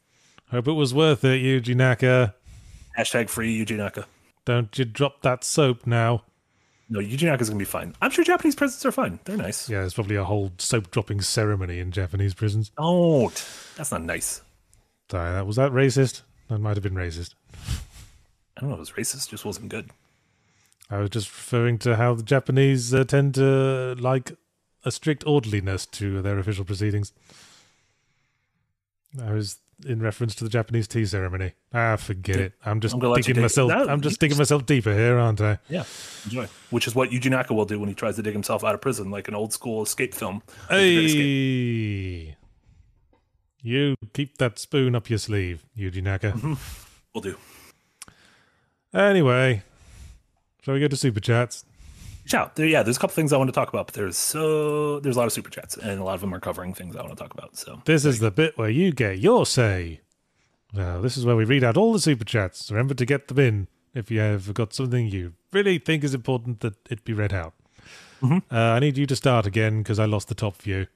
Hope 0.49 0.67
it 0.67 0.73
was 0.73 0.93
worth 0.93 1.23
it, 1.23 1.41
Yuji 1.41 1.75
Naka. 1.75 2.33
Hashtag 2.97 3.29
free 3.29 3.63
Yuji 3.63 3.77
Naka. 3.77 4.05
Don't 4.45 4.77
you 4.77 4.85
drop 4.85 5.21
that 5.21 5.43
soap 5.43 5.85
now. 5.85 6.23
No, 6.93 6.99
Yuji 6.99 7.23
Naka's 7.23 7.49
gonna 7.49 7.57
be 7.57 7.65
fine. 7.65 7.95
I'm 8.03 8.11
sure 8.11 8.23
Japanese 8.23 8.53
prisons 8.53 8.85
are 8.85 8.91
fine. 8.91 9.17
They're 9.25 9.35
nice. 9.35 9.67
Yeah, 9.67 9.79
there's 9.79 9.95
probably 9.95 10.15
a 10.15 10.23
whole 10.23 10.51
soap 10.59 10.91
dropping 10.91 11.21
ceremony 11.21 11.79
in 11.79 11.91
Japanese 11.91 12.35
prisons. 12.35 12.69
Don't. 12.77 13.33
That's 13.75 13.91
not 13.91 14.03
nice. 14.03 14.43
Sorry, 15.09 15.31
that 15.31 15.47
was 15.47 15.55
that 15.55 15.71
racist? 15.71 16.21
That 16.49 16.59
might 16.59 16.75
have 16.75 16.83
been 16.83 16.93
racist. 16.93 17.33
I 18.55 18.61
don't 18.61 18.69
know 18.69 18.75
if 18.75 18.77
it 18.77 18.79
was 18.81 18.91
racist, 18.91 19.29
just 19.29 19.43
wasn't 19.43 19.69
good. 19.69 19.89
I 20.91 20.99
was 20.99 21.09
just 21.09 21.29
referring 21.29 21.79
to 21.79 21.95
how 21.95 22.13
the 22.13 22.21
Japanese 22.21 22.93
uh, 22.93 23.05
tend 23.05 23.33
to 23.35 23.95
like 23.97 24.33
a 24.85 24.91
strict 24.91 25.25
orderliness 25.25 25.87
to 25.87 26.21
their 26.21 26.37
official 26.37 26.63
proceedings. 26.63 27.11
I 29.19 29.31
was 29.31 29.57
in 29.83 30.01
reference 30.01 30.35
to 30.35 30.43
the 30.43 30.49
Japanese 30.49 30.87
tea 30.87 31.05
ceremony. 31.05 31.53
Ah, 31.73 31.95
forget 31.95 32.37
it. 32.37 32.53
I'm 32.65 32.79
just 32.79 32.93
I'm 32.93 32.99
gonna 32.99 33.13
let 33.13 33.19
you 33.19 33.33
digging 33.33 33.41
myself. 33.41 33.71
I'm 33.71 34.01
just 34.01 34.19
digging 34.19 34.37
myself 34.37 34.65
deeper 34.65 34.93
here, 34.93 35.17
aren't 35.17 35.41
I? 35.41 35.59
Yeah, 35.69 35.83
enjoy. 36.25 36.47
Which 36.69 36.87
is 36.87 36.95
what 36.95 37.09
Yuji 37.09 37.29
Naka 37.29 37.53
will 37.53 37.65
do 37.65 37.79
when 37.79 37.89
he 37.89 37.95
tries 37.95 38.15
to 38.17 38.21
dig 38.21 38.33
himself 38.33 38.63
out 38.63 38.75
of 38.75 38.81
prison, 38.81 39.11
like 39.11 39.27
an 39.27 39.35
old 39.35 39.53
school 39.53 39.83
escape 39.83 40.13
film. 40.13 40.41
Great 40.67 41.05
Escape. 41.05 41.21
Hey, 41.21 42.37
you 43.61 43.95
keep 44.13 44.37
that 44.39 44.59
spoon 44.59 44.95
up 44.95 45.09
your 45.09 45.19
sleeve, 45.19 45.65
Yuji 45.77 46.03
Naka. 46.03 46.33
Will 47.13 47.21
do. 47.21 47.37
Anyway, 48.93 49.63
shall 50.61 50.73
we 50.73 50.79
go 50.79 50.87
to 50.87 50.97
super 50.97 51.19
chats? 51.19 51.65
Ciao. 52.25 52.51
There, 52.55 52.65
yeah, 52.65 52.83
there's 52.83 52.97
a 52.97 52.99
couple 52.99 53.15
things 53.15 53.33
I 53.33 53.37
want 53.37 53.49
to 53.49 53.53
talk 53.53 53.69
about, 53.69 53.87
but 53.87 53.95
there's 53.95 54.17
so 54.17 54.99
there's 54.99 55.15
a 55.15 55.19
lot 55.19 55.25
of 55.25 55.33
super 55.33 55.49
chats, 55.49 55.77
and 55.77 55.99
a 55.99 56.03
lot 56.03 56.15
of 56.15 56.21
them 56.21 56.33
are 56.33 56.39
covering 56.39 56.73
things 56.73 56.95
I 56.95 57.01
want 57.01 57.17
to 57.17 57.21
talk 57.21 57.33
about. 57.33 57.57
So 57.57 57.81
This 57.85 58.05
is 58.05 58.19
the 58.19 58.31
bit 58.31 58.57
where 58.57 58.69
you 58.69 58.91
get 58.91 59.19
your 59.19 59.45
say. 59.45 60.01
Well, 60.73 61.01
this 61.01 61.17
is 61.17 61.25
where 61.25 61.35
we 61.35 61.45
read 61.45 61.63
out 61.63 61.77
all 61.77 61.93
the 61.93 61.99
super 61.99 62.25
chats. 62.25 62.71
Remember 62.71 62.93
to 62.95 63.05
get 63.05 63.27
them 63.27 63.39
in 63.39 63.67
if 63.93 64.09
you 64.09 64.19
have 64.19 64.53
got 64.53 64.73
something 64.73 65.07
you 65.07 65.33
really 65.51 65.77
think 65.77 66.03
is 66.03 66.13
important 66.15 66.61
that 66.61 66.73
it 66.89 67.03
be 67.03 67.13
read 67.13 67.33
out. 67.33 67.53
Uh, 68.23 68.39
I 68.49 68.79
need 68.79 68.97
you 68.97 69.05
to 69.05 69.15
start 69.17 69.45
again 69.45 69.79
because 69.83 69.99
I 69.99 70.05
lost 70.05 70.29
the 70.29 70.35
top 70.35 70.55
view. 70.61 70.87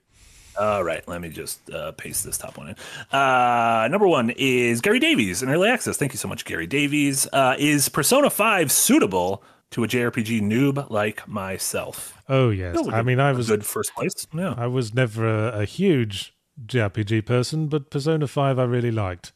All 0.57 0.84
right, 0.84 1.05
let 1.07 1.21
me 1.21 1.30
just 1.30 1.69
uh, 1.69 1.91
paste 1.91 2.23
this 2.23 2.38
top 2.38 2.57
one 2.57 2.69
in. 2.69 2.75
Uh, 3.15 3.88
number 3.91 4.07
one 4.07 4.32
is 4.38 4.82
Gary 4.82 4.99
Davies 4.99 5.43
in 5.43 5.49
early 5.49 5.69
access. 5.69 5.97
Thank 5.97 6.13
you 6.13 6.17
so 6.17 6.28
much, 6.28 6.45
Gary 6.45 6.65
Davies. 6.65 7.28
Uh, 7.32 7.55
is 7.59 7.89
Persona 7.89 8.30
5 8.30 8.71
suitable 8.71 9.43
to 9.72 9.84
a 9.84 9.88
JRPG 9.88 10.41
noob 10.41 10.89
like 10.89 11.28
myself? 11.28 12.13
Oh 12.30 12.49
yes, 12.49 12.78
I 12.89 13.01
mean 13.01 13.20
I 13.20 13.32
was 13.32 13.47
good 13.47 13.65
first 13.65 13.93
place. 13.95 14.28
Yeah. 14.34 14.53
I 14.57 14.68
was 14.68 14.93
never 14.93 15.28
a, 15.49 15.59
a 15.61 15.65
huge 15.65 16.34
JRPG 16.65 17.26
person, 17.26 17.68
but 17.68 17.89
Persona 17.89 18.28
Five 18.28 18.57
I 18.59 18.63
really 18.63 18.91
liked. 18.91 19.34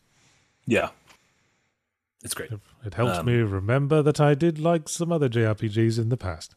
Yeah. 0.66 0.90
It's 2.24 2.34
great. 2.34 2.52
It 2.86 2.94
helps 2.94 3.18
Um, 3.20 3.26
me 3.26 3.36
remember 3.38 4.02
that 4.04 4.20
I 4.22 4.36
did 4.36 4.60
like 4.60 4.88
some 4.90 5.12
other 5.12 5.28
JRPGs 5.30 5.98
in 6.00 6.10
the 6.10 6.18
past. 6.18 6.56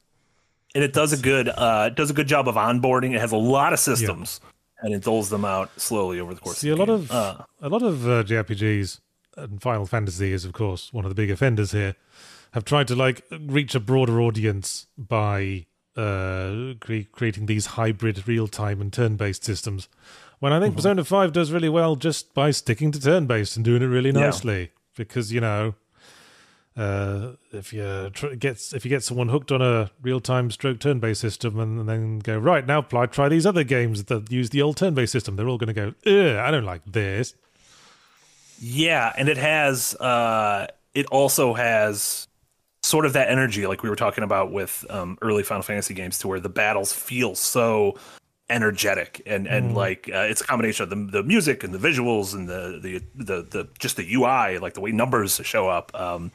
and 0.75 0.83
it 0.85 0.93
does 0.93 1.13
a 1.13 1.17
good 1.17 1.49
uh 1.49 1.89
it 1.91 1.95
does 1.97 2.11
a 2.11 2.15
good 2.15 2.29
job 2.29 2.49
of 2.49 2.55
onboarding. 2.57 3.15
It 3.15 3.21
has 3.21 3.33
a 3.33 3.37
lot 3.37 3.73
of 3.73 3.79
systems 3.79 4.41
and 4.83 4.93
it 4.95 5.03
doles 5.03 5.31
them 5.31 5.45
out 5.45 5.71
slowly 5.81 6.21
over 6.21 6.35
the 6.35 6.41
course. 6.41 6.59
See, 6.59 6.69
of 6.71 6.79
a 6.81 6.85
the 6.85 6.93
lot 6.93 7.01
of 7.01 7.11
uh, 7.11 7.37
a 7.63 7.69
lot 7.69 7.83
of 7.83 8.07
uh, 8.09 8.23
JRPGs 8.25 9.01
and 9.37 9.61
Final 9.63 9.87
Fantasy 9.87 10.33
is, 10.33 10.45
of 10.45 10.53
course, 10.53 10.93
one 10.93 11.05
of 11.05 11.09
the 11.11 11.15
big 11.15 11.31
offenders 11.31 11.73
here. 11.73 11.97
Have 12.55 12.65
tried 12.65 12.89
to 12.89 12.95
like 12.97 13.23
reach 13.41 13.75
a 13.75 13.81
broader 13.81 14.21
audience 14.21 14.87
by 14.97 15.67
uh, 15.97 16.75
cre- 16.81 17.09
creating 17.13 17.47
these 17.47 17.67
hybrid 17.67 18.27
real-time 18.29 18.81
and 18.81 18.93
turn-based 18.93 19.45
systems. 19.45 19.89
When 20.41 20.53
I 20.53 20.61
think 20.61 20.71
Mm-hmm. 20.73 20.77
Persona 20.79 21.05
Five 21.05 21.33
does 21.33 21.53
really 21.53 21.69
well 21.69 21.97
just 21.97 22.33
by 22.35 22.51
sticking 22.53 22.93
to 22.93 23.01
turn-based 23.01 23.57
and 23.57 23.65
doing 23.65 23.83
it 23.83 23.87
really 23.87 24.11
Yeah. 24.11 24.21
nicely, 24.27 24.71
because 24.97 25.33
you 25.33 25.41
know. 25.41 25.75
Uh, 26.77 27.35
if 27.53 27.73
you 27.73 28.11
tr- 28.13 28.35
gets 28.35 28.73
if 28.73 28.85
you 28.85 28.89
get 28.89 29.05
someone 29.05 29.29
hooked 29.29 29.53
on 29.53 29.63
a 29.63 29.93
real-time 30.03 30.51
stroke 30.51 30.81
turn-based 30.81 31.21
system 31.21 31.61
and, 31.61 31.89
then 31.89 32.19
go 32.19 32.37
right 32.37 32.67
now, 32.67 32.79
apply 32.81 33.07
try 33.07 33.29
these 33.29 33.47
other 33.47 33.63
games 33.63 34.03
that 34.05 34.33
use 34.33 34.51
the 34.51 34.61
old 34.61 34.77
turn-based 34.77 35.13
system, 35.13 35.37
they're 35.37 35.49
all 35.49 35.57
going 35.59 35.73
to 35.73 35.95
go, 36.05 36.41
I 36.41 36.51
don't 36.51 36.65
like 36.65 36.83
this. 36.85 37.35
yeah, 38.61 39.13
and 39.17 39.29
it 39.29 39.37
has 39.37 39.95
uh 39.97 40.67
it 40.95 41.07
also 41.07 41.55
has 41.55 42.27
sort 42.85 43.07
of 43.07 43.15
that 43.15 43.31
energy 43.31 43.67
like 43.67 43.83
we 43.83 43.89
were 43.89 43.97
talking 43.97 44.23
about 44.23 44.53
with 44.53 44.85
um 44.91 45.17
early 45.23 45.43
Final 45.43 45.63
Fantasy 45.63 45.95
games 45.95 46.19
to 46.19 46.29
where 46.29 46.39
the 46.39 46.51
battles 46.51 46.93
feel 46.93 47.35
so 47.35 47.97
energetic 48.51 49.23
and 49.25 49.47
and 49.47 49.75
like 49.75 50.11
uh, 50.13 50.19
it's 50.19 50.43
a 50.43 50.45
combination 50.45 50.83
of 50.83 50.91
the, 50.91 50.97
the 50.97 51.23
music 51.23 51.65
and 51.65 51.73
the 51.73 51.79
visuals 51.79 52.35
and 52.35 52.47
the, 52.47 52.79
the 52.83 52.99
the 53.15 53.43
the 53.43 53.69
just 53.79 53.97
the 53.97 54.15
UI 54.15 54.59
like 54.59 54.75
the 54.75 54.83
way 54.83 54.93
numbers 54.93 55.41
show 55.45 55.67
up. 55.67 55.99
Um 55.99 56.31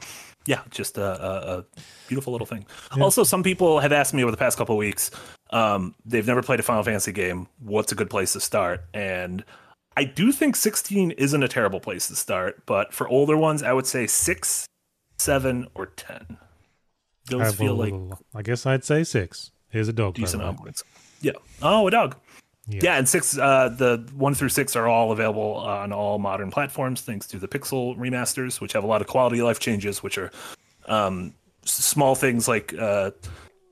yeah 0.46 0.62
just 0.70 0.98
a, 0.98 1.04
a, 1.04 1.58
a 1.58 1.64
beautiful 2.08 2.32
little 2.32 2.48
thing. 2.48 2.66
Also 3.00 3.22
some 3.22 3.44
people 3.44 3.78
have 3.78 3.92
asked 3.92 4.12
me 4.12 4.24
over 4.24 4.32
the 4.32 4.36
past 4.36 4.58
couple 4.58 4.74
of 4.74 4.78
weeks 4.78 5.12
um 5.50 5.94
they've 6.04 6.26
never 6.26 6.42
played 6.42 6.58
a 6.58 6.64
Final 6.64 6.82
Fantasy 6.82 7.12
game. 7.12 7.46
What's 7.60 7.92
a 7.92 7.94
good 7.94 8.10
place 8.10 8.32
to 8.32 8.40
start? 8.40 8.84
And 8.92 9.44
I 9.96 10.02
do 10.02 10.32
think 10.32 10.56
16 10.56 11.12
isn't 11.12 11.42
a 11.44 11.48
terrible 11.48 11.78
place 11.78 12.08
to 12.08 12.16
start 12.16 12.66
but 12.66 12.92
for 12.92 13.06
older 13.06 13.36
ones 13.36 13.62
I 13.62 13.72
would 13.72 13.86
say 13.86 14.08
6 14.08 14.66
7 15.20 15.68
or 15.74 15.86
10 15.86 16.38
those 17.30 17.42
I, 17.42 17.52
feel 17.52 17.74
like 17.74 17.94
I 18.34 18.42
guess 18.42 18.66
I'd 18.66 18.84
say 18.84 19.04
six. 19.04 19.52
Here's 19.68 19.88
a 19.88 19.92
dog. 19.92 20.14
decent 20.14 20.42
way. 20.42 20.48
onwards. 20.48 20.84
Yeah. 21.20 21.32
Oh, 21.62 21.86
a 21.86 21.90
dog. 21.90 22.16
Yeah. 22.66 22.80
Yeah. 22.82 22.98
and 22.98 23.08
six, 23.08 23.38
uh, 23.38 23.68
the 23.68 24.06
one 24.14 24.34
through 24.34 24.48
six 24.48 24.76
are 24.76 24.88
all 24.88 25.12
available 25.12 25.54
on 25.56 25.92
all 25.92 26.18
modern 26.18 26.50
platforms 26.50 27.00
thanks 27.02 27.26
to 27.28 27.38
the 27.38 27.48
Pixel 27.48 27.96
remasters, 27.96 28.60
which 28.60 28.72
have 28.72 28.84
a 28.84 28.86
lot 28.86 29.00
of 29.00 29.06
quality 29.06 29.38
of 29.38 29.46
life 29.46 29.60
changes, 29.60 30.02
which 30.02 30.18
are 30.18 30.30
um, 30.86 31.34
small 31.64 32.14
things 32.14 32.48
like 32.48 32.74
uh, 32.78 33.12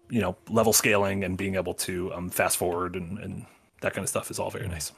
you 0.08 0.20
know 0.20 0.36
level 0.48 0.72
scaling 0.72 1.24
and 1.24 1.36
being 1.36 1.56
able 1.56 1.74
to 1.74 2.12
um, 2.14 2.30
fast 2.30 2.56
forward 2.56 2.94
and, 2.96 3.18
and 3.18 3.44
that 3.80 3.92
kind 3.92 4.04
of 4.04 4.08
stuff 4.08 4.30
is 4.30 4.38
all 4.38 4.50
very 4.50 4.68
nice. 4.68 4.92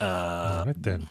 Uh, 0.00 0.58
All 0.60 0.66
right 0.66 0.82
then. 0.82 1.08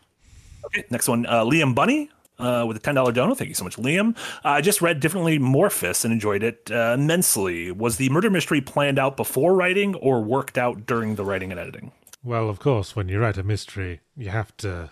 Okay, 0.65 0.83
next 0.89 1.07
one. 1.07 1.25
Uh, 1.25 1.43
Liam 1.43 1.73
Bunny 1.73 2.09
uh, 2.39 2.65
with 2.67 2.77
a 2.77 2.79
ten 2.79 2.95
dollar 2.95 3.11
dono. 3.11 3.35
Thank 3.35 3.49
you 3.49 3.55
so 3.55 3.63
much, 3.63 3.77
Liam. 3.77 4.17
Uh, 4.43 4.49
I 4.49 4.61
just 4.61 4.81
read 4.81 4.99
differently 4.99 5.37
Morphous 5.39 6.03
and 6.03 6.11
enjoyed 6.13 6.41
it 6.43 6.69
uh, 6.71 6.95
immensely. 6.97 7.71
Was 7.71 7.97
the 7.97 8.09
murder 8.09 8.29
mystery 8.29 8.61
planned 8.61 8.97
out 8.97 9.17
before 9.17 9.53
writing 9.55 9.95
or 9.95 10.21
worked 10.21 10.57
out 10.57 10.85
during 10.85 11.15
the 11.15 11.25
writing 11.25 11.51
and 11.51 11.59
editing? 11.59 11.91
Well, 12.23 12.49
of 12.49 12.59
course, 12.59 12.95
when 12.95 13.07
you 13.07 13.19
write 13.19 13.37
a 13.37 13.43
mystery, 13.43 14.01
you 14.17 14.29
have 14.29 14.55
to 14.57 14.89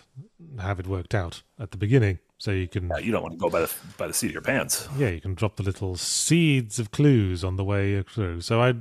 have 0.60 0.80
it 0.80 0.88
worked 0.88 1.14
out 1.14 1.42
at 1.60 1.72
the 1.72 1.78
beginning, 1.78 2.20
so 2.38 2.52
you 2.52 2.68
can. 2.70 2.90
Uh, 2.92 2.98
you 3.00 3.12
don't 3.12 3.22
want 3.22 3.34
to 3.34 3.38
go 3.40 3.50
by 3.50 3.62
the 3.62 3.74
by 3.98 4.08
the 4.08 4.14
seat 4.14 4.28
of 4.28 4.34
your 4.34 4.42
pants. 4.42 4.88
Yeah, 4.98 5.10
you 5.10 5.20
can 5.22 5.34
drop 5.34 5.58
the 5.58 5.64
little 5.64 5.98
seeds 5.98 6.80
of 6.80 6.92
clues 6.92 7.44
on 7.44 7.56
the 7.58 7.66
way 7.66 8.02
through. 8.04 8.42
So 8.42 8.62
I 8.62 8.76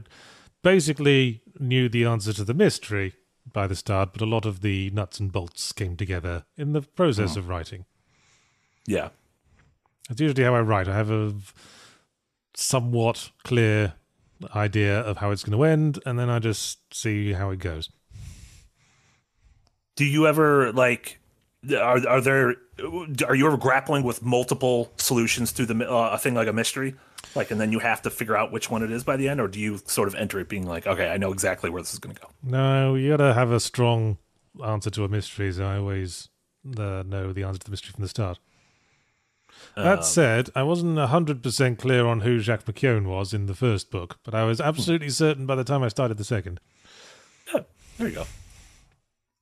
basically 0.62 1.42
knew 1.58 1.88
the 1.88 2.04
answer 2.04 2.32
to 2.32 2.44
the 2.44 2.54
mystery 2.54 3.14
by 3.52 3.66
the 3.66 3.76
start, 3.76 4.12
but 4.12 4.22
a 4.22 4.26
lot 4.26 4.44
of 4.46 4.60
the 4.60 4.90
nuts 4.90 5.20
and 5.20 5.30
bolts 5.32 5.72
came 5.72 5.96
together 5.96 6.44
in 6.56 6.72
the 6.72 6.82
process 6.82 7.34
Hmm. 7.34 7.38
of 7.40 7.48
writing. 7.48 7.84
Yeah, 8.86 9.08
That's 10.08 10.20
usually 10.20 10.44
how 10.44 10.54
I 10.54 10.60
write. 10.60 10.88
I 10.88 10.94
have 10.94 11.10
a 11.10 11.34
somewhat 12.54 13.30
clear 13.44 13.94
idea 14.54 15.00
of 15.00 15.16
how 15.18 15.30
it's 15.30 15.42
going 15.44 15.58
to 15.58 15.64
end, 15.64 15.98
and 16.06 16.18
then 16.18 16.30
I 16.30 16.38
just 16.38 16.78
see 16.94 17.32
how 17.32 17.50
it 17.50 17.58
goes. 17.58 17.90
do 19.96 20.04
you 20.04 20.26
ever 20.26 20.72
like 20.72 21.18
are 21.72 22.06
are 22.06 22.20
there 22.20 22.54
are 23.26 23.34
you 23.34 23.46
ever 23.46 23.56
grappling 23.56 24.04
with 24.04 24.22
multiple 24.22 24.92
solutions 24.98 25.50
through 25.52 25.66
the 25.66 25.90
uh, 25.90 26.10
a 26.12 26.18
thing 26.18 26.34
like 26.34 26.46
a 26.48 26.52
mystery 26.52 26.94
like 27.34 27.50
and 27.50 27.58
then 27.60 27.72
you 27.72 27.78
have 27.78 28.02
to 28.02 28.10
figure 28.10 28.36
out 28.36 28.52
which 28.52 28.70
one 28.70 28.82
it 28.82 28.90
is 28.90 29.02
by 29.02 29.16
the 29.16 29.26
end 29.28 29.40
or 29.40 29.48
do 29.48 29.58
you 29.58 29.78
sort 29.86 30.06
of 30.06 30.14
enter 30.14 30.38
it 30.38 30.48
being 30.48 30.66
like 30.66 30.86
okay 30.86 31.08
i 31.08 31.16
know 31.16 31.32
exactly 31.32 31.70
where 31.70 31.80
this 31.82 31.92
is 31.94 31.98
going 31.98 32.14
to 32.14 32.20
go 32.20 32.28
No, 32.42 32.94
you 32.94 33.08
got 33.10 33.24
to 33.24 33.32
have 33.34 33.50
a 33.50 33.58
strong 33.58 34.18
answer 34.64 34.90
to 34.90 35.04
a 35.04 35.08
mystery, 35.08 35.50
so 35.50 35.64
I 35.64 35.78
always 35.78 36.28
uh, 36.78 37.02
know 37.06 37.32
the 37.32 37.42
answer 37.44 37.58
to 37.58 37.64
the 37.64 37.70
mystery 37.70 37.92
from 37.92 38.02
the 38.02 38.08
start. 38.08 38.38
That 39.74 39.98
um, 39.98 40.04
said, 40.04 40.50
I 40.54 40.62
wasn't 40.62 40.96
100% 40.96 41.78
clear 41.78 42.06
on 42.06 42.20
who 42.20 42.38
Jacques 42.40 42.64
McKeown 42.64 43.06
was 43.06 43.34
in 43.34 43.46
the 43.46 43.54
first 43.54 43.90
book, 43.90 44.18
but 44.24 44.34
I 44.34 44.44
was 44.44 44.58
hmm. 44.58 44.64
absolutely 44.64 45.10
certain 45.10 45.46
by 45.46 45.54
the 45.54 45.64
time 45.64 45.82
I 45.82 45.88
started 45.88 46.16
the 46.16 46.24
second. 46.24 46.60
Oh, 47.54 47.64
there 47.98 48.08
you 48.08 48.14
go 48.14 48.26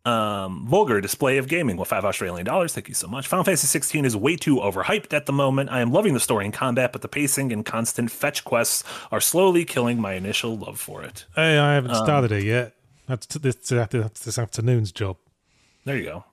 um 0.07 0.67
vulgar 0.67 1.01
display 1.01 1.39
of 1.39 1.49
gaming 1.49 1.79
with 1.79 1.89
five 1.89 2.05
australian 2.05 2.45
dollars 2.45 2.75
thank 2.75 2.89
you 2.89 2.95
so 2.95 3.09
much 3.09 3.27
final 3.27 3.43
fantasy 3.43 3.67
16 3.67 4.05
is 4.05 4.15
way 4.15 4.37
too 4.37 4.57
overhyped 4.57 5.15
at 5.15 5.25
the 5.25 5.33
moment 5.33 5.71
i 5.73 5.81
am 5.81 5.91
loving 5.91 6.13
the 6.13 6.21
story 6.21 6.45
and 6.45 6.53
combat 6.53 6.93
but 6.93 7.01
the 7.01 7.09
pacing 7.09 7.51
and 7.51 7.65
constant 7.65 8.11
fetch 8.11 8.45
quests 8.45 8.85
are 9.11 9.21
slowly 9.21 9.65
killing 9.65 9.99
my 9.99 10.13
initial 10.13 10.59
love 10.59 10.79
for 10.79 11.03
it 11.03 11.25
Hey, 11.35 11.57
I 11.57 11.75
haven't 11.75 11.95
started 11.95 12.33
um, 12.33 12.39
it 12.39 12.45
yet. 12.45 12.75
That's, 13.07 13.27
t- 13.27 13.39
this, 13.39 13.57
that's 13.57 14.21
this 14.21 14.39
afternoon's 14.39 14.93
job. 14.93 15.17
There 15.85 15.97
you 15.97 16.05
go. 16.05 16.25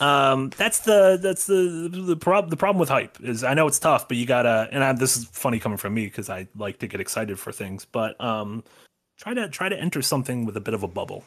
Um, 0.00 0.50
that's 0.56 0.80
the 0.80 1.18
that's 1.20 1.46
the 1.46 1.88
the 1.90 2.16
problem. 2.16 2.50
The 2.50 2.56
problem 2.56 2.78
with 2.78 2.88
hype 2.88 3.20
is 3.20 3.42
I 3.44 3.54
know 3.54 3.66
it's 3.66 3.78
tough, 3.78 4.08
but 4.08 4.16
you 4.16 4.26
gotta. 4.26 4.68
And 4.70 4.84
I, 4.84 4.92
this 4.92 5.16
is 5.16 5.24
funny 5.26 5.58
coming 5.58 5.78
from 5.78 5.94
me 5.94 6.04
because 6.04 6.30
I 6.30 6.48
like 6.56 6.78
to 6.80 6.86
get 6.86 7.00
excited 7.00 7.38
for 7.38 7.52
things, 7.52 7.84
but 7.84 8.20
um, 8.20 8.64
try 9.16 9.34
to 9.34 9.48
try 9.48 9.68
to 9.68 9.78
enter 9.78 10.02
something 10.02 10.44
with 10.44 10.56
a 10.56 10.60
bit 10.60 10.74
of 10.74 10.82
a 10.82 10.88
bubble. 10.88 11.24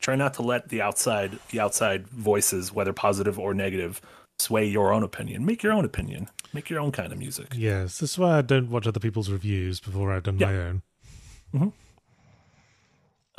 Try 0.00 0.16
not 0.16 0.34
to 0.34 0.42
let 0.42 0.70
the 0.70 0.80
outside 0.80 1.38
the 1.50 1.60
outside 1.60 2.08
voices, 2.08 2.72
whether 2.72 2.92
positive 2.92 3.38
or 3.38 3.54
negative, 3.54 4.00
sway 4.38 4.66
your 4.66 4.92
own 4.92 5.02
opinion. 5.02 5.44
Make 5.44 5.62
your 5.62 5.72
own 5.72 5.84
opinion. 5.84 6.28
Make 6.52 6.68
your 6.68 6.80
own 6.80 6.90
kind 6.90 7.12
of 7.12 7.18
music. 7.18 7.48
Yes, 7.54 7.98
this 7.98 8.12
is 8.12 8.18
why 8.18 8.38
I 8.38 8.42
don't 8.42 8.70
watch 8.70 8.86
other 8.86 8.98
people's 8.98 9.30
reviews 9.30 9.78
before 9.78 10.12
I've 10.12 10.24
done 10.24 10.38
my 10.38 10.56
own. 10.56 11.72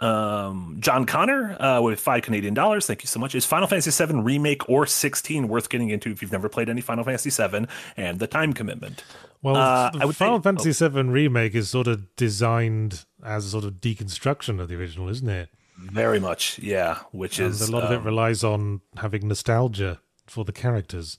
Um, 0.02 0.78
John 0.80 1.06
Connor 1.06 1.56
uh, 1.62 1.80
with 1.82 2.00
five 2.00 2.24
Canadian 2.24 2.54
dollars. 2.54 2.88
Thank 2.88 3.04
you 3.04 3.08
so 3.08 3.20
much. 3.20 3.36
Is 3.36 3.46
Final 3.46 3.68
Fantasy 3.68 4.06
VII 4.06 4.20
remake 4.22 4.68
or 4.70 4.86
16 4.86 5.48
worth 5.48 5.70
getting 5.70 5.90
into 5.92 6.10
if 6.12 6.22
you've 6.22 6.32
never 6.32 6.50
played 6.50 6.70
any 6.70 6.82
Final 6.82 7.04
Fantasy 7.04 7.30
VII 7.30 7.68
and 7.96 8.20
the 8.20 8.28
time 8.28 8.54
commitment? 8.54 9.04
Well, 9.44 9.56
Uh, 9.56 9.92
I 10.00 10.06
would 10.06 10.16
Final 10.16 10.40
think- 10.40 10.60
Fantasy 10.60 10.88
VII 10.88 11.04
Remake 11.04 11.56
is 11.56 11.70
sort 11.70 11.88
of 11.88 12.16
designed 12.16 13.06
as 13.24 13.46
a 13.46 13.50
sort 13.50 13.64
of 13.64 13.74
deconstruction 13.76 14.60
of 14.60 14.70
the 14.70 14.76
original, 14.76 15.08
isn't 15.10 15.30
it? 15.30 15.50
Very 15.78 16.20
much, 16.20 16.60
yeah. 16.60 17.00
Which 17.12 17.40
And 17.40 17.50
is 17.50 17.62
a 17.62 17.72
lot 17.72 17.84
of 17.84 17.92
it 17.92 17.98
um, 17.98 18.04
relies 18.04 18.44
on 18.44 18.82
having 18.98 19.28
nostalgia 19.28 20.00
for 20.28 20.46
the 20.46 20.52
characters. 20.52 21.18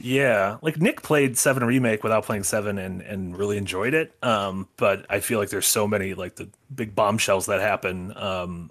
Yeah, 0.00 0.58
like 0.62 0.80
Nick 0.80 1.02
played 1.02 1.36
Seven 1.36 1.64
remake 1.64 2.02
without 2.02 2.24
playing 2.24 2.44
Seven 2.44 2.78
and 2.78 3.02
and 3.02 3.36
really 3.36 3.56
enjoyed 3.56 3.94
it. 3.94 4.12
Um, 4.22 4.68
but 4.76 5.06
I 5.10 5.20
feel 5.20 5.38
like 5.38 5.50
there's 5.50 5.66
so 5.66 5.88
many 5.88 6.14
like 6.14 6.36
the 6.36 6.48
big 6.74 6.94
bombshells 6.94 7.46
that 7.46 7.60
happen. 7.60 8.12
Um, 8.16 8.70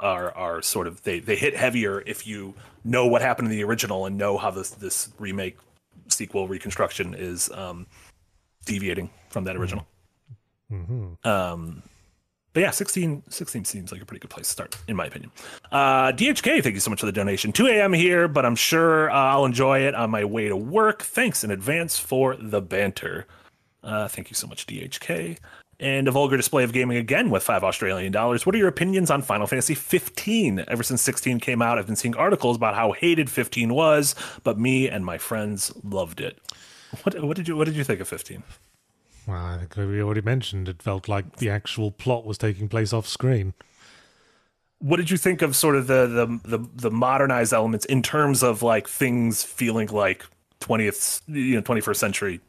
are 0.00 0.34
are 0.34 0.62
sort 0.62 0.86
of 0.86 1.02
they 1.02 1.20
they 1.20 1.36
hit 1.36 1.54
heavier 1.54 2.02
if 2.06 2.26
you 2.26 2.54
know 2.84 3.06
what 3.06 3.22
happened 3.22 3.48
in 3.48 3.52
the 3.52 3.62
original 3.62 4.06
and 4.06 4.16
know 4.16 4.38
how 4.38 4.50
this 4.50 4.70
this 4.70 5.10
remake 5.18 5.58
sequel 6.08 6.48
reconstruction 6.48 7.14
is 7.14 7.50
um 7.52 7.86
deviating 8.64 9.10
from 9.28 9.44
that 9.44 9.56
original. 9.56 9.86
Um, 11.24 11.82
but 12.52 12.60
yeah, 12.60 12.70
16, 12.70 13.22
16 13.28 13.64
seems 13.64 13.92
like 13.92 14.02
a 14.02 14.04
pretty 14.04 14.20
good 14.20 14.30
place 14.30 14.46
to 14.46 14.52
start, 14.52 14.76
in 14.88 14.96
my 14.96 15.06
opinion. 15.06 15.30
Uh, 15.70 16.12
DHK, 16.12 16.62
thank 16.62 16.74
you 16.74 16.80
so 16.80 16.90
much 16.90 17.00
for 17.00 17.06
the 17.06 17.12
donation. 17.12 17.52
2 17.52 17.66
a.m. 17.68 17.92
here, 17.92 18.26
but 18.26 18.44
I'm 18.44 18.56
sure 18.56 19.10
uh, 19.10 19.14
I'll 19.14 19.44
enjoy 19.44 19.80
it 19.80 19.94
on 19.94 20.10
my 20.10 20.24
way 20.24 20.48
to 20.48 20.56
work. 20.56 21.02
Thanks 21.02 21.44
in 21.44 21.50
advance 21.50 21.98
for 21.98 22.36
the 22.36 22.60
banter. 22.60 23.26
Uh, 23.84 24.08
thank 24.08 24.30
you 24.30 24.34
so 24.34 24.46
much, 24.46 24.66
DHK. 24.66 25.38
And 25.78 26.08
a 26.08 26.10
vulgar 26.10 26.36
display 26.36 26.62
of 26.64 26.72
gaming 26.72 26.98
again 26.98 27.30
with 27.30 27.42
five 27.42 27.64
Australian 27.64 28.12
dollars. 28.12 28.44
What 28.44 28.54
are 28.54 28.58
your 28.58 28.68
opinions 28.68 29.10
on 29.10 29.22
Final 29.22 29.46
Fantasy 29.46 29.74
15? 29.74 30.64
Ever 30.68 30.82
since 30.82 31.00
16 31.00 31.40
came 31.40 31.62
out, 31.62 31.78
I've 31.78 31.86
been 31.86 31.96
seeing 31.96 32.14
articles 32.16 32.56
about 32.56 32.74
how 32.74 32.92
hated 32.92 33.30
15 33.30 33.72
was, 33.72 34.14
but 34.42 34.58
me 34.58 34.90
and 34.90 35.06
my 35.06 35.16
friends 35.16 35.72
loved 35.82 36.20
it. 36.20 36.38
What, 37.02 37.22
what 37.24 37.36
did 37.36 37.48
you 37.48 37.56
What 37.56 37.64
did 37.64 37.76
you 37.76 37.84
think 37.84 38.00
of 38.00 38.08
15? 38.08 38.42
Well, 39.26 39.44
I 39.44 39.58
think 39.58 39.76
we 39.76 40.02
already 40.02 40.22
mentioned 40.22 40.68
it 40.68 40.82
felt 40.82 41.08
like 41.08 41.36
the 41.36 41.50
actual 41.50 41.90
plot 41.90 42.24
was 42.24 42.38
taking 42.38 42.68
place 42.68 42.92
off 42.92 43.06
screen. 43.06 43.54
what 44.78 44.96
did 44.96 45.10
you 45.10 45.16
think 45.18 45.42
of 45.42 45.54
sort 45.54 45.76
of 45.76 45.86
the 45.86 46.06
the 46.06 46.56
the, 46.56 46.68
the 46.74 46.90
modernized 46.90 47.52
elements 47.52 47.84
in 47.84 48.02
terms 48.02 48.42
of 48.42 48.62
like 48.62 48.88
things 48.88 49.42
feeling 49.44 49.88
like 49.88 50.24
20th 50.60 51.20
you 51.28 51.54
know 51.54 51.62
21st 51.62 51.96
century 51.96 52.40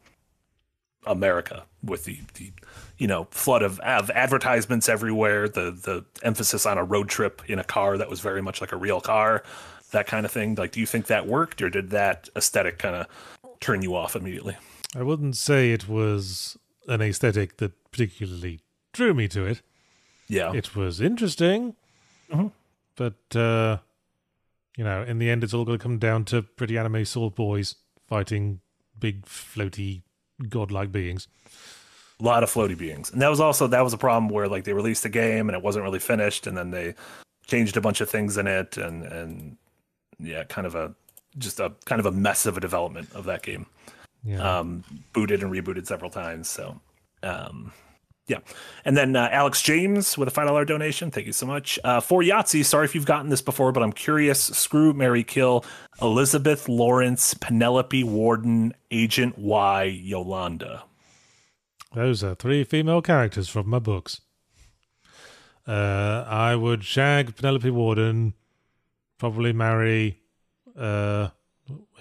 america 1.05 1.63
with 1.83 2.05
the 2.05 2.19
the 2.35 2.51
you 2.97 3.07
know 3.07 3.27
flood 3.31 3.61
of, 3.61 3.79
of 3.81 4.09
advertisements 4.11 4.87
everywhere 4.87 5.49
the 5.49 5.71
the 5.71 6.05
emphasis 6.23 6.65
on 6.65 6.77
a 6.77 6.83
road 6.83 7.09
trip 7.09 7.41
in 7.47 7.59
a 7.59 7.63
car 7.63 7.97
that 7.97 8.09
was 8.09 8.19
very 8.21 8.41
much 8.41 8.61
like 8.61 8.71
a 8.71 8.77
real 8.77 9.01
car 9.01 9.43
that 9.91 10.07
kind 10.07 10.25
of 10.25 10.31
thing 10.31 10.55
like 10.55 10.71
do 10.71 10.79
you 10.79 10.85
think 10.85 11.07
that 11.07 11.27
worked 11.27 11.61
or 11.61 11.69
did 11.69 11.89
that 11.89 12.29
aesthetic 12.37 12.77
kind 12.79 12.95
of 12.95 13.07
turn 13.59 13.81
you 13.81 13.93
off 13.95 14.15
immediately 14.15 14.55
I 14.95 15.03
wouldn't 15.03 15.35
say 15.37 15.71
it 15.71 15.87
was 15.89 16.57
an 16.91 17.01
aesthetic 17.01 17.57
that 17.57 17.71
particularly 17.91 18.59
drew 18.93 19.13
me 19.13 19.27
to 19.29 19.45
it. 19.45 19.61
yeah 20.27 20.53
It 20.53 20.75
was 20.75 20.99
interesting, 21.01 21.75
Mhm. 22.31 22.51
but 22.95 23.35
uh, 23.35 23.77
you 24.77 24.83
know, 24.83 25.03
in 25.03 25.19
the 25.19 25.29
end, 25.29 25.43
it's 25.43 25.53
all 25.53 25.65
going 25.65 25.77
to 25.77 25.83
come 25.83 25.97
down 25.99 26.25
to 26.25 26.41
pretty 26.41 26.77
anime 26.77 27.03
sword 27.05 27.35
boys 27.35 27.75
fighting 28.07 28.61
big, 28.97 29.25
floaty, 29.25 30.01
godlike 30.49 30.91
beings. 30.91 31.27
a 32.19 32.23
lot 32.23 32.43
of 32.43 32.51
floaty 32.51 32.77
beings 32.77 33.09
and 33.11 33.19
that 33.19 33.29
was 33.29 33.39
also 33.39 33.65
that 33.67 33.83
was 33.83 33.93
a 33.93 33.97
problem 33.97 34.29
where 34.29 34.47
like 34.47 34.63
they 34.63 34.73
released 34.73 35.01
the 35.01 35.09
game 35.09 35.49
and 35.49 35.55
it 35.57 35.63
wasn't 35.63 35.83
really 35.83 35.97
finished 35.99 36.45
and 36.45 36.55
then 36.55 36.69
they 36.69 36.93
changed 37.47 37.75
a 37.77 37.81
bunch 37.81 37.99
of 37.99 38.07
things 38.11 38.37
in 38.37 38.45
it 38.45 38.77
and 38.77 39.03
and 39.05 39.57
yeah 40.19 40.43
kind 40.43 40.67
of 40.67 40.75
a 40.75 40.93
just 41.39 41.59
a 41.59 41.73
kind 41.85 41.99
of 41.99 42.05
a 42.05 42.11
mess 42.11 42.45
of 42.45 42.55
a 42.57 42.59
development 42.59 43.09
of 43.15 43.25
that 43.25 43.41
game 43.41 43.65
Yeah, 44.23 44.59
um 44.59 44.83
booted 45.13 45.41
and 45.43 45.51
rebooted 45.51 45.87
several 45.87 46.11
times 46.11 46.47
so 46.49 46.79
um 47.23 47.71
yeah. 48.27 48.37
And 48.85 48.95
then 48.95 49.15
uh, 49.15 49.27
alex 49.31 49.61
james 49.61 50.17
with 50.17 50.27
a 50.27 50.31
five 50.31 50.47
dollar 50.47 50.63
donation. 50.63 51.11
Thank 51.11 51.27
you 51.27 51.33
so 51.33 51.45
much. 51.45 51.79
Uh 51.83 51.99
for 51.99 52.21
yahtzee 52.21 52.63
sorry 52.63 52.85
if 52.85 52.93
you've 52.95 53.05
gotten 53.05 53.29
this 53.29 53.41
before 53.41 53.71
but 53.71 53.81
i'm 53.83 53.93
curious. 53.93 54.39
Screw 54.41 54.93
mary 54.93 55.23
kill 55.23 55.65
elizabeth 56.01 56.69
lawrence 56.69 57.33
penelope 57.33 58.03
warden 58.03 58.73
agent 58.91 59.37
y 59.37 59.83
yolanda. 59.83 60.83
Those 61.93 62.23
are 62.23 62.35
three 62.35 62.63
female 62.63 63.01
characters 63.01 63.49
from 63.49 63.69
my 63.69 63.79
books. 63.79 64.21
Uh, 65.67 66.25
I 66.27 66.55
would 66.55 66.83
shag 66.83 67.35
Penelope 67.35 67.69
Warden, 67.69 68.33
probably 69.17 69.53
marry 69.53 70.21
uh, 70.75 71.29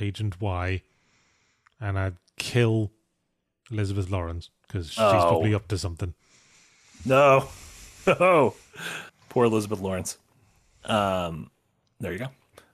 Agent 0.01 0.41
Y, 0.41 0.83
and 1.81 1.99
I'd 1.99 2.17
kill 2.37 2.91
Elizabeth 3.71 4.11
Lawrence 4.11 4.51
because 4.67 4.89
she's 4.91 4.99
Oh. 4.99 5.11
probably 5.29 5.55
up 5.55 5.69
to 5.69 5.79
something. 5.79 6.15
No. 7.05 7.49
Oh, 8.07 8.55
poor 9.29 9.45
Elizabeth 9.45 9.79
Lawrence. 9.81 10.17
Um, 10.87 11.51
there 12.01 12.13
you 12.13 12.19
go. 12.19 12.29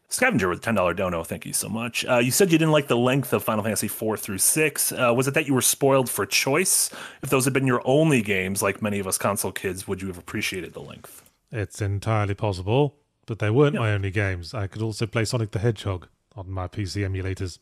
Scavenger 0.08 0.48
with 0.48 0.62
ten 0.62 0.76
dollar 0.76 0.94
dono. 0.94 1.24
Thank 1.24 1.44
you 1.44 1.52
so 1.52 1.68
much. 1.68 2.04
Uh, 2.04 2.18
you 2.18 2.30
said 2.30 2.52
you 2.52 2.58
didn't 2.58 2.70
like 2.70 2.86
the 2.86 2.96
length 2.96 3.32
of 3.32 3.42
Final 3.42 3.64
Fantasy 3.64 3.88
four 3.88 4.16
through 4.16 4.38
six. 4.38 4.92
Uh, 4.92 5.12
was 5.14 5.26
it 5.26 5.34
that 5.34 5.46
you 5.48 5.52
were 5.52 5.60
spoiled 5.60 6.08
for 6.08 6.24
choice? 6.24 6.90
If 7.22 7.30
those 7.30 7.44
had 7.44 7.52
been 7.52 7.66
your 7.66 7.82
only 7.84 8.22
games, 8.22 8.62
like 8.62 8.80
many 8.80 9.00
of 9.00 9.08
us 9.08 9.18
console 9.18 9.50
kids, 9.50 9.88
would 9.88 10.00
you 10.00 10.06
have 10.06 10.16
appreciated 10.16 10.74
the 10.74 10.80
length? 10.80 11.28
It's 11.50 11.82
entirely 11.82 12.34
possible, 12.34 12.94
but 13.26 13.40
they 13.40 13.50
weren't 13.50 13.74
Yeah. 13.74 13.80
my 13.80 13.92
only 13.92 14.12
games. 14.12 14.54
I 14.54 14.68
could 14.68 14.80
also 14.80 15.06
play 15.06 15.24
Sonic 15.24 15.50
the 15.50 15.58
Hedgehog 15.58 16.06
on 16.36 16.48
my 16.48 16.68
PC 16.68 17.02
emulators. 17.04 17.58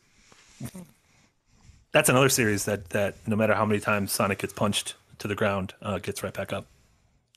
That's 1.95 2.09
another 2.09 2.27
series 2.27 2.65
that 2.65 2.89
that 2.89 3.15
no 3.25 3.37
matter 3.37 3.53
how 3.53 3.63
many 3.63 3.79
times 3.79 4.11
Sonic 4.11 4.39
gets 4.39 4.51
punched 4.51 4.95
to 5.19 5.29
the 5.29 5.33
ground, 5.33 5.75
uh, 5.81 5.97
gets 5.99 6.23
right 6.23 6.33
back 6.33 6.51
up. 6.51 6.65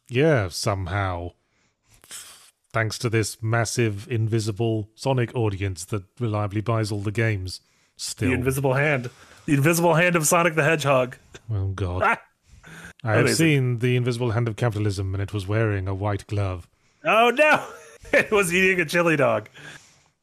Yeah, 0.09 0.49
somehow. 0.49 1.31
Thanks 2.73 2.99
to 2.99 3.09
this 3.09 3.41
massive 3.41 4.11
invisible 4.11 4.89
Sonic 4.97 5.33
audience 5.37 5.85
that 5.85 6.03
reliably 6.19 6.61
buys 6.61 6.91
all 6.91 6.99
the 6.99 7.13
games. 7.13 7.61
Still. 7.97 8.31
The 8.31 8.35
invisible 8.35 8.75
hand, 8.75 9.11
the 9.47 9.55
invisible 9.55 9.95
hand 9.95 10.17
of 10.17 10.27
Sonic 10.27 10.57
the 10.57 10.65
Hedgehog. 10.65 11.17
oh, 11.55 11.69
God. 11.69 12.03
Ah! 12.05 12.21
I 13.05 13.13
have 13.13 13.37
seen 13.37 13.79
the 13.79 13.95
invisible 13.95 14.33
hand 14.33 14.49
of 14.49 14.57
capitalism, 14.57 15.15
and 15.15 15.23
it 15.23 15.33
was 15.33 15.47
wearing 15.47 15.87
a 15.87 15.95
white 15.95 16.27
glove. 16.27 16.67
Oh 17.05 17.31
no! 17.31 17.65
it 18.13 18.33
was 18.33 18.53
eating 18.53 18.81
a 18.81 18.85
chili 18.85 19.15
dog. 19.15 19.49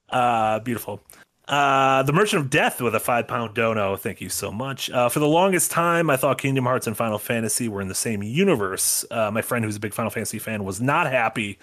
Uh, 0.09 0.59
beautiful. 0.59 1.01
Uh, 1.47 2.01
the 2.03 2.11
Merchant 2.13 2.41
of 2.41 2.49
Death 2.49 2.81
with 2.81 2.95
a 2.95 2.99
five 2.99 3.27
pound 3.27 3.53
dono. 3.53 3.95
Thank 3.95 4.19
you 4.19 4.29
so 4.29 4.51
much. 4.51 4.89
Uh, 4.89 5.09
for 5.09 5.19
the 5.19 5.27
longest 5.27 5.69
time, 5.69 6.09
I 6.09 6.17
thought 6.17 6.39
Kingdom 6.39 6.65
Hearts 6.65 6.87
and 6.87 6.97
Final 6.97 7.19
Fantasy 7.19 7.67
were 7.69 7.81
in 7.81 7.87
the 7.87 7.93
same 7.95 8.23
universe. 8.23 9.05
Uh, 9.11 9.29
my 9.31 9.41
friend 9.43 9.63
who's 9.63 9.75
a 9.75 9.79
big 9.79 9.93
Final 9.93 10.09
Fantasy 10.09 10.39
fan 10.39 10.63
was 10.63 10.81
not 10.81 11.05
happy. 11.11 11.59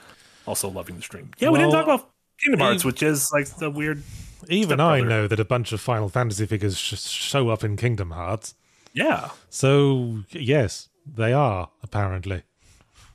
Also 0.46 0.68
loving 0.68 0.96
the 0.96 1.02
stream. 1.02 1.30
Yeah, 1.38 1.50
we 1.50 1.58
didn't 1.58 1.72
talk 1.72 1.84
about 1.84 2.10
Kingdom 2.40 2.60
Hearts, 2.60 2.84
which 2.84 3.02
is 3.02 3.30
like 3.32 3.46
the 3.56 3.70
weird. 3.70 4.02
Even 4.48 4.80
I 4.80 5.00
know 5.00 5.26
that 5.28 5.38
a 5.40 5.44
bunch 5.44 5.72
of 5.72 5.80
Final 5.80 6.08
Fantasy 6.08 6.46
figures 6.46 6.76
sh- 6.76 6.98
show 6.98 7.48
up 7.48 7.62
in 7.64 7.76
Kingdom 7.76 8.10
Hearts. 8.10 8.54
Yeah. 8.92 9.30
So, 9.50 10.18
yes, 10.30 10.88
they 11.06 11.32
are, 11.32 11.70
apparently. 11.82 12.42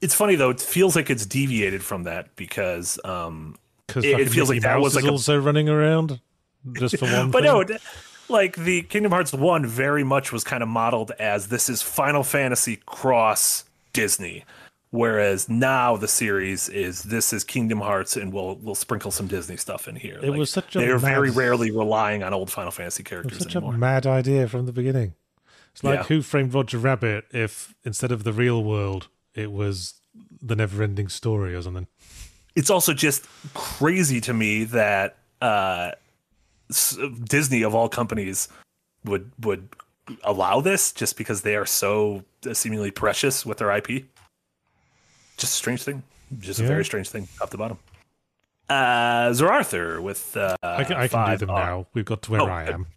It's 0.02 0.14
funny 0.14 0.36
though. 0.36 0.50
It 0.52 0.62
feels 0.62 0.96
like 0.96 1.10
it's 1.10 1.26
deviated 1.26 1.84
from 1.84 2.04
that 2.04 2.36
because 2.36 3.00
um, 3.04 3.58
Because 3.88 4.06
It- 4.06 4.20
it 4.20 4.30
feels 4.30 4.50
like 4.50 4.62
that 4.62 4.80
was 4.80 4.96
like 4.96 5.06
a- 5.06 5.10
also 5.10 5.38
running 5.40 5.68
around 5.70 6.22
just 6.74 6.98
for 6.98 7.06
one 7.12 7.32
but 7.32 7.44
thing. 7.44 7.52
no, 7.70 7.78
like 8.30 8.56
the 8.56 8.82
Kingdom 8.84 9.12
Hearts 9.12 9.34
one 9.34 9.66
very 9.66 10.04
much 10.04 10.32
was 10.32 10.44
kind 10.44 10.62
of 10.64 10.70
modeled 10.70 11.12
as 11.20 11.48
this 11.48 11.70
is 11.70 11.82
Final 11.82 12.24
Fantasy 12.24 12.78
cross 12.86 13.64
Disney, 13.94 14.44
whereas 14.92 15.48
now 15.50 15.96
the 15.98 16.08
series 16.08 16.70
is 16.70 17.04
this 17.04 17.32
is 17.34 17.44
Kingdom 17.44 17.80
Hearts 17.80 18.16
and 18.18 18.34
we'll 18.34 18.56
we'll 18.56 18.76
sprinkle 18.76 19.12
some 19.12 19.28
Disney 19.28 19.58
stuff 19.58 19.88
in 19.88 19.96
here. 19.96 20.20
It 20.22 20.32
was 20.32 20.50
such 20.52 20.76
a 20.76 20.80
they're 20.80 20.98
very 20.98 21.30
rarely 21.32 21.72
relying 21.72 22.24
on 22.24 22.34
old 22.34 22.52
Final 22.52 22.72
Fantasy 22.72 23.04
characters 23.04 23.40
Such 23.40 23.56
anymore. 23.56 23.76
a 23.76 23.78
mad 23.78 24.06
idea 24.06 24.48
from 24.48 24.66
the 24.66 24.74
beginning. 24.74 25.14
It's 25.74 25.84
like 25.84 26.00
Yeah. 26.00 26.04
Who 26.04 26.22
Framed 26.22 26.54
Roger 26.54 26.78
Rabbit 26.80 27.26
if 27.32 27.74
instead 27.86 28.12
of 28.12 28.24
the 28.24 28.34
real 28.34 28.64
world, 28.64 29.08
it 29.34 29.52
was 29.52 29.96
the 30.42 30.56
never 30.56 30.82
ending 30.84 31.08
story 31.10 31.54
or 31.56 31.62
something. 31.62 31.88
it's 32.56 32.70
also 32.72 32.94
just 32.94 33.26
crazy 33.54 34.20
to 34.22 34.34
me 34.34 34.64
that 34.64 35.16
uh, 35.42 35.92
Disney 36.70 37.62
of 37.64 37.74
all 37.74 37.90
companies 37.90 38.50
would 39.06 39.32
would 39.40 39.70
allow 40.24 40.62
this 40.62 40.92
just 40.92 41.18
because 41.18 41.42
they 41.42 41.56
are 41.56 41.66
so 41.66 42.24
seemingly 42.54 42.92
precious 42.92 43.46
with 43.46 43.58
their 43.58 43.72
IP. 43.72 44.06
Just 45.38 45.54
a 45.54 45.56
strange 45.58 45.84
thing. 45.84 46.04
Just 46.40 46.60
a 46.60 46.64
very 46.64 46.84
strange 46.84 47.10
thing, 47.10 47.28
top 47.40 47.50
to 47.52 47.58
bottom. 47.58 47.78
Uh, 48.70 49.32
Zer 49.34 49.48
Arthur 49.48 50.02
with 50.02 50.36
uh, 50.36 50.56
I 50.62 50.84
can, 50.84 50.98
I 50.98 51.08
can 51.08 51.32
do 51.32 51.38
them 51.38 51.50
R. 51.52 51.66
now. 51.66 51.88
We've 51.94 52.04
got 52.06 52.22
to 52.24 52.32
where 52.32 52.42
Oh, 52.42 52.48
I 52.48 52.66
am. 52.66 52.88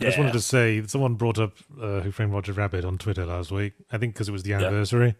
I 0.00 0.04
just 0.04 0.18
wanted 0.18 0.32
to 0.32 0.40
say, 0.40 0.82
someone 0.86 1.14
brought 1.14 1.38
up 1.38 1.54
uh, 1.80 2.00
Who 2.00 2.10
Framed 2.10 2.32
Roger 2.32 2.52
Rabbit 2.52 2.84
on 2.84 2.98
Twitter 2.98 3.24
last 3.24 3.50
week. 3.52 3.74
I 3.90 3.98
think 3.98 4.14
because 4.14 4.28
it 4.28 4.32
was 4.32 4.42
the 4.42 4.52
anniversary. 4.52 5.14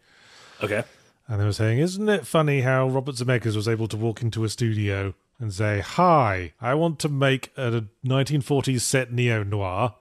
Okay. 0.62 0.83
And 1.28 1.41
they 1.41 1.45
were 1.45 1.53
saying, 1.53 1.78
Isn't 1.78 2.09
it 2.09 2.26
funny 2.26 2.61
how 2.62 2.89
Robert 2.89 3.14
Zemeckis 3.14 3.55
was 3.57 3.68
able 3.68 3.87
to 3.89 3.97
walk 3.97 4.22
into 4.22 4.45
a 4.45 4.49
studio 4.49 5.14
and 5.43 5.53
say, 5.53 5.80
Hi, 5.80 6.53
I 6.61 6.74
want 6.74 6.99
to 7.01 7.09
make 7.09 7.53
a 7.57 7.84
1940s 8.07 8.80
set 8.80 9.12
neo 9.12 9.43
noir. 9.43 9.95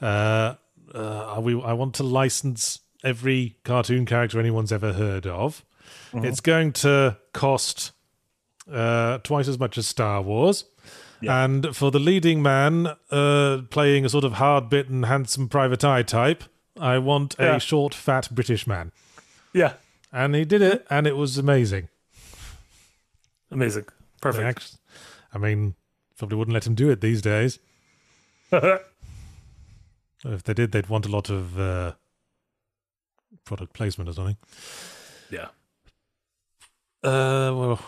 Uh, 0.00 0.54
uh, 0.94 1.40
we, 1.42 1.60
I 1.60 1.72
want 1.72 1.94
to 1.96 2.02
license 2.02 2.80
every 3.02 3.56
cartoon 3.64 4.06
character 4.06 4.38
anyone's 4.38 4.72
ever 4.72 4.92
heard 4.92 5.26
of. 5.26 5.64
It's 6.14 6.40
going 6.40 6.72
to 6.74 7.16
cost 7.32 7.92
uh, 8.70 9.18
twice 9.18 9.48
as 9.48 9.58
much 9.58 9.78
as 9.78 9.86
Star 9.88 10.20
Wars. 10.22 10.64
And 11.22 11.74
for 11.76 11.90
the 11.92 12.00
leading 12.00 12.42
man 12.42 12.88
uh, 13.10 13.62
playing 13.70 14.04
a 14.04 14.08
sort 14.08 14.24
of 14.24 14.34
hard 14.34 14.68
bitten, 14.68 15.04
handsome 15.04 15.48
private 15.48 15.84
eye 15.84 16.02
type, 16.02 16.42
I 16.80 16.98
want 16.98 17.36
Yeah. 17.38 17.56
a 17.56 17.60
short, 17.60 17.94
fat 17.94 18.28
British 18.32 18.66
man. 18.66 18.90
Yeah. 19.52 19.74
And 20.12 20.34
he 20.34 20.44
did 20.44 20.62
it, 20.62 20.84
and 20.90 21.06
it 21.06 21.16
was 21.16 21.38
amazing. 21.38 21.88
Amazing. 23.50 23.84
Perfect. 24.22 24.46
act- 24.46 24.76
I 25.34 25.38
mean, 25.38 25.74
probably 26.16 26.38
wouldn't 26.38 26.54
let 26.54 26.66
him 26.66 26.74
do 26.74 26.88
it 26.90 27.02
these 27.02 27.20
days. 27.20 27.58
If 30.24 30.44
they 30.44 30.54
did, 30.54 30.70
they'd 30.70 30.88
want 30.88 31.04
a 31.04 31.08
lot 31.08 31.30
of 31.30 31.58
uh, 31.58 31.92
product 33.44 33.72
placement 33.72 34.08
or 34.08 34.12
something. 34.12 34.36
yeah. 35.30 35.48
Uh, 37.02 37.50
well, 37.52 37.80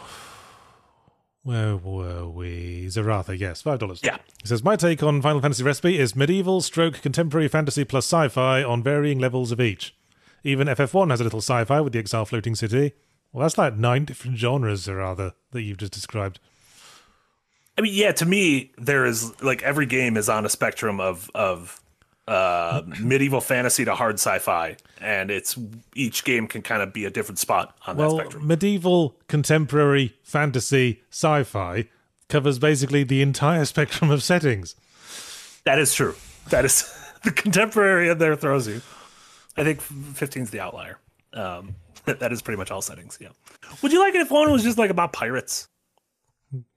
where 1.44 1.76
were 1.76 2.26
we? 2.26 2.86
Zaratha, 2.86 3.38
yes, 3.38 3.62
five 3.62 3.78
dollars. 3.78 4.00
Yeah. 4.02 4.16
He 4.42 4.48
says 4.48 4.64
my 4.64 4.74
take 4.74 5.00
on 5.04 5.22
Final 5.22 5.40
Fantasy 5.40 5.62
recipe 5.62 5.96
is 5.96 6.16
medieval, 6.16 6.60
stroke, 6.60 6.94
contemporary 7.02 7.46
fantasy 7.46 7.84
plus 7.84 8.04
sci-fi 8.06 8.64
on 8.64 8.82
varying 8.82 9.20
levels 9.20 9.52
of 9.52 9.60
each. 9.60 9.94
Even 10.42 10.66
FF1 10.66 11.10
has 11.10 11.20
a 11.20 11.24
little 11.24 11.38
sci-fi 11.40 11.80
with 11.80 11.92
the 11.92 12.00
Exile 12.00 12.24
Floating 12.24 12.56
City. 12.56 12.94
Well, 13.34 13.42
that's 13.42 13.58
like 13.58 13.74
nine 13.76 14.04
different 14.04 14.38
genres, 14.38 14.86
Zaratha, 14.86 15.32
that 15.50 15.60
you've 15.62 15.76
just 15.78 15.92
described. 15.92 16.38
I 17.76 17.80
mean, 17.80 17.92
yeah, 17.92 18.12
to 18.12 18.24
me, 18.24 18.70
there 18.78 19.04
is 19.04 19.42
like 19.42 19.60
every 19.64 19.86
game 19.86 20.16
is 20.16 20.28
on 20.28 20.46
a 20.46 20.48
spectrum 20.48 21.00
of 21.00 21.28
of 21.34 21.80
uh 22.28 22.82
medieval 23.00 23.40
fantasy 23.40 23.84
to 23.84 23.94
hard 23.96 24.14
sci-fi, 24.20 24.76
and 25.00 25.32
it's 25.32 25.58
each 25.96 26.22
game 26.22 26.46
can 26.46 26.62
kind 26.62 26.80
of 26.80 26.92
be 26.92 27.04
a 27.04 27.10
different 27.10 27.40
spot 27.40 27.76
on 27.88 27.96
that 27.96 28.02
Well, 28.02 28.16
spectrum. 28.18 28.46
medieval, 28.46 29.16
contemporary, 29.26 30.14
fantasy, 30.22 31.02
sci-fi 31.10 31.88
covers 32.28 32.60
basically 32.60 33.02
the 33.02 33.20
entire 33.20 33.64
spectrum 33.74 34.12
of 34.12 34.22
settings. 34.22 34.76
That 35.64 35.80
is 35.80 35.92
true. 35.92 36.14
That 36.50 36.64
is 36.64 36.84
the 37.24 37.32
contemporary 37.32 38.08
in 38.10 38.18
there 38.18 38.36
throws 38.36 38.68
you. 38.68 38.80
I 39.56 39.64
think 39.64 39.80
15 39.80 40.44
is 40.44 40.50
the 40.50 40.60
outlier. 40.60 40.98
Um, 41.32 41.74
that, 42.20 42.32
is 42.32 42.42
pretty 42.42 42.58
much 42.58 42.70
all 42.70 42.82
settings. 42.82 43.18
Yeah. 43.20 43.28
Would 43.82 43.92
you 43.92 43.98
like 44.00 44.14
it 44.14 44.20
if 44.20 44.30
one 44.30 44.50
was 44.52 44.62
just 44.62 44.78
like 44.78 44.90
about 44.90 45.12
pirates? 45.12 45.68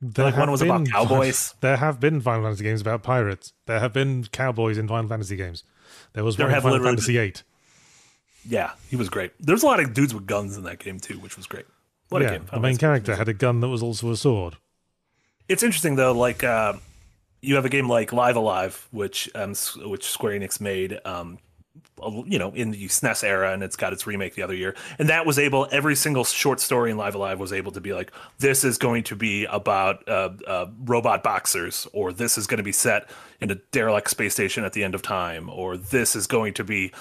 There 0.01 0.25
Like 0.25 0.34
one 0.36 0.47
have 0.47 0.49
was 0.49 0.61
about 0.61 0.84
been- 0.86 0.91
cowboys. 0.91 1.53
There 1.61 1.78
have 1.78 1.99
been 1.99 2.19
Final 2.21 2.43
Fantasy 2.43 2.63
games 2.63 2.82
about 2.82 3.03
pirates. 3.03 3.53
There 3.67 3.80
have 3.80 3.93
been 3.93 4.23
cowboys 4.32 4.78
in 4.78 4.88
Final 4.88 5.07
Fantasy 5.07 5.36
games. 5.36 5.63
There 6.13 6.23
was 6.23 6.36
There 6.38 6.47
one 6.47 6.55
in 6.55 6.61
Final 6.61 6.84
Fantasy 6.84 7.13
VIII. 7.17 7.34
Yeah, 8.49 8.71
he 8.89 8.95
was 8.95 9.09
great. 9.09 9.32
There's 9.39 9.61
a 9.63 9.65
lot 9.65 9.80
of 9.80 9.93
dudes 9.93 10.13
with 10.13 10.25
guns 10.25 10.57
in 10.57 10.63
that 10.63 10.80
game 10.80 10.99
too, 10.99 11.19
which 11.19 11.36
was 11.38 11.45
great. 11.47 11.65
What 12.09 12.21
a 12.21 12.25
Yeah, 12.25 12.32
game! 12.32 12.45
the 12.51 12.59
main 12.59 12.78
Fantasy 12.78 12.80
character 12.80 13.15
had 13.17 13.28
a 13.28 13.34
gun 13.34 13.59
that 13.59 13.67
was 13.67 13.84
also 13.84 14.09
a 14.11 14.15
sword. 14.17 14.55
It's 15.49 15.61
interesting 15.63 15.95
though, 15.95 16.13
like 16.13 16.43
uh, 16.43 16.73
you 17.41 17.55
have 17.55 17.65
a 17.65 17.69
game 17.69 17.89
like 17.89 18.13
Live 18.13 18.36
A 18.36 18.39
Live, 18.39 18.88
which 18.91 19.30
um, 19.36 19.53
which 19.86 20.05
Square 20.09 20.39
Enix 20.39 20.59
made, 20.61 20.99
um, 21.05 21.38
a- 21.38 21.46
you 22.25 22.39
know, 22.39 22.51
in 22.53 22.71
the 22.71 22.88
SNES 22.88 23.23
era, 23.23 23.53
and 23.53 23.63
it's 23.63 23.75
got 23.75 23.93
its 23.93 24.05
remake 24.05 24.36
the 24.36 24.43
other 24.43 24.53
year, 24.53 24.75
and 24.99 25.09
that 25.09 25.25
was 25.25 25.39
able. 25.39 25.67
Every 25.71 25.95
single 25.95 26.23
short 26.23 26.59
story 26.59 26.91
in 26.91 26.97
Live 26.97 27.15
A 27.15 27.17
Live 27.17 27.39
was 27.39 27.53
able 27.53 27.71
to 27.71 27.82
be 27.82 27.93
like, 27.93 28.11
this 28.39 28.63
is 28.63 28.78
going 28.78 29.03
to 29.05 29.15
be 29.15 29.45
about 29.45 30.07
uh, 30.07 30.30
uh, 30.45 30.67
robot 30.86 31.23
boxers, 31.23 31.88
or 31.93 32.13
this 32.13 32.38
is 32.38 32.47
going 32.47 32.57
to 32.57 32.63
be 32.63 32.71
set 32.71 33.09
in 33.41 33.51
a 33.51 33.55
derelict 33.71 34.09
space 34.09 34.34
station 34.34 34.63
at 34.63 34.73
the 34.73 34.84
end 34.84 34.95
of 34.95 35.01
time, 35.01 35.49
or 35.49 35.78
this 35.78 36.15
is 36.15 36.28
going 36.28 36.53
to 36.55 36.63
be 36.63 36.91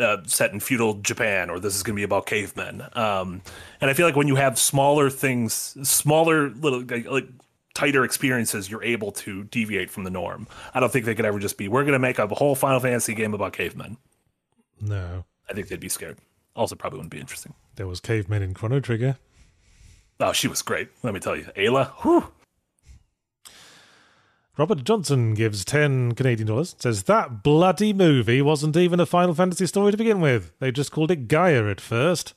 uh, 0.00 0.18
set 0.26 0.52
in 0.52 0.60
feudal 0.60 0.94
Japan, 0.94 1.50
or 1.50 1.58
this 1.58 1.74
is 1.74 1.82
going 1.82 1.94
to 1.94 2.00
be 2.00 2.04
about 2.04 2.26
cavemen. 2.26 2.82
Um, 2.92 3.42
and 3.80 3.90
I 3.90 3.94
feel 3.94 4.06
like 4.06 4.16
when 4.16 4.28
you 4.28 4.36
have 4.36 4.58
smaller 4.58 5.10
things, 5.10 5.54
smaller 5.82 6.50
little 6.50 6.80
like, 6.80 7.06
like 7.06 7.28
tighter 7.74 8.04
experiences, 8.04 8.70
you're 8.70 8.82
able 8.82 9.12
to 9.12 9.44
deviate 9.44 9.90
from 9.90 10.04
the 10.04 10.10
norm. 10.10 10.48
I 10.74 10.80
don't 10.80 10.90
think 10.90 11.04
they 11.04 11.14
could 11.14 11.26
ever 11.26 11.38
just 11.38 11.58
be, 11.58 11.68
we're 11.68 11.82
going 11.82 11.92
to 11.92 11.98
make 11.98 12.18
a 12.18 12.26
whole 12.26 12.54
Final 12.54 12.80
Fantasy 12.80 13.14
game 13.14 13.34
about 13.34 13.52
cavemen. 13.52 13.98
No, 14.80 15.24
I 15.48 15.52
think 15.52 15.68
they'd 15.68 15.80
be 15.80 15.88
scared. 15.88 16.18
Also, 16.54 16.74
probably 16.74 16.98
wouldn't 16.98 17.12
be 17.12 17.20
interesting. 17.20 17.54
there 17.76 17.86
was 17.86 18.00
cavemen 18.00 18.42
in 18.42 18.54
Chrono 18.54 18.80
Trigger. 18.80 19.18
Oh, 20.20 20.32
she 20.32 20.48
was 20.48 20.62
great. 20.62 20.88
Let 21.02 21.12
me 21.12 21.20
tell 21.20 21.36
you, 21.36 21.44
Ayla. 21.56 21.88
Whew. 22.02 22.28
Robert 24.56 24.84
Johnson 24.84 25.34
gives 25.34 25.64
10 25.66 26.12
Canadian 26.14 26.46
dollars. 26.48 26.74
Says 26.78 27.02
that 27.04 27.42
bloody 27.42 27.92
movie 27.92 28.40
wasn't 28.40 28.76
even 28.76 29.00
a 29.00 29.04
Final 29.06 29.34
Fantasy 29.34 29.66
story 29.66 29.90
to 29.92 29.98
begin 29.98 30.20
with. 30.22 30.52
They 30.60 30.72
just 30.72 30.92
called 30.92 31.10
it 31.10 31.28
Gaia 31.28 31.68
at 31.68 31.80
first. 31.80 32.32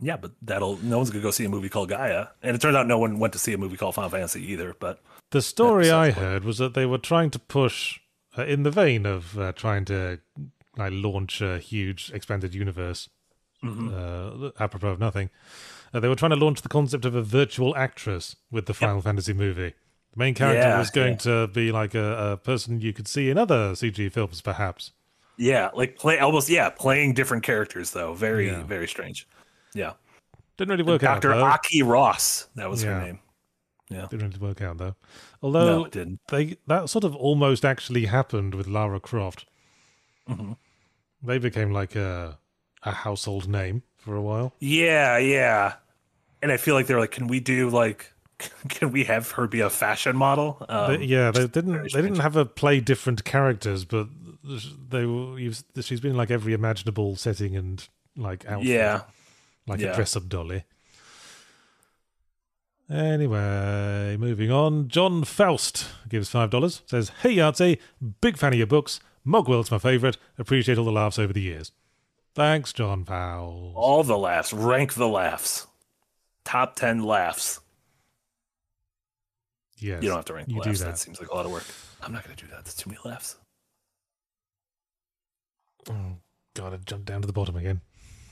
Yeah, 0.00 0.16
but 0.16 0.32
that'll 0.42 0.76
no 0.78 0.98
one's 0.98 1.10
gonna 1.10 1.22
go 1.22 1.30
see 1.32 1.44
a 1.44 1.48
movie 1.48 1.68
called 1.68 1.88
Gaia, 1.88 2.28
and 2.42 2.54
it 2.54 2.60
turns 2.60 2.76
out 2.76 2.86
no 2.86 2.98
one 2.98 3.18
went 3.18 3.32
to 3.32 3.38
see 3.38 3.52
a 3.52 3.58
movie 3.58 3.76
called 3.76 3.94
Final 3.96 4.10
Fantasy 4.10 4.44
either. 4.52 4.74
But 4.78 5.00
The 5.30 5.42
story 5.42 5.90
I 5.90 6.10
heard 6.12 6.44
was 6.44 6.58
that 6.58 6.74
they 6.74 6.86
were 6.86 6.98
trying 6.98 7.30
to 7.30 7.38
push, 7.40 7.98
uh, 8.36 8.44
in 8.44 8.62
the 8.62 8.70
vein 8.70 9.06
of 9.06 9.38
uh, 9.38 9.52
trying 9.52 9.84
to 9.86 10.20
like, 10.76 10.92
launch 10.92 11.40
a 11.40 11.58
huge 11.58 12.10
expanded 12.14 12.54
universe, 12.54 13.08
uh, 13.64 14.50
apropos 14.58 14.88
of 14.88 14.98
nothing, 14.98 15.30
uh, 15.94 16.00
they 16.00 16.08
were 16.08 16.16
trying 16.16 16.30
to 16.30 16.36
launch 16.36 16.62
the 16.62 16.68
concept 16.68 17.04
of 17.04 17.14
a 17.14 17.22
virtual 17.22 17.76
actress 17.76 18.36
with 18.50 18.66
the 18.66 18.74
Final 18.74 19.00
Fantasy 19.02 19.32
movie. 19.32 19.74
The 20.12 20.18
main 20.18 20.34
character 20.34 20.60
Yeah, 20.68 20.78
was 20.78 20.90
going 20.90 21.12
yeah. 21.12 21.18
to 21.18 21.46
be 21.48 21.72
like 21.72 21.94
a, 21.94 22.32
a 22.32 22.36
person 22.36 22.80
you 22.80 22.92
could 22.92 23.08
see 23.08 23.30
in 23.30 23.38
other 23.38 23.72
CG 23.72 24.10
films, 24.12 24.40
perhaps. 24.40 24.92
Yeah, 25.38 25.70
like 25.74 25.96
play 25.96 26.18
almost 26.18 26.48
yeah, 26.48 26.68
playing 26.68 27.14
different 27.14 27.42
characters 27.42 27.92
though. 27.92 28.12
Very 28.12 28.48
Yeah. 28.48 28.62
very 28.64 28.86
strange. 28.86 29.26
Yeah. 29.74 29.92
Didn't 30.58 30.70
really 30.70 30.82
work 30.82 31.00
Dr. 31.00 31.32
out. 31.32 31.36
Though. 31.36 31.44
Aki 31.44 31.82
Ross, 31.82 32.48
that 32.56 32.68
was 32.68 32.82
her 32.82 33.00
name. 33.00 33.20
Yeah. 33.94 34.06
Didn't 34.10 34.28
really 34.28 34.38
work 34.40 34.60
out 34.62 34.78
though. 34.78 34.94
Although 35.42 35.78
No, 35.78 35.84
it 35.84 35.92
didn't. 35.92 36.20
they 36.28 36.56
that 36.66 36.88
sort 36.90 37.04
of 37.04 37.14
almost 37.16 37.64
actually 37.64 38.06
happened 38.06 38.54
with 38.54 38.66
Lara 38.66 39.00
Croft. 39.00 39.46
Mhm. 40.28 40.56
They 41.22 41.38
became 41.38 41.70
like 41.72 41.94
a 41.96 42.38
a 42.82 42.92
household 42.92 43.48
name 43.48 43.82
for 43.96 44.16
a 44.16 44.22
while. 44.22 44.54
Yeah, 44.58 45.16
yeah. 45.18 45.74
And 46.42 46.50
I 46.50 46.56
feel 46.56 46.74
like 46.74 46.86
they're 46.88 46.98
like, 46.98 47.12
can 47.12 47.28
we 47.28 47.38
do 47.38 47.70
like, 47.70 48.12
can 48.68 48.90
we 48.90 49.04
have 49.04 49.30
her 49.32 49.46
be 49.46 49.60
a 49.60 49.70
fashion 49.70 50.16
model? 50.16 50.64
Um, 50.68 50.96
They- 50.98 51.04
yeah, 51.04 51.30
they 51.30 51.46
didn't. 51.46 51.92
They 51.92 52.02
didn't 52.02 52.18
have 52.18 52.34
her 52.34 52.44
play 52.44 52.80
different 52.80 53.24
characters, 53.24 53.84
but 53.84 54.08
they 54.90 55.06
were. 55.06 55.38
She's 55.80 56.00
been 56.00 56.12
in 56.12 56.16
like 56.16 56.32
every 56.32 56.52
imaginable 56.52 57.14
setting 57.14 57.56
and 57.56 57.86
like 58.16 58.44
outfit, 58.46 58.66
yeah. 58.68 59.02
like 59.68 59.80
a 59.80 59.94
dress-up 59.94 60.28
dolly. 60.28 60.64
Anyway, 62.92 64.16
moving 64.18 64.50
on. 64.50 64.88
John 64.88 65.24
Faust 65.24 65.88
gives 66.08 66.28
five 66.28 66.50
dollars. 66.50 66.82
Says, 66.86 67.10
"Hey 67.22 67.36
Yahtzee, 67.36 67.78
big 68.20 68.36
fan 68.36 68.52
of 68.52 68.58
your 68.58 68.66
books. 68.66 69.00
Mogworld's 69.26 69.70
my 69.70 69.78
favourite. 69.78 70.18
Appreciate 70.36 70.76
all 70.78 70.84
the 70.84 70.92
laughs 70.92 71.18
over 71.18 71.32
the 71.32 71.40
years. 71.40 71.72
Thanks, 72.34 72.72
John 72.72 73.04
Faust. 73.04 73.74
All 73.76 74.02
the 74.02 74.18
laughs. 74.18 74.52
Rank 74.52 74.94
the 74.94 75.08
laughs. 75.08 75.66
Top 76.44 76.74
10 76.74 77.02
laughs. 77.04 77.60
yes, 79.78 80.02
You 80.02 80.08
don't 80.08 80.18
have 80.18 80.24
to 80.26 80.34
rank 80.34 80.48
the 80.48 80.54
you 80.54 80.62
do 80.62 80.68
laughs. 80.70 80.80
that. 80.80 80.86
That. 80.86 80.98
seems 80.98 81.20
like 81.20 81.30
a 81.30 81.34
lot 81.34 81.46
of 81.46 81.52
work. 81.52 81.64
I'm 82.02 82.12
not 82.12 82.24
going 82.24 82.34
to 82.36 82.44
do 82.44 82.50
that. 82.50 82.64
That's 82.64 82.74
too 82.74 82.90
many 82.90 83.00
laughs. 83.04 83.36
Oh, 85.88 86.16
God, 86.54 86.72
I 86.74 86.76
jumped 86.78 87.06
down 87.06 87.20
to 87.20 87.26
the 87.26 87.32
bottom 87.32 87.54
again. 87.56 87.80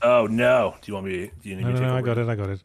Oh, 0.01 0.27
no. 0.27 0.75
Do 0.81 0.89
you 0.91 0.93
want 0.95 1.05
me? 1.05 1.31
Do 1.41 1.49
you 1.49 1.55
need 1.55 1.61
No, 1.61 1.67
me 1.69 1.73
no, 1.75 1.79
to 1.79 1.85
take 1.85 1.87
no, 1.93 1.95
I 1.97 2.01
got 2.01 2.17
it. 2.17 2.27
I 2.27 2.35
got 2.35 2.49
it. 2.49 2.63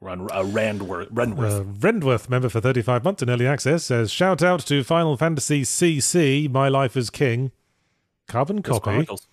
Run, 0.00 0.22
uh, 0.22 0.42
Randworth. 0.44 1.10
Renworth. 1.10 1.60
Uh, 1.60 1.64
Rendworth, 1.64 2.28
member 2.28 2.48
for 2.48 2.60
35 2.60 3.02
months 3.04 3.22
in 3.22 3.30
early 3.30 3.46
access, 3.46 3.84
says 3.84 4.10
shout 4.12 4.42
out 4.42 4.60
to 4.66 4.84
Final 4.84 5.16
Fantasy 5.16 5.62
CC, 5.62 6.50
My 6.50 6.68
Life 6.68 6.96
as 6.96 7.08
King. 7.10 7.50
Carbon 8.28 8.62
Crystal 8.62 8.80
copy. 8.80 8.90
Chronicles. 8.94 9.26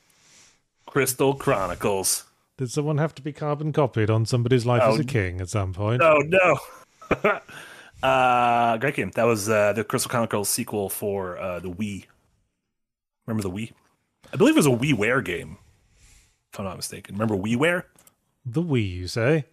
Crystal 0.85 1.33
Chronicles. 1.33 2.23
Did 2.57 2.69
someone 2.71 2.97
have 2.99 3.15
to 3.15 3.21
be 3.21 3.33
carbon 3.33 3.73
copied 3.73 4.09
on 4.09 4.25
somebody's 4.25 4.65
life 4.65 4.83
Oh, 4.85 4.93
as 4.93 4.99
a 4.99 5.03
king 5.03 5.41
at 5.41 5.49
some 5.49 5.73
point? 5.73 6.01
Oh 6.03 6.21
no. 6.25 7.39
uh 8.07 8.77
great 8.77 8.95
game. 8.95 9.11
That 9.15 9.23
was 9.23 9.49
uh 9.49 9.73
the 9.73 9.83
Crystal 9.83 10.09
Chronicles 10.09 10.49
sequel 10.49 10.89
for 10.89 11.37
uh 11.39 11.59
the 11.59 11.71
Wii. 11.71 12.05
Remember 13.25 13.41
the 13.41 13.49
Wii? 13.49 13.71
I 14.31 14.37
believe 14.37 14.55
it 14.55 14.59
was 14.59 14.67
a 14.67 14.69
WiiWare 14.69 15.25
game. 15.25 15.57
If 16.53 16.59
I'm 16.59 16.65
not 16.65 16.75
mistaken. 16.77 17.15
Remember 17.15 17.35
WiiWare? 17.35 17.83
The 18.45 18.61
Wii, 18.61 18.89
you 18.91 19.07
say? 19.07 19.45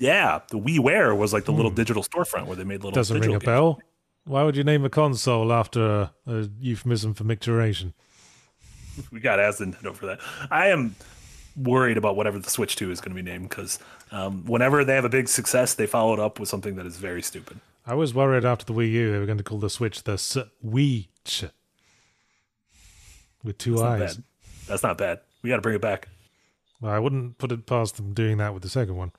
Yeah, 0.00 0.40
the 0.50 0.58
WiiWare 0.58 1.16
was 1.16 1.32
like 1.32 1.44
the 1.44 1.52
little 1.52 1.70
digital 1.70 2.02
storefront 2.02 2.46
where 2.46 2.56
they 2.56 2.64
made 2.64 2.76
little 2.82 2.90
Hmm. 2.90 2.94
Doesn't 2.94 3.20
ring 3.20 3.30
a 3.34 3.38
games. 3.38 3.44
bell. 3.44 3.80
Why 4.24 4.42
would 4.42 4.56
you 4.56 4.64
name 4.64 4.84
a 4.84 4.90
console 4.90 5.52
after 5.52 5.84
a, 5.86 6.12
a 6.26 6.48
euphemism 6.58 7.14
for 7.14 7.24
micturition? 7.24 7.92
We 9.12 9.20
got 9.20 9.36
to 9.36 9.42
ask 9.44 9.60
Nintendo 9.60 9.94
for 9.94 10.06
that. 10.06 10.18
I 10.50 10.66
am 10.68 10.94
worried 11.56 11.96
about 11.96 12.16
whatever 12.16 12.38
the 12.38 12.50
Switch 12.50 12.76
2 12.76 12.90
is 12.90 13.00
going 13.00 13.14
to 13.16 13.22
be 13.22 13.28
named 13.30 13.48
because 13.48 13.78
um, 14.10 14.44
whenever 14.46 14.84
they 14.84 14.94
have 14.94 15.04
a 15.04 15.08
big 15.08 15.28
success, 15.28 15.74
they 15.74 15.86
follow 15.86 16.12
it 16.12 16.18
up 16.18 16.38
with 16.40 16.48
something 16.48 16.74
that 16.76 16.86
is 16.86 16.96
very 16.96 17.22
stupid. 17.22 17.60
I 17.86 17.94
was 17.94 18.12
worried 18.12 18.44
after 18.44 18.64
the 18.64 18.72
Wii 18.74 18.90
U 18.90 19.12
they 19.12 19.18
were 19.18 19.26
going 19.26 19.38
to 19.38 19.44
call 19.44 19.58
the 19.58 19.70
Switch 19.70 20.02
the 20.02 20.16
Switch 20.18 21.44
with 23.44 23.58
two 23.58 23.76
That's 23.76 23.82
eyes. 23.82 24.16
bad. 24.16 24.24
That's 24.66 24.82
not 24.82 24.98
bad. 24.98 25.20
We 25.42 25.48
got 25.50 25.56
to 25.56 25.62
bring 25.62 25.76
it 25.76 25.80
back. 25.82 26.08
Well, 26.80 26.92
I 26.92 26.98
wouldn't 26.98 27.38
put 27.38 27.52
it 27.52 27.66
past 27.66 27.96
them 27.96 28.12
doing 28.12 28.38
that 28.38 28.52
with 28.54 28.62
the 28.62 28.68
second 28.68 28.96
one. 28.96 29.12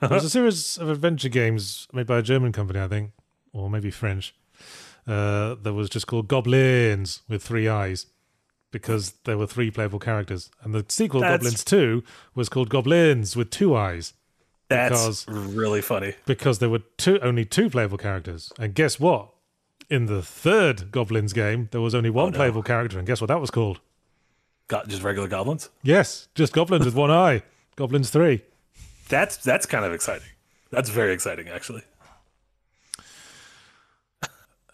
There 0.00 0.08
was 0.10 0.24
a 0.24 0.30
series 0.38 0.78
of 0.78 0.88
adventure 0.88 1.28
games 1.28 1.86
made 1.92 2.06
by 2.06 2.18
a 2.18 2.22
German 2.22 2.52
company, 2.52 2.80
I 2.80 2.88
think, 2.88 3.12
or 3.52 3.70
maybe 3.70 3.90
French, 3.90 4.34
uh, 5.06 5.54
that 5.62 5.72
was 5.74 5.88
just 5.88 6.06
called 6.06 6.28
Goblins 6.28 7.22
with 7.28 7.42
three 7.42 7.68
eyes 7.68 8.06
because 8.70 9.12
there 9.24 9.36
were 9.36 9.46
three 9.46 9.70
playable 9.70 9.98
characters. 9.98 10.50
And 10.62 10.74
the 10.74 10.84
sequel, 10.88 11.20
That's- 11.20 11.38
Goblins 11.40 11.64
2, 11.64 12.02
was 12.34 12.48
called 12.48 12.68
Goblins 12.70 13.36
with 13.36 13.50
two 13.50 13.74
eyes 13.76 14.14
That's 14.68 15.24
Because- 15.24 15.28
really 15.28 15.82
funny. 15.82 16.14
because 16.24 16.58
there 16.58 16.70
were 16.70 16.80
two 16.96 17.18
only 17.20 17.44
two 17.44 17.68
playable 17.68 17.98
characters. 17.98 18.52
And 18.58 18.74
guess 18.74 18.98
what? 18.98 19.28
In 19.90 20.06
the 20.06 20.22
third 20.22 20.90
Goblins 20.90 21.34
game, 21.34 21.68
there 21.72 21.82
was 21.82 21.94
only 21.94 22.08
one 22.08 22.28
Oh, 22.28 22.30
no. 22.30 22.36
playable 22.36 22.62
character. 22.62 22.96
And 22.98 23.06
guess 23.06 23.20
what 23.20 23.26
that 23.28 23.40
was 23.40 23.50
called? 23.50 23.80
Got 24.68 24.88
just 24.88 25.02
regular 25.02 25.28
goblins. 25.28 25.68
Yes, 25.82 26.28
just 26.34 26.54
Goblins 26.54 26.86
with 26.86 26.94
one 26.94 27.10
eye. 27.10 27.42
Goblins 27.76 28.08
3. 28.08 28.40
That's 29.12 29.36
that's 29.36 29.66
kind 29.66 29.84
of 29.84 29.92
exciting. 29.92 30.28
That's 30.70 30.88
very 30.88 31.12
exciting, 31.12 31.48
actually. 31.50 31.82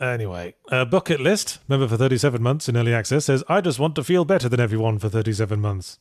Anyway, 0.00 0.54
uh, 0.70 0.84
Bucket 0.84 1.18
List, 1.18 1.58
member 1.66 1.88
for 1.88 1.96
37 1.96 2.40
months 2.40 2.68
in 2.68 2.76
early 2.76 2.94
access, 2.94 3.24
says, 3.24 3.42
I 3.48 3.60
just 3.60 3.80
want 3.80 3.96
to 3.96 4.04
feel 4.04 4.24
better 4.24 4.48
than 4.48 4.60
everyone 4.60 5.00
for 5.00 5.08
37 5.08 5.60
months. 5.60 5.98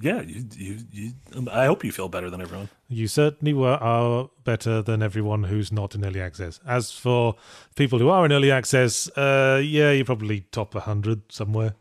Yeah, 0.00 0.20
you, 0.20 0.46
you, 0.54 0.78
you. 0.92 1.12
um, 1.34 1.48
I 1.50 1.66
hope 1.66 1.82
you 1.82 1.90
feel 1.90 2.08
better 2.08 2.30
than 2.30 2.40
everyone. 2.40 2.68
You 2.88 3.08
certainly 3.08 3.54
were 3.54 3.74
are 3.74 4.30
better 4.44 4.80
than 4.80 5.02
everyone 5.02 5.42
who's 5.42 5.72
not 5.72 5.96
in 5.96 6.04
early 6.04 6.20
access. 6.20 6.60
As 6.64 6.92
for 6.92 7.34
people 7.74 7.98
who 7.98 8.08
are 8.08 8.24
in 8.24 8.30
early 8.30 8.52
access, 8.52 9.08
uh, 9.18 9.60
yeah, 9.64 9.90
you're 9.90 10.04
probably 10.04 10.42
top 10.52 10.76
100 10.76 11.32
somewhere. 11.32 11.74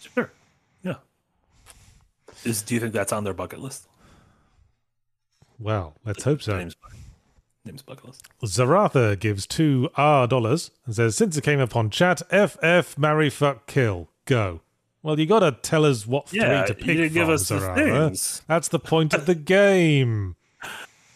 Sure. 0.00 0.32
Yeah. 0.82 0.96
Is 2.42 2.62
do 2.62 2.74
you 2.74 2.80
think 2.80 2.92
that's 2.92 3.12
on 3.12 3.22
their 3.22 3.34
bucket 3.34 3.60
list? 3.60 3.87
Well, 5.58 5.94
let's 6.04 6.22
hope 6.24 6.42
so. 6.42 6.56
Name's, 6.56 6.76
name's 7.64 7.82
bucket 7.82 8.06
list. 8.06 8.26
Zaratha 8.44 9.18
gives 9.18 9.46
two 9.46 9.88
R 9.96 10.26
dollars 10.26 10.70
and 10.86 10.94
says, 10.94 11.16
Since 11.16 11.36
it 11.36 11.44
came 11.44 11.60
upon 11.60 11.90
chat, 11.90 12.22
FF, 12.30 12.96
marry, 12.98 13.30
fuck, 13.30 13.66
kill, 13.66 14.08
go. 14.24 14.60
Well, 15.02 15.18
you 15.18 15.26
gotta 15.26 15.52
tell 15.62 15.84
us 15.84 16.06
what 16.06 16.32
Yeah, 16.32 16.64
three 16.64 16.74
to 16.74 16.74
pick 16.74 16.96
didn't 16.96 17.12
give 17.14 17.26
from, 17.26 17.34
us 17.34 17.50
Zaratha. 17.50 17.74
things. 18.08 18.42
That's 18.46 18.68
the 18.68 18.78
point 18.78 19.14
of 19.14 19.26
the 19.26 19.34
game. 19.34 20.36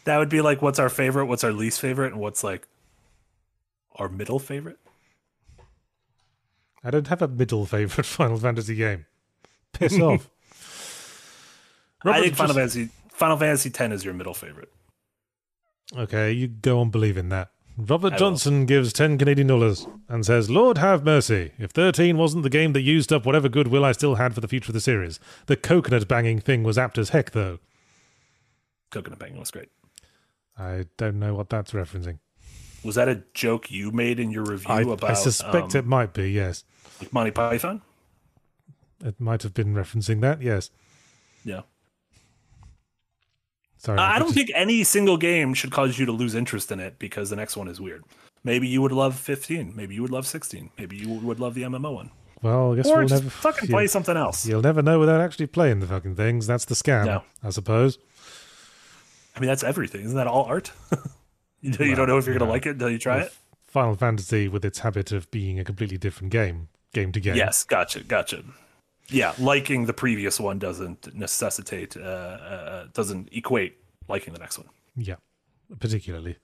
That 0.05 0.19
would 0.19 0.29
be 0.29 0.41
like 0.41 0.63
what's 0.63 0.79
our 0.79 0.89
favorite, 0.89 1.27
what's 1.27 1.45
our 1.45 1.53
least 1.53 1.81
favorite, 1.81 2.13
and 2.13 2.21
what's 2.21 2.43
like 2.43 2.67
our 3.97 4.09
middle 4.09 4.39
favorite. 4.39 4.79
I 6.85 6.91
don't 6.91 7.07
have 7.09 7.23
a 7.23 7.29
middle 7.29 7.67
favorite 7.67 8.05
Final 8.07 8.39
Fantasy 8.39 8.75
game. 8.75 9.07
Piss 9.73 9.99
off. 10.01 10.29
I 12.05 12.21
think 12.21 12.35
Final 12.35 12.55
Fantasy 12.55 12.89
Final 13.23 13.37
Fantasy 13.37 13.69
X 13.69 13.95
is 13.95 14.05
your 14.05 14.15
middle 14.15 14.35
favorite. 14.35 14.69
Okay, 15.97 16.33
you 16.33 16.49
go 16.49 16.81
on 16.81 16.91
believing 16.91 17.29
that. 17.29 17.53
Robert 17.79 18.15
I 18.15 18.17
will. 18.17 18.19
Johnson 18.19 18.67
gives 18.67 18.93
10 18.93 19.17
Canadian 19.17 19.47
dollars 19.47 19.87
and 20.09 20.27
says, 20.27 20.51
Lord 20.51 20.79
have 20.79 21.05
mercy. 21.05 21.53
If 21.57 21.71
13 21.71 22.19
wasn't 22.19 22.43
the 22.43 22.51
game 22.51 22.73
that 22.73 22.81
used 22.81 23.13
up 23.13 23.25
whatever 23.25 23.49
goodwill 23.49 23.85
I 23.85 23.93
still 23.93 24.17
had 24.17 24.35
for 24.35 24.41
the 24.41 24.49
future 24.49 24.71
of 24.71 24.75
the 24.75 24.81
series. 24.81 25.21
The 25.47 25.55
coconut 25.55 26.09
banging 26.09 26.41
thing 26.41 26.65
was 26.65 26.77
apt 26.77 26.99
as 26.99 27.11
heck, 27.11 27.31
though. 27.31 27.61
Coconut 28.91 29.21
Banging 29.21 29.39
was 29.39 29.53
great. 29.53 29.69
I 30.59 30.87
don't 30.97 31.21
know 31.21 31.35
what 31.35 31.49
that's 31.49 31.71
referencing. 31.71 32.19
Was 32.83 32.97
that 32.97 33.09
a 33.09 33.23
joke 33.35 33.71
you 33.71 33.93
made 33.93 34.19
in 34.19 34.33
your 34.33 34.47
review 34.47 34.75
I, 34.75 34.81
about 34.81 35.11
I 35.11 35.15
suspect 35.15 35.77
um, 35.77 35.79
it 35.79 35.87
might 35.87 36.13
be, 36.13 36.33
yes. 36.33 36.65
like 37.01 37.13
Monty 37.13 37.31
Python? 37.31 37.83
It 39.05 39.21
might 39.21 39.45
have 39.45 39.55
been 39.55 39.75
referencing 39.75 40.23
that, 40.23 40.43
yes. 40.43 40.71
Yeah. 41.45 41.61
Sorry. 43.83 43.99
I 43.99 44.19
don't 44.19 44.29
just- 44.29 44.37
think 44.37 44.51
any 44.55 44.85
single 44.85 45.17
game 45.17 45.55
should 45.55 45.73
cause 45.73 45.99
you 45.99 46.07
to 46.07 46.13
lose 46.13 46.35
interest 46.35 46.71
in 46.71 46.79
it 46.81 46.99
because 46.99 47.31
the 47.31 47.37
next 47.37 47.57
one 47.57 47.69
is 47.69 47.81
weird. 47.81 48.05
Maybe 48.45 48.67
you 48.69 48.81
would 48.83 48.93
love 48.93 49.15
15. 49.17 49.73
Maybe 49.77 49.95
you 49.95 50.03
would 50.03 50.11
love 50.11 50.27
16. 50.27 50.71
Maybe 50.79 50.97
you 50.97 51.09
would 51.09 51.39
love 51.41 51.55
the 51.55 51.63
MMO 51.63 51.93
one. 51.95 52.11
Well, 52.43 52.73
I 52.73 52.77
guess 52.77 52.87
Or 52.89 52.99
we'll 52.99 53.09
just 53.09 53.23
never. 53.23 53.31
fucking 53.31 53.69
play 53.71 53.87
something 53.87 54.17
else. 54.17 54.45
You'll 54.47 54.63
never 54.63 54.83
know 54.83 54.99
without 54.99 55.21
actually 55.21 55.47
playing 55.47 55.79
the 55.81 55.87
fucking 55.87 56.17
things. 56.17 56.47
That's 56.49 56.65
the 56.65 56.75
scam, 56.75 57.07
No. 57.07 57.23
I 57.43 57.51
suppose. 57.51 57.99
I 59.37 59.41
mean, 59.41 59.49
that's 59.49 59.63
everything. 59.65 60.03
Isn't 60.03 60.17
that 60.17 60.27
all 60.27 60.45
art? 60.45 60.73
you, 61.61 61.73
you 61.79 61.95
don't 61.95 62.09
know 62.09 62.19
if 62.19 62.27
you're 62.27 62.37
going 62.37 62.47
to 62.49 62.53
like 62.53 62.67
it 62.67 62.71
until 62.71 62.91
you 62.91 62.99
try 62.99 63.21
it? 63.21 63.33
Final 63.67 63.95
Fantasy, 63.95 64.49
with 64.49 64.65
its 64.65 64.81
habit 64.81 65.13
of 65.13 65.31
being 65.31 65.59
a 65.59 65.65
completely 65.65 65.97
different 65.97 66.31
game, 66.33 66.69
game 66.93 67.13
to 67.13 67.21
game. 67.21 67.37
Yes, 67.37 67.65
gotcha, 67.65 68.01
gotcha. 68.01 68.43
Yeah, 69.13 69.35
liking 69.39 69.87
the 69.87 69.93
previous 69.93 70.41
one 70.41 70.59
doesn't 70.59 71.15
necessitate, 71.15 71.97
uh, 71.97 72.01
uh, 72.01 72.87
doesn't 72.93 73.29
equate 73.33 73.77
liking 74.09 74.33
the 74.33 74.41
next 74.41 74.59
one. 74.59 74.69
Yeah, 74.97 75.17
particularly. 75.79 76.39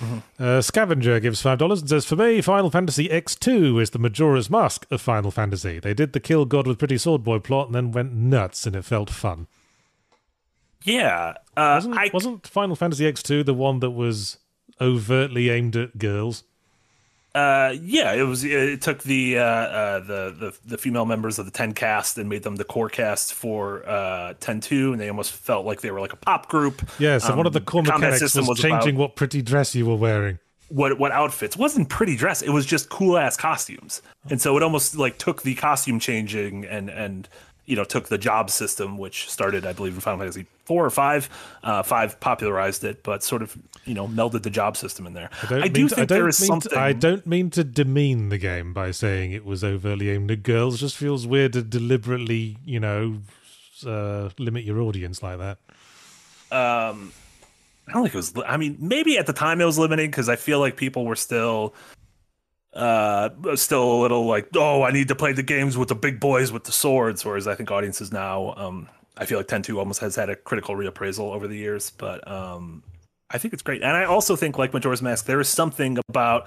Mm-hmm. 0.00 0.18
Uh, 0.38 0.60
Scavenger 0.60 1.20
gives 1.20 1.40
five 1.40 1.58
dollars 1.58 1.80
and 1.80 1.88
says, 1.88 2.04
"For 2.04 2.16
me, 2.16 2.40
Final 2.42 2.70
Fantasy 2.70 3.08
X2 3.08 3.80
is 3.80 3.90
the 3.90 3.98
Majora's 3.98 4.50
Mask 4.50 4.86
of 4.90 5.00
Final 5.00 5.30
Fantasy. 5.30 5.78
They 5.78 5.94
did 5.94 6.12
the 6.12 6.20
kill 6.20 6.44
God 6.44 6.66
with 6.66 6.78
Pretty 6.78 6.98
Sword 6.98 7.24
Boy 7.24 7.38
plot 7.38 7.66
and 7.68 7.74
then 7.74 7.92
went 7.92 8.12
nuts, 8.12 8.66
and 8.66 8.76
it 8.76 8.84
felt 8.84 9.08
fun. 9.08 9.46
Yeah, 10.84 11.34
uh, 11.56 11.76
Wasn't, 11.76 11.96
I 11.96 12.10
wasn't 12.12 12.46
Final 12.46 12.76
Fantasy 12.76 13.10
X2 13.10 13.44
the 13.44 13.54
one 13.54 13.80
that 13.80 13.90
was 13.90 14.38
overtly 14.80 15.50
aimed 15.50 15.74
at 15.74 15.98
girls. 15.98 16.44
Uh, 17.36 17.74
yeah, 17.82 18.14
it 18.14 18.22
was. 18.22 18.44
It 18.44 18.80
took 18.80 19.02
the 19.02 19.38
uh, 19.38 19.42
uh, 19.44 19.98
the 20.00 20.34
the 20.38 20.58
the 20.64 20.78
female 20.78 21.04
members 21.04 21.38
of 21.38 21.44
the 21.44 21.50
Ten 21.50 21.74
cast 21.74 22.16
and 22.16 22.28
made 22.30 22.42
them 22.42 22.56
the 22.56 22.64
core 22.64 22.88
cast 22.88 23.34
for 23.34 23.86
uh, 23.86 24.32
Ten 24.40 24.60
Two, 24.60 24.92
and 24.92 25.00
they 25.00 25.08
almost 25.10 25.32
felt 25.32 25.66
like 25.66 25.82
they 25.82 25.90
were 25.90 26.00
like 26.00 26.14
a 26.14 26.16
pop 26.16 26.48
group. 26.48 26.80
Yeah, 26.98 27.18
so 27.18 27.32
Um, 27.32 27.36
one 27.36 27.46
of 27.46 27.52
the 27.52 27.60
core 27.60 27.82
combat 27.82 28.12
mechanics 28.12 28.34
was, 28.34 28.48
was 28.48 28.58
changing 28.58 28.94
about- 28.94 29.00
what 29.00 29.16
pretty 29.16 29.42
dress 29.42 29.74
you 29.74 29.84
were 29.84 29.96
wearing. 29.96 30.38
what 30.68 30.98
what 30.98 31.12
outfits 31.12 31.56
wasn't 31.56 31.88
pretty 31.88 32.16
dress 32.16 32.42
it 32.42 32.50
was 32.50 32.66
just 32.66 32.88
cool 32.88 33.16
ass 33.16 33.36
costumes 33.36 34.02
and 34.30 34.40
so 34.42 34.56
it 34.56 34.64
almost 34.64 34.96
like 34.96 35.16
took 35.16 35.42
the 35.42 35.54
costume 35.54 36.00
changing 36.00 36.64
and 36.64 36.90
and 36.90 37.28
you 37.66 37.76
know 37.76 37.84
took 37.84 38.08
the 38.08 38.18
job 38.18 38.50
system 38.50 38.96
which 38.98 39.28
started 39.30 39.66
i 39.66 39.72
believe 39.72 39.94
in 39.94 40.00
final 40.00 40.18
fantasy 40.20 40.46
four 40.64 40.84
or 40.84 40.90
five 40.90 41.28
uh 41.62 41.82
five 41.82 42.18
popularized 42.20 42.82
it 42.84 43.02
but 43.02 43.22
sort 43.22 43.42
of 43.42 43.56
you 43.84 43.94
know 43.94 44.06
melded 44.08 44.42
the 44.42 44.50
job 44.50 44.76
system 44.76 45.06
in 45.06 45.12
there 45.12 45.30
i, 45.50 45.68
don't 45.68 45.72
do 45.72 45.88
to- 45.88 45.94
think 45.94 46.08
don't 46.08 46.18
there 46.18 46.28
is 46.28 46.36
something 46.46 46.70
To, 46.72 46.78
I 46.78 46.92
don't 46.92 47.26
mean 47.26 47.50
to 47.50 47.62
demean 47.64 48.28
the 48.30 48.38
game 48.38 48.72
by 48.72 48.90
saying 48.92 49.32
it 49.32 49.44
was 49.44 49.62
overtly 49.62 50.10
aimed 50.10 50.30
at 50.30 50.42
girls. 50.42 50.76
It 50.76 50.78
just 50.78 50.96
feels 50.96 51.26
weird 51.26 51.52
to 51.54 51.62
deliberately, 51.62 52.56
you 52.64 52.80
know, 52.80 53.18
uh, 53.86 54.30
limit 54.38 54.64
your 54.64 54.80
audience 54.80 55.22
like 55.22 55.38
that. 55.38 55.58
um 56.50 57.12
i 57.88 57.92
don't 57.92 58.02
think 58.02 58.14
it 58.14 58.16
was 58.16 58.32
i 58.46 58.56
mean 58.56 58.76
maybe 58.80 59.18
at 59.18 59.26
the 59.26 59.32
time 59.32 59.60
it 59.60 59.64
was 59.64 59.78
limiting 59.78 60.10
because 60.10 60.28
i 60.28 60.36
feel 60.36 60.58
like 60.60 60.76
people 60.76 61.04
were 61.04 61.16
still 61.16 61.74
uh 62.76 63.30
still 63.54 63.92
a 63.92 63.98
little 64.00 64.26
like 64.26 64.48
oh 64.54 64.82
i 64.82 64.90
need 64.90 65.08
to 65.08 65.14
play 65.14 65.32
the 65.32 65.42
games 65.42 65.76
with 65.76 65.88
the 65.88 65.94
big 65.94 66.20
boys 66.20 66.52
with 66.52 66.64
the 66.64 66.72
swords 66.72 67.24
whereas 67.24 67.46
i 67.46 67.54
think 67.54 67.70
audiences 67.70 68.12
now 68.12 68.54
um 68.56 68.88
i 69.16 69.24
feel 69.24 69.38
like 69.38 69.48
10-2 69.48 69.78
almost 69.78 70.00
has 70.00 70.14
had 70.14 70.28
a 70.28 70.36
critical 70.36 70.74
reappraisal 70.74 71.34
over 71.34 71.48
the 71.48 71.56
years 71.56 71.90
but 71.90 72.26
um 72.30 72.82
i 73.30 73.38
think 73.38 73.54
it's 73.54 73.62
great. 73.62 73.82
And 73.82 73.96
i 73.96 74.04
also 74.04 74.36
think 74.36 74.58
like 74.58 74.74
majora's 74.74 75.00
mask 75.00 75.24
there 75.24 75.40
is 75.40 75.48
something 75.48 75.98
about 76.08 76.46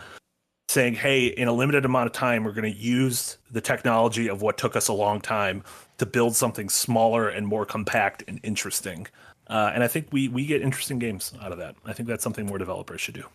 saying 0.70 0.94
hey 0.94 1.26
in 1.26 1.48
a 1.48 1.52
limited 1.52 1.84
amount 1.84 2.06
of 2.06 2.14
time 2.14 2.44
we're 2.44 2.52
going 2.52 2.72
to 2.72 2.80
use 2.80 3.38
the 3.50 3.60
technology 3.60 4.30
of 4.30 4.44
what 4.44 4.56
took 4.56 4.76
us 4.76 4.88
a 4.88 4.94
long 4.94 5.20
time 5.20 5.64
to 5.98 6.06
build 6.06 6.36
something 6.36 6.70
smaller 6.70 7.28
and 7.28 7.46
more 7.48 7.66
compact 7.66 8.24
and 8.28 8.40
interesting. 8.44 9.08
Uh, 9.48 9.72
and 9.74 9.84
i 9.84 9.88
think 9.88 10.08
we 10.12 10.28
we 10.28 10.46
get 10.46 10.62
interesting 10.62 11.00
games 11.00 11.34
out 11.42 11.52
of 11.52 11.58
that. 11.58 11.76
I 11.86 11.94
think 11.94 12.08
that's 12.08 12.24
something 12.24 12.46
more 12.46 12.60
developers 12.60 13.02
should 13.02 13.16
do. 13.16 13.26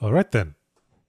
All 0.00 0.12
right 0.12 0.30
then. 0.30 0.54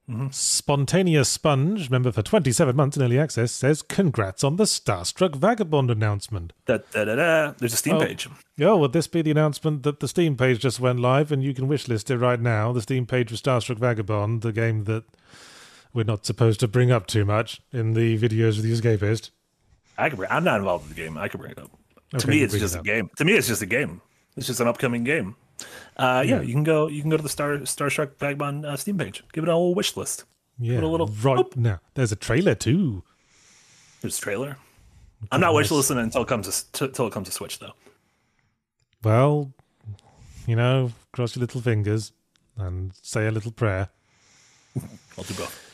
Mm-hmm. 0.09 0.27
Spontaneous 0.31 1.29
Sponge, 1.29 1.89
member 1.91 2.11
for 2.11 2.23
27 2.23 2.75
months 2.75 2.97
in 2.97 3.03
early 3.03 3.19
access, 3.19 3.51
says 3.51 3.81
congrats 3.83 4.43
on 4.43 4.55
the 4.55 4.63
Starstruck 4.63 5.35
Vagabond 5.35 5.91
announcement. 5.91 6.51
da, 6.65 6.79
da, 6.91 7.05
da, 7.05 7.15
da. 7.15 7.53
there's 7.59 7.73
a 7.73 7.77
steam 7.77 7.95
Oh. 7.97 8.05
page 8.05 8.27
Oh, 8.59 8.77
would 8.77 8.93
this 8.93 9.07
be 9.07 9.21
the 9.21 9.29
announcement 9.31 9.83
that 9.83 9.99
the 9.99 10.07
Steam 10.07 10.35
page 10.35 10.59
just 10.59 10.79
went 10.79 10.99
live 10.99 11.31
and 11.31 11.43
you 11.43 11.53
can 11.53 11.69
wishlist 11.69 12.09
it 12.09 12.17
right 12.17 12.39
now? 12.41 12.73
The 12.73 12.81
Steam 12.81 13.05
page 13.05 13.29
for 13.29 13.35
Starstruck 13.35 13.77
Vagabond, 13.77 14.41
the 14.41 14.51
game 14.51 14.85
that 14.85 15.03
we're 15.93 16.03
not 16.03 16.25
supposed 16.25 16.59
to 16.61 16.67
bring 16.67 16.91
up 16.91 17.05
too 17.07 17.23
much 17.25 17.61
in 17.71 17.93
the 17.93 18.17
videos 18.17 18.57
of 18.57 18.63
the 18.63 18.71
escapist. 18.73 19.29
I 19.97 20.09
could 20.09 20.17
bring, 20.17 20.31
i'm 20.31 20.43
not 20.43 20.59
involved 20.59 20.83
in 20.85 20.89
the 20.89 20.95
game 20.95 21.17
i 21.17 21.27
could 21.27 21.39
bring 21.41 21.51
it 21.51 21.59
up 21.59 21.69
to 22.19 22.27
me 22.27 22.41
it's 22.41 22.53
bring 22.53 22.61
it 22.61 22.65
just 22.65 22.75
a 22.77 22.81
game 22.81 23.09
to 23.17 23.25
me 23.25 23.33
it's 23.33 23.47
just 23.47 23.61
a 23.61 23.65
game 23.65 24.01
it's 24.37 24.47
just 24.47 24.59
an 24.61 24.67
upcoming 24.67 25.03
game 25.03 25.35
uh 25.97 26.23
yeah, 26.25 26.41
you 26.41 26.53
can 26.53 26.63
go 26.63 26.87
you 26.87 27.01
can 27.01 27.09
go 27.09 27.17
to 27.17 27.23
the 27.23 27.29
star 27.29 27.57
starstruck 27.59 28.17
vagabond 28.17 28.65
uh, 28.65 28.75
steam 28.77 28.97
page 28.97 29.23
give 29.33 29.43
it 29.43 29.47
a 29.47 29.53
little 29.53 29.75
wish 29.75 29.95
list 29.97 30.23
Yeah, 30.59 30.75
Put 30.79 30.83
a 30.83 30.87
little 30.87 31.07
right 31.07 31.45
boop. 31.45 31.55
now. 31.55 31.79
There's 31.95 32.11
a 32.11 32.15
trailer 32.15 32.55
too. 32.55 33.03
there's 34.01 34.17
a 34.17 34.21
trailer 34.21 34.57
i'm 35.31 35.41
not 35.41 35.53
wish 35.53 35.65
nice. 35.69 35.77
listening 35.77 36.03
until 36.05 36.21
it 36.21 36.27
comes 36.27 36.63
to 36.71 36.85
until 36.85 37.07
it 37.07 37.13
comes 37.13 37.27
to 37.27 37.33
switch 37.33 37.59
though 37.59 37.73
Well, 39.03 39.51
you 40.47 40.55
know, 40.55 40.91
cross 41.11 41.35
your 41.35 41.41
little 41.41 41.61
fingers 41.61 42.11
and 42.57 42.91
say 43.01 43.27
a 43.27 43.31
little 43.31 43.51
prayer. 43.51 43.89
i'll 45.17 45.23
do 45.23 45.33
both 45.33 45.65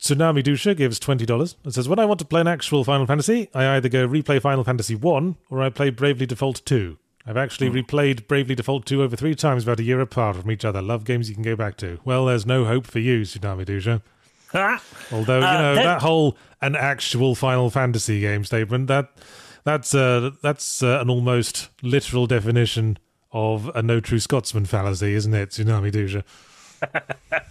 Tsunami 0.00 0.42
Dusha 0.42 0.76
gives 0.76 0.98
$20 0.98 1.54
and 1.62 1.72
says, 1.72 1.88
When 1.88 2.00
I 2.00 2.04
want 2.06 2.18
to 2.18 2.24
play 2.24 2.40
an 2.40 2.48
actual 2.48 2.82
Final 2.82 3.06
Fantasy, 3.06 3.48
I 3.54 3.76
either 3.76 3.88
go 3.88 4.08
replay 4.08 4.42
Final 4.42 4.64
Fantasy 4.64 4.96
1 4.96 5.36
or 5.48 5.62
I 5.62 5.70
play 5.70 5.90
Bravely 5.90 6.26
Default 6.26 6.60
2. 6.64 6.98
I've 7.26 7.36
actually 7.36 7.68
Hmm. 7.68 7.76
replayed 7.76 8.26
Bravely 8.26 8.54
Default 8.54 8.84
2 8.86 9.02
over 9.02 9.14
three 9.16 9.34
times 9.34 9.62
about 9.62 9.78
a 9.80 9.82
year 9.84 10.00
apart 10.00 10.36
from 10.36 10.50
each 10.50 10.64
other. 10.64 10.82
Love 10.82 11.04
games 11.04 11.28
you 11.28 11.34
can 11.34 11.44
go 11.44 11.54
back 11.56 11.76
to. 11.78 11.98
Well, 12.04 12.26
there's 12.26 12.44
no 12.46 12.64
hope 12.64 12.86
for 12.86 12.98
you, 12.98 13.20
Tsunami 13.22 13.64
Dusha. 13.64 14.02
Ah, 14.54 14.82
Although, 15.12 15.38
you 15.38 15.44
Uh, 15.46 15.52
know, 15.62 15.74
that- 15.76 15.82
that 15.84 16.02
whole 16.02 16.36
an 16.60 16.74
actual 16.76 17.34
Final 17.34 17.70
Fantasy 17.70 18.20
game 18.20 18.44
statement, 18.44 18.86
that 18.88 19.08
that's 19.64 19.94
uh, 19.94 20.30
that's 20.42 20.82
uh, 20.82 20.98
an 21.00 21.08
almost 21.08 21.68
literal 21.82 22.26
definition 22.26 22.98
of 23.32 23.70
a 23.74 23.82
no 23.82 23.98
true 24.00 24.18
Scotsman 24.18 24.66
fallacy, 24.66 25.14
isn't 25.14 25.32
it, 25.32 25.50
Tsunami 25.50 25.90
Duja? 25.90 26.22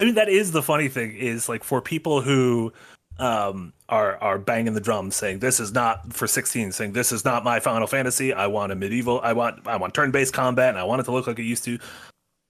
I 0.00 0.04
mean, 0.04 0.14
that 0.14 0.28
is 0.28 0.52
the 0.52 0.62
funny 0.62 0.88
thing 0.88 1.14
is 1.16 1.48
like 1.48 1.64
for 1.64 1.80
people 1.80 2.20
who 2.22 2.72
um, 3.18 3.72
are 3.88 4.16
are 4.18 4.38
banging 4.38 4.74
the 4.74 4.80
drum 4.80 5.10
saying 5.10 5.38
this 5.38 5.60
is 5.60 5.72
not 5.72 6.12
for 6.12 6.26
16, 6.26 6.72
saying 6.72 6.92
this 6.92 7.12
is 7.12 7.24
not 7.24 7.44
my 7.44 7.60
Final 7.60 7.86
Fantasy. 7.86 8.32
I 8.32 8.46
want 8.46 8.72
a 8.72 8.74
medieval. 8.74 9.20
I 9.22 9.32
want 9.32 9.66
I 9.66 9.76
want 9.76 9.94
turn 9.94 10.10
based 10.10 10.34
combat, 10.34 10.70
and 10.70 10.78
I 10.78 10.84
want 10.84 11.00
it 11.00 11.04
to 11.04 11.12
look 11.12 11.26
like 11.26 11.38
it 11.38 11.44
used 11.44 11.64
to. 11.64 11.78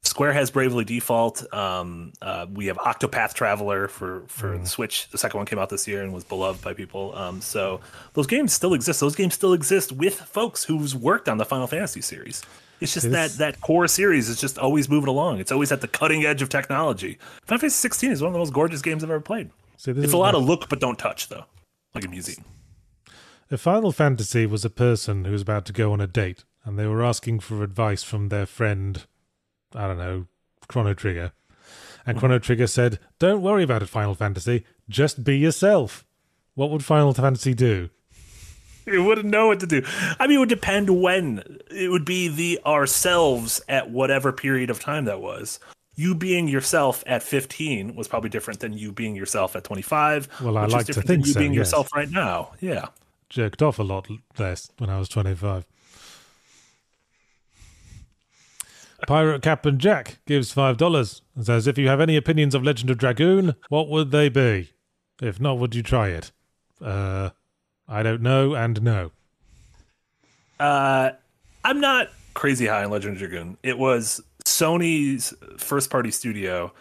Square 0.02 0.34
has 0.34 0.50
Bravely 0.50 0.84
Default. 0.84 1.52
Um, 1.52 2.12
uh, 2.22 2.46
we 2.50 2.66
have 2.66 2.78
Octopath 2.78 3.34
Traveler 3.34 3.88
for 3.88 4.22
for 4.28 4.56
the 4.56 4.66
Switch. 4.66 5.08
The 5.10 5.18
second 5.18 5.38
one 5.38 5.46
came 5.46 5.58
out 5.58 5.68
this 5.68 5.86
year 5.86 6.02
and 6.02 6.12
was 6.12 6.24
beloved 6.24 6.62
by 6.62 6.74
people. 6.74 7.14
Um, 7.16 7.40
so 7.40 7.80
those 8.14 8.26
games 8.26 8.52
still 8.52 8.72
exist. 8.72 9.00
Those 9.00 9.16
games 9.16 9.34
still 9.34 9.52
exist 9.52 9.92
with 9.92 10.14
folks 10.14 10.64
who's 10.64 10.94
worked 10.94 11.28
on 11.28 11.38
the 11.38 11.44
Final 11.44 11.66
Fantasy 11.66 12.00
series. 12.00 12.42
It's 12.80 12.94
just 12.94 13.10
that 13.10 13.32
that 13.32 13.60
core 13.60 13.88
series 13.88 14.28
is 14.28 14.40
just 14.40 14.58
always 14.58 14.88
moving 14.88 15.08
along. 15.08 15.40
It's 15.40 15.52
always 15.52 15.72
at 15.72 15.80
the 15.80 15.88
cutting 15.88 16.24
edge 16.24 16.42
of 16.42 16.48
technology. 16.48 17.18
Final 17.44 17.60
Fantasy 17.60 17.76
16 17.76 18.12
is 18.12 18.22
one 18.22 18.28
of 18.28 18.32
the 18.34 18.38
most 18.38 18.52
gorgeous 18.52 18.82
games 18.82 19.02
I've 19.02 19.10
ever 19.10 19.20
played. 19.20 19.50
This 19.84 20.04
It's 20.04 20.12
a 20.12 20.16
lot 20.16 20.34
like- 20.34 20.42
of 20.42 20.48
look 20.48 20.68
but 20.68 20.80
don't 20.80 20.98
touch 20.98 21.28
though, 21.28 21.44
like 21.94 22.04
a 22.04 22.08
museum. 22.08 22.44
If 23.48 23.60
Final 23.60 23.92
Fantasy 23.92 24.44
was 24.44 24.64
a 24.64 24.70
person 24.70 25.24
who 25.24 25.32
was 25.32 25.42
about 25.42 25.64
to 25.66 25.72
go 25.72 25.92
on 25.92 26.00
a 26.00 26.06
date 26.08 26.44
and 26.64 26.76
they 26.76 26.86
were 26.86 27.04
asking 27.04 27.40
for 27.40 27.62
advice 27.62 28.02
from 28.02 28.28
their 28.28 28.46
friend, 28.46 29.06
I 29.72 29.86
don't 29.86 29.98
know, 29.98 30.26
Chrono 30.66 30.94
Trigger, 30.94 31.32
and 32.04 32.16
mm-hmm. 32.16 32.18
Chrono 32.18 32.38
Trigger 32.40 32.66
said, 32.66 32.98
Don't 33.20 33.42
worry 33.42 33.62
about 33.62 33.82
it, 33.82 33.88
Final 33.88 34.16
Fantasy, 34.16 34.64
just 34.88 35.22
be 35.22 35.38
yourself. 35.38 36.04
What 36.54 36.70
would 36.70 36.84
Final 36.84 37.14
Fantasy 37.14 37.54
do? 37.54 37.90
It 38.86 39.00
wouldn't 39.00 39.26
know 39.26 39.48
what 39.48 39.60
to 39.60 39.66
do. 39.66 39.82
I 40.18 40.26
mean, 40.26 40.36
it 40.36 40.40
would 40.40 40.48
depend 40.48 40.90
when. 41.02 41.58
It 41.70 41.90
would 41.90 42.04
be 42.04 42.28
the 42.28 42.60
ourselves 42.64 43.60
at 43.68 43.90
whatever 43.90 44.32
period 44.32 44.70
of 44.70 44.78
time 44.78 45.06
that 45.06 45.20
was. 45.20 45.58
You 45.96 46.14
being 46.14 46.46
yourself 46.46 47.02
at 47.06 47.22
15 47.22 47.96
was 47.96 48.06
probably 48.06 48.28
different 48.28 48.60
than 48.60 48.74
you 48.74 48.92
being 48.92 49.16
yourself 49.16 49.56
at 49.56 49.64
25. 49.64 50.28
Well, 50.42 50.58
I 50.58 50.66
like 50.66 50.86
to 50.86 50.92
think 50.94 51.06
than 51.06 51.20
you 51.20 51.32
so, 51.32 51.40
being 51.40 51.52
yes. 51.52 51.58
yourself 51.58 51.88
right 51.94 52.10
now. 52.10 52.52
Yeah. 52.60 52.88
Jerked 53.30 53.62
off 53.62 53.78
a 53.78 53.82
lot 53.82 54.06
less 54.38 54.70
when 54.78 54.90
I 54.90 54.98
was 54.98 55.08
25. 55.08 55.64
Pirate 59.06 59.42
Captain 59.42 59.78
Jack 59.78 60.18
gives 60.26 60.54
$5 60.54 61.20
and 61.34 61.46
says, 61.46 61.66
If 61.66 61.78
you 61.78 61.88
have 61.88 62.00
any 62.00 62.16
opinions 62.16 62.54
of 62.54 62.62
Legend 62.62 62.90
of 62.90 62.98
Dragoon, 62.98 63.54
what 63.68 63.88
would 63.88 64.10
they 64.10 64.28
be? 64.28 64.70
If 65.22 65.40
not, 65.40 65.58
would 65.58 65.74
you 65.74 65.82
try 65.82 66.08
it? 66.08 66.30
Uh, 66.80 67.30
I 67.88 68.02
don't 68.02 68.20
know 68.20 68.54
and 68.54 68.82
no. 68.82 69.12
Uh, 70.60 71.10
I'm 71.64 71.80
not 71.80 72.08
crazy 72.34 72.66
high 72.66 72.84
on 72.84 72.90
Legend 72.90 73.14
of 73.14 73.18
Dragoon. 73.18 73.56
It 73.62 73.78
was 73.78 74.22
Sony's 74.46 75.34
first 75.58 75.90
party 75.90 76.12
studio 76.12 76.72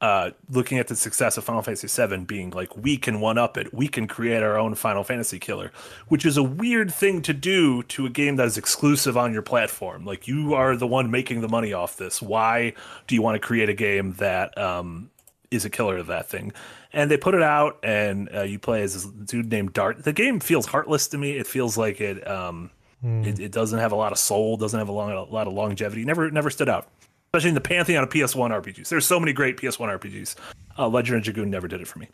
uh, 0.00 0.30
looking 0.48 0.78
at 0.78 0.86
the 0.86 0.94
success 0.94 1.36
of 1.36 1.42
Final 1.42 1.62
Fantasy 1.62 1.88
VII 1.88 2.18
being 2.18 2.50
like, 2.50 2.76
we 2.76 2.96
can 2.96 3.20
one 3.20 3.36
up 3.36 3.56
it. 3.56 3.74
We 3.74 3.88
can 3.88 4.06
create 4.06 4.44
our 4.44 4.56
own 4.56 4.76
Final 4.76 5.02
Fantasy 5.02 5.40
killer, 5.40 5.72
which 6.06 6.24
is 6.24 6.36
a 6.36 6.42
weird 6.42 6.94
thing 6.94 7.20
to 7.22 7.34
do 7.34 7.82
to 7.84 8.06
a 8.06 8.08
game 8.08 8.36
that 8.36 8.46
is 8.46 8.56
exclusive 8.56 9.16
on 9.16 9.32
your 9.32 9.42
platform. 9.42 10.04
Like, 10.04 10.28
you 10.28 10.54
are 10.54 10.76
the 10.76 10.86
one 10.86 11.10
making 11.10 11.40
the 11.40 11.48
money 11.48 11.72
off 11.72 11.96
this. 11.96 12.22
Why 12.22 12.74
do 13.08 13.16
you 13.16 13.22
want 13.22 13.34
to 13.34 13.44
create 13.44 13.68
a 13.68 13.74
game 13.74 14.12
that 14.14 14.56
um, 14.56 15.10
is 15.50 15.64
a 15.64 15.70
killer 15.70 15.96
of 15.96 16.06
that 16.06 16.28
thing? 16.28 16.52
And 16.92 17.10
they 17.10 17.16
put 17.16 17.34
it 17.34 17.42
out, 17.42 17.80
and 17.82 18.30
uh, 18.32 18.42
you 18.42 18.60
play 18.60 18.82
as 18.82 18.94
this 18.94 19.04
dude 19.04 19.50
named 19.50 19.72
Dart. 19.72 20.04
The 20.04 20.12
game 20.12 20.38
feels 20.38 20.66
heartless 20.66 21.08
to 21.08 21.18
me. 21.18 21.32
It 21.32 21.48
feels 21.48 21.76
like 21.76 22.00
it. 22.00 22.26
Um, 22.26 22.70
it, 23.02 23.38
it 23.38 23.52
doesn't 23.52 23.78
have 23.78 23.92
a 23.92 23.96
lot 23.96 24.12
of 24.12 24.18
soul, 24.18 24.56
doesn't 24.56 24.78
have 24.78 24.88
a, 24.88 24.92
long, 24.92 25.12
a 25.12 25.22
lot 25.22 25.46
of 25.46 25.52
longevity. 25.52 26.04
Never 26.04 26.30
never 26.30 26.50
stood 26.50 26.68
out, 26.68 26.88
especially 27.28 27.50
in 27.50 27.54
the 27.54 27.60
pantheon 27.60 28.02
of 28.02 28.08
PS1 28.10 28.50
RPGs. 28.50 28.88
There's 28.88 29.06
so 29.06 29.20
many 29.20 29.32
great 29.32 29.56
PS1 29.58 29.98
RPGs. 30.00 30.34
Uh, 30.78 30.88
Legend 30.88 31.18
of 31.18 31.24
Dragoon 31.24 31.50
never 31.50 31.68
did 31.68 31.80
it 31.80 31.86
for 31.88 31.98
me. 31.98 32.08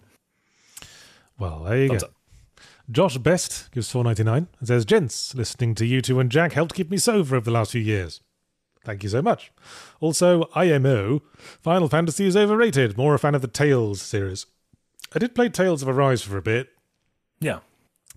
Well, 1.38 1.64
there 1.64 1.76
you 1.78 1.88
Thumbs 1.88 2.02
go. 2.02 2.08
up. 2.08 2.14
Josh 2.90 3.16
Best 3.18 3.70
gives 3.72 3.90
four 3.90 4.04
ninety 4.04 4.22
nine 4.24 4.48
and 4.58 4.68
says, 4.68 4.84
"Gents, 4.84 5.34
listening 5.34 5.74
to 5.76 5.86
you 5.86 6.02
two 6.02 6.20
and 6.20 6.30
Jack 6.30 6.52
helped 6.52 6.74
keep 6.74 6.90
me 6.90 6.98
sober 6.98 7.36
over 7.36 7.44
the 7.46 7.50
last 7.50 7.72
few 7.72 7.80
years. 7.80 8.20
Thank 8.84 9.02
you 9.02 9.08
so 9.08 9.22
much. 9.22 9.50
Also, 10.00 10.50
IMO, 10.54 11.22
Final 11.62 11.88
Fantasy 11.88 12.26
is 12.26 12.36
overrated. 12.36 12.98
More 12.98 13.14
a 13.14 13.18
fan 13.18 13.34
of 13.34 13.40
the 13.40 13.48
Tales 13.48 14.02
series. 14.02 14.44
I 15.14 15.18
did 15.18 15.34
play 15.34 15.48
Tales 15.48 15.82
of 15.82 15.88
Arise 15.88 16.20
for 16.22 16.36
a 16.36 16.42
bit. 16.42 16.68
Yeah. 17.40 17.60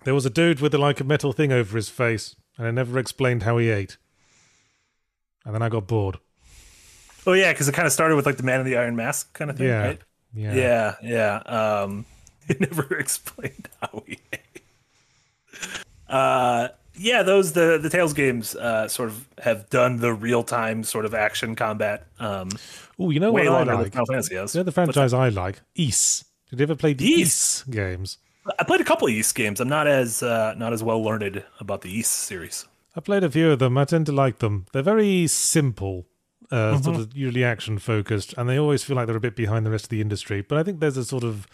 There 0.04 0.14
was 0.14 0.26
a 0.26 0.30
dude 0.30 0.60
with 0.60 0.74
a, 0.74 0.78
like 0.78 1.00
a 1.00 1.04
metal 1.04 1.32
thing 1.32 1.50
over 1.52 1.74
his 1.76 1.88
face, 1.88 2.36
and 2.58 2.66
I 2.66 2.70
never 2.70 2.98
explained 2.98 3.44
how 3.44 3.56
he 3.56 3.70
ate. 3.70 3.96
And 5.46 5.54
then 5.54 5.62
I 5.62 5.70
got 5.70 5.86
bored. 5.86 6.18
Oh 7.28 7.34
yeah, 7.34 7.52
because 7.52 7.68
it 7.68 7.72
kind 7.72 7.84
of 7.84 7.92
started 7.92 8.16
with 8.16 8.24
like 8.24 8.38
the 8.38 8.42
Man 8.42 8.60
in 8.60 8.64
the 8.64 8.78
Iron 8.78 8.96
Mask 8.96 9.30
kind 9.34 9.50
of 9.50 9.58
thing, 9.58 9.66
Yeah. 9.66 9.82
right? 9.84 10.00
Yeah. 10.34 10.54
Yeah, 10.54 10.94
yeah. 11.02 11.36
Um, 11.82 12.06
it 12.48 12.58
never 12.58 12.96
explained 12.98 13.68
how 13.82 14.02
we. 14.06 14.18
uh, 16.08 16.68
yeah, 16.94 17.22
those 17.22 17.52
the 17.52 17.78
the 17.78 17.90
Tales 17.90 18.12
games 18.14 18.54
uh, 18.56 18.88
sort 18.88 19.10
of 19.10 19.28
have 19.42 19.68
done 19.68 19.98
the 19.98 20.12
real 20.12 20.42
time 20.42 20.82
sort 20.84 21.04
of 21.04 21.14
action 21.14 21.54
combat 21.54 22.06
um, 22.18 22.48
Oh, 22.98 23.10
you 23.10 23.20
know 23.20 23.30
what 23.30 23.46
I 23.46 23.62
like? 23.74 23.92
Final 23.92 24.06
Fantasy. 24.06 24.34
You 24.34 24.40
know 24.54 24.62
the 24.62 24.72
franchise 24.72 25.12
I 25.12 25.28
like? 25.28 25.60
Ys. 25.76 26.24
Did 26.50 26.60
you 26.60 26.62
ever 26.64 26.76
play 26.76 26.94
the. 26.94 27.04
Ys 27.04 27.64
games? 27.70 28.16
I 28.58 28.64
played 28.64 28.80
a 28.80 28.84
couple 28.84 29.06
of 29.06 29.12
Ys 29.12 29.32
games. 29.32 29.60
I'm 29.60 29.68
not 29.68 29.86
as 29.86 30.22
uh, 30.22 30.54
not 30.56 30.72
as 30.72 30.82
well 30.82 31.02
learned 31.04 31.44
about 31.60 31.82
the 31.82 31.90
Ys 31.90 32.08
series. 32.08 32.66
I 32.96 33.00
played 33.00 33.22
a 33.22 33.30
few 33.30 33.50
of 33.52 33.58
them. 33.58 33.76
I 33.76 33.84
tend 33.84 34.06
to 34.06 34.12
like 34.12 34.38
them. 34.38 34.64
They're 34.72 34.82
very 34.82 35.26
simple, 35.28 36.06
uh, 36.50 36.72
Mm-hmm. 36.74 36.82
sort 36.82 36.96
of 36.96 37.16
usually 37.16 37.44
action 37.44 37.78
focused, 37.78 38.34
and 38.36 38.48
they 38.48 38.58
always 38.58 38.82
feel 38.84 38.96
like 38.96 39.06
they're 39.06 39.16
a 39.16 39.20
bit 39.20 39.36
behind 39.36 39.66
the 39.66 39.70
rest 39.70 39.84
of 39.86 39.90
the 39.90 40.00
industry. 40.00 40.40
But 40.40 40.58
I 40.58 40.62
think 40.62 40.80
there's 40.80 40.96
a 40.96 41.04
sort 41.04 41.24
of, 41.24 41.46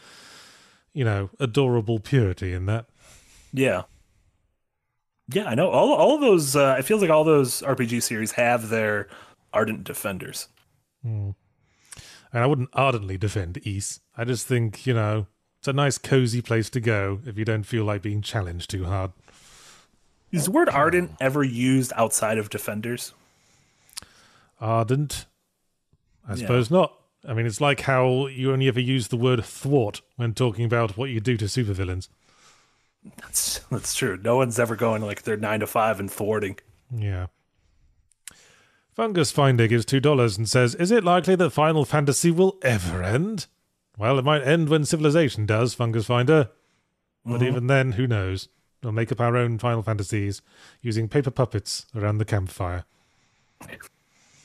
you 0.92 1.04
know, 1.04 1.30
adorable 1.40 1.98
purity 2.00 2.52
in 2.52 2.66
that. 2.66 2.86
Yeah. 3.52 3.82
Yeah, 5.28 5.46
I 5.46 5.54
know. 5.54 5.70
All 5.70 5.92
all 5.94 6.14
of 6.16 6.20
those 6.20 6.54
uh, 6.54 6.76
it 6.78 6.82
feels 6.84 7.00
like 7.00 7.10
all 7.10 7.24
those 7.24 7.62
RPG 7.62 8.02
series 8.02 8.32
have 8.32 8.68
their 8.68 9.08
ardent 9.52 9.84
defenders. 9.84 10.48
And 11.02 11.34
I 12.32 12.46
wouldn't 12.46 12.70
ardently 12.72 13.16
defend 13.16 13.58
Ys. 13.64 14.00
I 14.16 14.24
just 14.24 14.46
think, 14.46 14.86
you 14.86 14.94
know, 14.94 15.26
it's 15.60 15.68
a 15.68 15.72
nice, 15.72 15.98
cozy 15.98 16.42
place 16.42 16.68
to 16.70 16.80
go 16.80 17.20
if 17.24 17.38
you 17.38 17.44
don't 17.44 17.62
feel 17.62 17.84
like 17.84 18.02
being 18.02 18.22
challenged 18.22 18.70
too 18.70 18.84
hard. 18.84 19.12
Is 20.32 20.46
the 20.46 20.50
word 20.50 20.68
ardent 20.68 21.12
ever 21.20 21.42
used 21.44 21.92
outside 21.96 22.38
of 22.38 22.50
defenders? 22.50 23.14
Ardent? 24.60 25.26
I 26.28 26.36
suppose 26.36 26.70
not. 26.70 26.98
I 27.26 27.34
mean, 27.34 27.46
it's 27.46 27.60
like 27.60 27.82
how 27.82 28.26
you 28.26 28.52
only 28.52 28.68
ever 28.68 28.80
use 28.80 29.08
the 29.08 29.16
word 29.16 29.44
thwart 29.44 30.02
when 30.16 30.34
talking 30.34 30.64
about 30.64 30.96
what 30.96 31.10
you 31.10 31.20
do 31.20 31.36
to 31.36 31.46
supervillains. 31.46 32.08
That's 33.18 33.58
that's 33.70 33.94
true. 33.94 34.18
No 34.22 34.36
one's 34.36 34.58
ever 34.58 34.76
going 34.76 35.02
like 35.02 35.22
they're 35.22 35.36
nine 35.36 35.60
to 35.60 35.66
five 35.66 36.00
and 36.00 36.10
thwarting. 36.10 36.58
Yeah. 36.94 37.26
Fungus 38.94 39.32
Finder 39.32 39.66
gives 39.66 39.84
$2 39.84 40.38
and 40.38 40.48
says, 40.48 40.76
Is 40.76 40.92
it 40.92 41.02
likely 41.02 41.34
that 41.34 41.50
Final 41.50 41.84
Fantasy 41.84 42.30
will 42.30 42.58
ever 42.62 43.02
end? 43.02 43.46
Well, 43.98 44.20
it 44.20 44.24
might 44.24 44.42
end 44.42 44.68
when 44.68 44.84
Civilization 44.84 45.46
does, 45.46 45.74
Fungus 45.74 46.06
Finder. 46.06 46.50
But 47.24 47.40
mm-hmm. 47.40 47.44
even 47.44 47.66
then, 47.66 47.92
who 47.92 48.06
knows? 48.06 48.48
We'll 48.84 48.92
make 48.92 49.10
up 49.10 49.20
our 49.20 49.36
own 49.36 49.58
Final 49.58 49.82
Fantasies 49.82 50.42
using 50.80 51.08
paper 51.08 51.32
puppets 51.32 51.86
around 51.96 52.18
the 52.18 52.24
campfire. 52.24 52.84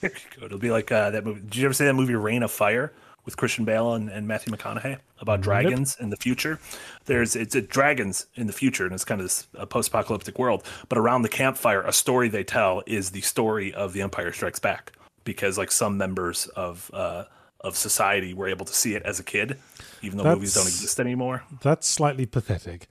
There 0.01 0.11
you 0.11 0.39
go. 0.39 0.45
It'll 0.45 0.57
be 0.59 0.71
like 0.71 0.91
uh, 0.91 1.09
that 1.11 1.25
movie. 1.25 1.41
Did 1.41 1.55
you 1.57 1.65
ever 1.65 1.73
see 1.73 1.85
that 1.85 1.93
movie 1.93 2.15
Reign 2.15 2.43
of 2.43 2.51
Fire 2.51 2.93
with 3.25 3.35
Christian 3.37 3.65
Bale 3.65 3.93
and, 3.93 4.09
and 4.09 4.27
Matthew 4.27 4.53
McConaughey 4.53 4.97
about 5.19 5.41
dragons 5.41 5.97
in 5.99 6.09
the 6.09 6.17
future? 6.17 6.59
There's 7.05 7.35
it's 7.35 7.55
a 7.55 7.61
dragons 7.61 8.25
in 8.35 8.47
the 8.47 8.53
future, 8.53 8.85
and 8.85 8.93
it's 8.93 9.03
kind 9.03 9.19
of 9.19 9.25
this 9.25 9.47
a 9.55 9.65
post-apocalyptic 9.65 10.39
world. 10.39 10.63
But 10.87 10.97
around 10.97 11.23
the 11.23 11.29
campfire, 11.29 11.81
a 11.81 11.91
story 11.91 12.29
they 12.29 12.43
tell 12.43 12.83
is 12.85 13.11
the 13.11 13.21
story 13.21 13.73
of 13.73 13.93
The 13.93 14.01
Empire 14.01 14.31
Strikes 14.31 14.59
Back, 14.59 14.93
because 15.25 15.57
like 15.57 15.71
some 15.71 15.97
members 15.97 16.47
of 16.47 16.89
uh, 16.93 17.25
of 17.59 17.75
society 17.75 18.33
were 18.33 18.47
able 18.47 18.65
to 18.65 18.73
see 18.73 18.95
it 18.95 19.03
as 19.03 19.19
a 19.19 19.23
kid, 19.23 19.59
even 20.01 20.17
though 20.17 20.35
movies 20.35 20.53
don't 20.53 20.67
exist 20.67 20.99
anymore. 20.99 21.43
That's 21.61 21.87
slightly 21.87 22.25
pathetic. 22.25 22.87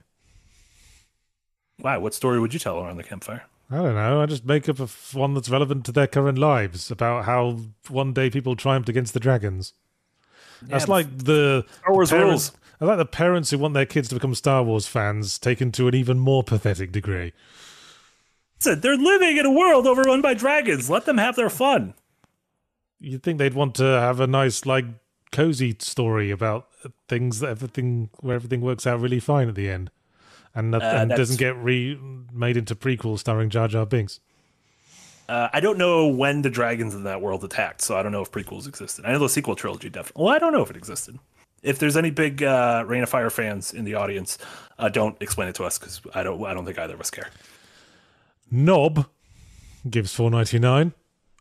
Wow, 1.79 2.01
what 2.01 2.13
story 2.13 2.39
would 2.39 2.53
you 2.53 2.59
tell 2.59 2.77
around 2.77 2.97
the 2.97 3.03
campfire? 3.03 3.45
I 3.71 3.77
don't 3.77 3.95
know. 3.95 4.21
I 4.21 4.25
just 4.25 4.45
make 4.45 4.67
up 4.67 4.79
a 4.79 4.83
f- 4.83 5.13
one 5.13 5.33
that's 5.33 5.49
relevant 5.49 5.85
to 5.85 5.91
their 5.91 6.07
current 6.07 6.37
lives 6.37 6.89
about 6.89 7.25
how 7.25 7.59
one 7.87 8.13
day 8.13 8.29
people 8.29 8.55
triumphed 8.55 8.89
against 8.89 9.13
the 9.13 9.19
dragons. 9.19 9.73
That's 10.61 10.87
like 10.87 11.25
the 11.25 11.65
Star 11.77 11.93
Wars 11.93 12.09
parents. 12.09 12.51
I 12.81 12.85
like 12.85 12.97
the 12.97 13.05
parents 13.05 13.51
who 13.51 13.57
want 13.57 13.73
their 13.73 13.85
kids 13.85 14.09
to 14.09 14.15
become 14.15 14.33
Star 14.33 14.63
Wars 14.63 14.87
fans 14.87 15.37
taken 15.37 15.71
to 15.73 15.87
an 15.87 15.95
even 15.95 16.17
more 16.19 16.43
pathetic 16.43 16.91
degree. 16.91 17.33
Listen, 18.59 18.81
they're 18.81 18.97
living 18.97 19.37
in 19.37 19.45
a 19.45 19.51
world 19.51 19.85
overrun 19.87 20.21
by 20.21 20.33
dragons. 20.33 20.89
Let 20.89 21.05
them 21.05 21.17
have 21.17 21.35
their 21.35 21.49
fun. 21.49 21.93
You'd 22.99 23.23
think 23.23 23.37
they'd 23.37 23.53
want 23.53 23.75
to 23.75 23.83
have 23.83 24.19
a 24.19 24.27
nice, 24.27 24.65
like, 24.65 24.85
cozy 25.31 25.75
story 25.79 26.31
about 26.31 26.67
things 27.07 27.39
that 27.39 27.49
everything 27.49 28.09
where 28.19 28.35
everything 28.35 28.61
works 28.61 28.85
out 28.87 28.99
really 28.99 29.19
fine 29.19 29.47
at 29.47 29.55
the 29.55 29.69
end, 29.69 29.91
and 30.55 30.73
Uh, 30.75 30.79
and 30.81 31.11
doesn't 31.11 31.39
get 31.39 31.55
re 31.57 31.97
made 32.31 32.57
into 32.57 32.75
prequels 32.75 33.19
starring 33.19 33.49
Jar 33.49 33.67
Jar 33.67 33.85
Binks. 33.85 34.19
Uh, 35.27 35.47
I 35.53 35.59
don't 35.59 35.77
know 35.77 36.07
when 36.07 36.41
the 36.41 36.49
dragons 36.49 36.95
in 36.95 37.03
that 37.03 37.21
world 37.21 37.43
attacked, 37.43 37.81
so 37.81 37.95
I 37.95 38.01
don't 38.01 38.11
know 38.11 38.21
if 38.23 38.31
prequels 38.31 38.67
existed. 38.67 39.05
I 39.05 39.11
know 39.11 39.19
the 39.19 39.29
sequel 39.29 39.55
trilogy 39.55 39.89
definitely. 39.89 40.23
Well, 40.23 40.33
I 40.33 40.39
don't 40.39 40.51
know 40.51 40.63
if 40.63 40.71
it 40.71 40.75
existed. 40.75 41.19
If 41.61 41.77
there's 41.77 41.97
any 41.97 42.09
big 42.09 42.41
uh, 42.41 42.83
Reign 42.87 43.03
of 43.03 43.09
Fire 43.09 43.29
fans 43.29 43.73
in 43.73 43.83
the 43.83 43.93
audience, 43.93 44.39
uh, 44.79 44.89
don't 44.89 45.21
explain 45.21 45.49
it 45.49 45.55
to 45.55 45.65
us 45.65 45.77
because 45.77 46.01
I 46.15 46.23
don't. 46.23 46.43
I 46.45 46.53
don't 46.53 46.65
think 46.65 46.79
either 46.79 46.93
of 46.95 47.01
us 47.01 47.11
care. 47.11 47.29
Nob 48.49 49.07
gives 49.87 50.13
four 50.13 50.31
ninety 50.31 50.57
nine 50.57 50.93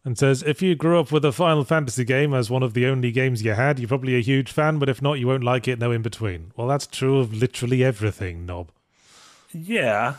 and 0.04 0.18
says, 0.18 0.42
"If 0.42 0.60
you 0.60 0.74
grew 0.74 1.00
up 1.00 1.10
with 1.10 1.24
a 1.24 1.32
Final 1.32 1.64
Fantasy 1.64 2.04
game 2.04 2.34
as 2.34 2.50
one 2.50 2.62
of 2.62 2.74
the 2.74 2.86
only 2.86 3.10
games 3.10 3.42
you 3.42 3.52
had, 3.52 3.78
you're 3.78 3.88
probably 3.88 4.16
a 4.16 4.20
huge 4.20 4.52
fan. 4.52 4.78
But 4.78 4.88
if 4.88 5.00
not, 5.00 5.14
you 5.14 5.28
won't 5.28 5.44
like 5.44 5.66
it. 5.66 5.78
No 5.78 5.92
in 5.92 6.02
between. 6.02 6.52
Well, 6.56 6.66
that's 6.66 6.86
true 6.86 7.18
of 7.20 7.32
literally 7.32 7.82
everything, 7.84 8.44
Knob. 8.44 8.70
Yeah, 9.52 10.16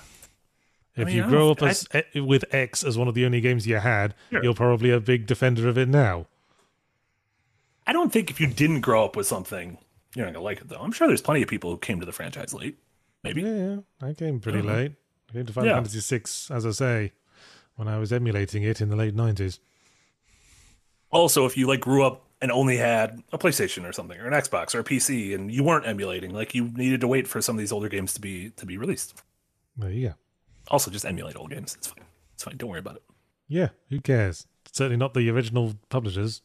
If 0.96 1.08
mean, 1.08 1.16
you 1.18 1.24
I 1.24 1.30
grow 1.30 1.52
up 1.52 1.62
as 1.64 1.88
eh, 1.94 2.20
with 2.20 2.44
X 2.54 2.84
as 2.84 2.98
one 2.98 3.08
of 3.08 3.14
the 3.14 3.26
only 3.26 3.42
games 3.42 3.68
you 3.68 3.76
had, 3.78 4.16
Sure. 4.32 4.44
you're 4.44 4.54
probably 4.54 4.90
a 4.92 5.00
big 5.00 5.28
defender 5.28 5.68
of 5.70 5.78
it 5.78 5.88
now. 5.88 6.26
I 7.86 7.94
don't 7.94 8.12
think 8.12 8.30
if 8.30 8.40
you 8.40 8.48
didn't 8.48 8.82
grow 8.82 9.06
up 9.06 9.16
with 9.16 9.28
something, 9.28 9.78
you're 10.16 10.26
not 10.26 10.34
gonna 10.34 10.44
like 10.44 10.62
it 10.62 10.70
though. 10.70 10.80
I'm 10.80 10.92
sure 10.92 11.08
there's 11.08 11.22
plenty 11.22 11.42
of 11.42 11.48
people 11.48 11.72
who 11.72 11.78
came 11.78 12.00
to 12.00 12.06
the 12.06 12.12
franchise 12.12 12.54
late. 12.54 12.78
Maybe. 13.24 13.42
Yeah, 13.42 13.78
I 14.02 14.14
came 14.14 14.40
pretty 14.40 14.62
late. 14.62 14.94
I 15.30 15.34
came 15.34 15.46
to 15.46 15.54
Final 15.54 15.70
Yeah. 15.70 15.76
Fantasy 15.76 16.18
VI, 16.18 16.56
as 16.56 16.66
I 16.66 16.72
say, 16.72 17.12
when 17.76 17.88
I 17.88 17.98
was 17.98 18.12
emulating 18.14 18.64
it 18.64 18.82
in 18.82 18.90
the 18.90 18.96
late 18.96 19.14
nineties. 19.16 19.60
Also, 21.12 21.46
if 21.46 21.58
you 21.58 21.68
like 21.68 21.80
grew 21.82 22.06
up 22.06 22.26
and 22.42 22.52
only 22.52 22.78
had 22.78 23.22
a 23.32 23.38
PlayStation 23.38 23.88
or 23.88 23.92
something, 23.92 24.20
or 24.20 24.28
an 24.28 24.34
Xbox 24.34 24.74
or 24.74 24.80
a 24.80 24.84
PC, 24.84 25.36
and 25.36 25.52
you 25.52 25.64
weren't 25.64 25.86
emulating, 25.88 26.34
like 26.34 26.56
you 26.56 26.70
needed 26.70 27.02
to 27.02 27.08
wait 27.08 27.28
for 27.28 27.42
some 27.42 27.56
of 27.56 27.60
these 27.60 27.72
older 27.72 27.90
games 27.90 28.14
to 28.14 28.22
be 28.22 28.52
to 28.52 28.66
be 28.66 28.78
released. 28.78 29.22
There 29.78 29.90
you 29.90 30.10
go. 30.10 30.14
Also, 30.70 30.92
just 30.92 31.06
emulate 31.06 31.36
old 31.36 31.52
games. 31.52 31.76
It's 31.76 31.88
fine. 31.88 32.06
It's 32.34 32.44
fine. 32.44 32.58
Don't 32.58 32.70
worry 32.70 32.80
about 32.80 32.98
it. 32.98 33.04
Yeah, 33.48 33.70
who 33.90 34.00
cares? 34.00 34.46
Certainly 34.72 34.98
not 34.98 35.14
the 35.14 35.30
original 35.30 35.76
publishers, 35.90 36.42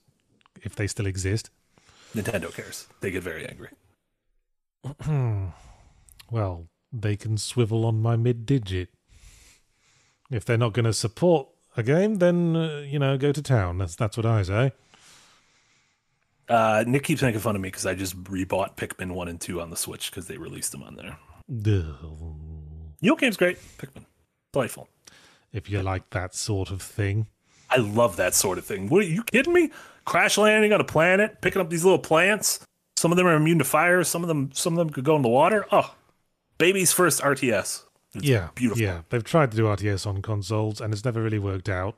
if 0.62 0.74
they 0.74 0.86
still 0.86 1.07
exist. 1.07 1.51
Nintendo 2.14 2.55
cares. 2.55 2.86
They 3.01 3.11
get 3.11 3.22
very 3.22 3.47
angry. 3.47 3.70
Well, 6.30 6.68
they 6.92 7.16
can 7.16 7.36
swivel 7.36 7.84
on 7.84 8.01
my 8.01 8.16
mid 8.16 8.47
digit. 8.47 8.88
If 10.30 10.45
they're 10.45 10.57
not 10.59 10.72
going 10.72 10.86
to 10.86 10.92
support 10.92 11.49
a 11.76 11.82
game, 11.82 12.16
then 12.16 12.57
uh, 12.57 12.78
you 12.78 12.99
know, 12.99 13.16
go 13.18 13.30
to 13.30 13.42
town. 13.42 13.78
That's 13.78 13.95
that's 13.95 14.16
what 14.16 14.26
I 14.26 14.42
say. 14.42 14.72
Uh, 16.49 16.84
Nick 16.86 17.05
keeps 17.05 17.22
making 17.22 17.40
fun 17.40 17.57
of 17.57 17.62
me 17.62 17.68
because 17.68 17.86
I 17.86 17.95
just 17.95 18.22
rebought 18.24 18.76
Pikmin 18.76 19.12
one 19.12 19.28
and 19.28 19.40
two 19.40 19.61
on 19.61 19.70
the 19.70 19.76
Switch 19.76 20.11
because 20.11 20.26
they 20.26 20.36
released 20.36 20.72
them 20.72 20.82
on 20.82 20.97
there. 20.97 21.18
Ugh. 21.51 22.05
Yo 23.01 23.14
game's 23.16 23.36
great. 23.36 23.59
Pikmin, 23.78 24.05
delightful. 24.53 24.88
If 25.53 25.70
you 25.70 25.82
like 25.82 26.11
that 26.11 26.34
sort 26.34 26.70
of 26.70 26.82
thing, 26.82 27.26
I 27.70 27.78
love 27.78 28.16
that 28.16 28.34
sort 28.34 28.59
of 28.59 28.64
thing. 28.64 28.88
What 28.88 29.03
are 29.03 29.07
you 29.07 29.22
kidding 29.22 29.53
me? 29.53 29.70
Crash 30.05 30.36
landing 30.36 30.72
on 30.72 30.80
a 30.80 30.84
planet, 30.84 31.40
picking 31.40 31.61
up 31.61 31.70
these 31.70 31.84
little 31.84 31.99
plants. 31.99 32.61
Some 32.97 33.11
of 33.11 33.16
them 33.16 33.26
are 33.26 33.34
immune 33.34 33.59
to 33.59 33.64
fire. 33.64 34.05
Some 34.05 34.22
of 34.22 34.28
them, 34.28 34.51
some 34.53 34.74
of 34.74 34.78
them 34.78 34.90
could 34.90 35.05
go 35.05 35.16
in 35.16 35.22
the 35.22 35.28
water. 35.28 35.66
Oh, 35.72 35.95
baby's 36.59 36.92
first 36.92 37.20
RTS. 37.22 37.82
It's 38.14 38.24
yeah, 38.24 38.51
beautiful. 38.55 38.82
Yeah, 38.82 39.03
they've 39.09 39.24
tried 39.24 39.51
to 39.51 39.57
do 39.57 39.64
RTS 39.64 40.07
on 40.07 40.22
consoles, 40.22 40.80
and 40.80 40.92
it's 40.92 41.05
never 41.05 41.22
really 41.22 41.38
worked 41.38 41.68
out. 41.68 41.97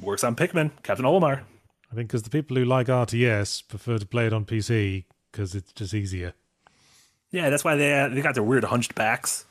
Works 0.00 0.24
on 0.24 0.34
Pikmin. 0.34 0.70
Captain 0.82 1.04
Olimar. 1.04 1.42
I 1.90 1.94
think 1.94 2.08
because 2.08 2.22
the 2.22 2.30
people 2.30 2.56
who 2.56 2.64
like 2.64 2.86
RTS 2.88 3.66
prefer 3.68 3.98
to 3.98 4.06
play 4.06 4.26
it 4.26 4.32
on 4.32 4.44
PC 4.44 5.04
because 5.32 5.54
it's 5.54 5.72
just 5.72 5.94
easier. 5.94 6.34
Yeah, 7.30 7.50
that's 7.50 7.64
why 7.64 7.76
they 7.76 7.98
uh, 7.98 8.08
they 8.08 8.20
got 8.20 8.34
their 8.34 8.42
weird 8.42 8.64
hunched 8.64 8.94
backs. 8.94 9.44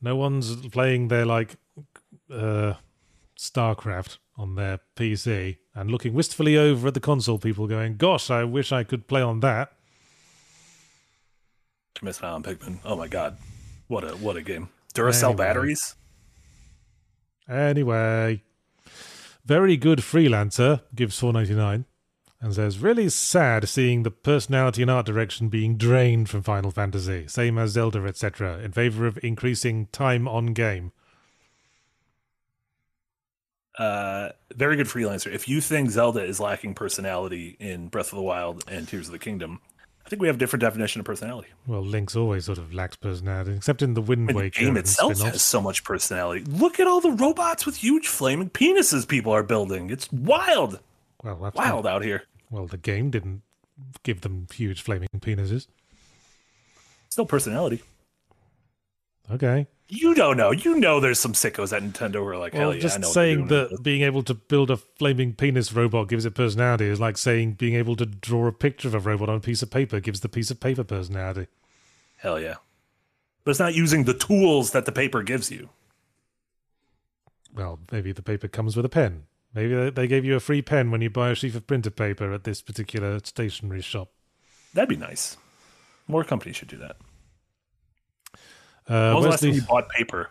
No 0.00 0.16
one's 0.16 0.54
playing 0.68 1.08
their 1.08 1.24
like 1.26 1.56
uh, 2.30 2.74
StarCraft 3.38 4.18
on 4.36 4.54
their 4.56 4.80
PC 4.96 5.58
and 5.74 5.90
looking 5.90 6.12
wistfully 6.14 6.56
over 6.56 6.88
at 6.88 6.94
the 6.94 7.00
console 7.00 7.38
people, 7.38 7.66
going, 7.66 7.96
"Gosh, 7.96 8.30
I 8.30 8.44
wish 8.44 8.72
I 8.72 8.84
could 8.84 9.06
play 9.06 9.22
on 9.22 9.40
that." 9.40 9.72
Missing 12.02 12.26
out 12.26 12.34
on 12.34 12.42
Pikmin. 12.42 12.78
Oh 12.84 12.96
my 12.96 13.08
god, 13.08 13.36
what 13.88 14.04
a 14.04 14.08
what 14.16 14.36
a 14.36 14.42
game. 14.42 14.68
Duracell 14.94 15.24
Anyway. 15.30 15.36
batteries. 15.36 15.94
Anyway, 17.48 18.42
very 19.44 19.76
good 19.76 19.98
freelancer 20.00 20.82
gives 20.94 21.18
four 21.18 21.32
ninety 21.32 21.54
nine 21.54 21.86
and 22.40 22.54
says, 22.54 22.78
"Really 22.78 23.08
sad 23.08 23.68
seeing 23.68 24.02
the 24.02 24.10
personality 24.10 24.82
and 24.82 24.90
art 24.90 25.06
direction 25.06 25.48
being 25.48 25.76
drained 25.76 26.28
from 26.28 26.42
Final 26.42 26.70
Fantasy, 26.70 27.26
same 27.28 27.58
as 27.58 27.70
Zelda, 27.70 28.04
etc., 28.04 28.58
in 28.58 28.72
favor 28.72 29.06
of 29.06 29.18
increasing 29.22 29.86
time 29.92 30.26
on 30.28 30.46
game." 30.46 30.92
uh, 33.78 34.30
very 34.54 34.76
good 34.76 34.86
freelancer. 34.86 35.32
If 35.32 35.48
you 35.48 35.60
think 35.60 35.90
Zelda 35.90 36.22
is 36.22 36.40
lacking 36.40 36.74
personality 36.74 37.56
in 37.58 37.88
Breath 37.88 38.12
of 38.12 38.16
the 38.16 38.22
Wild 38.22 38.64
and 38.68 38.86
Tears 38.86 39.08
of 39.08 39.12
the 39.12 39.18
Kingdom, 39.18 39.60
think 40.14 40.22
we 40.22 40.28
have 40.28 40.36
a 40.36 40.38
different 40.38 40.60
definition 40.60 41.00
of 41.00 41.06
personality. 41.06 41.48
Well, 41.66 41.82
Link's 41.82 42.14
always 42.14 42.44
sort 42.44 42.58
of 42.58 42.72
lacks 42.72 42.94
personality, 42.96 43.52
except 43.54 43.82
in 43.82 43.94
the 43.94 44.00
Wind 44.00 44.26
mean, 44.26 44.36
the 44.36 44.42
Waker. 44.42 44.60
game 44.60 44.76
itself 44.76 45.18
has 45.20 45.42
so 45.42 45.60
much 45.60 45.82
personality. 45.82 46.44
Look 46.44 46.78
at 46.78 46.86
all 46.86 47.00
the 47.00 47.10
robots 47.10 47.66
with 47.66 47.76
huge 47.76 48.06
flaming 48.06 48.48
penises 48.48 49.06
people 49.08 49.32
are 49.32 49.42
building. 49.42 49.90
It's 49.90 50.10
wild, 50.12 50.78
Well, 51.22 51.36
that's 51.36 51.56
wild 51.56 51.86
out 51.86 52.04
here. 52.04 52.22
Well, 52.50 52.66
the 52.66 52.76
game 52.76 53.10
didn't 53.10 53.42
give 54.04 54.20
them 54.20 54.46
huge 54.54 54.82
flaming 54.82 55.08
penises. 55.18 55.66
Still 57.08 57.26
personality. 57.26 57.82
Okay. 59.30 59.66
You 59.88 60.14
don't 60.14 60.36
know. 60.38 60.50
You 60.50 60.78
know 60.78 60.98
there's 60.98 61.18
some 61.18 61.34
sickos 61.34 61.76
at 61.76 61.82
Nintendo 61.82 62.14
who 62.14 62.26
are 62.26 62.38
like, 62.38 62.54
Well, 62.54 62.62
hell 62.62 62.72
yeah, 62.72 62.78
I 62.78 62.80
just 62.80 63.00
know 63.00 63.08
what 63.08 63.14
saying 63.14 63.46
that 63.48 63.82
being 63.82 64.02
able 64.02 64.22
to 64.22 64.34
build 64.34 64.70
a 64.70 64.78
flaming 64.78 65.34
penis 65.34 65.72
robot 65.72 66.08
gives 66.08 66.24
it 66.24 66.34
personality 66.34 66.86
is 66.86 67.00
like 67.00 67.18
saying 67.18 67.52
being 67.54 67.74
able 67.74 67.94
to 67.96 68.06
draw 68.06 68.46
a 68.46 68.52
picture 68.52 68.88
of 68.88 68.94
a 68.94 68.98
robot 69.00 69.28
on 69.28 69.36
a 69.36 69.40
piece 69.40 69.62
of 69.62 69.70
paper 69.70 70.00
gives 70.00 70.20
the 70.20 70.28
piece 70.28 70.50
of 70.50 70.58
paper 70.58 70.84
personality. 70.84 71.48
Hell 72.16 72.40
yeah. 72.40 72.56
But 73.44 73.50
it's 73.52 73.60
not 73.60 73.74
using 73.74 74.04
the 74.04 74.14
tools 74.14 74.70
that 74.70 74.86
the 74.86 74.92
paper 74.92 75.22
gives 75.22 75.50
you. 75.50 75.68
Well, 77.54 77.78
maybe 77.92 78.12
the 78.12 78.22
paper 78.22 78.48
comes 78.48 78.76
with 78.76 78.86
a 78.86 78.88
pen. 78.88 79.24
Maybe 79.54 79.74
they- 79.74 79.90
they 79.90 80.06
gave 80.06 80.24
you 80.24 80.34
a 80.34 80.40
free 80.40 80.62
pen 80.62 80.90
when 80.90 81.02
you 81.02 81.10
buy 81.10 81.30
a 81.30 81.34
sheaf 81.34 81.54
of 81.54 81.66
printer 81.66 81.90
paper 81.90 82.32
at 82.32 82.44
this 82.44 82.62
particular 82.62 83.20
stationery 83.22 83.82
shop. 83.82 84.10
That'd 84.72 84.88
be 84.88 84.96
nice. 84.96 85.36
More 86.08 86.24
companies 86.24 86.56
should 86.56 86.68
do 86.68 86.78
that. 86.78 86.96
Uh, 88.88 89.12
was 89.14 89.24
the 89.24 89.30
last 89.30 89.40
time 89.42 89.52
you 89.52 89.62
bought 89.62 89.88
paper? 89.88 90.30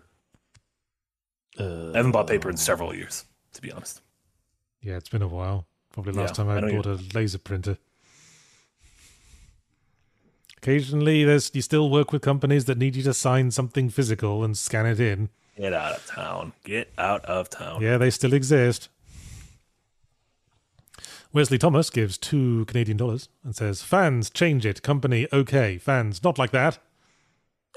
I 1.59 1.63
haven't 1.95 2.11
bought 2.11 2.27
paper 2.27 2.49
in 2.49 2.57
several 2.57 2.95
years, 2.95 3.25
to 3.53 3.61
be 3.61 3.71
honest. 3.71 4.01
yeah, 4.81 4.97
it's 4.97 5.09
been 5.09 5.21
a 5.21 5.27
while. 5.27 5.65
Probably 5.91 6.13
last 6.13 6.37
Yeah, 6.37 6.45
time 6.45 6.49
I, 6.49 6.57
I 6.67 6.71
bought 6.71 6.85
a 6.87 6.99
laser 7.13 7.37
printer. 7.37 7.77
Occasionally, 10.57 11.23
there's 11.25 11.51
you 11.53 11.61
still 11.61 11.89
work 11.89 12.11
with 12.11 12.21
companies 12.21 12.65
that 12.65 12.77
need 12.77 12.95
you 12.95 13.03
to 13.03 13.13
sign 13.13 13.51
something 13.51 13.89
physical 13.89 14.43
and 14.43 14.57
scan 14.57 14.85
it 14.85 14.99
in. 14.99 15.29
Get 15.57 15.73
out 15.73 15.93
of 15.97 16.05
town. 16.07 16.53
Get 16.63 16.91
out 16.97 17.23
of 17.25 17.49
town. 17.49 17.81
Yeah, 17.81 17.97
they 17.97 18.09
still 18.09 18.33
exist. 18.33 18.89
Wesley 21.33 21.57
Thomas 21.57 21.89
gives 21.89 22.17
two 22.17 22.65
Canadian 22.65 22.97
dollars 22.97 23.27
and 23.43 23.55
says, 23.55 23.81
Fans, 23.81 24.29
change 24.29 24.65
it. 24.65 24.81
Company, 24.81 25.27
okay. 25.33 25.77
Fans, 25.77 26.23
not 26.23 26.37
like 26.39 26.51
that. 26.51 26.77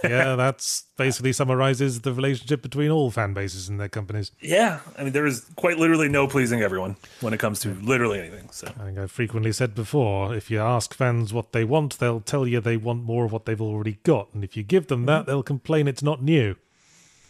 Yeah, 0.04 0.34
that's 0.36 0.84
basically 0.96 1.32
summarizes 1.32 2.02
the 2.02 2.12
relationship 2.12 2.62
between 2.62 2.90
all 2.90 3.10
fan 3.10 3.32
bases 3.32 3.68
and 3.68 3.80
their 3.80 3.88
companies. 3.88 4.32
Yeah, 4.40 4.80
I 4.98 5.04
mean, 5.04 5.12
there 5.12 5.26
is 5.26 5.46
quite 5.56 5.78
literally 5.78 6.08
no 6.08 6.26
pleasing 6.26 6.62
everyone 6.62 6.96
when 7.20 7.32
it 7.32 7.40
comes 7.40 7.60
to 7.60 7.74
literally 7.74 8.20
anything. 8.20 8.48
So, 8.50 8.68
I 8.78 8.84
think 8.84 8.98
I've 8.98 9.10
frequently 9.10 9.52
said 9.52 9.74
before 9.74 10.34
if 10.34 10.50
you 10.50 10.60
ask 10.60 10.94
fans 10.94 11.32
what 11.32 11.52
they 11.52 11.64
want, 11.64 11.98
they'll 11.98 12.20
tell 12.20 12.46
you 12.46 12.60
they 12.60 12.76
want 12.76 13.04
more 13.04 13.24
of 13.24 13.32
what 13.32 13.46
they've 13.46 13.60
already 13.60 13.98
got. 14.02 14.28
And 14.34 14.44
if 14.44 14.56
you 14.56 14.62
give 14.62 14.88
them 14.88 15.06
that, 15.06 15.22
mm-hmm. 15.22 15.30
they'll 15.30 15.42
complain 15.42 15.88
it's 15.88 16.02
not 16.02 16.22
new. 16.22 16.56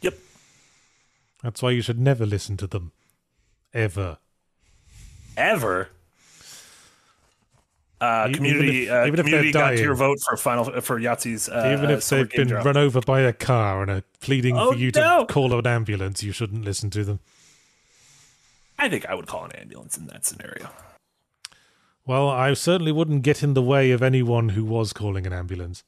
yep. 0.00 0.14
That's 1.42 1.62
why 1.62 1.70
you 1.70 1.82
should 1.82 2.00
never 2.00 2.26
listen 2.26 2.56
to 2.58 2.66
them. 2.66 2.92
Ever. 3.72 4.18
Ever. 5.36 5.90
Uh, 8.00 8.26
Even 8.28 8.34
community, 8.34 8.84
if- 8.86 8.92
uh, 8.92 9.06
even 9.06 9.20
if 9.20 9.26
they're 9.26 9.52
got 9.52 9.68
dying. 9.70 9.78
your 9.78 9.94
vote 9.94 10.18
for 10.28 10.36
final 10.36 10.64
for 10.82 11.00
Yahtzee's. 11.00 11.48
Uh, 11.48 11.74
Even 11.78 11.90
if 11.90 12.06
they've 12.08 12.28
been 12.30 12.48
drop. 12.48 12.64
run 12.66 12.76
over 12.76 13.00
by 13.00 13.20
a 13.20 13.32
car 13.32 13.80
and 13.82 13.90
are 13.90 14.02
pleading 14.20 14.58
Oh, 14.58 14.72
for 14.72 14.78
you 14.78 14.90
to 14.92 15.24
call 15.28 15.58
an 15.58 15.66
ambulance, 15.66 16.22
you 16.22 16.32
shouldn't 16.32 16.64
listen 16.64 16.90
to 16.90 17.04
them. 17.04 17.20
I 18.78 18.90
think 18.90 19.06
I 19.06 19.14
would 19.14 19.26
call 19.26 19.44
an 19.46 19.52
ambulance 19.52 19.96
in 19.96 20.06
that 20.08 20.26
scenario. 20.26 20.68
Well, 22.04 22.28
I 22.28 22.52
certainly 22.52 22.92
wouldn't 22.92 23.22
get 23.22 23.42
in 23.42 23.54
the 23.54 23.62
way 23.62 23.90
of 23.90 24.02
anyone 24.02 24.50
who 24.50 24.64
was 24.64 24.92
calling 24.92 25.26
an 25.26 25.32
ambulance. 25.32 25.82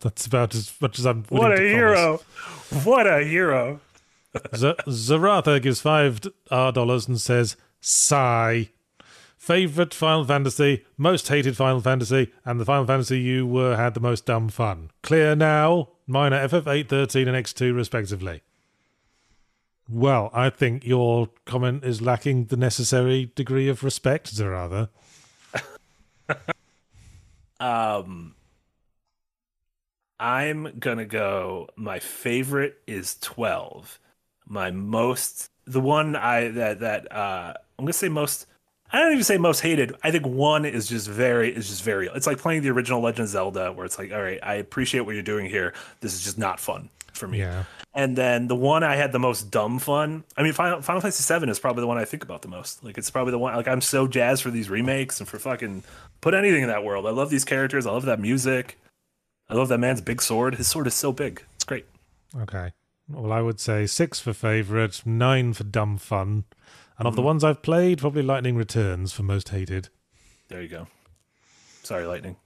That's 0.00 0.24
about 0.26 0.54
as 0.54 0.72
much 0.80 0.98
as 1.00 1.06
I'm 1.06 1.24
What 1.28 1.52
a 1.52 1.56
to 1.56 1.62
hero! 1.68 2.20
What 2.84 3.06
a 3.08 3.24
hero! 3.24 3.80
Z- 4.54 4.74
Zaratha 4.86 5.60
gives 5.60 5.80
five 5.80 6.20
dollars 6.48 7.08
and 7.08 7.20
says, 7.20 7.56
"Sigh." 7.80 8.70
Favorite 9.42 9.92
Final 9.92 10.24
Fantasy, 10.24 10.84
most 10.96 11.26
hated 11.26 11.56
Final 11.56 11.80
Fantasy, 11.80 12.30
and 12.44 12.60
the 12.60 12.64
Final 12.64 12.86
Fantasy 12.86 13.18
you 13.18 13.44
were 13.44 13.74
had 13.74 13.92
the 13.92 13.98
most 13.98 14.24
dumb 14.24 14.48
fun. 14.48 14.92
Clear 15.02 15.34
now. 15.34 15.88
Mine 16.06 16.32
are 16.32 16.46
FF8, 16.46 16.88
13, 16.88 17.26
and 17.26 17.44
X2 17.44 17.74
respectively. 17.74 18.42
Well, 19.88 20.30
I 20.32 20.48
think 20.48 20.84
your 20.84 21.28
comment 21.44 21.82
is 21.82 22.00
lacking 22.00 22.44
the 22.46 22.56
necessary 22.56 23.32
degree 23.34 23.68
of 23.68 23.82
respect, 23.82 24.32
Zaratha. 24.32 24.90
Um, 27.58 28.34
I'm 30.18 30.78
gonna 30.80 31.04
go. 31.04 31.68
My 31.76 32.00
favorite 32.00 32.80
is 32.88 33.16
twelve. 33.20 34.00
My 34.48 34.72
most, 34.72 35.48
the 35.64 35.80
one 35.80 36.16
I 36.16 36.48
that 36.48 36.80
that 36.80 37.12
uh, 37.12 37.54
I'm 37.78 37.84
gonna 37.84 37.92
say 37.92 38.08
most. 38.08 38.46
I 38.92 39.00
don't 39.00 39.12
even 39.12 39.24
say 39.24 39.38
most 39.38 39.60
hated. 39.60 39.94
I 40.02 40.10
think 40.10 40.26
one 40.26 40.64
is 40.64 40.86
just 40.86 41.08
very 41.08 41.54
is 41.54 41.68
just 41.68 41.82
very. 41.82 42.08
It's 42.14 42.26
like 42.26 42.38
playing 42.38 42.62
the 42.62 42.70
original 42.70 43.00
Legend 43.00 43.24
of 43.24 43.28
Zelda, 43.28 43.72
where 43.72 43.86
it's 43.86 43.98
like, 43.98 44.12
all 44.12 44.22
right, 44.22 44.38
I 44.42 44.54
appreciate 44.54 45.00
what 45.00 45.14
you're 45.14 45.22
doing 45.22 45.46
here. 45.46 45.72
This 46.00 46.12
is 46.14 46.22
just 46.22 46.38
not 46.38 46.60
fun 46.60 46.90
for 47.14 47.26
me. 47.26 47.38
Yeah. 47.38 47.64
And 47.94 48.16
then 48.16 48.48
the 48.48 48.56
one 48.56 48.82
I 48.82 48.96
had 48.96 49.12
the 49.12 49.18
most 49.18 49.50
dumb 49.50 49.78
fun. 49.78 50.24
I 50.36 50.42
mean, 50.42 50.52
Final, 50.52 50.80
Final 50.80 51.00
Fantasy 51.00 51.38
VII 51.38 51.50
is 51.50 51.58
probably 51.58 51.82
the 51.82 51.86
one 51.86 51.98
I 51.98 52.04
think 52.04 52.22
about 52.22 52.42
the 52.42 52.48
most. 52.48 52.82
Like, 52.82 52.96
it's 52.96 53.10
probably 53.10 53.32
the 53.32 53.38
one. 53.38 53.54
Like, 53.54 53.68
I'm 53.68 53.82
so 53.82 54.06
jazzed 54.06 54.42
for 54.42 54.50
these 54.50 54.70
remakes 54.70 55.20
and 55.20 55.28
for 55.28 55.38
fucking 55.38 55.82
put 56.20 56.32
anything 56.32 56.62
in 56.62 56.68
that 56.68 56.84
world. 56.84 57.06
I 57.06 57.10
love 57.10 57.28
these 57.28 57.44
characters. 57.44 57.86
I 57.86 57.92
love 57.92 58.06
that 58.06 58.18
music. 58.18 58.78
I 59.48 59.54
love 59.54 59.68
that 59.68 59.78
man's 59.78 60.00
big 60.00 60.22
sword. 60.22 60.54
His 60.54 60.68
sword 60.68 60.86
is 60.86 60.94
so 60.94 61.12
big. 61.12 61.42
It's 61.54 61.64
great. 61.64 61.84
Okay. 62.40 62.72
Well, 63.08 63.32
I 63.32 63.42
would 63.42 63.60
say 63.60 63.86
six 63.86 64.20
for 64.20 64.32
favourite, 64.32 65.02
nine 65.04 65.52
for 65.52 65.64
dumb 65.64 65.98
fun. 65.98 66.44
And 66.98 67.08
of 67.08 67.16
the 67.16 67.22
ones 67.22 67.42
I've 67.42 67.62
played, 67.62 67.98
probably 67.98 68.22
Lightning 68.22 68.56
Returns 68.56 69.12
for 69.12 69.22
most 69.22 69.48
hated. 69.48 69.88
There 70.48 70.62
you 70.62 70.68
go. 70.68 70.86
Sorry, 71.82 72.06
Lightning. 72.06 72.36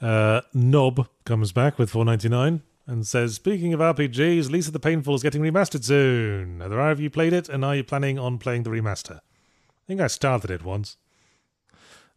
Uh, 0.00 0.42
Knob 0.52 1.08
comes 1.24 1.52
back 1.52 1.78
with 1.78 1.90
4.99 1.90 2.60
and 2.86 3.06
says, 3.06 3.34
"Speaking 3.34 3.72
of 3.72 3.80
RPGs, 3.80 4.50
Lisa 4.50 4.70
the 4.70 4.78
Painful 4.78 5.14
is 5.14 5.22
getting 5.22 5.42
remastered 5.42 5.84
soon. 5.84 6.60
Have 6.60 6.72
either 6.72 6.90
of 6.90 7.00
you 7.00 7.10
played 7.10 7.32
it, 7.32 7.48
and 7.48 7.64
are 7.64 7.76
you 7.76 7.84
planning 7.84 8.18
on 8.18 8.38
playing 8.38 8.64
the 8.64 8.70
remaster?" 8.70 9.16
I 9.16 9.86
think 9.86 10.00
I 10.00 10.08
started 10.08 10.50
it 10.50 10.64
once. 10.64 10.96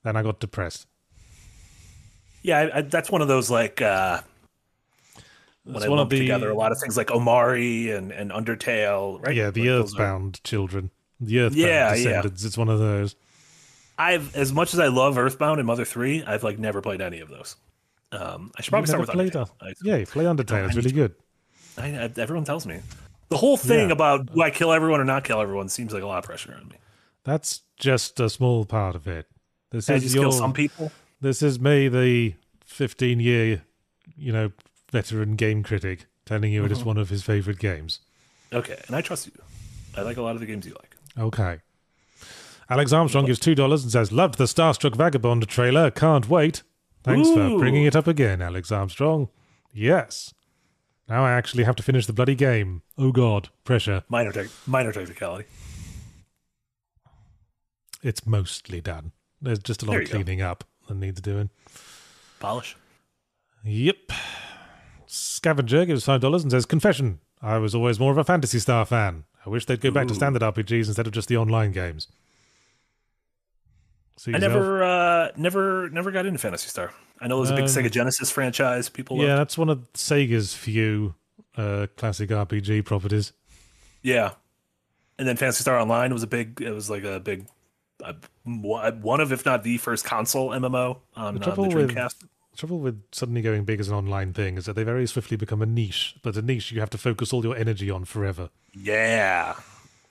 Then 0.04 0.16
I 0.16 0.24
got 0.24 0.40
depressed. 0.40 0.88
Yeah, 2.42 2.60
I, 2.60 2.78
I, 2.78 2.82
that's 2.82 3.12
one 3.12 3.22
of 3.22 3.28
those 3.28 3.50
like 3.50 3.82
uh, 3.82 4.22
when 5.64 5.76
It's 5.78 5.86
I 5.86 5.90
one 5.90 5.98
of 6.00 6.04
lump 6.04 6.12
the- 6.12 6.20
together 6.20 6.50
a 6.50 6.56
lot 6.56 6.72
of 6.72 6.80
things 6.80 6.98
like 6.98 7.08
Omori 7.08 7.96
and, 7.96 8.12
and 8.12 8.32
Undertale, 8.32 9.24
right? 9.26 9.36
Yeah, 9.36 9.52
the 9.52 9.62
Like, 9.62 9.70
those 9.70 9.94
are- 9.94 10.02
Earthbound 10.02 10.44
children, 10.44 10.92
the 11.20 11.40
Earthbound 11.40 11.60
Yeah, 11.62 11.94
yeah. 11.94 11.96
descendants. 11.96 12.44
It's 12.46 12.58
one 12.58 12.70
of 12.70 12.80
those. 12.80 13.16
I've 13.98 14.36
as 14.36 14.54
much 14.54 14.74
as 14.74 14.80
I 14.80 14.88
love 14.88 15.18
Earthbound 15.18 15.60
and 15.60 15.68
Mother 15.68 15.84
Three, 15.86 16.24
I've 16.24 16.44
like 16.44 16.58
never 16.58 16.82
played 16.82 17.02
any 17.02 17.20
of 17.20 17.30
those. 17.30 17.56
Um, 18.12 18.52
I 18.58 18.62
should 18.62 18.72
probably 18.72 18.84
You've 18.84 18.88
start 18.90 19.02
with 19.02 19.10
played 19.10 19.34
Undertale. 19.34 19.50
I, 19.62 19.74
Yeah, 19.84 20.04
play 20.06 20.24
Undertale. 20.26 20.40
It's 20.40 20.52
I 20.52 20.68
need 20.68 20.76
really 20.78 20.92
good. 20.92 21.16
I, 21.78 21.88
I- 22.06 22.12
everyone 22.22 22.46
tells 22.46 22.66
me 22.66 22.80
the 23.30 23.38
whole 23.38 23.58
thing 23.58 23.88
Yeah. 23.90 23.94
about 23.94 24.34
do 24.34 24.42
I 24.42 24.50
kill 24.52 24.72
everyone 24.72 25.02
or 25.02 25.06
not 25.06 25.24
kill 25.26 25.42
everyone 25.42 25.68
seems 25.70 25.94
like 25.94 26.02
a 26.04 26.08
lot 26.08 26.20
of 26.20 26.24
pressure 26.24 26.56
on 26.60 26.70
me. 26.70 26.78
That's 27.26 27.62
just 27.78 28.20
a 28.22 28.30
small 28.30 28.64
part 28.66 28.96
of 28.96 29.06
it. 29.08 29.28
This 29.72 29.90
I 29.90 29.96
is 29.96 30.04
just 30.04 30.16
your 30.16 30.24
kill 30.24 30.32
some 30.32 30.54
people. 30.54 30.92
This 31.22 31.44
is 31.44 31.60
me, 31.60 31.90
the 31.90 32.34
15 32.66 33.20
year, 33.20 33.62
you 34.18 34.32
know, 34.32 34.52
veteran 34.92 35.36
game 35.36 35.64
critic, 35.64 36.06
telling 36.26 36.52
you 36.54 36.64
it 36.64 36.72
Uh-huh. 36.72 36.80
is 36.80 36.86
one 36.86 36.98
of 36.98 37.10
his 37.10 37.24
favorite 37.24 37.60
games. 37.60 38.00
Okay, 38.54 38.82
and 38.88 38.96
I 38.96 39.02
trust 39.02 39.28
you. 39.28 39.34
I 39.96 40.02
like 40.02 40.18
a 40.18 40.22
lot 40.22 40.36
of 40.36 40.40
the 40.40 40.46
games 40.46 40.66
you 40.66 40.74
like. 40.74 40.96
Okay. 41.18 41.60
Alex 42.70 42.94
Armstrong 42.94 43.26
gives 43.26 43.40
$2 43.40 43.82
and 43.84 43.92
says, 43.92 44.12
Loved 44.12 44.38
the 44.38 44.44
Starstruck 44.46 44.96
Vagabond 44.96 45.48
trailer. 45.48 45.90
Can't 45.90 46.30
wait. 46.30 46.62
Thanks 47.04 47.30
for 47.30 47.58
bringing 47.58 47.86
it 47.86 47.96
up 47.96 48.06
again, 48.08 48.42
Alex 48.42 48.72
Armstrong. 48.72 49.30
Yes. 49.74 50.34
Now 51.08 51.26
I 51.26 51.32
actually 51.32 51.64
have 51.64 51.76
to 51.78 51.84
finish 51.84 52.06
the 52.06 52.14
bloody 52.14 52.36
game. 52.36 52.84
Oh, 52.98 53.12
God. 53.12 53.50
Pressure. 53.64 54.04
Minor, 54.10 54.32
tech 54.32 54.48
minor 54.68 54.92
technicality. 54.92 55.46
It's 58.04 58.26
mostly 58.26 58.82
done. 58.82 59.12
There's 59.42 59.60
just 59.60 59.82
a 59.84 59.86
lot 59.86 59.96
of 59.96 60.02
you 60.02 60.08
go. 60.08 60.12
cleaning 60.14 60.42
up 60.42 60.64
that 60.88 60.96
needs 60.96 61.22
doing. 61.22 61.50
Polish. 62.40 62.76
Yep. 63.64 64.12
Scavenger 65.40 65.86
gives 65.86 66.04
five 66.04 66.20
dollars 66.20 66.44
and 66.44 66.52
says, 66.52 66.66
"Confession: 66.66 67.20
I 67.42 67.58
was 67.60 67.74
always 67.74 67.98
more 67.98 68.12
of 68.12 68.18
a 68.18 68.26
Phantasy 68.26 68.60
Star 68.60 68.86
fan. 68.86 69.24
I 69.46 69.50
wish 69.50 69.66
they'd 69.66 69.80
go 69.80 69.90
back 69.90 70.08
to 70.08 70.14
standard 70.16 70.42
RPGs 70.42 70.88
instead 70.88 71.08
of 71.08 71.14
just 71.14 71.30
the 71.30 71.38
online 71.38 71.72
games." 71.72 72.08
See 74.18 74.32
I 74.34 74.36
yourself? 74.36 74.54
never, 74.54 74.84
uh, 74.84 75.30
never, 75.38 75.90
never 75.92 76.12
got 76.12 76.26
into 76.26 76.40
Phantasy 76.40 76.68
Star. 76.68 76.92
I 77.22 77.28
know 77.28 77.38
there's 77.38 77.52
a 77.52 77.56
big 77.56 77.64
Um, 77.64 77.70
Sega 77.70 77.90
Genesis 77.90 78.30
franchise. 78.30 78.90
People, 78.90 79.18
Yeah, 79.18 79.28
loved. 79.28 79.40
that's 79.40 79.58
one 79.58 79.70
of 79.70 79.94
Sega's 79.94 80.54
few 80.54 81.16
uh, 81.56 81.88
classic 81.96 82.30
RPG 82.30 82.84
properties. 82.86 83.32
yeah. 84.04 84.32
and 85.18 85.26
then 85.28 85.38
Phantasy 85.38 85.62
Star 85.62 85.80
Online 85.80 86.12
was 86.14 86.24
a 86.24 86.28
big. 86.28 86.62
It 86.62 86.72
was 86.72 86.90
like 86.90 87.04
a 87.06 87.20
big, 87.22 87.48
uh, 88.04 88.14
one 88.44 89.22
of 89.22 89.32
if 89.32 89.46
not 89.46 89.64
the 89.64 89.78
first 89.78 90.04
console 90.04 90.50
MMO 90.50 91.00
on 91.16 91.36
The 91.36 91.50
uh, 91.52 91.56
the 91.56 91.62
with 91.62 91.72
Dreamcast. 91.92 92.20
the 92.20 92.28
trouble 92.60 92.80
with 92.80 93.02
suddenly 93.12 93.42
going 93.42 93.64
big 93.64 93.80
as 93.80 93.88
an 93.88 93.96
online 93.96 94.34
thing 94.34 94.58
is 94.58 94.66
that 94.66 94.74
they 94.76 94.84
very 94.84 95.08
swiftly 95.08 95.38
become 95.38 95.62
a 95.62 95.66
niche, 95.66 96.16
but 96.22 96.36
a 96.36 96.42
niche 96.42 96.72
you 96.72 96.80
have 96.82 96.90
to 96.90 96.98
focus 96.98 97.32
all 97.32 97.44
your 97.44 97.56
energy 97.56 97.90
on 97.90 98.06
forever. 98.06 98.50
Yeah. 98.74 99.56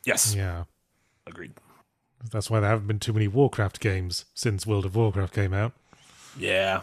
Yes. 0.04 0.34
Yeah. 0.34 0.64
Agreed. 1.26 1.52
That's 2.32 2.50
why 2.50 2.60
there 2.60 2.70
haven't 2.70 2.88
been 2.88 2.98
too 2.98 3.12
many 3.12 3.28
Warcraft 3.28 3.80
games 3.80 4.24
since 4.34 4.66
World 4.66 4.86
of 4.86 4.96
Warcraft 4.96 5.34
came 5.34 5.52
out. 5.52 5.72
Yeah. 6.38 6.82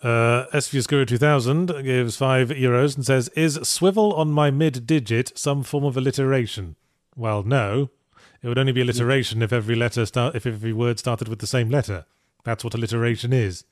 Uh, 0.00 0.46
SVSGuru 0.52 1.06
2000 1.06 1.66
gives 1.84 2.16
5 2.16 2.48
euros 2.48 2.96
and 2.96 3.04
says, 3.04 3.28
Is 3.30 3.54
swivel 3.62 4.12
on 4.14 4.32
my 4.32 4.50
mid 4.50 4.86
digit 4.86 5.36
some 5.36 5.62
form 5.62 5.84
of 5.84 5.96
alliteration? 5.96 6.76
Well, 7.16 7.42
no. 7.42 7.90
It 8.42 8.48
would 8.48 8.58
only 8.58 8.72
be 8.72 8.80
alliteration 8.80 9.40
if 9.42 9.52
every 9.52 9.76
letter 9.76 10.04
start 10.04 10.34
if 10.34 10.46
every 10.46 10.72
word 10.72 10.98
started 10.98 11.28
with 11.28 11.38
the 11.38 11.46
same 11.46 11.70
letter. 11.70 12.06
That's 12.44 12.64
what 12.64 12.74
alliteration 12.74 13.32
is. 13.32 13.64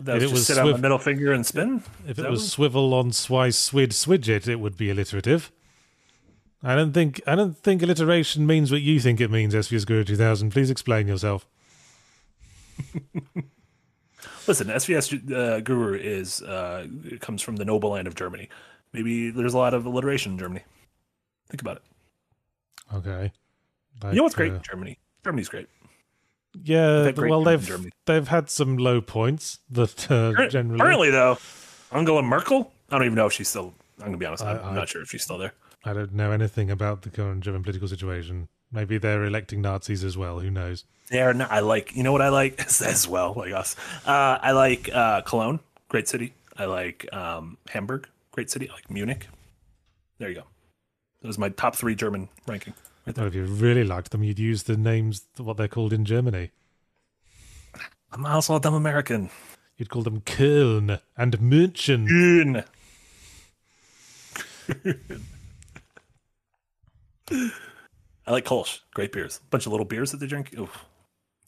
That 0.00 0.16
If 0.16 0.22
was 0.22 0.22
it 0.22 0.26
just 0.26 0.32
was 0.32 0.46
sit 0.46 0.58
on 0.58 0.72
the 0.72 0.78
middle 0.78 0.98
finger 0.98 1.32
and 1.32 1.44
spin. 1.44 1.82
If 2.06 2.18
it 2.18 2.30
was 2.30 2.40
was- 2.40 2.52
swivel 2.52 2.94
on 2.94 3.12
swice 3.12 3.58
swid 3.58 3.90
swidget, 3.90 4.48
it 4.48 4.56
would 4.60 4.76
be 4.76 4.90
alliterative. 4.90 5.50
I 6.62 6.74
don't 6.74 6.92
think 6.92 7.20
I 7.26 7.34
don't 7.34 7.56
think 7.56 7.82
alliteration 7.82 8.46
means 8.46 8.70
what 8.72 8.80
you 8.80 9.00
think 9.00 9.20
it 9.20 9.30
means, 9.30 9.54
SVS 9.54 9.86
Guru 9.86 10.04
2000. 10.04 10.50
Please 10.50 10.70
explain 10.70 11.06
yourself. 11.06 11.46
Listen, 14.46 14.68
SVS 14.68 15.30
uh, 15.32 15.60
Guru 15.60 15.94
is 15.94 16.42
uh, 16.42 16.86
comes 17.20 17.42
from 17.42 17.56
the 17.56 17.64
noble 17.64 17.90
land 17.90 18.06
of 18.08 18.14
Germany. 18.14 18.48
Maybe 18.92 19.30
there's 19.30 19.52
a 19.54 19.58
lot 19.58 19.74
of 19.74 19.84
alliteration 19.84 20.32
in 20.32 20.38
Germany. 20.38 20.62
Think 21.50 21.60
about 21.60 21.76
it. 21.76 21.82
Okay. 22.94 23.32
You 24.04 24.12
know 24.14 24.22
what's 24.24 24.34
great? 24.34 24.52
uh, 24.52 24.58
Germany. 24.60 24.98
Germany's 25.24 25.48
great. 25.48 25.68
yeah, 26.64 27.10
great 27.12 27.30
well 27.30 27.44
they've 27.44 27.86
they've 28.06 28.28
had 28.28 28.50
some 28.50 28.76
low 28.76 29.00
points, 29.00 29.58
but 29.70 30.10
uh, 30.10 30.48
generally 30.48 30.78
Currently, 30.80 31.10
though, 31.10 31.38
Angela 31.92 32.22
Merkel. 32.22 32.72
I 32.90 32.96
don't 32.96 33.04
even 33.06 33.16
know 33.16 33.26
if 33.26 33.32
she's 33.32 33.48
still. 33.48 33.74
I'm 34.00 34.06
gonna 34.06 34.16
be 34.18 34.26
honest. 34.26 34.44
I'm, 34.44 34.56
I- 34.58 34.62
I- 34.70 34.74
not 34.74 34.88
sure 34.88 35.02
if 35.02 35.10
she's 35.10 35.22
still 35.22 35.38
there. 35.38 35.52
I 35.84 35.92
don't 35.92 36.12
know 36.12 36.32
anything 36.32 36.70
about 36.70 37.02
the 37.02 37.10
current 37.10 37.42
German 37.44 37.62
political 37.62 37.86
situation. 37.88 38.48
Maybe 38.72 38.98
they're 38.98 39.24
electing 39.24 39.62
Nazis 39.62 40.02
as 40.04 40.18
well. 40.18 40.40
Who 40.40 40.50
knows? 40.50 40.84
They 41.08 41.20
are 41.22 41.32
not. 41.32 41.50
I 41.50 41.60
like. 41.60 41.94
You 41.96 42.02
know 42.02 42.12
what 42.12 42.20
I 42.22 42.28
like 42.30 42.60
as 42.82 43.06
well, 43.08 43.32
like 43.34 43.52
us. 43.52 43.76
Uh, 44.06 44.38
I 44.42 44.52
like 44.52 44.90
uh, 44.92 45.22
Cologne, 45.22 45.60
great 45.88 46.08
city. 46.08 46.32
I 46.56 46.64
like 46.64 47.06
um, 47.14 47.56
Hamburg, 47.70 48.08
great 48.32 48.50
city. 48.50 48.68
I 48.68 48.74
like 48.74 48.90
Munich. 48.90 49.28
There 50.18 50.28
you 50.28 50.34
go. 50.36 50.44
That 51.22 51.28
was 51.28 51.38
my 51.38 51.48
top 51.50 51.76
three 51.76 51.94
German 51.94 52.28
ranking. 52.46 52.74
Right 53.08 53.14
there. 53.14 53.24
Well, 53.24 53.28
if 53.28 53.34
you 53.34 53.44
really 53.46 53.84
liked 53.84 54.10
them, 54.10 54.22
you'd 54.22 54.38
use 54.38 54.64
the 54.64 54.76
names 54.76 55.22
what 55.38 55.56
they're 55.56 55.66
called 55.66 55.94
in 55.94 56.04
Germany. 56.04 56.50
I'm 58.12 58.26
also 58.26 58.54
a 58.56 58.60
dumb 58.60 58.74
American. 58.74 59.30
You'd 59.78 59.88
call 59.88 60.02
them 60.02 60.20
Köln 60.20 61.00
and 61.16 61.38
München. 61.38 62.06
Good. 62.06 62.64
I 68.26 68.30
like 68.30 68.44
Kolsch. 68.44 68.80
Great 68.92 69.12
beers. 69.12 69.40
Bunch 69.48 69.64
of 69.64 69.72
little 69.72 69.86
beers 69.86 70.10
that 70.10 70.18
they 70.18 70.26
drink. 70.26 70.52
Oof. 70.58 70.84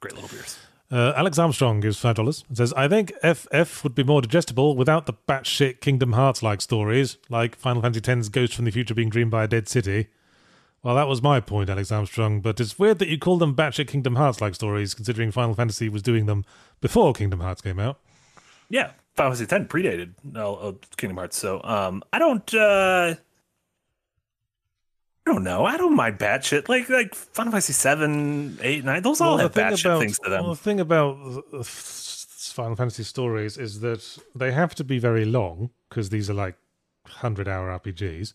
Great 0.01 0.15
little 0.15 0.31
beers. 0.31 0.59
Uh, 0.91 1.13
Alex 1.15 1.39
Armstrong 1.39 1.81
gives 1.81 1.99
five 1.99 2.15
dollars 2.17 2.43
and 2.49 2.57
says, 2.57 2.73
"I 2.73 2.89
think 2.89 3.13
FF 3.23 3.85
would 3.85 3.95
be 3.95 4.03
more 4.03 4.23
digestible 4.23 4.77
without 4.77 5.05
the 5.05 5.13
batshit 5.13 5.83
Kingdom 5.83 6.15
Hearts 6.15 6.43
like 6.43 6.63
stories, 6.63 7.19
like 7.29 7.55
Final 7.55 7.83
Fantasy 7.83 8.11
X's 8.11 8.31
Ghost 8.31 8.55
from 8.55 8.65
the 8.65 8.71
Future 8.71 8.95
being 8.95 9.11
dreamed 9.11 9.31
by 9.31 9.45
a 9.45 9.49
dead 9.49 9.69
city." 9.69 10.09
Well, 10.83 10.95
that 10.95 11.09
was 11.09 11.21
my 11.23 11.41
point, 11.41 11.69
Alex 11.69 11.93
Armstrong. 11.93 12.41
But 12.41 12.59
it's 12.61 12.79
weird 12.79 12.99
that 13.01 13.09
you 13.09 13.19
call 13.19 13.37
them 13.37 13.55
batshit 13.55 13.89
Kingdom 13.89 14.17
Hearts 14.17 14.41
like 14.41 14.55
stories, 14.55 14.95
considering 14.95 15.31
Final 15.31 15.55
Fantasy 15.55 15.89
was 15.89 16.03
doing 16.03 16.27
them 16.27 16.45
before 16.81 17.13
Kingdom 17.13 17.41
Hearts 17.41 17.61
came 17.61 17.79
out. 17.79 17.99
Yeah. 18.69 18.93
Final 19.15 19.35
Fantasy 19.35 19.55
X 19.55 19.65
predated 19.73 20.13
uh, 20.35 20.53
uh, 20.53 20.73
Kingdom 20.97 21.19
Hearts. 21.19 21.37
So 21.37 21.61
um, 21.65 22.03
I 22.13 22.19
don't. 22.19 22.55
Uh, 22.55 23.15
I 25.27 25.33
don't 25.33 25.45
know. 25.45 25.67
I 25.67 25.77
don't 25.77 25.95
mind 25.95 26.19
batshit. 26.19 26.69
Like 26.69 26.89
like 26.89 27.15
Final 27.15 27.53
Fantasy 27.53 27.75
seven, 27.75 28.59
eight, 28.63 28.85
nine. 28.85 29.03
Those 29.03 29.21
all 29.21 29.37
Well, 29.37 29.49
have 29.49 29.55
batshit 29.55 29.99
things 29.99 30.19
to 30.21 30.31
them. 30.31 30.45
Well, 30.45 30.55
the 30.55 30.61
thing 30.61 30.81
about 30.81 31.19
Final 31.65 32.75
Fantasy 32.77 33.03
stories 33.03 33.59
is 33.59 33.81
that 33.81 34.19
they 34.35 34.53
have 34.53 34.75
to 34.77 34.85
be 34.85 34.99
very 34.99 35.25
long 35.27 35.71
because 35.89 36.09
these 36.09 36.31
are 36.31 36.35
like 36.35 36.57
hundred-hour 37.07 37.79
RPGs, 37.81 38.33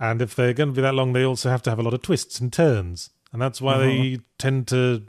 and 0.00 0.20
if 0.22 0.34
they're 0.34 0.52
going 0.54 0.70
to 0.70 0.74
be 0.74 0.82
that 0.82 0.94
long, 0.94 1.12
they 1.12 1.22
also 1.24 1.50
have 1.50 1.62
to 1.62 1.70
have 1.70 1.78
a 1.78 1.82
lot 1.82 1.94
of 1.94 2.02
twists 2.02 2.40
and 2.40 2.52
turns, 2.52 3.10
and 3.32 3.40
that's 3.40 3.60
why 3.60 3.78
they 3.78 3.96
Mm-hmm. 3.98 4.22
tend 4.38 4.66
to 4.68 5.04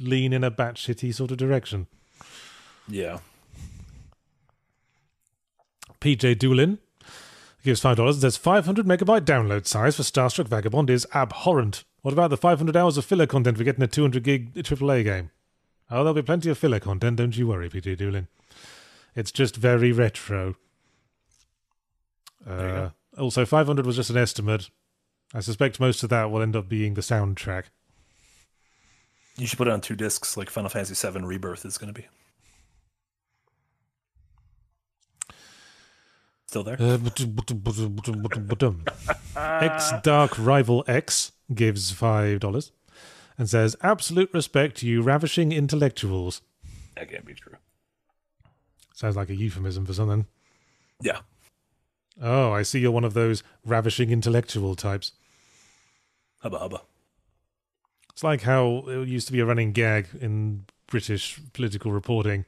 lean 0.00 0.32
in 0.32 0.42
a 0.44 0.50
batshitty 0.50 1.12
sort 1.14 1.30
of 1.30 1.36
direction. 1.36 1.86
yeah. 2.88 3.18
PJ 6.00 6.38
Doolin 6.38 6.78
gives 7.62 7.80
five 7.80 7.96
dollars 7.96 8.16
and 8.16 8.22
says 8.22 8.36
five 8.36 8.66
hundred 8.66 8.86
megabyte 8.86 9.22
download 9.22 9.66
size 9.66 9.96
for 9.96 10.02
Starstruck 10.02 10.48
Vagabond 10.48 10.90
is 10.90 11.06
abhorrent. 11.14 11.84
What 12.02 12.12
about 12.12 12.28
the 12.30 12.36
five 12.36 12.58
hundred 12.58 12.76
hours 12.76 12.98
of 12.98 13.04
filler 13.06 13.26
content 13.26 13.56
for 13.56 13.64
getting 13.64 13.82
a 13.82 13.86
two 13.86 14.02
hundred 14.02 14.22
gig 14.24 14.52
AAA 14.54 15.04
game? 15.04 15.30
Oh, 15.90 15.98
there'll 15.98 16.12
be 16.14 16.22
plenty 16.22 16.50
of 16.50 16.58
filler 16.58 16.80
content, 16.80 17.16
don't 17.16 17.36
you 17.36 17.46
worry, 17.46 17.70
PJ 17.70 17.96
Doolin. 17.96 18.28
It's 19.14 19.30
just 19.32 19.56
very 19.56 19.92
retro. 19.92 20.56
Uh, 22.46 22.90
also, 23.18 23.44
five 23.44 23.66
hundred 23.66 23.86
was 23.86 23.96
just 23.96 24.10
an 24.10 24.16
estimate. 24.16 24.70
I 25.32 25.40
suspect 25.40 25.80
most 25.80 26.02
of 26.02 26.10
that 26.10 26.30
will 26.30 26.42
end 26.42 26.56
up 26.56 26.68
being 26.68 26.94
the 26.94 27.00
soundtrack. 27.00 27.64
You 29.36 29.46
should 29.46 29.58
put 29.58 29.66
it 29.66 29.72
on 29.72 29.80
two 29.80 29.96
discs, 29.96 30.36
like 30.36 30.48
Final 30.48 30.70
Fantasy 30.70 31.10
VII 31.10 31.24
Rebirth 31.24 31.64
is 31.64 31.76
going 31.76 31.92
to 31.92 32.00
be. 32.00 32.06
Still 36.46 36.62
there? 36.62 36.76
X 39.36 39.92
Dark 40.04 40.38
Rival 40.38 40.84
X 40.86 41.32
gives 41.52 41.90
five 41.90 42.38
dollars 42.38 42.70
and 43.36 43.50
says, 43.50 43.74
"Absolute 43.82 44.32
respect 44.32 44.76
to 44.76 44.86
you, 44.86 45.02
ravishing 45.02 45.50
intellectuals." 45.50 46.42
That 46.94 47.10
can't 47.10 47.24
be 47.24 47.34
true. 47.34 47.56
Sounds 48.94 49.16
like 49.16 49.30
a 49.30 49.34
euphemism 49.34 49.84
for 49.84 49.94
something. 49.94 50.26
Yeah. 51.02 51.20
Oh, 52.20 52.52
I 52.52 52.62
see 52.62 52.80
you're 52.80 52.90
one 52.90 53.04
of 53.04 53.14
those 53.14 53.42
ravishing 53.64 54.10
intellectual 54.10 54.74
types. 54.74 55.12
Hubba 56.40 56.58
hubba. 56.58 56.82
It's 58.12 58.22
like 58.22 58.42
how 58.42 58.84
it 58.86 59.08
used 59.08 59.26
to 59.26 59.32
be 59.32 59.40
a 59.40 59.46
running 59.46 59.72
gag 59.72 60.06
in 60.20 60.66
British 60.86 61.40
political 61.52 61.90
reporting 61.90 62.44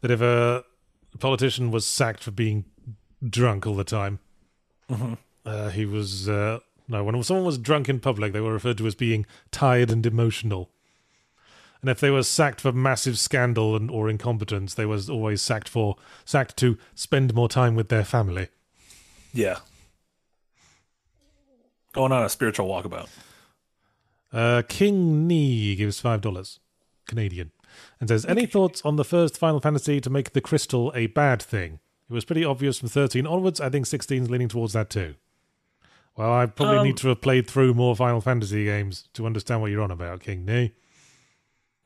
that 0.00 0.10
if 0.10 0.20
a 0.20 0.64
politician 1.20 1.70
was 1.70 1.86
sacked 1.86 2.24
for 2.24 2.32
being 2.32 2.64
drunk 3.24 3.66
all 3.66 3.76
the 3.76 3.84
time, 3.84 4.18
uh, 5.46 5.68
he 5.70 5.86
was 5.86 6.28
uh, 6.28 6.58
no. 6.88 7.04
When 7.04 7.22
someone 7.22 7.46
was 7.46 7.58
drunk 7.58 7.88
in 7.88 8.00
public, 8.00 8.32
they 8.32 8.40
were 8.40 8.52
referred 8.52 8.78
to 8.78 8.86
as 8.86 8.96
being 8.96 9.24
tired 9.52 9.90
and 9.90 10.04
emotional. 10.04 10.70
And 11.80 11.90
if 11.90 12.00
they 12.00 12.10
were 12.10 12.22
sacked 12.22 12.62
for 12.62 12.72
massive 12.72 13.18
scandal 13.18 13.76
and 13.76 13.90
or 13.90 14.08
incompetence, 14.08 14.74
they 14.74 14.86
was 14.86 15.08
always 15.08 15.42
sacked 15.42 15.68
for 15.68 15.96
sacked 16.24 16.56
to 16.56 16.78
spend 16.94 17.34
more 17.34 17.48
time 17.48 17.74
with 17.74 17.88
their 17.88 18.04
family. 18.04 18.48
Yeah. 19.34 19.58
Going 21.92 22.12
on 22.12 22.22
a 22.24 22.28
spiritual 22.28 22.66
walkabout. 22.68 23.08
Uh, 24.32 24.62
King 24.68 25.28
Nee 25.28 25.76
gives 25.76 26.00
five 26.00 26.20
dollars 26.20 26.58
Canadian 27.06 27.52
and 28.00 28.08
says, 28.08 28.24
"Any 28.26 28.46
thoughts 28.46 28.82
on 28.84 28.96
the 28.96 29.04
first 29.04 29.38
Final 29.38 29.60
Fantasy 29.60 30.00
to 30.00 30.10
make 30.10 30.32
the 30.32 30.40
crystal 30.40 30.90
a 30.94 31.06
bad 31.08 31.42
thing? 31.42 31.80
It 32.08 32.12
was 32.12 32.24
pretty 32.24 32.44
obvious 32.44 32.78
from 32.78 32.88
thirteen 32.88 33.26
onwards. 33.26 33.60
I 33.60 33.68
think 33.70 33.86
16 33.86 34.22
is 34.24 34.30
leaning 34.30 34.48
towards 34.48 34.72
that 34.72 34.90
too." 34.90 35.14
Well, 36.16 36.32
I 36.32 36.46
probably 36.46 36.78
Um, 36.78 36.86
need 36.86 36.96
to 36.98 37.08
have 37.08 37.20
played 37.20 37.48
through 37.48 37.74
more 37.74 37.94
Final 37.96 38.20
Fantasy 38.20 38.64
games 38.64 39.08
to 39.14 39.26
understand 39.26 39.60
what 39.60 39.70
you're 39.72 39.82
on 39.82 39.90
about, 39.90 40.20
King 40.20 40.44
Nee. 40.44 40.72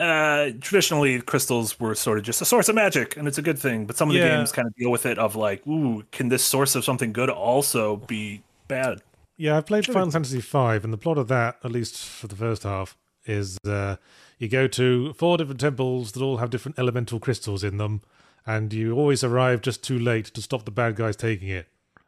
Uh, 0.00 0.50
traditionally, 0.60 1.20
crystals 1.20 1.80
were 1.80 1.94
sort 1.94 2.18
of 2.18 2.24
just 2.24 2.40
a 2.40 2.44
source 2.44 2.68
of 2.68 2.74
magic, 2.76 3.16
and 3.16 3.26
it's 3.26 3.38
a 3.38 3.42
good 3.42 3.58
thing. 3.58 3.84
But 3.84 3.96
some 3.96 4.08
of 4.08 4.14
the 4.14 4.20
Yeah. 4.20 4.36
games 4.36 4.52
kind 4.52 4.68
of 4.68 4.74
deal 4.76 4.90
with 4.90 5.04
it 5.06 5.18
of 5.18 5.34
like, 5.34 5.66
ooh, 5.66 6.04
can 6.12 6.28
this 6.28 6.44
source 6.44 6.74
of 6.76 6.84
something 6.84 7.12
good 7.12 7.28
also 7.28 7.96
be 7.96 8.42
bad? 8.68 9.02
Yeah, 9.36 9.56
i've 9.56 9.66
played 9.66 9.86
Final 9.86 10.10
Fantasy 10.10 10.40
V, 10.40 10.58
and 10.82 10.92
the 10.92 10.98
plot 10.98 11.18
of 11.18 11.28
that, 11.28 11.58
at 11.64 11.70
least 11.72 11.96
for 12.04 12.26
the 12.28 12.36
first 12.36 12.62
half, 12.64 12.96
is 13.24 13.58
uh, 13.66 13.96
you 14.38 14.48
go 14.48 14.66
to 14.68 15.12
four 15.14 15.36
different 15.36 15.60
temples 15.60 16.12
that 16.12 16.22
all 16.22 16.38
have 16.38 16.50
different 16.50 16.78
elemental 16.78 17.18
crystals 17.20 17.62
in 17.64 17.76
them, 17.78 18.02
and 18.46 18.72
you 18.72 18.94
always 18.96 19.22
arrive 19.24 19.62
just 19.62 19.82
too 19.82 19.98
late 19.98 20.26
to 20.26 20.42
stop 20.42 20.64
the 20.64 20.70
bad 20.70 20.96
guys 20.96 21.16
taking 21.16 21.48
it. 21.48 21.66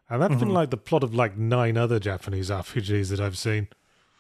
And 0.09 0.21
that's 0.23 0.35
been 0.37 0.49
like 0.51 0.71
the 0.71 0.77
plot 0.77 1.05
of 1.05 1.15
like 1.15 1.37
nine 1.37 1.77
other 1.77 2.01
Japanese 2.01 2.51
RPGs 2.51 3.11
that 3.11 3.21
I've 3.21 3.39
seen. 3.39 3.69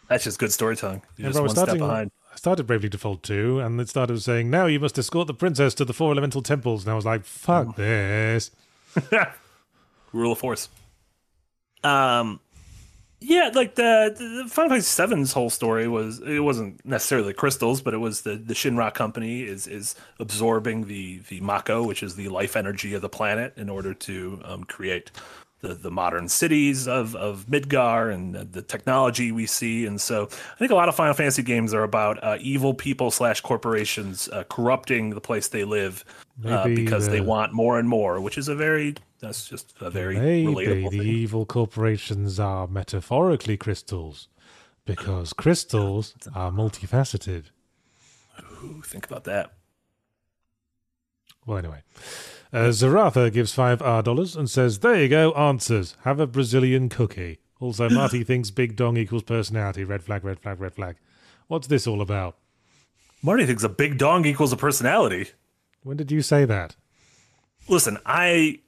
That's 0.09 0.22
just 0.24 0.38
good 0.38 0.52
storytelling. 0.52 1.02
You're 1.16 1.30
just 1.30 1.40
one 1.40 1.51
step 1.51 1.78
behind. 1.78 2.10
I 2.32 2.36
started 2.36 2.66
Bravely 2.66 2.89
Default 2.89 3.23
2, 3.23 3.61
and 3.61 3.81
it 3.81 3.89
started 3.89 4.20
saying, 4.20 4.51
now 4.51 4.66
you 4.66 4.78
must 4.78 4.97
escort 4.98 5.27
the 5.27 5.35
princess 5.35 5.74
to 5.74 5.85
the 5.85 5.93
four 5.93 6.12
elemental 6.12 6.43
temples. 6.43 6.85
And 6.85 6.93
I 6.93 6.94
was 6.94 7.05
like, 7.05 7.24
fuck 7.24 7.77
this. 7.77 8.51
Rule 10.12 10.32
of 10.32 10.39
force. 10.39 10.69
Um, 11.82 12.40
yeah, 13.20 13.51
like 13.55 13.74
the, 13.74 14.15
the 14.16 14.48
Final 14.48 14.70
Fantasy 14.70 14.86
Seven's 14.86 15.32
whole 15.32 15.51
story 15.51 15.86
was 15.86 16.20
it 16.20 16.40
wasn't 16.40 16.85
necessarily 16.86 17.35
crystals, 17.35 17.82
but 17.82 17.93
it 17.93 17.98
was 17.98 18.23
the 18.23 18.36
the 18.36 18.55
Shinra 18.55 18.94
company 18.94 19.43
is 19.43 19.66
is 19.66 19.94
absorbing 20.19 20.86
the 20.86 21.19
the 21.28 21.40
Mako, 21.40 21.86
which 21.86 22.02
is 22.02 22.16
the 22.16 22.28
life 22.28 22.57
energy 22.57 22.94
of 22.94 23.02
the 23.02 23.11
planet, 23.11 23.52
in 23.57 23.69
order 23.69 23.93
to 23.93 24.40
um, 24.44 24.65
create 24.65 25.11
the, 25.61 25.74
the 25.74 25.91
modern 25.91 26.28
cities 26.28 26.89
of, 26.89 27.15
of 27.15 27.47
Midgar 27.47 28.12
and 28.12 28.35
the, 28.35 28.45
the 28.45 28.62
technology 28.62 29.31
we 29.32 29.47
see. 29.47 29.87
And 29.87 30.01
so 30.01 30.24
I 30.24 30.57
think 30.57 30.70
a 30.70 30.74
lot 30.74 30.89
of 30.89 30.95
Final 30.95 31.15
Fantasy 31.15 31.43
games 31.43 31.74
are 31.74 31.82
about 31.82 32.23
uh, 32.23 32.39
evil 32.41 32.74
people 32.74 33.11
slash 33.11 33.41
corporations 33.41 34.28
uh, 34.28 34.45
corrupting 34.45 35.11
the 35.11 35.20
place 35.20 35.49
they 35.49 35.65
live 35.65 36.05
uh, 36.45 36.66
because 36.66 37.09
they 37.09 37.20
want 37.20 37.53
more 37.53 37.78
and 37.78 37.89
more, 37.89 38.20
which 38.20 38.39
is 38.39 38.49
a 38.49 38.55
very, 38.55 38.95
that's 39.20 39.49
just 39.49 39.74
a 39.81 39.91
very 39.91 40.19
Maybe 40.19 40.47
relatable 40.47 40.91
the 40.91 40.99
thing. 40.99 41.07
evil 41.07 41.45
corporations 41.45 42.41
are 42.41 42.66
metaphorically 42.66 43.57
crystals, 43.57 44.28
because 44.87 45.35
crystals 45.35 46.15
are 46.35 46.51
multifaceted. 46.51 47.45
Ooh, 48.65 48.82
think 48.82 49.07
about 49.07 49.24
that. 49.24 49.53
Well, 51.45 51.59
anyway. 51.59 51.82
Uh, 52.52 52.68
Zaratha 52.70 53.32
gives 53.32 53.55
five 53.55 53.81
R 53.81 54.02
dollars 54.02 54.35
and 54.35 54.51
says, 54.51 54.81
There 54.81 55.01
you 55.01 55.09
go, 55.09 55.32
answers. 55.32 55.97
Have 56.02 56.18
a 56.18 56.27
Brazilian 56.27 56.89
cookie. 56.89 57.39
Also, 57.60 57.89
Marty 57.89 58.24
thinks 58.24 58.51
big 58.51 58.74
dong 58.77 58.97
equals 58.97 59.22
personality. 59.22 59.85
Red 59.85 60.02
flag, 60.02 60.24
red 60.24 60.40
flag, 60.40 60.59
red 60.59 60.74
flag. 60.74 60.97
What's 61.47 61.68
this 61.68 61.86
all 61.86 62.01
about? 62.01 62.36
Marty 63.22 63.47
thinks 63.47 63.62
a 63.62 63.68
big 63.68 63.98
dong 63.98 64.24
equals 64.24 64.52
a 64.52 64.56
personality. 64.56 65.31
When 65.82 65.97
did 65.97 66.10
you 66.10 66.22
say 66.22 66.44
that? 66.44 66.74
Listen, 67.68 67.98
I 68.05 68.60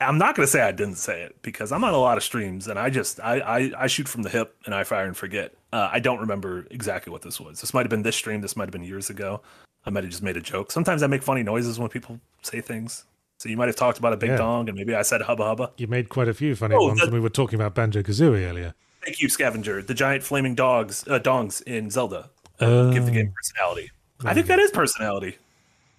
I'm 0.00 0.18
not 0.18 0.34
gonna 0.34 0.48
say 0.48 0.62
I 0.62 0.72
didn't 0.72 0.96
say 0.96 1.22
it 1.22 1.40
because 1.42 1.70
I'm 1.70 1.84
on 1.84 1.94
a 1.94 1.98
lot 1.98 2.16
of 2.16 2.24
streams 2.24 2.66
and 2.66 2.78
I 2.78 2.90
just 2.90 3.20
I 3.20 3.38
I, 3.40 3.72
I 3.84 3.86
shoot 3.86 4.08
from 4.08 4.22
the 4.22 4.30
hip 4.30 4.56
and 4.64 4.74
I 4.74 4.82
fire 4.84 5.04
and 5.06 5.16
forget. 5.16 5.54
Uh, 5.72 5.88
I 5.92 6.00
don't 6.00 6.20
remember 6.20 6.66
exactly 6.70 7.12
what 7.12 7.22
this 7.22 7.38
was. 7.40 7.60
This 7.60 7.72
might 7.72 7.82
have 7.82 7.90
been 7.90 8.02
this 8.02 8.16
stream. 8.16 8.40
This 8.40 8.56
might 8.56 8.64
have 8.64 8.72
been 8.72 8.82
years 8.84 9.10
ago. 9.10 9.42
I 9.86 9.90
might 9.90 10.04
have 10.04 10.10
just 10.10 10.22
made 10.22 10.36
a 10.36 10.40
joke. 10.40 10.70
Sometimes 10.72 11.02
I 11.02 11.06
make 11.06 11.22
funny 11.22 11.42
noises 11.42 11.78
when 11.78 11.88
people 11.88 12.20
say 12.42 12.60
things. 12.60 13.04
So 13.42 13.48
you 13.48 13.56
might 13.56 13.66
have 13.66 13.74
talked 13.74 13.98
about 13.98 14.12
a 14.12 14.16
big 14.16 14.30
Yeah. 14.30 14.36
dong 14.36 14.68
and 14.68 14.78
maybe 14.78 14.94
I 14.94 15.02
said 15.02 15.20
hubba 15.22 15.42
hubba. 15.44 15.72
You 15.76 15.88
made 15.88 16.08
quite 16.08 16.28
a 16.28 16.34
few 16.34 16.54
funny 16.54 16.76
Oh, 16.76 16.86
ones 16.86 17.00
that- 17.00 17.06
when 17.06 17.14
we 17.14 17.18
were 17.20 17.28
talking 17.28 17.56
about 17.56 17.74
Banjo 17.74 18.00
Kazooie 18.00 18.48
earlier. 18.48 18.72
Thank 19.04 19.20
you, 19.20 19.28
Scavenger. 19.28 19.82
The 19.82 19.94
giant 19.94 20.22
flaming 20.22 20.54
dogs 20.54 21.04
uh, 21.08 21.18
dongs 21.18 21.60
in 21.64 21.90
Zelda 21.90 22.30
uh, 22.60 22.90
give 22.92 23.04
the 23.04 23.10
game 23.10 23.32
personality. 23.34 23.90
I 24.24 24.32
think 24.32 24.46
that 24.46 24.60
is 24.60 24.70
personality. 24.70 25.38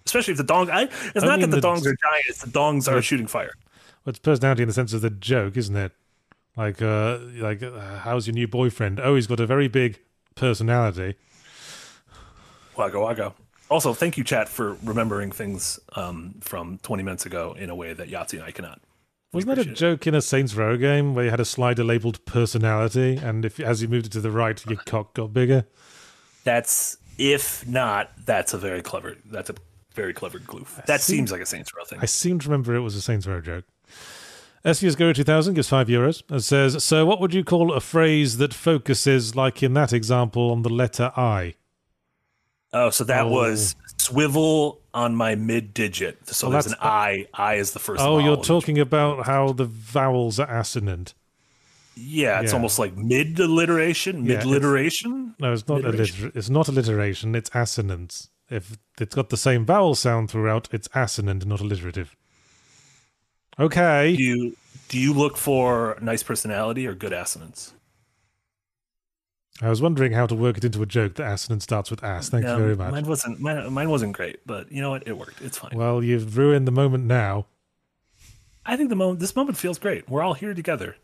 Especially 0.06 0.32
if 0.32 0.38
the 0.38 0.44
dong. 0.44 0.70
I, 0.70 0.84
it's 0.84 1.14
not 1.16 1.40
that 1.40 1.50
the 1.50 1.60
the- 1.60 1.68
dongs 1.68 1.80
are 1.84 1.94
giant; 2.06 2.24
it's 2.28 2.40
the 2.40 2.50
dongs 2.50 2.90
are 2.90 3.02
shooting 3.02 3.26
fire. 3.26 3.52
Well, 4.06 4.10
it's 4.12 4.18
personality 4.18 4.62
in 4.62 4.68
the 4.68 4.72
sense 4.74 4.94
of 4.94 5.02
the 5.02 5.10
joke, 5.10 5.58
isn't 5.58 5.76
it? 5.76 5.92
Like, 6.56 6.80
uh, 6.80 7.18
like, 7.36 7.62
uh, 7.62 7.98
how's 7.98 8.26
your 8.26 8.32
new 8.34 8.48
boyfriend? 8.48 9.00
Oh, 9.00 9.16
he's 9.16 9.26
got 9.26 9.40
a 9.40 9.46
very 9.46 9.68
big 9.68 9.98
personality. 10.34 11.16
Waggo 12.76 13.00
waggo. 13.06 13.34
Also, 13.70 13.94
thank 13.94 14.16
you, 14.16 14.24
chat, 14.24 14.48
for 14.48 14.76
remembering 14.84 15.30
things 15.30 15.80
um, 15.96 16.34
from 16.40 16.78
20 16.82 17.02
minutes 17.02 17.26
ago 17.26 17.54
in 17.58 17.70
a 17.70 17.74
way 17.74 17.92
that 17.92 18.08
Yahtzee 18.10 18.34
and 18.34 18.42
I 18.42 18.50
cannot. 18.50 18.80
Wasn't 19.32 19.56
that 19.56 19.66
a 19.66 19.72
joke 19.72 20.06
in 20.06 20.14
a 20.14 20.22
Saints 20.22 20.54
Row 20.54 20.76
game 20.76 21.14
where 21.14 21.24
you 21.24 21.30
had 21.30 21.40
a 21.40 21.44
slider 21.44 21.82
labeled 21.82 22.24
personality, 22.24 23.16
and 23.16 23.44
if 23.44 23.58
as 23.58 23.82
you 23.82 23.88
moved 23.88 24.06
it 24.06 24.12
to 24.12 24.20
the 24.20 24.30
right, 24.30 24.64
your 24.66 24.78
cock 24.78 25.14
got 25.14 25.32
bigger? 25.32 25.66
That's 26.44 26.98
if 27.18 27.66
not, 27.66 28.12
that's 28.24 28.54
a 28.54 28.58
very 28.58 28.80
clever. 28.80 29.16
That's 29.24 29.50
a 29.50 29.54
very 29.92 30.12
clever 30.12 30.38
goof. 30.38 30.80
That 30.86 31.00
see- 31.00 31.16
seems 31.16 31.32
like 31.32 31.40
a 31.40 31.46
Saints 31.46 31.72
Row 31.76 31.84
thing. 31.84 31.98
I 32.00 32.06
seem 32.06 32.38
to 32.38 32.48
remember 32.48 32.76
it 32.76 32.80
was 32.80 32.94
a 32.94 33.02
Saints 33.02 33.26
Row 33.26 33.40
joke. 33.40 33.64
SVSGuru 34.64 35.14
2000 35.14 35.54
gives 35.54 35.68
5 35.68 35.88
euros 35.88 36.22
and 36.30 36.42
says, 36.42 36.82
So, 36.82 37.04
what 37.04 37.20
would 37.20 37.34
you 37.34 37.44
call 37.44 37.72
a 37.72 37.80
phrase 37.80 38.38
that 38.38 38.54
focuses, 38.54 39.36
like 39.36 39.62
in 39.62 39.74
that 39.74 39.92
example, 39.92 40.50
on 40.50 40.62
the 40.62 40.70
letter 40.70 41.12
I? 41.16 41.54
Oh, 42.74 42.90
so 42.90 43.04
that 43.04 43.24
Oh. 43.26 43.28
was 43.30 43.76
swivel 43.98 44.80
on 44.92 45.14
my 45.14 45.34
mid 45.36 45.72
digit. 45.72 46.18
So 46.28 46.48
Oh, 46.48 46.50
there's 46.50 46.64
that's- 46.66 46.80
an 46.82 46.86
I. 46.88 47.26
I 47.32 47.54
is 47.54 47.70
the 47.72 47.78
first. 47.78 48.02
Oh, 48.02 48.18
you're 48.18 48.36
talking 48.36 48.78
about 48.78 49.26
how 49.26 49.52
the 49.52 49.64
vowels 49.64 50.38
are 50.38 50.50
assonant. 50.60 51.14
Yeah, 51.96 52.40
it's 52.40 52.50
Yeah. 52.50 52.56
almost 52.56 52.78
like 52.80 52.96
mid 52.96 53.38
alliteration. 53.38 54.24
Mid 54.24 54.42
alliteration. 54.42 55.34
No, 55.38 55.52
it's 55.52 55.66
not 55.68 55.84
Alliteration. 55.84 56.30
alliter- 56.30 56.36
It's 56.36 56.50
not 56.50 56.66
alliteration. 56.68 57.34
It's 57.36 57.50
assonance. 57.54 58.28
If 58.50 58.76
it's 59.00 59.14
got 59.14 59.28
the 59.30 59.36
same 59.36 59.64
vowel 59.64 59.94
sound 59.94 60.30
throughout, 60.30 60.68
it's 60.72 60.88
assonant, 60.94 61.46
not 61.46 61.60
alliterative. 61.60 62.16
Okay. 63.58 64.16
do 64.16 64.22
you 64.22 64.56
do 64.88 64.98
you 64.98 65.12
look 65.14 65.36
for 65.36 65.96
nice 66.00 66.22
personality 66.24 66.86
or 66.86 66.94
good 66.94 67.12
assonance? 67.12 67.72
I 69.62 69.68
was 69.70 69.80
wondering 69.80 70.12
how 70.12 70.26
to 70.26 70.34
work 70.34 70.56
it 70.58 70.64
into 70.64 70.82
a 70.82 70.86
joke 70.86 71.14
that 71.14 71.30
assonance 71.32 71.64
starts 71.64 71.90
with 71.90 72.02
ass. 72.02 72.28
Thank 72.28 72.44
Yeah, 72.44 72.56
you 72.56 72.62
very 72.62 72.76
much. 72.76 72.90
Mine 72.90 73.06
wasn't 73.06 73.40
mine, 73.40 73.72
mine 73.72 73.88
wasn't 73.88 74.12
great, 74.14 74.44
but 74.46 74.70
you 74.70 74.82
know 74.82 74.90
what? 74.90 75.06
It 75.06 75.16
worked. 75.16 75.40
It's 75.40 75.58
fine. 75.58 75.70
Well, 75.74 76.02
you've 76.02 76.36
ruined 76.36 76.66
the 76.66 76.72
moment 76.72 77.04
now. 77.04 77.46
I 78.66 78.76
think 78.76 78.88
the 78.88 78.96
moment 78.96 79.20
this 79.20 79.36
moment 79.36 79.56
feels 79.56 79.78
great. 79.78 80.08
We're 80.08 80.22
all 80.22 80.34
here 80.34 80.54
together. 80.54 80.96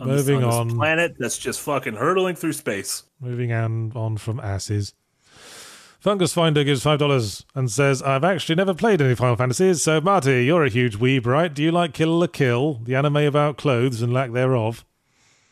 On 0.00 0.06
Moving 0.06 0.40
this, 0.40 0.54
on. 0.54 0.68
this 0.68 0.76
planet 0.76 1.16
that's 1.18 1.38
just 1.38 1.60
fucking 1.60 1.94
hurtling 1.94 2.36
through 2.36 2.52
space. 2.52 3.04
Moving 3.20 3.52
on, 3.52 3.92
on 3.96 4.16
from 4.16 4.38
asses. 4.38 4.94
Fungus 5.98 6.32
Finder 6.32 6.62
gives 6.62 6.84
$5 6.84 7.44
and 7.56 7.68
says, 7.68 8.00
I've 8.02 8.22
actually 8.22 8.54
never 8.54 8.72
played 8.72 9.02
any 9.02 9.16
Final 9.16 9.34
Fantasies, 9.34 9.82
so 9.82 10.00
Marty, 10.00 10.44
you're 10.44 10.62
a 10.64 10.68
huge 10.68 10.96
weeb, 10.98 11.26
right? 11.26 11.52
Do 11.52 11.60
you 11.64 11.72
like 11.72 11.92
Kill 11.94 12.16
la 12.16 12.28
Kill, 12.28 12.74
the 12.84 12.94
anime 12.94 13.16
about 13.16 13.56
clothes 13.56 14.00
and 14.00 14.12
lack 14.12 14.30
thereof? 14.30 14.84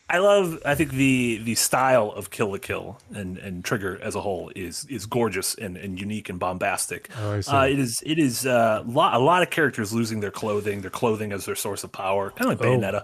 I 0.09 0.19
love. 0.19 0.59
I 0.65 0.73
think 0.75 0.91
the 0.91 1.41
the 1.43 1.55
style 1.55 2.11
of 2.15 2.29
Kill 2.29 2.51
la 2.51 2.57
Kill 2.59 2.97
and 3.13 3.37
and 3.37 3.63
Trigger 3.65 3.99
as 4.01 4.15
a 4.15 4.21
whole 4.21 4.51
is 4.55 4.85
is 4.85 5.05
gorgeous 5.05 5.53
and, 5.55 5.75
and 5.75 5.99
unique 5.99 6.29
and 6.29 6.39
bombastic. 6.39 7.09
Oh, 7.19 7.33
I 7.33 7.41
see. 7.41 7.51
Uh, 7.51 7.65
it 7.65 7.77
is 7.79 8.01
it 8.05 8.17
is 8.17 8.45
uh, 8.45 8.83
lot, 8.85 9.15
a 9.15 9.19
lot 9.19 9.41
of 9.43 9.49
characters 9.49 9.91
losing 9.93 10.21
their 10.21 10.31
clothing, 10.31 10.79
their 10.81 10.89
clothing 10.89 11.33
as 11.33 11.45
their 11.45 11.55
source 11.55 11.83
of 11.83 11.91
power, 11.91 12.31
kind 12.31 12.51
of 12.51 12.59
like 12.59 12.67
Bayonetta. 12.69 13.03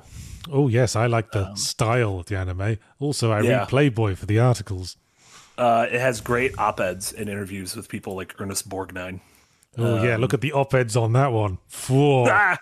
Oh, 0.51 0.67
yes, 0.67 0.95
I 0.97 1.07
like 1.07 1.31
the 1.31 1.53
style 1.55 2.19
of 2.19 2.25
the 2.25 2.37
anime. 2.37 2.77
Also, 2.99 3.31
I 3.31 3.39
Um, 3.39 3.45
yeah. 3.45 3.59
read 3.59 3.69
Playboy 3.69 4.15
for 4.15 4.25
the 4.25 4.39
articles. 4.39 4.97
Uh, 5.57 5.87
it 5.89 5.99
has 6.01 6.19
great 6.19 6.57
op-eds 6.57 7.13
and 7.13 7.29
interviews 7.29 7.75
with 7.77 7.87
people 7.87 8.15
like 8.15 8.35
Ernest 8.41 8.67
Borgnine. 8.67 9.21
Oh, 9.77 10.03
yeah, 10.03 10.15
Um, 10.15 10.21
look 10.21 10.33
at 10.33 10.41
the 10.41 10.51
op 10.51 10.73
eds 10.73 10.97
on 10.97 11.13
that 11.13 11.31
one. 11.31 11.59
Ah, 11.89 12.57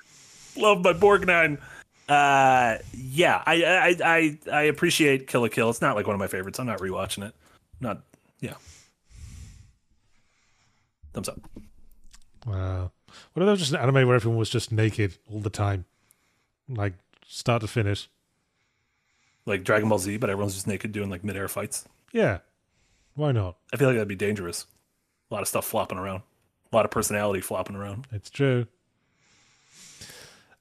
love 0.58 0.84
my 0.84 0.94
Borgnine. 0.94 1.58
Uh, 2.12 2.78
yeah, 2.94 3.42
I, 3.46 3.64
I 3.64 3.96
I 4.04 4.38
I 4.52 4.62
appreciate 4.64 5.28
Kill 5.28 5.42
la 5.42 5.48
Kill. 5.48 5.70
It's 5.70 5.80
not 5.80 5.96
like 5.96 6.08
one 6.08 6.14
of 6.14 6.20
my 6.20 6.28
favorites. 6.28 6.60
I'm 6.60 6.68
not 6.68 6.80
rewatching 6.80 7.26
it. 7.26 7.34
Not 7.80 8.02
yeah. 8.42 8.56
Thumbs 11.14 11.30
up. 11.30 11.40
Wow. 12.46 12.92
What 13.32 13.44
if 13.44 13.46
there 13.46 13.52
was 13.52 13.60
just 13.60 13.72
an 13.72 13.80
anime 13.80 14.08
where 14.08 14.16
everyone 14.16 14.38
was 14.38 14.50
just 14.50 14.74
naked 14.74 15.18
all 15.32 15.40
the 15.40 15.50
time? 15.50 15.86
Like, 16.68 16.96
start 17.26 17.62
to 17.62 17.68
finish. 17.68 18.10
Like 19.46 19.64
Dragon 19.64 19.88
Ball 19.88 20.00
Z, 20.00 20.18
but 20.18 20.30
everyone's 20.30 20.54
just 20.54 20.68
naked 20.68 20.92
doing 20.92 21.10
like 21.10 21.24
midair 21.24 21.48
fights. 21.48 21.86
Yeah. 22.12 22.40
Why 23.16 23.32
not? 23.32 23.56
I 23.74 23.78
feel 23.78 23.88
like 23.88 23.96
that'd 23.96 24.08
be 24.10 24.16
dangerous. 24.16 24.66
A 25.30 25.34
lot 25.34 25.42
of 25.44 25.48
stuff 25.48 25.66
flopping 25.66 25.98
around. 25.98 26.24
A 26.72 26.76
lot 26.76 26.84
of 26.84 26.92
personality 26.92 27.40
flopping 27.40 27.78
around. 27.78 28.08
It's 28.12 28.30
true. 28.30 28.68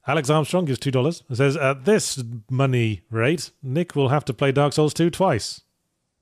Alex 0.07 0.31
Armstrong 0.31 0.65
gives 0.65 0.79
two 0.79 0.91
dollars 0.91 1.23
and 1.29 1.37
says, 1.37 1.57
"At 1.57 1.85
this 1.85 2.23
money 2.51 3.03
rate, 3.11 3.51
Nick 3.63 3.95
will 3.95 4.09
have 4.09 4.25
to 4.27 4.35
play 4.35 4.53
Dark 4.53 4.73
Souls 4.73 4.95
two 4.95 5.11
twice." 5.11 5.63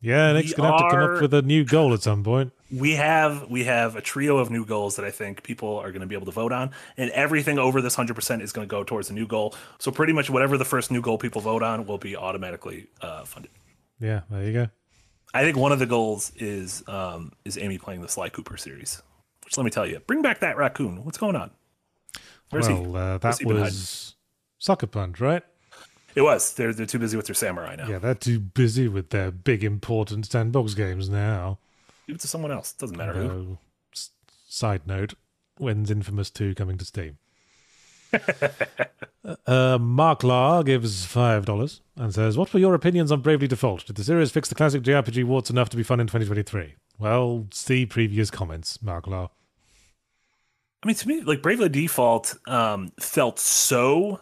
Yeah, 0.01 0.33
Nick's 0.33 0.51
We 0.51 0.55
gonna 0.55 0.71
have 0.71 0.91
to 0.91 0.97
come 0.97 1.17
up 1.17 1.21
with 1.21 1.35
a 1.35 1.43
new 1.43 1.65
goal 1.65 1.93
at 1.93 2.03
some 2.03 2.23
point. 2.23 2.53
We 2.71 2.93
have 2.93 3.51
we 3.51 3.65
have 3.65 3.97
a 3.97 4.01
trio 4.01 4.39
of 4.39 4.51
new 4.51 4.65
goals 4.65 4.97
that 4.97 5.05
I 5.05 5.11
think 5.11 5.43
people 5.43 5.77
are 5.79 5.91
going 5.91 6.03
to 6.03 6.07
be 6.07 6.15
able 6.15 6.27
to 6.27 6.33
vote 6.33 6.53
on, 6.53 6.71
and 6.97 7.11
everything 7.11 7.59
over 7.59 7.81
this 7.81 7.95
hundred 7.95 8.15
percent 8.15 8.43
is 8.43 8.53
going 8.53 8.69
to 8.69 8.71
go 8.71 8.85
towards 8.85 9.11
a 9.11 9.15
new 9.15 9.27
goal. 9.27 9.55
So 9.79 9.91
pretty 9.91 10.13
much 10.13 10.31
whatever 10.31 10.57
the 10.57 10.65
first 10.65 10.91
new 10.91 11.01
goal 11.01 11.19
people 11.19 11.41
vote 11.41 11.63
on 11.63 11.87
will 11.87 11.99
be 11.99 12.17
automatically 12.17 12.89
uh, 13.01 13.25
funded. 13.25 13.51
Yeah, 13.99 14.21
there 14.31 14.45
you 14.45 14.53
go. 14.53 14.69
I 15.35 15.43
think 15.43 15.57
one 15.57 15.73
of 15.73 15.79
the 15.79 15.87
goals 15.87 16.33
is 16.37 16.85
um, 16.87 17.33
is 17.45 17.59
Amy 17.59 17.79
playing 17.79 18.03
the 18.03 18.09
Sly 18.09 18.29
Cooper 18.29 18.57
series. 18.57 19.03
Which 19.45 19.57
let 19.57 19.65
me 19.65 19.71
tell 19.71 19.87
you, 19.87 20.01
bring 20.07 20.23
back 20.23 20.41
that 20.41 20.57
raccoon. 20.57 21.05
What's 21.05 21.19
going 21.19 21.35
on? 21.35 21.51
Well, 22.53 22.97
uh, 22.97 23.19
that 23.19 23.39
he 23.39 23.45
been 23.45 23.57
hiding? 23.57 23.65
was 23.65 24.15
Sucker 24.59 24.87
Punch, 24.87 25.21
right? 25.21 25.43
It 26.15 26.23
was. 26.23 26.55
They're 26.55 26.73
they're 26.73 26.87
too 26.87 26.99
busy 26.99 27.17
with 27.17 27.27
their 27.27 27.35
samurai 27.35 27.77
now. 27.77 27.89
Yeah, 27.89 27.99
they're 27.99 28.15
too 28.15 28.41
busy 28.41 28.89
with 28.89 29.11
their 29.11 29.31
big 29.31 29.63
important 29.63 30.27
sandbox 30.27 30.75
games 30.75 31.09
now. 31.09 31.59
Give 32.07 32.17
it 32.17 32.21
to 32.23 32.29
someone 32.29 32.51
else. 32.51 32.73
Doesn't 32.73 32.97
matter 32.97 33.13
who. 33.13 33.59
S- 33.93 34.11
side 34.49 34.87
note, 34.87 35.15
when's 35.59 35.91
Infamous 35.91 36.31
2 36.31 36.55
coming 36.55 36.79
to 36.79 36.85
Steam? 36.85 37.19
uh, 39.47 39.79
Mark 39.79 40.25
Law 40.25 40.63
gives 40.63 41.07
$5 41.07 41.81
and 41.97 42.15
says, 42.15 42.39
What 42.39 42.53
were 42.55 42.61
your 42.61 42.75
opinions 42.75 43.13
on 43.13 43.21
Bravely 43.21 43.47
Default? 43.47 43.85
Did 43.87 43.97
the 43.97 44.05
series 44.05 44.31
fix 44.31 44.49
the 44.49 44.55
classic 44.55 44.83
JRPG 44.83 45.25
warts 45.25 45.51
enough 45.51 45.69
to 45.71 45.77
be 45.77 45.83
fun 45.83 46.01
in 46.01 46.07
2023? 46.07 46.77
Well, 46.99 47.47
see 47.53 47.85
previous 47.87 48.31
comments, 48.31 48.83
Mark 48.83 49.07
Law. 49.07 49.31
I 50.83 50.87
mean, 50.87 50.97
to 50.97 51.09
me, 51.09 51.21
like 51.23 51.43
Bravely 51.43 51.69
Default 51.69 52.37
um, 52.47 52.93
felt 53.01 53.39
so 53.39 54.21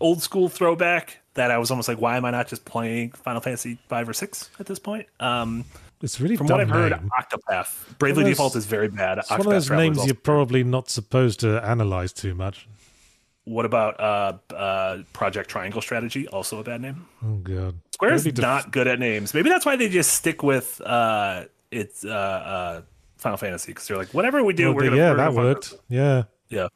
old 0.00 0.22
school 0.22 0.48
throwback 0.48 1.18
that 1.34 1.50
I 1.50 1.58
was 1.58 1.70
almost 1.70 1.88
like, 1.88 2.00
why 2.00 2.16
am 2.16 2.24
I 2.24 2.30
not 2.30 2.48
just 2.48 2.64
playing 2.64 3.12
Final 3.12 3.40
Fantasy 3.40 3.78
five 3.88 4.08
or 4.08 4.12
six 4.12 4.50
at 4.58 4.66
this 4.66 4.78
point? 4.78 5.06
Um, 5.20 5.64
It's 6.02 6.20
really 6.20 6.36
from 6.36 6.48
what 6.48 6.60
I've 6.60 6.70
heard, 6.70 6.90
name. 6.92 7.10
Octopath 7.18 7.96
Bravely 7.98 8.24
those- 8.24 8.32
Default 8.32 8.56
is 8.56 8.66
very 8.66 8.88
bad. 8.88 9.18
It's 9.18 9.30
one 9.30 9.40
Octopath 9.40 9.44
of 9.46 9.50
those 9.52 9.70
names 9.70 10.04
you're 10.06 10.14
probably 10.14 10.64
not 10.64 10.90
supposed 10.90 11.40
to 11.40 11.64
analyze 11.64 12.12
too 12.12 12.34
much. 12.34 12.66
What 13.44 13.64
about 13.64 13.98
uh, 14.00 14.38
uh, 14.54 14.98
Project 15.12 15.48
Triangle 15.48 15.80
Strategy? 15.80 16.26
Also 16.28 16.58
a 16.60 16.64
bad 16.64 16.80
name. 16.82 17.06
Oh 17.24 17.36
god. 17.36 17.76
Square's 17.94 18.24
def- 18.24 18.38
not 18.38 18.70
good 18.70 18.86
at 18.86 18.98
names. 18.98 19.32
Maybe 19.34 19.48
that's 19.48 19.64
why 19.66 19.76
they 19.76 19.88
just 19.88 20.12
stick 20.12 20.42
with 20.42 20.80
uh, 20.84 21.44
it's 21.70 22.04
uh, 22.04 22.08
uh, 22.08 22.82
Final 23.20 23.36
Fantasy 23.36 23.72
because 23.72 23.86
they're 23.86 23.96
like, 23.96 24.12
whatever 24.14 24.42
we 24.42 24.52
do, 24.52 24.66
Well, 24.66 24.74
we're 24.76 24.84
gonna. 24.84 24.96
yeah, 24.96 25.10
we're 25.10 25.16
that 25.18 25.34
worked. 25.34 25.74
Yeah. 25.88 26.24
Yeah. 26.48 26.68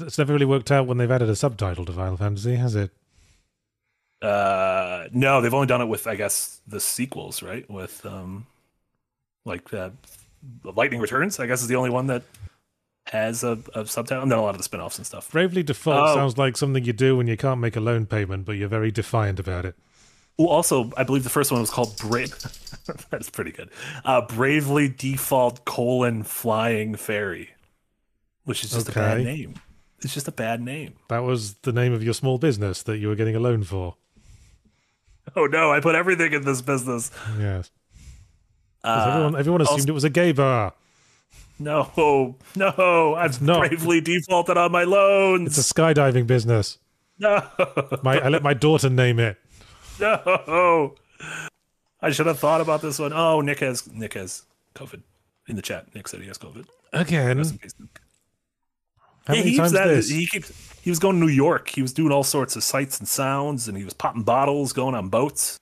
It's 0.00 0.18
never 0.18 0.32
really 0.32 0.46
worked 0.46 0.70
out 0.70 0.86
when 0.86 0.98
they've 0.98 1.10
added 1.10 1.28
a 1.28 1.36
subtitle 1.36 1.84
to 1.84 1.92
Final 1.92 2.16
Fantasy, 2.16 2.54
has 2.56 2.74
it? 2.76 2.90
Uh, 4.22 5.08
no, 5.12 5.40
they've 5.40 5.54
only 5.54 5.66
done 5.66 5.80
it 5.80 5.86
with, 5.86 6.06
I 6.06 6.14
guess, 6.14 6.60
the 6.66 6.78
sequels, 6.80 7.42
right? 7.42 7.68
With 7.70 8.04
um, 8.04 8.46
like 9.44 9.72
uh, 9.72 9.90
Lightning 10.62 11.00
Returns. 11.00 11.40
I 11.40 11.46
guess 11.46 11.62
is 11.62 11.68
the 11.68 11.76
only 11.76 11.90
one 11.90 12.06
that 12.08 12.22
has 13.06 13.42
a, 13.42 13.58
a 13.74 13.86
subtitle, 13.86 14.22
and 14.22 14.30
then 14.30 14.38
a 14.38 14.42
lot 14.42 14.50
of 14.50 14.58
the 14.58 14.62
spin-offs 14.62 14.98
and 14.98 15.06
stuff. 15.06 15.30
Bravely 15.32 15.62
Default 15.62 16.10
Oh. 16.10 16.14
sounds 16.14 16.36
like 16.38 16.56
something 16.56 16.84
you 16.84 16.92
do 16.92 17.16
when 17.16 17.26
you 17.26 17.36
can't 17.36 17.60
make 17.60 17.76
a 17.76 17.80
loan 17.80 18.06
payment, 18.06 18.44
but 18.44 18.52
you're 18.52 18.68
very 18.68 18.90
defiant 18.90 19.40
about 19.40 19.64
it. 19.64 19.74
Well, 20.38 20.48
also, 20.48 20.90
I 20.96 21.04
believe 21.04 21.24
the 21.24 21.30
first 21.30 21.52
one 21.52 21.60
was 21.60 21.70
called 21.70 21.96
Brave. 21.98 22.34
That's 23.10 23.28
pretty 23.28 23.52
good. 23.52 23.70
Uh, 24.04 24.22
Bravely 24.22 24.88
Default 24.88 25.64
colon 25.64 26.22
Flying 26.22 26.94
Fairy, 26.94 27.50
which 28.44 28.64
is 28.64 28.70
just 28.70 28.88
a 28.88 28.92
bad 28.92 29.22
name. 29.22 29.54
It's 30.02 30.14
just 30.14 30.28
a 30.28 30.32
bad 30.32 30.62
name. 30.62 30.94
That 31.08 31.24
was 31.24 31.54
the 31.56 31.72
name 31.72 31.92
of 31.92 32.02
your 32.02 32.14
small 32.14 32.38
business 32.38 32.82
that 32.84 32.96
you 32.98 33.08
were 33.08 33.16
getting 33.16 33.36
a 33.36 33.40
loan 33.40 33.64
for. 33.64 33.96
Oh 35.36 35.44
no! 35.44 35.70
I 35.70 35.80
put 35.80 35.94
everything 35.94 36.32
in 36.32 36.44
this 36.44 36.62
business. 36.62 37.10
Yes. 37.38 37.70
Uh, 38.82 39.10
everyone, 39.12 39.36
everyone 39.38 39.60
assumed 39.60 39.80
also- 39.80 39.88
it 39.90 39.94
was 39.94 40.04
a 40.04 40.10
gay 40.10 40.32
bar. 40.32 40.72
no, 41.58 42.34
no! 42.56 43.14
I've 43.14 43.42
not. 43.42 43.68
bravely 43.68 44.00
defaulted 44.00 44.56
on 44.56 44.72
my 44.72 44.84
loans. 44.84 45.58
It's 45.58 45.70
a 45.70 45.74
skydiving 45.74 46.26
business. 46.26 46.78
no, 47.18 47.46
My, 48.02 48.18
I 48.18 48.28
let 48.30 48.42
my 48.42 48.54
daughter 48.54 48.88
name 48.88 49.18
it. 49.20 49.36
no! 50.48 50.94
I 52.02 52.10
should 52.10 52.26
have 52.26 52.38
thought 52.38 52.60
about 52.60 52.80
this 52.82 52.98
one. 52.98 53.12
Oh, 53.12 53.40
Nick 53.40 53.60
has 53.60 53.90
Nick 53.92 54.14
has 54.14 54.42
COVID 54.74 55.02
in 55.48 55.56
the 55.56 55.62
chat. 55.62 55.94
Nick 55.94 56.08
said 56.08 56.20
he 56.20 56.26
has 56.28 56.38
COVID. 56.38 56.66
Again. 56.92 57.36
Rest 57.38 57.52
in 57.52 57.58
peace, 57.58 57.74
Nick. 57.78 58.00
How 59.26 59.34
Yeah, 59.34 59.40
many 59.40 59.50
he 59.52 59.56
times 59.58 59.70
keeps 59.72 59.80
that. 59.80 59.86
this? 59.88 60.08
He 60.08 60.26
keeps. 60.26 60.80
He 60.82 60.90
was 60.90 60.98
going 60.98 61.20
to 61.20 61.26
New 61.26 61.32
York. 61.32 61.68
He 61.68 61.82
was 61.82 61.92
doing 61.92 62.10
all 62.10 62.24
sorts 62.24 62.56
of 62.56 62.64
sights 62.64 62.98
and 62.98 63.06
sounds, 63.08 63.68
and 63.68 63.76
he 63.76 63.84
was 63.84 63.92
popping 63.92 64.22
bottles, 64.22 64.72
going 64.72 64.94
on 64.94 65.08
boats. 65.10 65.58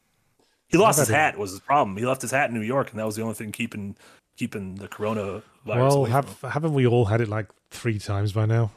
He 0.68 0.78
lost 0.78 0.98
his 1.00 1.08
hat. 1.08 1.36
Was 1.38 1.50
his 1.50 1.60
problem? 1.60 1.96
He 1.96 2.06
left 2.06 2.22
his 2.22 2.30
hat 2.30 2.50
in 2.50 2.54
New 2.54 2.62
York, 2.64 2.90
and 2.90 3.00
that 3.00 3.06
was 3.06 3.16
the 3.16 3.22
only 3.22 3.34
thing 3.34 3.50
keeping 3.52 3.96
keeping 4.36 4.76
the 4.76 4.86
coronavirus. 4.86 5.42
well, 5.66 6.04
have, 6.04 6.40
haven't 6.42 6.72
we 6.72 6.86
all 6.86 7.06
had 7.06 7.20
it 7.20 7.26
like 7.28 7.48
three 7.70 7.98
times 7.98 8.32
by 8.32 8.46
now? 8.46 8.70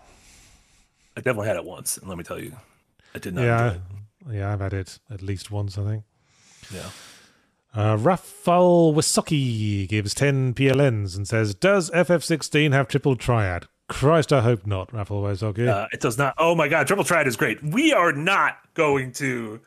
I 1.15 1.19
definitely 1.21 1.47
had 1.47 1.57
it 1.57 1.65
once, 1.65 1.97
and 1.97 2.07
let 2.09 2.17
me 2.17 2.23
tell 2.23 2.39
you, 2.39 2.53
I 3.13 3.19
did 3.19 3.35
not. 3.35 3.43
yeah. 3.43 3.77
Yeah, 4.30 4.52
I've 4.52 4.60
had 4.60 4.73
it 4.73 4.99
at 5.10 5.22
least 5.22 5.52
once, 5.52 5.77
I 5.77 5.84
think. 5.84 6.03
yeah. 6.73 6.89
Uh, 7.73 7.95
Rafal 7.95 8.93
gives 9.88 10.14
10 10.14 10.53
PLNs 10.53 11.15
and 11.15 11.26
says, 11.26 11.56
Does 11.56 11.89
FF16 11.91 12.73
have 12.73 12.89
triple 12.89 13.15
triad? 13.15 13.68
Christ, 13.88 14.31
I 14.31 14.41
hope 14.41 14.65
not, 14.65 14.89
Rafal 14.91 15.22
Wisocki. 15.22 15.68
Uh, 15.68 15.88
it 15.91 15.99
does 15.99 16.18
not. 16.18 16.34
Oh 16.38 16.56
my 16.56 16.69
god, 16.69 16.88
Triple 16.88 17.03
Triad 17.03 17.27
is 17.27 17.35
great. 17.35 17.61
We 17.61 17.91
are 17.91 18.14
not 18.14 18.57
going 18.73 19.11
to. 19.14 19.60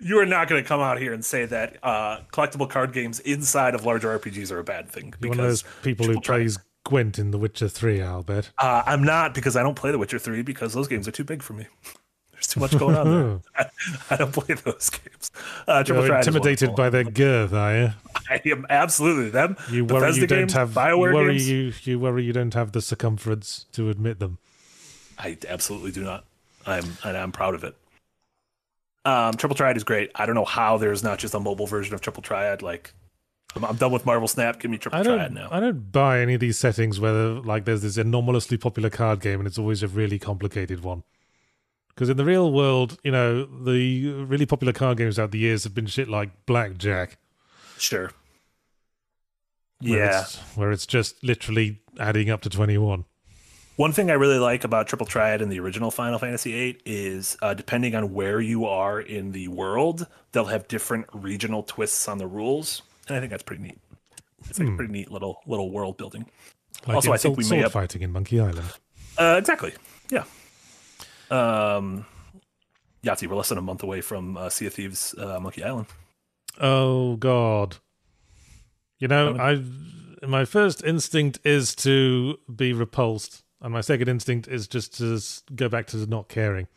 You 0.00 0.18
are 0.18 0.26
not 0.26 0.48
going 0.48 0.60
to 0.60 0.66
come 0.66 0.80
out 0.80 0.98
here 0.98 1.12
and 1.12 1.24
say 1.24 1.44
that 1.46 1.76
uh, 1.84 2.18
collectible 2.32 2.68
card 2.68 2.92
games 2.92 3.20
inside 3.20 3.76
of 3.76 3.86
larger 3.86 4.18
RPGs 4.18 4.50
are 4.50 4.58
a 4.58 4.64
bad 4.64 4.88
thing. 4.90 5.14
You're 5.20 5.30
one 5.30 5.38
of 5.38 5.46
those 5.46 5.62
people 5.84 6.04
who 6.04 6.14
Triad- 6.14 6.24
plays 6.24 6.58
Gwent 6.84 7.18
in 7.18 7.30
The 7.30 7.38
Witcher 7.38 7.68
3, 7.68 8.02
I'll 8.02 8.24
bet. 8.24 8.50
Uh, 8.58 8.82
I'm 8.86 9.04
not 9.04 9.34
because 9.34 9.54
I 9.56 9.62
don't 9.62 9.76
play 9.76 9.92
The 9.92 9.98
Witcher 9.98 10.18
3 10.18 10.42
because 10.42 10.74
those 10.74 10.88
games 10.88 11.06
are 11.06 11.12
too 11.12 11.24
big 11.24 11.42
for 11.42 11.52
me. 11.52 11.66
Too 12.54 12.60
much 12.60 12.78
going 12.78 12.94
on 12.94 13.10
there. 13.10 13.40
I, 13.56 13.66
I 14.14 14.16
don't 14.16 14.32
play 14.32 14.54
those 14.54 14.88
games. 14.88 15.32
Uh, 15.66 15.82
Triple 15.82 16.04
You're 16.04 16.10
Triad 16.10 16.26
intimidated 16.28 16.76
by 16.76 16.88
their 16.88 17.02
girth, 17.02 17.52
are 17.52 17.76
you? 17.76 17.90
I 18.30 18.40
am 18.44 18.64
absolutely 18.70 19.30
them. 19.30 19.56
You 19.72 19.84
worry 19.84 20.02
Bethesda 20.02 20.20
you 20.20 20.26
don't 20.28 20.38
games, 20.38 20.52
have 20.52 20.70
Bioware 20.70 21.08
you 21.08 21.14
worry 21.14 21.32
games. 21.32 21.50
you 21.50 21.72
you 21.82 21.98
worry 21.98 22.22
you 22.22 22.32
don't 22.32 22.54
have 22.54 22.70
the 22.70 22.80
circumference 22.80 23.66
to 23.72 23.90
admit 23.90 24.20
them. 24.20 24.38
I 25.18 25.36
absolutely 25.48 25.90
do 25.90 26.04
not. 26.04 26.26
I'm 26.64 26.84
and 27.02 27.16
I'm 27.16 27.32
proud 27.32 27.56
of 27.56 27.64
it. 27.64 27.74
Um, 29.04 29.34
Triple 29.34 29.56
Triad 29.56 29.76
is 29.76 29.82
great. 29.82 30.12
I 30.14 30.24
don't 30.24 30.36
know 30.36 30.44
how 30.44 30.78
there's 30.78 31.02
not 31.02 31.18
just 31.18 31.34
a 31.34 31.40
mobile 31.40 31.66
version 31.66 31.92
of 31.92 32.00
Triple 32.00 32.22
Triad. 32.22 32.62
Like, 32.62 32.94
I'm, 33.56 33.64
I'm 33.64 33.76
done 33.76 33.90
with 33.90 34.06
Marvel 34.06 34.28
Snap. 34.28 34.60
Give 34.60 34.70
me 34.70 34.78
Triple 34.78 35.00
I 35.00 35.02
Triad 35.02 35.34
now. 35.34 35.48
I 35.50 35.58
don't 35.58 35.90
buy 35.90 36.20
any 36.20 36.34
of 36.34 36.40
these 36.40 36.56
settings 36.56 37.00
where 37.00 37.12
like 37.12 37.64
there's 37.64 37.82
this 37.82 37.96
anomalously 37.96 38.58
popular 38.58 38.90
card 38.90 39.20
game 39.20 39.40
and 39.40 39.48
it's 39.48 39.58
always 39.58 39.82
a 39.82 39.88
really 39.88 40.20
complicated 40.20 40.84
one. 40.84 41.02
Because 41.94 42.08
in 42.08 42.16
the 42.16 42.24
real 42.24 42.52
world, 42.52 42.98
you 43.04 43.12
know, 43.12 43.44
the 43.44 44.08
really 44.24 44.46
popular 44.46 44.72
card 44.72 44.98
games 44.98 45.18
out 45.18 45.30
the 45.30 45.38
years 45.38 45.62
have 45.64 45.74
been 45.74 45.86
shit 45.86 46.08
like 46.08 46.30
Blackjack. 46.46 47.18
Sure. 47.78 48.10
where 49.80 49.98
Yeah. 49.98 50.20
it's, 50.22 50.36
where 50.56 50.70
it's 50.72 50.86
just 50.86 51.22
literally 51.22 51.80
adding 51.98 52.30
up 52.30 52.40
to 52.42 52.48
21. 52.50 53.04
One 53.76 53.92
thing 53.92 54.08
I 54.10 54.14
really 54.14 54.38
like 54.38 54.62
about 54.64 54.86
Triple 54.86 55.06
Triad 55.06 55.42
in 55.42 55.48
the 55.48 55.58
original 55.58 55.90
Final 55.90 56.18
Fantasy 56.20 56.52
VIII 56.52 56.80
is 56.86 57.36
uh, 57.42 57.54
depending 57.54 57.94
on 57.96 58.12
where 58.14 58.40
you 58.40 58.66
are 58.66 59.00
in 59.00 59.32
the 59.32 59.48
world, 59.48 60.06
they'll 60.32 60.44
have 60.46 60.68
different 60.68 61.06
regional 61.12 61.64
twists 61.64 62.06
on 62.06 62.18
the 62.18 62.26
rules, 62.26 62.82
and 63.08 63.16
I 63.16 63.20
think 63.20 63.30
that's 63.30 63.42
pretty 63.42 63.62
neat. 63.62 63.78
It's 64.48 64.58
like 64.60 64.68
a 64.68 64.76
pretty 64.76 64.92
neat 64.92 65.10
little 65.10 65.40
little 65.46 65.70
world 65.72 65.96
building. 65.96 66.26
Like 66.86 66.96
Also, 66.96 67.12
I 67.12 67.16
think 67.16 67.34
sword- 67.36 67.44
we 67.50 67.56
may 67.56 67.62
have- 67.62 67.72
fighting 67.72 68.02
in 68.02 68.12
Monkey 68.12 68.38
Island. 68.38 68.68
Uh, 69.18 69.36
exactly. 69.38 69.72
Yeah. 70.10 70.24
Um, 71.30 72.06
Yahtzee, 73.04 73.26
we're 73.26 73.36
less 73.36 73.48
than 73.48 73.58
a 73.58 73.62
month 73.62 73.82
away 73.82 74.00
from 74.00 74.36
uh, 74.36 74.48
Sea 74.48 74.66
of 74.66 74.74
Thieves, 74.74 75.14
uh, 75.18 75.38
Monkey 75.40 75.62
Island. 75.62 75.86
Oh 76.60 77.16
God! 77.16 77.76
You 78.98 79.08
know, 79.08 79.36
I 79.36 79.62
my 80.26 80.44
first 80.44 80.82
instinct 80.84 81.38
is 81.44 81.74
to 81.76 82.38
be 82.54 82.72
repulsed, 82.72 83.42
and 83.60 83.72
my 83.72 83.80
second 83.80 84.08
instinct 84.08 84.48
is 84.48 84.66
just 84.68 84.96
to 84.98 85.20
go 85.54 85.68
back 85.68 85.86
to 85.88 86.06
not 86.06 86.28
caring. 86.28 86.68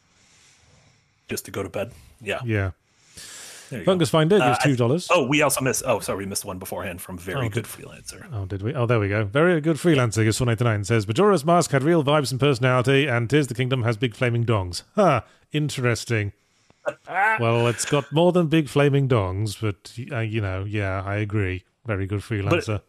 Just 1.27 1.45
to 1.45 1.51
go 1.51 1.63
to 1.63 1.69
bed. 1.69 1.91
Yeah. 2.21 2.39
Yeah. 2.45 2.71
Go. 3.69 3.83
Fungus 3.83 4.09
Finder 4.09 4.37
gives 4.37 4.45
Uh, 4.45 4.57
I- 4.61 4.63
two 4.63 4.75
dollars. 4.75 5.07
Oh, 5.11 5.25
we 5.27 5.41
also 5.41 5.61
missed. 5.61 5.83
Oh, 5.85 5.99
sorry, 5.99 6.19
we 6.19 6.25
missed 6.25 6.45
one 6.45 6.57
beforehand 6.59 7.01
from 7.01 7.17
very 7.17 7.47
Oh, 7.47 7.49
good 7.49 7.65
freelancer. 7.65 8.25
Oh, 8.31 8.45
did 8.45 8.61
we? 8.61 8.73
Oh, 8.73 8.85
there 8.85 8.99
we 8.99 9.09
go. 9.09 9.25
Very 9.25 9.59
good 9.61 9.77
freelancer 9.77 10.23
gives 10.23 10.39
189 10.39 10.83
says 10.85 11.07
Majora's 11.07 11.43
Mask 11.45 11.71
had 11.71 11.83
real 11.83 12.03
vibes 12.03 12.31
and 12.31 12.39
personality, 12.39 13.07
and 13.07 13.29
Tears 13.29 13.45
of 13.45 13.49
the 13.49 13.55
Kingdom 13.55 13.83
has 13.83 13.97
big 13.97 14.15
flaming 14.15 14.45
dongs. 14.45 14.83
Ha! 14.95 15.23
Interesting. 15.51 16.33
well, 17.39 17.67
it's 17.67 17.85
got 17.85 18.11
more 18.11 18.31
than 18.31 18.47
big 18.47 18.69
flaming 18.69 19.07
dongs, 19.09 19.59
but 19.59 19.93
uh, 20.15 20.19
you 20.19 20.39
know, 20.41 20.63
yeah, 20.63 21.03
I 21.05 21.15
agree. 21.17 21.63
Very 21.85 22.05
good 22.05 22.19
freelancer. 22.21 22.81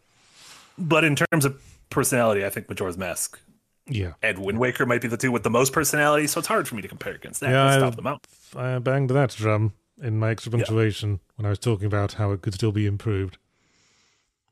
But 0.77 1.03
in 1.03 1.15
terms 1.15 1.45
of 1.45 1.61
personality, 1.89 2.45
I 2.45 2.49
think 2.49 2.69
Majora's 2.69 2.97
Mask 2.97 3.39
yeah. 3.87 4.13
and 4.21 4.39
Wind 4.39 4.59
Waker 4.59 4.85
might 4.85 5.01
be 5.01 5.07
the 5.07 5.17
two 5.17 5.31
with 5.31 5.43
the 5.43 5.49
most 5.49 5.73
personality, 5.73 6.27
so 6.27 6.39
it's 6.39 6.47
hard 6.47 6.67
for 6.67 6.75
me 6.75 6.81
to 6.81 6.87
compare 6.87 7.13
against 7.13 7.41
that. 7.41 7.49
Yeah, 7.49 7.65
I- 7.65 7.77
stop 7.77 7.95
them 7.95 8.07
out. 8.07 8.25
I 8.55 8.79
banged 8.79 9.09
that 9.11 9.31
drum 9.31 9.73
in 10.01 10.17
my 10.17 10.29
extra 10.31 10.51
punctuation 10.51 11.19
when 11.35 11.45
I 11.45 11.49
was 11.49 11.59
talking 11.59 11.85
about 11.85 12.13
how 12.13 12.31
it 12.31 12.41
could 12.41 12.53
still 12.53 12.71
be 12.71 12.85
improved. 12.85 13.37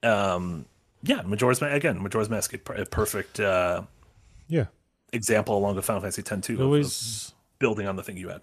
Um, 0.04 0.66
yeah, 1.04 1.22
Majora's 1.24 1.62
Mask 1.62 1.74
again. 1.76 2.02
Majora's 2.02 2.30
Mask, 2.30 2.54
a 2.54 2.82
a 2.82 2.86
perfect 2.86 3.40
uh, 3.40 3.84
Yeah. 4.48 4.66
example 5.14 5.58
along 5.58 5.76
with 5.76 5.86
Final 5.86 6.02
Fantasy 6.02 6.22
X 6.30 6.46
too. 6.48 6.56
of 6.56 6.62
Always 6.62 7.34
building 7.60 7.88
on 7.88 7.96
the 7.96 8.04
thing 8.04 8.18
you 8.18 8.30
had. 8.30 8.42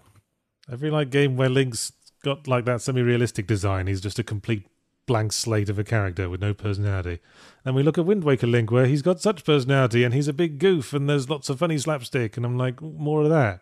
every 0.71 0.89
like 0.89 1.09
game 1.09 1.37
where 1.37 1.49
Link's 1.49 1.91
got 2.23 2.47
like 2.47 2.65
that 2.65 2.81
semi-realistic 2.81 3.47
design, 3.47 3.87
he's 3.87 4.01
just 4.01 4.19
a 4.19 4.23
complete 4.23 4.67
blank 5.05 5.31
slate 5.31 5.69
of 5.69 5.77
a 5.77 5.83
character 5.83 6.27
with 6.29 6.41
no 6.41 6.53
personality. 6.53 7.19
And 7.63 7.75
we 7.75 7.83
look 7.83 7.97
at 7.99 8.05
Wind 8.05 8.23
Waker 8.23 8.47
Link 8.47 8.71
where 8.71 8.87
he's 8.87 9.03
got 9.03 9.21
such 9.21 9.43
personality 9.45 10.03
and 10.03 10.13
he's 10.13 10.27
a 10.27 10.33
big 10.33 10.57
goof 10.59 10.93
and 10.93 11.07
there's 11.07 11.29
lots 11.29 11.49
of 11.49 11.59
funny 11.59 11.77
slapstick 11.77 12.35
and 12.37 12.45
I'm 12.45 12.57
like 12.57 12.81
more 12.81 13.21
of 13.21 13.29
that. 13.29 13.61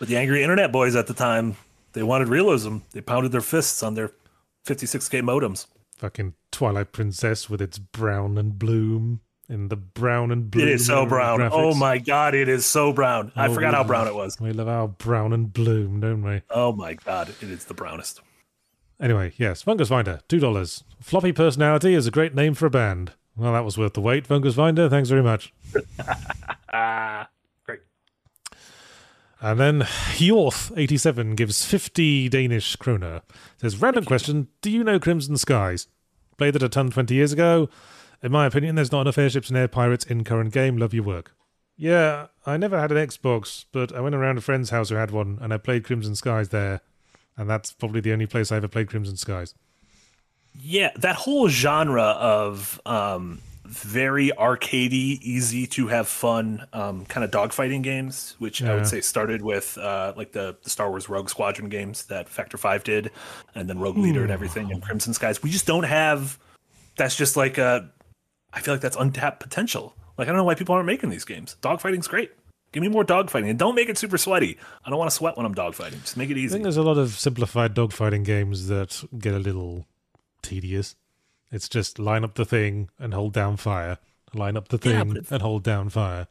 But 0.00 0.08
the 0.08 0.16
angry 0.16 0.42
internet 0.42 0.72
boys 0.72 0.96
at 0.96 1.06
the 1.06 1.14
time, 1.14 1.56
they 1.94 2.02
wanted 2.02 2.28
realism. 2.28 2.78
They 2.92 3.00
pounded 3.00 3.32
their 3.32 3.40
fists 3.40 3.82
on 3.82 3.94
their 3.94 4.10
56k 4.66 5.22
modems. 5.22 5.66
Fucking 5.96 6.34
Twilight 6.52 6.92
Princess 6.92 7.48
with 7.48 7.62
its 7.62 7.78
brown 7.78 8.36
and 8.36 8.58
bloom 8.58 9.20
in 9.48 9.68
the 9.68 9.76
brown 9.76 10.30
and 10.30 10.50
blue. 10.50 10.62
It 10.62 10.68
is 10.68 10.86
so 10.86 11.06
brown. 11.06 11.40
Oh 11.40 11.48
graphics. 11.48 11.52
Oh 11.52 11.74
my 11.74 11.98
god, 11.98 12.34
it 12.34 12.48
is 12.48 12.64
so 12.66 12.92
brown. 12.92 13.30
I 13.36 13.46
Oh, 13.48 13.54
forgot 13.54 13.74
how 13.74 13.84
brown 13.84 14.06
it 14.08 14.14
was. 14.14 14.38
We 14.40 14.52
love 14.52 14.68
our 14.68 14.88
brown 14.88 15.32
and 15.32 15.52
bloom, 15.52 16.00
don't 16.00 16.22
we? 16.22 16.42
Oh 16.50 16.72
my 16.72 16.94
god, 16.94 17.28
it 17.40 17.42
is 17.50 17.64
the 17.66 17.74
brownest. 17.74 18.20
Anyway, 19.00 19.32
yes, 19.36 19.62
Fungus 19.62 19.88
Finder, 19.88 20.20
two 20.28 20.38
dollars. 20.40 20.84
Floppy 21.00 21.32
personality 21.32 21.94
is 21.94 22.06
a 22.06 22.10
great 22.10 22.34
name 22.34 22.54
for 22.54 22.66
a 22.66 22.70
band. 22.70 23.12
Well, 23.36 23.52
that 23.52 23.64
was 23.64 23.76
worth 23.76 23.94
the 23.94 24.00
wait, 24.00 24.26
Fungus 24.26 24.54
Finder. 24.54 24.88
Thanks 24.88 25.08
very 25.10 25.22
much. 25.22 25.52
And 29.44 29.60
then 29.60 29.80
Hjorth87 29.80 31.36
gives 31.36 31.66
50 31.66 32.30
Danish 32.30 32.76
kroner. 32.76 33.20
Says, 33.58 33.76
random 33.78 34.06
question, 34.06 34.48
do 34.62 34.70
you 34.70 34.82
know 34.82 34.98
Crimson 34.98 35.36
Skies? 35.36 35.86
Played 36.38 36.56
it 36.56 36.62
a 36.62 36.68
ton 36.70 36.88
20 36.88 37.14
years 37.14 37.30
ago. 37.30 37.68
In 38.22 38.32
my 38.32 38.46
opinion, 38.46 38.74
there's 38.74 38.90
not 38.90 39.02
enough 39.02 39.18
airships 39.18 39.50
and 39.50 39.58
air 39.58 39.68
pirates 39.68 40.06
in 40.06 40.24
current 40.24 40.54
game. 40.54 40.78
Love 40.78 40.94
your 40.94 41.04
work. 41.04 41.34
Yeah, 41.76 42.28
I 42.46 42.56
never 42.56 42.80
had 42.80 42.90
an 42.90 42.96
Xbox, 42.96 43.66
but 43.70 43.94
I 43.94 44.00
went 44.00 44.14
around 44.14 44.38
a 44.38 44.40
friend's 44.40 44.70
house 44.70 44.88
who 44.88 44.94
had 44.94 45.10
one, 45.10 45.38
and 45.42 45.52
I 45.52 45.58
played 45.58 45.84
Crimson 45.84 46.16
Skies 46.16 46.48
there. 46.48 46.80
And 47.36 47.50
that's 47.50 47.70
probably 47.70 48.00
the 48.00 48.14
only 48.14 48.26
place 48.26 48.50
I 48.50 48.56
ever 48.56 48.68
played 48.68 48.88
Crimson 48.88 49.18
Skies. 49.18 49.54
Yeah, 50.58 50.92
that 50.96 51.16
whole 51.16 51.48
genre 51.48 52.16
of 52.18 52.80
um, 52.86 53.42
very 53.64 54.30
arcadey, 54.30 55.20
easy 55.22 55.66
to 55.68 55.86
have 55.88 56.06
fun 56.06 56.66
um, 56.72 57.06
kind 57.06 57.24
of 57.24 57.30
dogfighting 57.30 57.82
games, 57.82 58.36
which 58.38 58.62
I 58.62 58.74
would 58.74 58.86
say 58.86 59.00
started 59.00 59.42
with 59.42 59.78
uh, 59.78 60.12
like 60.16 60.32
the, 60.32 60.56
the 60.62 60.70
Star 60.70 60.90
Wars 60.90 61.08
Rogue 61.08 61.30
Squadron 61.30 61.68
games 61.70 62.06
that 62.06 62.28
Factor 62.28 62.58
Five 62.58 62.84
did, 62.84 63.10
and 63.54 63.68
then 63.68 63.78
Rogue 63.78 63.96
Leader 63.96 64.22
and 64.22 64.30
everything, 64.30 64.70
and 64.70 64.82
Crimson 64.82 65.14
Skies. 65.14 65.42
We 65.42 65.50
just 65.50 65.66
don't 65.66 65.84
have. 65.84 66.38
That's 66.96 67.16
just 67.16 67.36
like 67.36 67.58
a. 67.58 67.90
I 68.52 68.60
feel 68.60 68.74
like 68.74 68.82
that's 68.82 68.96
untapped 68.96 69.40
potential. 69.40 69.94
Like 70.18 70.28
I 70.28 70.30
don't 70.30 70.36
know 70.36 70.44
why 70.44 70.54
people 70.54 70.74
aren't 70.74 70.86
making 70.86 71.10
these 71.10 71.24
games. 71.24 71.56
Dogfighting's 71.62 72.06
great. 72.06 72.30
Give 72.72 72.82
me 72.82 72.88
more 72.88 73.04
dogfighting, 73.04 73.48
and 73.48 73.58
don't 73.58 73.74
make 73.74 73.88
it 73.88 73.96
super 73.96 74.18
sweaty. 74.18 74.58
I 74.84 74.90
don't 74.90 74.98
want 74.98 75.10
to 75.10 75.16
sweat 75.16 75.36
when 75.36 75.46
I'm 75.46 75.54
dogfighting. 75.54 76.02
Just 76.02 76.16
make 76.16 76.28
it 76.28 76.36
easy. 76.36 76.48
I 76.48 76.56
think 76.56 76.64
there's 76.64 76.76
a 76.76 76.82
lot 76.82 76.98
of 76.98 77.10
simplified 77.10 77.74
dogfighting 77.74 78.24
games 78.24 78.68
that 78.68 79.04
get 79.18 79.32
a 79.32 79.38
little 79.38 79.86
tedious. 80.42 80.96
It's 81.54 81.68
just 81.68 81.98
line 81.98 82.24
up 82.24 82.34
the 82.34 82.44
thing 82.44 82.88
and 82.98 83.14
hold 83.14 83.32
down 83.32 83.56
fire. 83.56 83.98
Line 84.34 84.56
up 84.56 84.68
the 84.68 84.78
thing 84.78 85.10
it's- 85.12 85.30
and 85.30 85.40
hold 85.40 85.62
down 85.62 85.88
fire. 85.88 86.26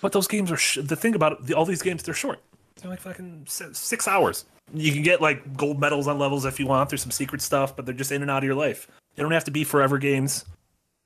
But 0.00 0.12
those 0.12 0.28
games 0.28 0.50
are 0.50 0.56
sh- 0.56 0.78
the 0.82 0.96
thing 0.96 1.14
about 1.14 1.32
it, 1.32 1.46
the, 1.46 1.54
all 1.54 1.64
these 1.66 1.82
games. 1.82 2.02
They're 2.04 2.14
short. 2.14 2.38
They're 2.80 2.90
like 2.90 3.00
fucking 3.00 3.44
six 3.46 4.08
hours. 4.08 4.44
You 4.72 4.92
can 4.92 5.02
get 5.02 5.20
like 5.20 5.56
gold 5.56 5.78
medals 5.80 6.06
on 6.06 6.18
levels 6.18 6.44
if 6.46 6.58
you 6.60 6.66
want. 6.66 6.88
There's 6.88 7.02
some 7.02 7.10
secret 7.10 7.42
stuff, 7.42 7.74
but 7.76 7.84
they're 7.84 7.94
just 7.94 8.12
in 8.12 8.22
and 8.22 8.30
out 8.30 8.38
of 8.38 8.44
your 8.44 8.54
life. 8.54 8.86
They 9.16 9.22
don't 9.22 9.32
have 9.32 9.44
to 9.44 9.50
be 9.50 9.64
forever 9.64 9.98
games. 9.98 10.44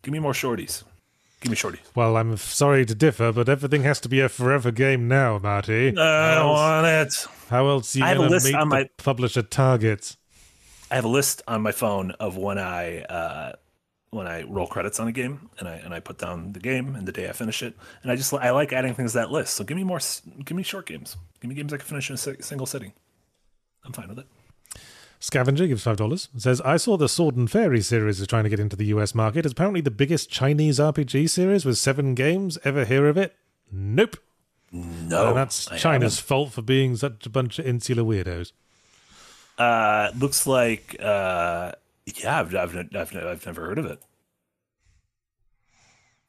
Give 0.03 0.13
me 0.13 0.19
more 0.21 0.35
shorties. 0.35 0.85
Give 1.41 1.51
me 1.51 1.57
shorties. 1.57 1.81
Well, 1.95 2.17
I'm 2.17 2.37
sorry 2.37 2.85
to 2.87 2.95
differ, 2.95 3.33
but 3.33 3.49
everything 3.49 3.83
has 3.83 3.99
to 4.01 4.09
be 4.09 4.21
a 4.21 4.29
forever 4.29 4.71
game 4.71 5.09
now, 5.09 5.39
Marty. 5.39 5.89
I 5.99 6.35
don't 6.37 6.51
want 6.53 6.87
it. 6.87 7.27
How 7.49 7.67
else 7.69 7.97
are 7.97 7.99
you 7.99 8.05
going 8.15 8.31
to 8.31 8.45
meet 8.45 8.67
my- 8.67 8.89
publisher 8.99 9.43
targets? 9.43 10.17
I 10.95 10.97
have 10.97 11.05
a 11.07 11.09
list 11.09 11.43
on 11.49 11.61
my 11.61 11.73
phone 11.73 12.13
of 12.21 12.37
when 12.37 12.57
I 12.57 13.01
uh, 13.01 13.55
when 14.11 14.29
I 14.29 14.45
roll 14.45 14.69
credits 14.69 15.01
on 15.01 15.09
a 15.09 15.13
game, 15.13 15.51
and 15.59 15.67
I 15.67 15.73
and 15.73 15.93
I 15.93 15.99
put 15.99 16.19
down 16.19 16.53
the 16.53 16.61
game 16.61 16.95
and 16.95 17.05
the 17.05 17.11
day 17.11 17.29
I 17.29 17.33
finish 17.33 17.65
it, 17.65 17.77
and 18.05 18.13
I 18.13 18.15
just 18.15 18.33
I 18.33 18.53
like 18.53 18.73
adding 18.73 18.95
things 18.95 19.11
to 19.11 19.19
that 19.19 19.33
list. 19.33 19.55
So 19.55 19.65
give 19.65 19.77
me 19.77 19.83
more. 19.83 19.99
Give 20.45 20.57
me 20.57 20.63
short 20.63 20.87
games. 20.87 21.17
Give 21.41 21.49
me 21.49 21.57
games 21.57 21.73
I 21.73 21.79
can 21.79 21.87
finish 21.87 22.11
in 22.11 22.15
a 22.15 22.43
single 22.45 22.65
sitting. 22.65 22.93
I'm 23.85 23.93
fine 23.93 24.07
with 24.07 24.21
it. 24.21 24.27
Scavenger 25.19 25.67
gives 25.67 25.83
five 25.83 25.97
dollars. 25.97 26.29
Says 26.37 26.61
I 26.61 26.77
saw 26.77 26.97
the 26.97 27.09
Sword 27.09 27.35
and 27.35 27.51
Fairy 27.51 27.81
series 27.81 28.21
is 28.21 28.29
trying 28.29 28.45
to 28.45 28.51
get 28.51 28.61
into 28.61 28.77
the 28.77 28.87
US 28.87 29.17
market. 29.17 29.45
It's 29.45 29.53
apparently 29.53 29.81
the 29.81 29.91
biggest 29.91 30.31
Chinese 30.31 30.79
RPG 30.79 31.29
series 31.29 31.65
with 31.65 31.77
seven 31.77 32.15
games. 32.15 32.57
Ever 32.63 32.85
hear 32.85 33.09
of 33.09 33.17
it? 33.17 33.35
Nope. 33.73 34.19
No, 34.71 35.27
and 35.31 35.37
that's 35.37 35.67
I 35.73 35.77
China's 35.77 36.21
fault 36.21 36.53
for 36.53 36.63
being 36.63 36.95
such 36.95 37.27
a 37.27 37.31
bunch 37.31 37.59
of 37.59 37.67
insular 37.67 38.05
weirdos. 38.05 38.53
Uh, 39.59 40.11
looks 40.19 40.47
like 40.47 40.97
uh, 41.01 41.73
yeah, 42.07 42.41
I've, 42.41 42.55
I've 42.55 42.77
I've 42.77 43.17
I've 43.17 43.47
never 43.47 43.67
heard 43.67 43.79
of 43.79 43.87
it. 43.87 44.03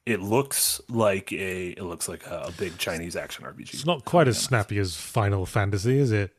It 0.04 0.20
looks 0.20 0.80
like 0.88 1.32
a 1.32 1.70
it 1.70 1.82
looks 1.82 2.08
like 2.08 2.26
a, 2.26 2.44
a 2.48 2.52
big 2.52 2.78
Chinese 2.78 3.16
action 3.16 3.44
RPG. 3.44 3.74
It's 3.74 3.86
not 3.86 4.04
quite 4.04 4.28
as 4.28 4.38
snappy 4.38 4.78
as 4.78 4.96
Final 4.96 5.46
Fantasy, 5.46 5.98
is 5.98 6.12
it? 6.12 6.32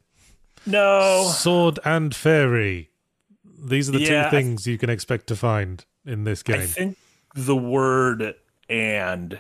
No, 0.66 1.30
Sword 1.34 1.80
and 1.84 2.16
Fairy. 2.16 2.90
These 3.44 3.90
are 3.90 3.94
the 3.94 4.00
Yeah, 4.02 4.30
two 4.30 4.38
things 4.38 4.68
you 4.68 4.78
can 4.78 4.90
expect 4.90 5.28
to 5.28 5.36
find 5.36 5.84
in 6.06 6.24
this 6.24 6.44
game. 6.44 6.62
I 6.62 6.66
think 6.66 6.98
the 7.36 7.56
word 7.56 8.36
and 8.70 9.40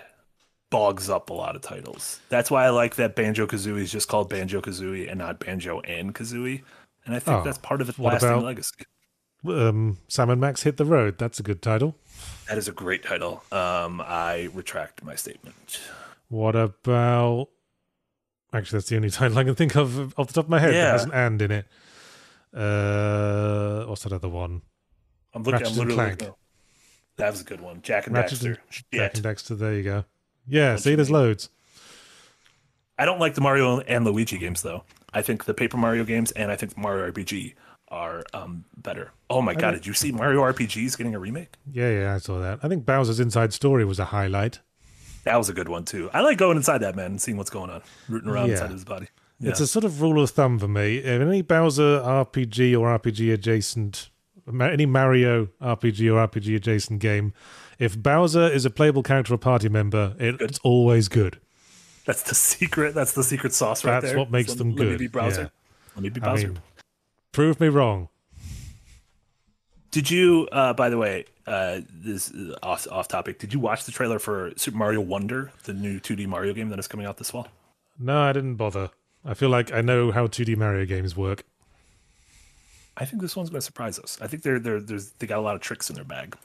bogs 0.69 1.09
up 1.09 1.29
a 1.29 1.33
lot 1.33 1.55
of 1.55 1.61
titles. 1.61 2.19
That's 2.29 2.51
why 2.51 2.65
I 2.65 2.69
like 2.69 2.95
that 2.95 3.15
Banjo 3.15 3.47
Kazooie 3.47 3.81
is 3.81 3.91
just 3.91 4.07
called 4.09 4.29
Banjo 4.29 4.59
Kazooie 4.61 5.09
and 5.09 5.19
not 5.19 5.39
Banjo 5.39 5.79
and 5.81 6.13
Kazooie. 6.13 6.63
And 7.07 7.15
I 7.15 7.19
think 7.19 7.37
Oh, 7.39 7.43
that's 7.43 7.57
part 7.57 7.81
of 7.81 7.89
its 7.89 7.97
lasting 7.97 8.29
about- 8.29 8.43
legacy. 8.43 8.75
Um, 9.47 9.97
Sam 10.07 10.29
and 10.29 10.39
Max 10.41 10.63
hit 10.63 10.77
the 10.77 10.85
road. 10.85 11.17
That's 11.17 11.39
a 11.39 11.43
good 11.43 11.61
title. 11.61 11.95
That 12.49 12.57
is 12.57 12.67
a 12.67 12.71
great 12.71 13.03
title. 13.03 13.43
Um, 13.51 14.01
I 14.01 14.49
retract 14.53 15.03
my 15.03 15.15
statement. 15.15 15.79
What 16.27 16.55
about? 16.55 17.47
Actually, 18.53 18.77
that's 18.79 18.89
the 18.89 18.95
only 18.97 19.09
title 19.11 19.37
I 19.37 19.43
can 19.45 19.55
think 19.55 19.75
of 19.75 20.17
off 20.19 20.27
the 20.27 20.33
top 20.33 20.45
of 20.45 20.49
my 20.49 20.59
head 20.59 20.73
that 20.73 20.91
has 20.91 21.03
an 21.05 21.11
"and" 21.13 21.41
in 21.41 21.51
it. 21.51 21.65
Uh, 22.53 23.85
what's 23.85 24.03
that 24.03 24.13
other 24.13 24.29
one? 24.29 24.61
I'm 25.33 25.43
looking. 25.43 25.53
Ratchet 25.61 25.67
I'm 25.79 25.87
literally. 25.87 26.15
Clank. 26.15 26.33
That 27.17 27.31
was 27.31 27.41
a 27.41 27.43
good 27.45 27.61
one. 27.61 27.81
Jak 27.81 28.07
and 28.07 28.15
Ratchet 28.15 28.39
Daxter. 28.39 28.45
and- 28.45 28.83
Jak 28.93 29.15
and 29.15 29.23
Daxter. 29.23 29.57
There 29.57 29.73
you 29.73 29.83
go. 29.83 30.05
Yeah, 30.47 30.75
see, 30.77 30.95
there's 30.95 31.09
mean? 31.09 31.19
loads. 31.21 31.49
I 32.97 33.05
don't 33.05 33.19
like 33.19 33.35
the 33.35 33.41
Mario 33.41 33.79
and 33.81 34.05
Luigi 34.05 34.37
games 34.37 34.61
though. 34.61 34.83
I 35.13 35.21
think 35.21 35.45
the 35.45 35.53
Paper 35.53 35.77
Mario 35.77 36.03
games 36.03 36.31
and 36.31 36.51
I 36.51 36.55
think 36.55 36.77
Mario 36.77 37.09
RPG 37.11 37.53
are 37.89 38.23
um, 38.33 38.65
better. 38.75 39.11
Oh 39.29 39.41
my 39.41 39.53
god, 39.53 39.61
don't- 39.61 39.73
did 39.75 39.85
you 39.87 39.93
see 39.93 40.11
Mario 40.11 40.41
RPGs 40.41 40.97
getting 40.97 41.15
a 41.15 41.19
remake? 41.19 41.53
Yeah, 41.71 41.89
yeah, 41.89 42.15
I 42.15 42.17
saw 42.17 42.39
that. 42.39 42.59
I 42.63 42.67
think 42.67 42.85
Bowser's 42.85 43.19
Inside 43.19 43.53
Story 43.53 43.85
was 43.85 43.99
a 43.99 44.05
highlight. 44.05 44.59
That 45.23 45.37
was 45.37 45.49
a 45.49 45.53
good 45.53 45.69
one 45.69 45.85
too. 45.85 46.09
I 46.13 46.21
like 46.21 46.37
going 46.37 46.57
inside 46.57 46.79
that 46.79 46.95
man 46.95 47.07
and 47.07 47.21
seeing 47.21 47.37
what's 47.37 47.49
going 47.49 47.69
on, 47.69 47.81
rooting 48.09 48.29
around 48.29 48.47
Yeah. 48.47 48.53
inside 48.55 48.71
his 48.71 48.85
body. 48.85 49.07
Yeah. 49.39 49.51
It's 49.51 49.59
a 49.59 49.67
sort 49.67 49.85
of 49.85 50.01
rule 50.01 50.21
of 50.23 50.29
thumb 50.31 50.57
for 50.57 50.67
me. 50.67 50.97
If 50.97 51.21
any 51.21 51.41
Bowser 51.41 51.99
RPG 52.01 52.75
or 52.79 52.97
RPG 52.97 53.33
adjacent, 53.33 54.09
any 54.59 54.85
Mario 54.85 55.47
RPG 55.61 56.11
or 56.13 56.27
RPG 56.27 56.55
adjacent 56.55 56.99
game, 57.01 57.33
if 57.77 58.01
Bowser 58.01 58.47
is 58.47 58.65
a 58.65 58.69
playable 58.69 59.03
character 59.03 59.33
or 59.33 59.37
party 59.37 59.69
member, 59.69 60.15
it, 60.17 60.41
it's 60.41 60.59
always 60.63 61.07
good. 61.07 61.39
That's 62.07 62.23
the 62.23 62.35
secret. 62.35 62.95
That's 62.95 63.11
the 63.11 63.23
secret 63.23 63.53
sauce 63.53 63.83
right 63.83 63.91
That's 63.91 64.05
there. 64.05 64.11
That's 64.13 64.17
what 64.19 64.31
makes 64.31 64.49
Let- 64.49 64.57
them 64.59 64.75
let 64.75 64.87
me 64.87 64.95
be 64.97 65.07
Bowser. 65.07 65.41
yeah. 65.41 65.47
Let 65.95 66.03
me 66.03 66.09
be 66.09 66.21
I 66.21 66.35
mean, 66.35 66.59
prove 67.33 67.59
me 67.59 67.67
wrong. 67.67 68.07
Did 69.91 70.09
you, 70.09 70.47
uh, 70.51 70.73
by 70.73 70.89
the 70.89 70.97
way, 70.97 71.25
uh, 71.45 71.81
this 71.91 72.29
is 72.31 72.55
off 72.63 72.87
off 72.89 73.07
topic? 73.09 73.39
Did 73.39 73.53
you 73.53 73.59
watch 73.59 73.83
the 73.83 73.91
trailer 73.91 74.19
for 74.19 74.53
Super 74.55 74.77
Mario 74.77 75.01
Wonder, 75.01 75.51
the 75.65 75.73
new 75.73 75.99
2D 75.99 76.27
Mario 76.27 76.53
game 76.53 76.69
that 76.69 76.79
is 76.79 76.87
coming 76.87 77.05
out 77.05 77.17
this 77.17 77.31
fall? 77.31 77.47
No, 77.99 78.21
I 78.21 78.31
didn't 78.31 78.55
bother. 78.55 78.91
I 79.25 79.33
feel 79.33 79.49
like 79.49 79.73
I 79.73 79.81
know 79.81 80.11
how 80.11 80.27
2D 80.27 80.55
Mario 80.55 80.85
games 80.85 81.17
work. 81.17 81.43
I 82.95 83.03
think 83.05 83.21
this 83.21 83.35
one's 83.35 83.49
going 83.49 83.59
to 83.59 83.65
surprise 83.65 83.99
us. 83.99 84.17
I 84.21 84.27
think 84.27 84.43
they're 84.43 84.59
they're 84.59 84.79
there's 84.79 85.11
they 85.19 85.27
got 85.27 85.39
a 85.39 85.41
lot 85.41 85.55
of 85.55 85.61
tricks 85.61 85.89
in 85.89 85.95
their 85.95 86.05
bag. 86.05 86.37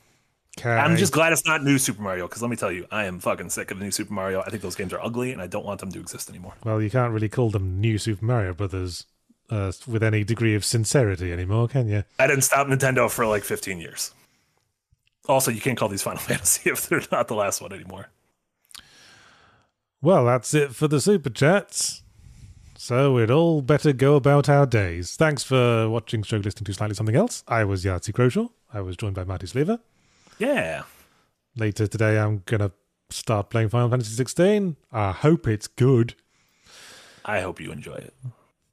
Can 0.56 0.78
I'm 0.78 0.96
just 0.96 1.12
glad 1.14 1.32
it's 1.32 1.46
not 1.46 1.62
new 1.64 1.78
Super 1.78 2.02
Mario 2.02 2.28
because 2.28 2.42
let 2.42 2.50
me 2.50 2.56
tell 2.56 2.70
you, 2.70 2.86
I 2.90 3.06
am 3.06 3.20
fucking 3.20 3.48
sick 3.50 3.70
of 3.70 3.78
the 3.78 3.84
new 3.84 3.90
Super 3.90 4.12
Mario. 4.12 4.42
I 4.42 4.50
think 4.50 4.62
those 4.62 4.76
games 4.76 4.92
are 4.92 5.02
ugly 5.02 5.32
and 5.32 5.40
I 5.40 5.46
don't 5.46 5.64
want 5.64 5.80
them 5.80 5.90
to 5.92 5.98
exist 5.98 6.28
anymore. 6.28 6.54
Well, 6.62 6.82
you 6.82 6.90
can't 6.90 7.12
really 7.12 7.30
call 7.30 7.50
them 7.50 7.80
New 7.80 7.96
Super 7.96 8.24
Mario 8.24 8.52
Brothers 8.52 9.06
uh, 9.48 9.72
with 9.86 10.02
any 10.02 10.24
degree 10.24 10.54
of 10.54 10.64
sincerity 10.64 11.32
anymore, 11.32 11.68
can 11.68 11.88
you? 11.88 12.04
I 12.18 12.26
didn't 12.26 12.42
stop 12.42 12.66
Nintendo 12.66 13.10
for 13.10 13.26
like 13.26 13.44
15 13.44 13.78
years. 13.80 14.12
Also, 15.26 15.50
you 15.50 15.60
can't 15.60 15.78
call 15.78 15.88
these 15.88 16.02
Final 16.02 16.18
Fantasy 16.22 16.70
if 16.70 16.88
they're 16.88 17.02
not 17.10 17.28
the 17.28 17.34
last 17.34 17.62
one 17.62 17.72
anymore. 17.72 18.08
Well, 20.02 20.26
that's 20.26 20.52
it 20.52 20.74
for 20.74 20.88
the 20.88 21.00
super 21.00 21.30
chats. 21.30 22.02
So 22.76 23.12
we'd 23.12 23.30
all 23.30 23.62
better 23.62 23.92
go 23.92 24.16
about 24.16 24.48
our 24.48 24.66
days. 24.66 25.14
Thanks 25.14 25.44
for 25.44 25.88
watching, 25.88 26.24
stroke 26.24 26.44
listening 26.44 26.64
to 26.64 26.74
slightly 26.74 26.96
something 26.96 27.14
else. 27.14 27.44
I 27.46 27.64
was 27.64 27.84
Yahtzee 27.84 28.12
Croshaw. 28.12 28.50
I 28.74 28.80
was 28.80 28.96
joined 28.96 29.14
by 29.14 29.22
Marty 29.24 29.46
Sliva. 29.46 29.78
Yeah. 30.42 30.82
Later 31.54 31.86
today, 31.86 32.18
I'm 32.18 32.42
gonna 32.46 32.72
start 33.10 33.48
playing 33.48 33.68
Final 33.68 33.90
Fantasy 33.90 34.12
16. 34.16 34.74
I 34.90 35.12
hope 35.12 35.46
it's 35.46 35.68
good. 35.68 36.16
I 37.24 37.42
hope 37.42 37.60
you 37.60 37.70
enjoy 37.70 37.94
it. 37.94 38.14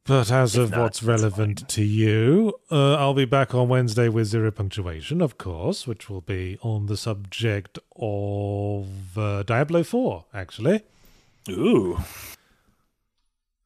But 0.04 0.32
as 0.32 0.56
of 0.56 0.72
not, 0.72 0.80
what's 0.80 1.04
relevant 1.04 1.70
to 1.70 1.84
you, 1.84 2.56
uh, 2.72 2.96
I'll 2.96 3.14
be 3.14 3.26
back 3.26 3.54
on 3.54 3.70
Wednesday 3.70 4.10
with 4.10 4.26
zero 4.26 4.50
punctuation, 4.50 5.22
of 5.22 5.38
course, 5.38 5.86
which 5.86 6.10
will 6.10 6.22
be 6.22 6.58
on 6.64 6.88
the 6.88 6.98
subject 6.98 7.78
of 7.96 9.16
uh, 9.16 9.44
Diablo 9.44 9.84
4, 9.84 10.26
actually. 10.34 10.82
Ooh. 11.50 12.00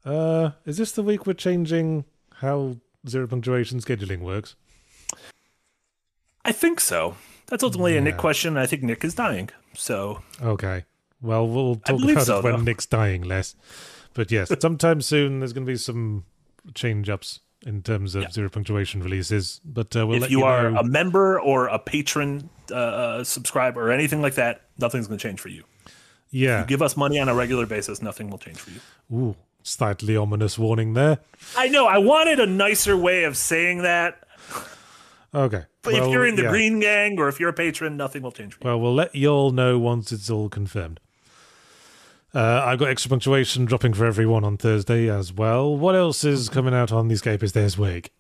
Uh, 0.04 0.52
is 0.66 0.76
this 0.76 0.92
the 0.92 1.04
week 1.04 1.26
we're 1.26 1.36
changing 1.36 2.04
how 2.42 2.76
zero 3.08 3.28
punctuation 3.28 3.80
scheduling 3.80 4.20
works? 4.20 4.56
I 6.44 6.52
think 6.52 6.82
so. 6.82 7.16
That's 7.48 7.64
ultimately 7.64 7.98
a 7.98 8.02
Nick 8.02 8.18
question. 8.18 8.58
I 8.58 8.66
think 8.66 8.84
Nick 8.84 9.04
is 9.04 9.14
dying. 9.16 9.50
So 9.76 10.22
Okay. 10.42 10.86
Well, 11.22 11.48
we'll 11.48 11.76
talk 11.76 12.02
about 12.04 12.26
so, 12.26 12.40
it 12.40 12.44
when 12.44 12.54
though. 12.54 12.62
Nick's 12.62 12.86
dying 12.86 13.22
less. 13.24 13.56
But 14.14 14.32
yes, 14.32 14.52
sometime 14.60 15.02
soon 15.02 15.40
there's 15.40 15.54
going 15.54 15.66
to 15.66 15.72
be 15.72 15.78
some 15.78 16.26
change 16.74 17.10
ups 17.10 17.40
in 17.66 17.82
terms 17.82 18.14
of 18.16 18.24
Yeah. 18.24 18.30
zero 18.32 18.50
punctuation 18.50 19.02
releases. 19.02 19.62
But 19.64 19.96
uh, 19.96 20.06
we'll 20.06 20.18
if 20.18 20.22
let 20.24 20.32
you, 20.32 20.40
you, 20.40 20.46
are 20.46 20.72
know. 20.72 20.80
a 20.80 20.84
member 20.84 21.40
or 21.40 21.68
a 21.68 21.80
patron, 21.80 22.50
uh, 22.72 22.76
uh, 22.76 23.24
subscriber, 23.24 23.88
or 23.88 23.92
anything 23.92 24.22
like 24.22 24.36
that, 24.36 24.62
nothing's 24.78 25.08
going 25.08 25.18
to 25.18 25.24
change 25.28 25.40
for 25.40 25.50
you. 25.50 25.64
yeah. 26.30 26.62
You 26.62 26.66
give 26.68 26.82
us 26.82 26.98
money 26.98 27.20
on 27.20 27.30
a 27.30 27.36
regular 27.36 27.66
basis, 27.66 28.02
nothing 28.02 28.30
will 28.30 28.38
change 28.38 28.58
for 28.58 28.72
you. 28.72 28.80
Ooh, 29.18 29.36
slightly 29.64 30.18
ominous 30.18 30.60
warning 30.60 30.94
there. 30.94 31.20
I 31.58 31.70
know. 31.70 31.86
I 31.88 32.00
wanted 32.00 32.40
a 32.42 32.46
nicer 32.48 32.98
way 32.98 33.24
of 33.24 33.38
saying 33.38 33.84
that. 33.84 34.20
Okay. 35.34 35.64
But 35.82 35.96
if 35.96 36.08
you're 36.10 36.26
in 36.26 36.36
the 36.36 36.44
yeah. 36.44 36.50
Green 36.50 36.80
Gang 36.80 37.20
or 37.20 37.28
if 37.28 37.40
you're 37.40 37.50
a 37.50 37.54
patron, 37.54 37.98
nothing 37.98 38.22
will 38.22 38.32
change. 38.32 38.58
Well, 38.62 38.80
we'll 38.80 38.94
let 38.94 39.16
you 39.16 39.30
all 39.30 39.52
know 39.52 39.80
once 39.80 40.12
it's 40.12 40.30
all 40.30 40.50
confirmed. 40.50 41.00
Uh, 42.34 42.64
I've 42.66 42.80
got 42.80 42.90
extra 42.90 43.10
punctuation 43.10 43.66
dropping 43.66 43.94
for 43.94 44.06
everyone 44.06 44.44
on 44.44 44.58
Thursday 44.58 45.10
as 45.10 45.32
well. 45.32 45.76
What 45.76 45.96
else 45.96 46.24
is 46.24 46.50
coming 46.50 46.74
out 46.74 46.92
on 46.92 47.08
the 47.08 47.16
Escapist 47.16 47.54
this 47.54 47.78
week? 47.78 48.12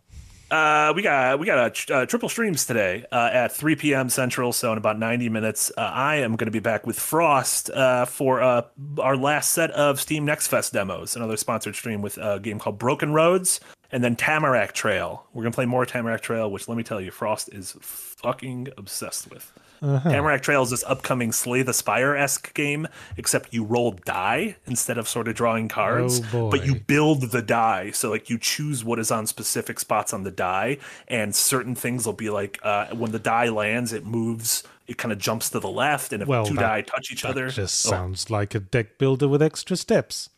Uh, 0.53 0.93
we 0.95 1.01
got 1.01 1.39
we 1.39 1.47
got 1.47 1.89
a 1.89 1.95
uh, 1.95 2.05
triple 2.05 2.29
streams 2.29 2.63
today 2.67 3.03
uh, 3.11 3.29
at 3.33 3.51
3 3.51 3.75
p.m. 3.75 4.07
Central, 4.07 4.53
so 4.53 4.71
in 4.71 4.77
about 4.77 4.99
90 4.99 5.27
minutes, 5.29 5.71
uh, 5.75 5.81
I 5.81 6.17
am 6.17 6.35
going 6.35 6.45
to 6.45 6.51
be 6.51 6.59
back 6.59 6.85
with 6.85 6.99
Frost 6.99 7.71
uh, 7.71 8.05
for 8.05 8.39
uh, 8.39 8.61
our 8.99 9.17
last 9.17 9.51
set 9.53 9.71
of 9.71 9.99
Steam 9.99 10.25
Next 10.25 10.45
Fest 10.49 10.71
demos. 10.71 11.15
Another 11.15 11.37
sponsored 11.37 11.73
stream 11.73 12.03
with 12.03 12.19
a 12.19 12.39
game 12.39 12.59
called 12.59 12.77
Broken 12.77 13.13
Roads, 13.13 13.61
and 13.93 14.03
then 14.03 14.17
Tamarak 14.17 14.73
Trail. 14.73 15.25
We're 15.33 15.43
gonna 15.43 15.53
play 15.53 15.65
more 15.65 15.85
Tamarak 15.85 16.19
Trail, 16.19 16.51
which 16.51 16.67
let 16.67 16.77
me 16.77 16.83
tell 16.83 16.99
you, 16.99 17.11
Frost 17.11 17.47
is 17.53 17.77
fucking 17.79 18.69
obsessed 18.77 19.29
with. 19.29 19.53
Tamarak 19.81 20.41
Trail 20.41 20.61
is 20.63 20.69
this 20.69 20.83
upcoming 20.87 21.31
Slay 21.33 21.61
the 21.61 21.73
Spire 21.73 22.15
esque 22.15 22.53
game, 22.53 22.87
except 23.17 23.53
you 23.53 23.65
roll 23.65 23.91
die 23.91 24.55
instead 24.65 24.97
of 24.97 25.09
sort 25.09 25.27
of 25.27 25.35
drawing 25.35 25.67
cards. 25.67 26.21
Oh, 26.33 26.49
But 26.49 26.65
you 26.65 26.75
build 26.75 27.31
the 27.31 27.41
die. 27.41 27.91
So 27.91 28.09
like 28.09 28.29
you 28.29 28.37
choose 28.37 28.83
what 28.83 28.97
is 28.97 29.11
on 29.11 29.27
specific 29.27 29.79
spots 29.79 30.13
on 30.13 30.23
the 30.23 30.31
die, 30.31 30.77
and 31.07 31.35
certain 31.35 31.75
things 31.75 32.05
will 32.05 32.13
be 32.13 32.29
like 32.29 32.59
uh, 32.63 32.87
when 32.95 33.11
the 33.11 33.19
die 33.19 33.49
lands, 33.49 33.93
it 33.93 34.05
moves. 34.05 34.63
It 34.85 34.97
kind 34.97 35.13
of 35.13 35.17
jumps 35.17 35.49
to 35.51 35.59
the 35.61 35.69
left, 35.69 36.11
and 36.11 36.21
if 36.21 36.27
Well, 36.27 36.45
two 36.45 36.55
that- 36.55 36.61
die 36.61 36.81
touch 36.81 37.09
each 37.11 37.23
other, 37.23 37.47
Just 37.49 37.85
oh, 37.87 37.89
sounds 37.91 38.29
like 38.29 38.53
a 38.55 38.59
deck 38.59 38.97
builder 38.97 39.27
with 39.29 39.41
extra 39.41 39.77
steps. 39.77 40.29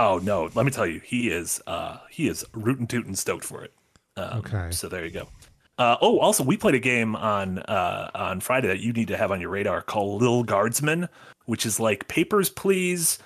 Oh 0.00 0.18
no, 0.22 0.50
let 0.54 0.64
me 0.66 0.72
tell 0.72 0.86
you, 0.86 1.00
he 1.00 1.30
is 1.30 1.60
uh, 1.66 1.98
he 2.10 2.28
is 2.28 2.44
rootin' 2.54 2.86
tootin' 2.86 3.14
stoked 3.14 3.44
for 3.44 3.62
it. 3.62 3.72
Um, 4.16 4.38
Okay. 4.38 4.70
So 4.70 4.88
there 4.88 5.04
you 5.04 5.10
go. 5.12 5.28
Uh, 5.78 5.96
oh, 6.02 6.18
also, 6.18 6.44
we 6.44 6.56
played 6.58 6.74
a 6.74 6.78
game 6.80 7.16
on 7.16 7.58
uh, 7.60 8.10
on 8.14 8.40
Friday 8.40 8.66
that 8.68 8.80
you 8.80 8.92
need 8.92 9.08
to 9.08 9.16
have 9.16 9.30
on 9.30 9.40
your 9.40 9.50
radar 9.50 9.80
called 9.80 10.20
Lil 10.20 10.42
Guardsman, 10.42 11.08
which 11.46 11.64
is 11.64 11.80
like 11.80 12.06
Papers, 12.08 12.50
Please, 12.50 13.18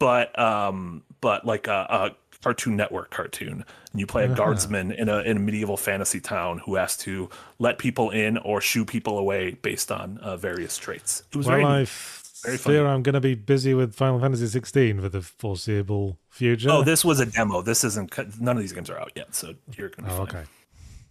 but 0.00 0.36
um, 0.38 1.02
but 1.20 1.44
like 1.46 1.68
a, 1.68 1.86
a 1.88 2.16
Cartoon 2.42 2.76
Network 2.76 3.10
cartoon. 3.10 3.64
And 3.92 4.00
you 4.00 4.06
play 4.06 4.24
a 4.24 4.34
guardsman 4.34 4.92
in 4.92 5.08
a 5.08 5.20
in 5.20 5.36
a 5.36 5.40
medieval 5.40 5.76
fantasy 5.76 6.20
town 6.20 6.58
who 6.58 6.74
has 6.74 6.96
to 6.98 7.30
let 7.58 7.78
people 7.78 8.10
in 8.10 8.38
or 8.38 8.60
shoo 8.60 8.84
people 8.84 9.18
away 9.18 9.52
based 9.62 9.90
on 9.92 10.18
uh, 10.18 10.36
various 10.36 10.76
traits. 10.76 11.22
It 11.32 11.36
was 11.36 11.46
Well, 11.46 11.56
very 11.56 11.64
I 11.64 11.78
neat. 11.78 11.82
f- 11.88 12.17
Very 12.44 12.56
funny. 12.56 12.78
I'm 12.78 13.02
going 13.02 13.14
to 13.14 13.20
be 13.20 13.34
busy 13.34 13.74
with 13.74 13.94
Final 13.94 14.20
Fantasy 14.20 14.46
16 14.46 15.00
for 15.00 15.08
the 15.08 15.20
foreseeable 15.22 16.18
future. 16.28 16.70
Oh, 16.70 16.82
this 16.82 17.04
was 17.04 17.18
a 17.20 17.26
demo. 17.26 17.62
This 17.62 17.82
isn't. 17.84 18.16
None 18.40 18.56
of 18.56 18.62
these 18.62 18.72
games 18.72 18.88
are 18.90 18.98
out 18.98 19.12
yet, 19.16 19.34
so 19.34 19.54
you're 19.76 19.88
gonna. 19.88 20.08
Be 20.08 20.14
Oh, 20.14 20.22
okay. 20.22 20.44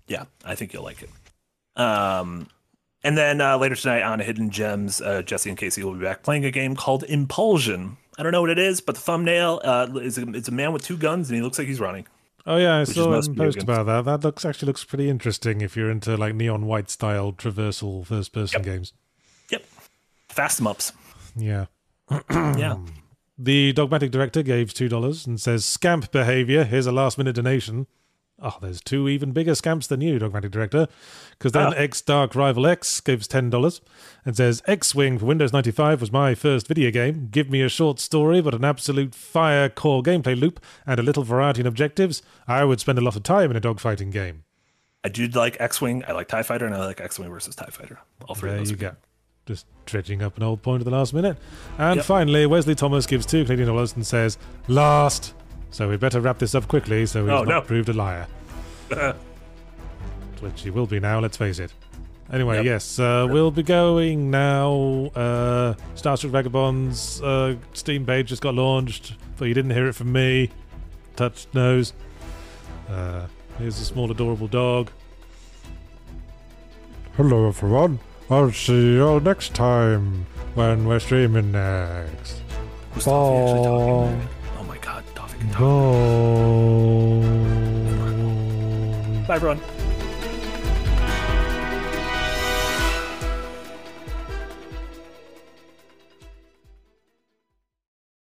yeah, 0.08 0.24
I 0.46 0.56
think 0.56 0.74
you'll 0.74 0.84
like 0.84 1.02
it. 1.04 1.10
Um, 1.80 2.48
and 3.04 3.18
then 3.18 3.42
uh, 3.42 3.58
later 3.58 3.76
tonight 3.76 4.02
on 4.04 4.20
Hidden 4.20 4.50
Gems, 4.50 5.02
uh, 5.02 5.22
Jesse 5.22 5.50
and 5.50 5.58
Casey 5.58 5.84
will 5.84 5.94
be 5.94 6.04
back 6.04 6.24
playing 6.24 6.46
a 6.46 6.52
game 6.52 6.76
called 6.76 7.04
Impulsion. 7.04 7.98
I 8.18 8.24
don't 8.24 8.32
know 8.32 8.42
what 8.42 8.50
it 8.50 8.58
is, 8.60 8.82
but 8.82 8.96
the 8.96 9.02
thumbnail 9.02 9.62
uh, 9.64 9.88
is 10.02 10.18
a, 10.18 10.28
it's 10.30 10.48
a 10.48 10.52
man 10.52 10.74
with 10.74 10.82
two 10.84 10.98
guns 10.98 11.30
and 11.30 11.36
he 11.36 11.44
looks 11.44 11.60
like 11.60 11.68
he's 11.68 11.80
running. 11.80 12.08
Oh 12.48 12.58
yeah, 12.58 12.78
I 12.78 12.84
saw 12.86 13.14
him 13.20 13.36
post 13.36 13.62
about 13.62 13.86
that. 13.88 14.06
That 14.06 14.24
looks 14.24 14.44
actually 14.46 14.68
looks 14.68 14.84
pretty 14.86 15.10
interesting 15.10 15.62
if 15.62 15.76
you're 15.78 15.92
into 15.92 16.16
like 16.18 16.34
neon 16.34 16.66
white 16.66 16.90
style 16.90 17.32
traversal 17.34 18.06
first 18.06 18.32
person 18.34 18.60
Yep. 18.60 18.66
games. 18.66 18.94
Yep, 19.52 19.64
fast 20.30 20.60
em 20.62 20.68
ups. 20.68 20.94
Yeah. 21.38 21.66
yeah, 22.32 22.78
The 23.38 23.74
dogmatic 23.74 24.12
director 24.12 24.42
gave 24.44 24.74
two 24.74 24.90
dollars 24.90 25.28
and 25.28 25.40
says 25.40 25.66
scamp 25.66 26.12
behavior. 26.12 26.64
Here's 26.64 26.88
a 26.88 26.92
last 26.92 27.18
minute 27.18 27.36
donation. 27.36 27.88
Oh, 28.40 28.56
there's 28.62 28.82
two 28.82 29.10
even 29.10 29.32
bigger 29.32 29.56
scamps 29.56 29.88
than 29.88 30.00
you, 30.00 30.20
dogmatic 30.20 30.52
director. 30.52 30.88
Because 31.32 31.54
then 31.54 31.68
Oh. 31.68 31.72
X 31.72 32.02
Dark 32.02 32.36
Rival 32.36 32.68
X 32.68 33.02
gives 33.02 33.28
ten 33.28 33.50
dollars 33.50 33.82
and 34.26 34.38
says 34.38 34.62
X 34.68 34.94
Wing 34.94 35.18
for 35.18 35.26
Windows 35.26 35.52
95 35.52 36.02
was 36.02 36.12
my 36.12 36.36
first 36.36 36.68
video 36.68 36.92
game. 36.92 37.30
Give 37.32 37.50
me 37.50 37.62
a 37.64 37.70
short 37.70 38.00
story, 38.00 38.40
but 38.42 38.54
an 38.54 38.64
absolute 38.64 39.16
fire 39.16 39.70
core 39.70 40.04
gameplay 40.04 40.40
loop 40.40 40.64
and 40.86 41.00
a 41.00 41.04
little 41.04 41.24
variety 41.24 41.62
in 41.62 41.68
objectives. 41.68 42.22
I 42.48 42.64
would 42.64 42.80
spend 42.80 43.00
a 43.00 43.02
lot 43.02 43.16
of 43.16 43.24
time 43.24 43.50
in 43.52 43.58
a 43.58 43.62
dogfighting 43.62 44.12
game. 44.12 44.44
I 45.04 45.10
do 45.10 45.28
like 45.28 45.58
X 45.60 45.82
Wing. 45.82 46.04
I 46.08 46.12
like 46.12 46.28
Tie 46.28 46.44
Fighter, 46.44 46.66
and 46.66 46.76
I 46.76 46.86
like 46.86 47.02
X 47.02 47.18
Wing 47.18 47.30
versus 47.32 47.56
Tie 47.56 47.70
Fighter. 47.72 48.00
All 48.28 48.36
three 48.36 48.50
There 48.52 48.60
of 48.60 48.66
those. 48.66 48.72
you 48.72 48.78
go. 48.78 48.96
Good. 49.48 49.54
Just 49.54 49.66
dredging 49.86 50.22
up 50.22 50.36
an 50.38 50.44
old 50.44 50.62
point 50.62 50.82
at 50.82 50.86
the 50.86 50.92
last 50.92 51.14
minute. 51.14 51.38
And 51.78 51.98
Yep. 51.98 52.06
finally, 52.06 52.46
Wesley 52.46 52.76
Thomas 52.76 53.06
gives 53.06 53.26
two 53.26 53.44
Canadian 53.46 53.70
dollars 53.70 53.96
and 53.96 54.06
says, 54.06 54.38
last. 54.68 55.34
So 55.72 55.90
we'd 55.90 56.00
better 56.00 56.20
wrap 56.22 56.40
this 56.40 56.54
up 56.56 56.68
quickly 56.68 57.06
so 57.06 57.22
he's 57.24 57.32
Oh, 57.32 57.44
not 57.44 57.48
no. 57.48 57.62
proved 57.62 57.90
a 57.90 57.94
liar. 57.94 58.28
Which 60.42 60.62
he 60.62 60.70
will 60.70 60.86
be 60.86 61.00
now, 61.00 61.20
let's 61.20 61.38
face 61.38 61.60
it. 61.60 61.74
Anyway, 62.32 62.58
Yep. 62.58 62.66
yes, 62.66 63.00
uh, 63.00 63.26
we'll 63.30 63.52
be 63.52 63.64
going 63.64 64.30
now. 64.30 65.10
Uh, 65.16 65.74
Starstruck 65.96 66.30
Vagabond's 66.32 67.22
uh, 67.22 67.56
Steam 67.74 68.06
page 68.06 68.28
just 68.28 68.42
got 68.42 68.54
launched, 68.54 69.16
but 69.38 69.46
you 69.48 69.54
didn't 69.54 69.72
hear 69.72 69.88
it 69.88 69.94
from 69.94 70.12
me. 70.12 70.50
Touched 71.16 71.54
nose. 71.56 71.94
Uh, 72.90 73.28
here's 73.58 73.80
a 73.80 73.86
small, 73.86 74.12
adorable 74.12 74.48
dog. 74.48 74.92
Hello, 77.16 77.48
everyone. 77.48 78.00
I'll 78.30 78.52
see 78.52 78.94
you 78.94 79.08
all 79.08 79.20
next 79.22 79.54
time 79.54 80.26
when 80.54 80.86
we're 80.86 81.00
streaming 81.00 81.54
next. 81.54 82.42
Who's 82.92 83.06
Toffee 83.06 83.38
actually 83.42 83.64
talking? 83.64 84.28
Oh 84.60 84.64
my 84.64 84.78
god, 84.80 85.04
Toffee 85.16 85.40
can 85.40 85.50
talk. 85.52 85.62
Bye. 89.22 89.28
Bye, 89.28 89.36
everyone. 89.36 89.62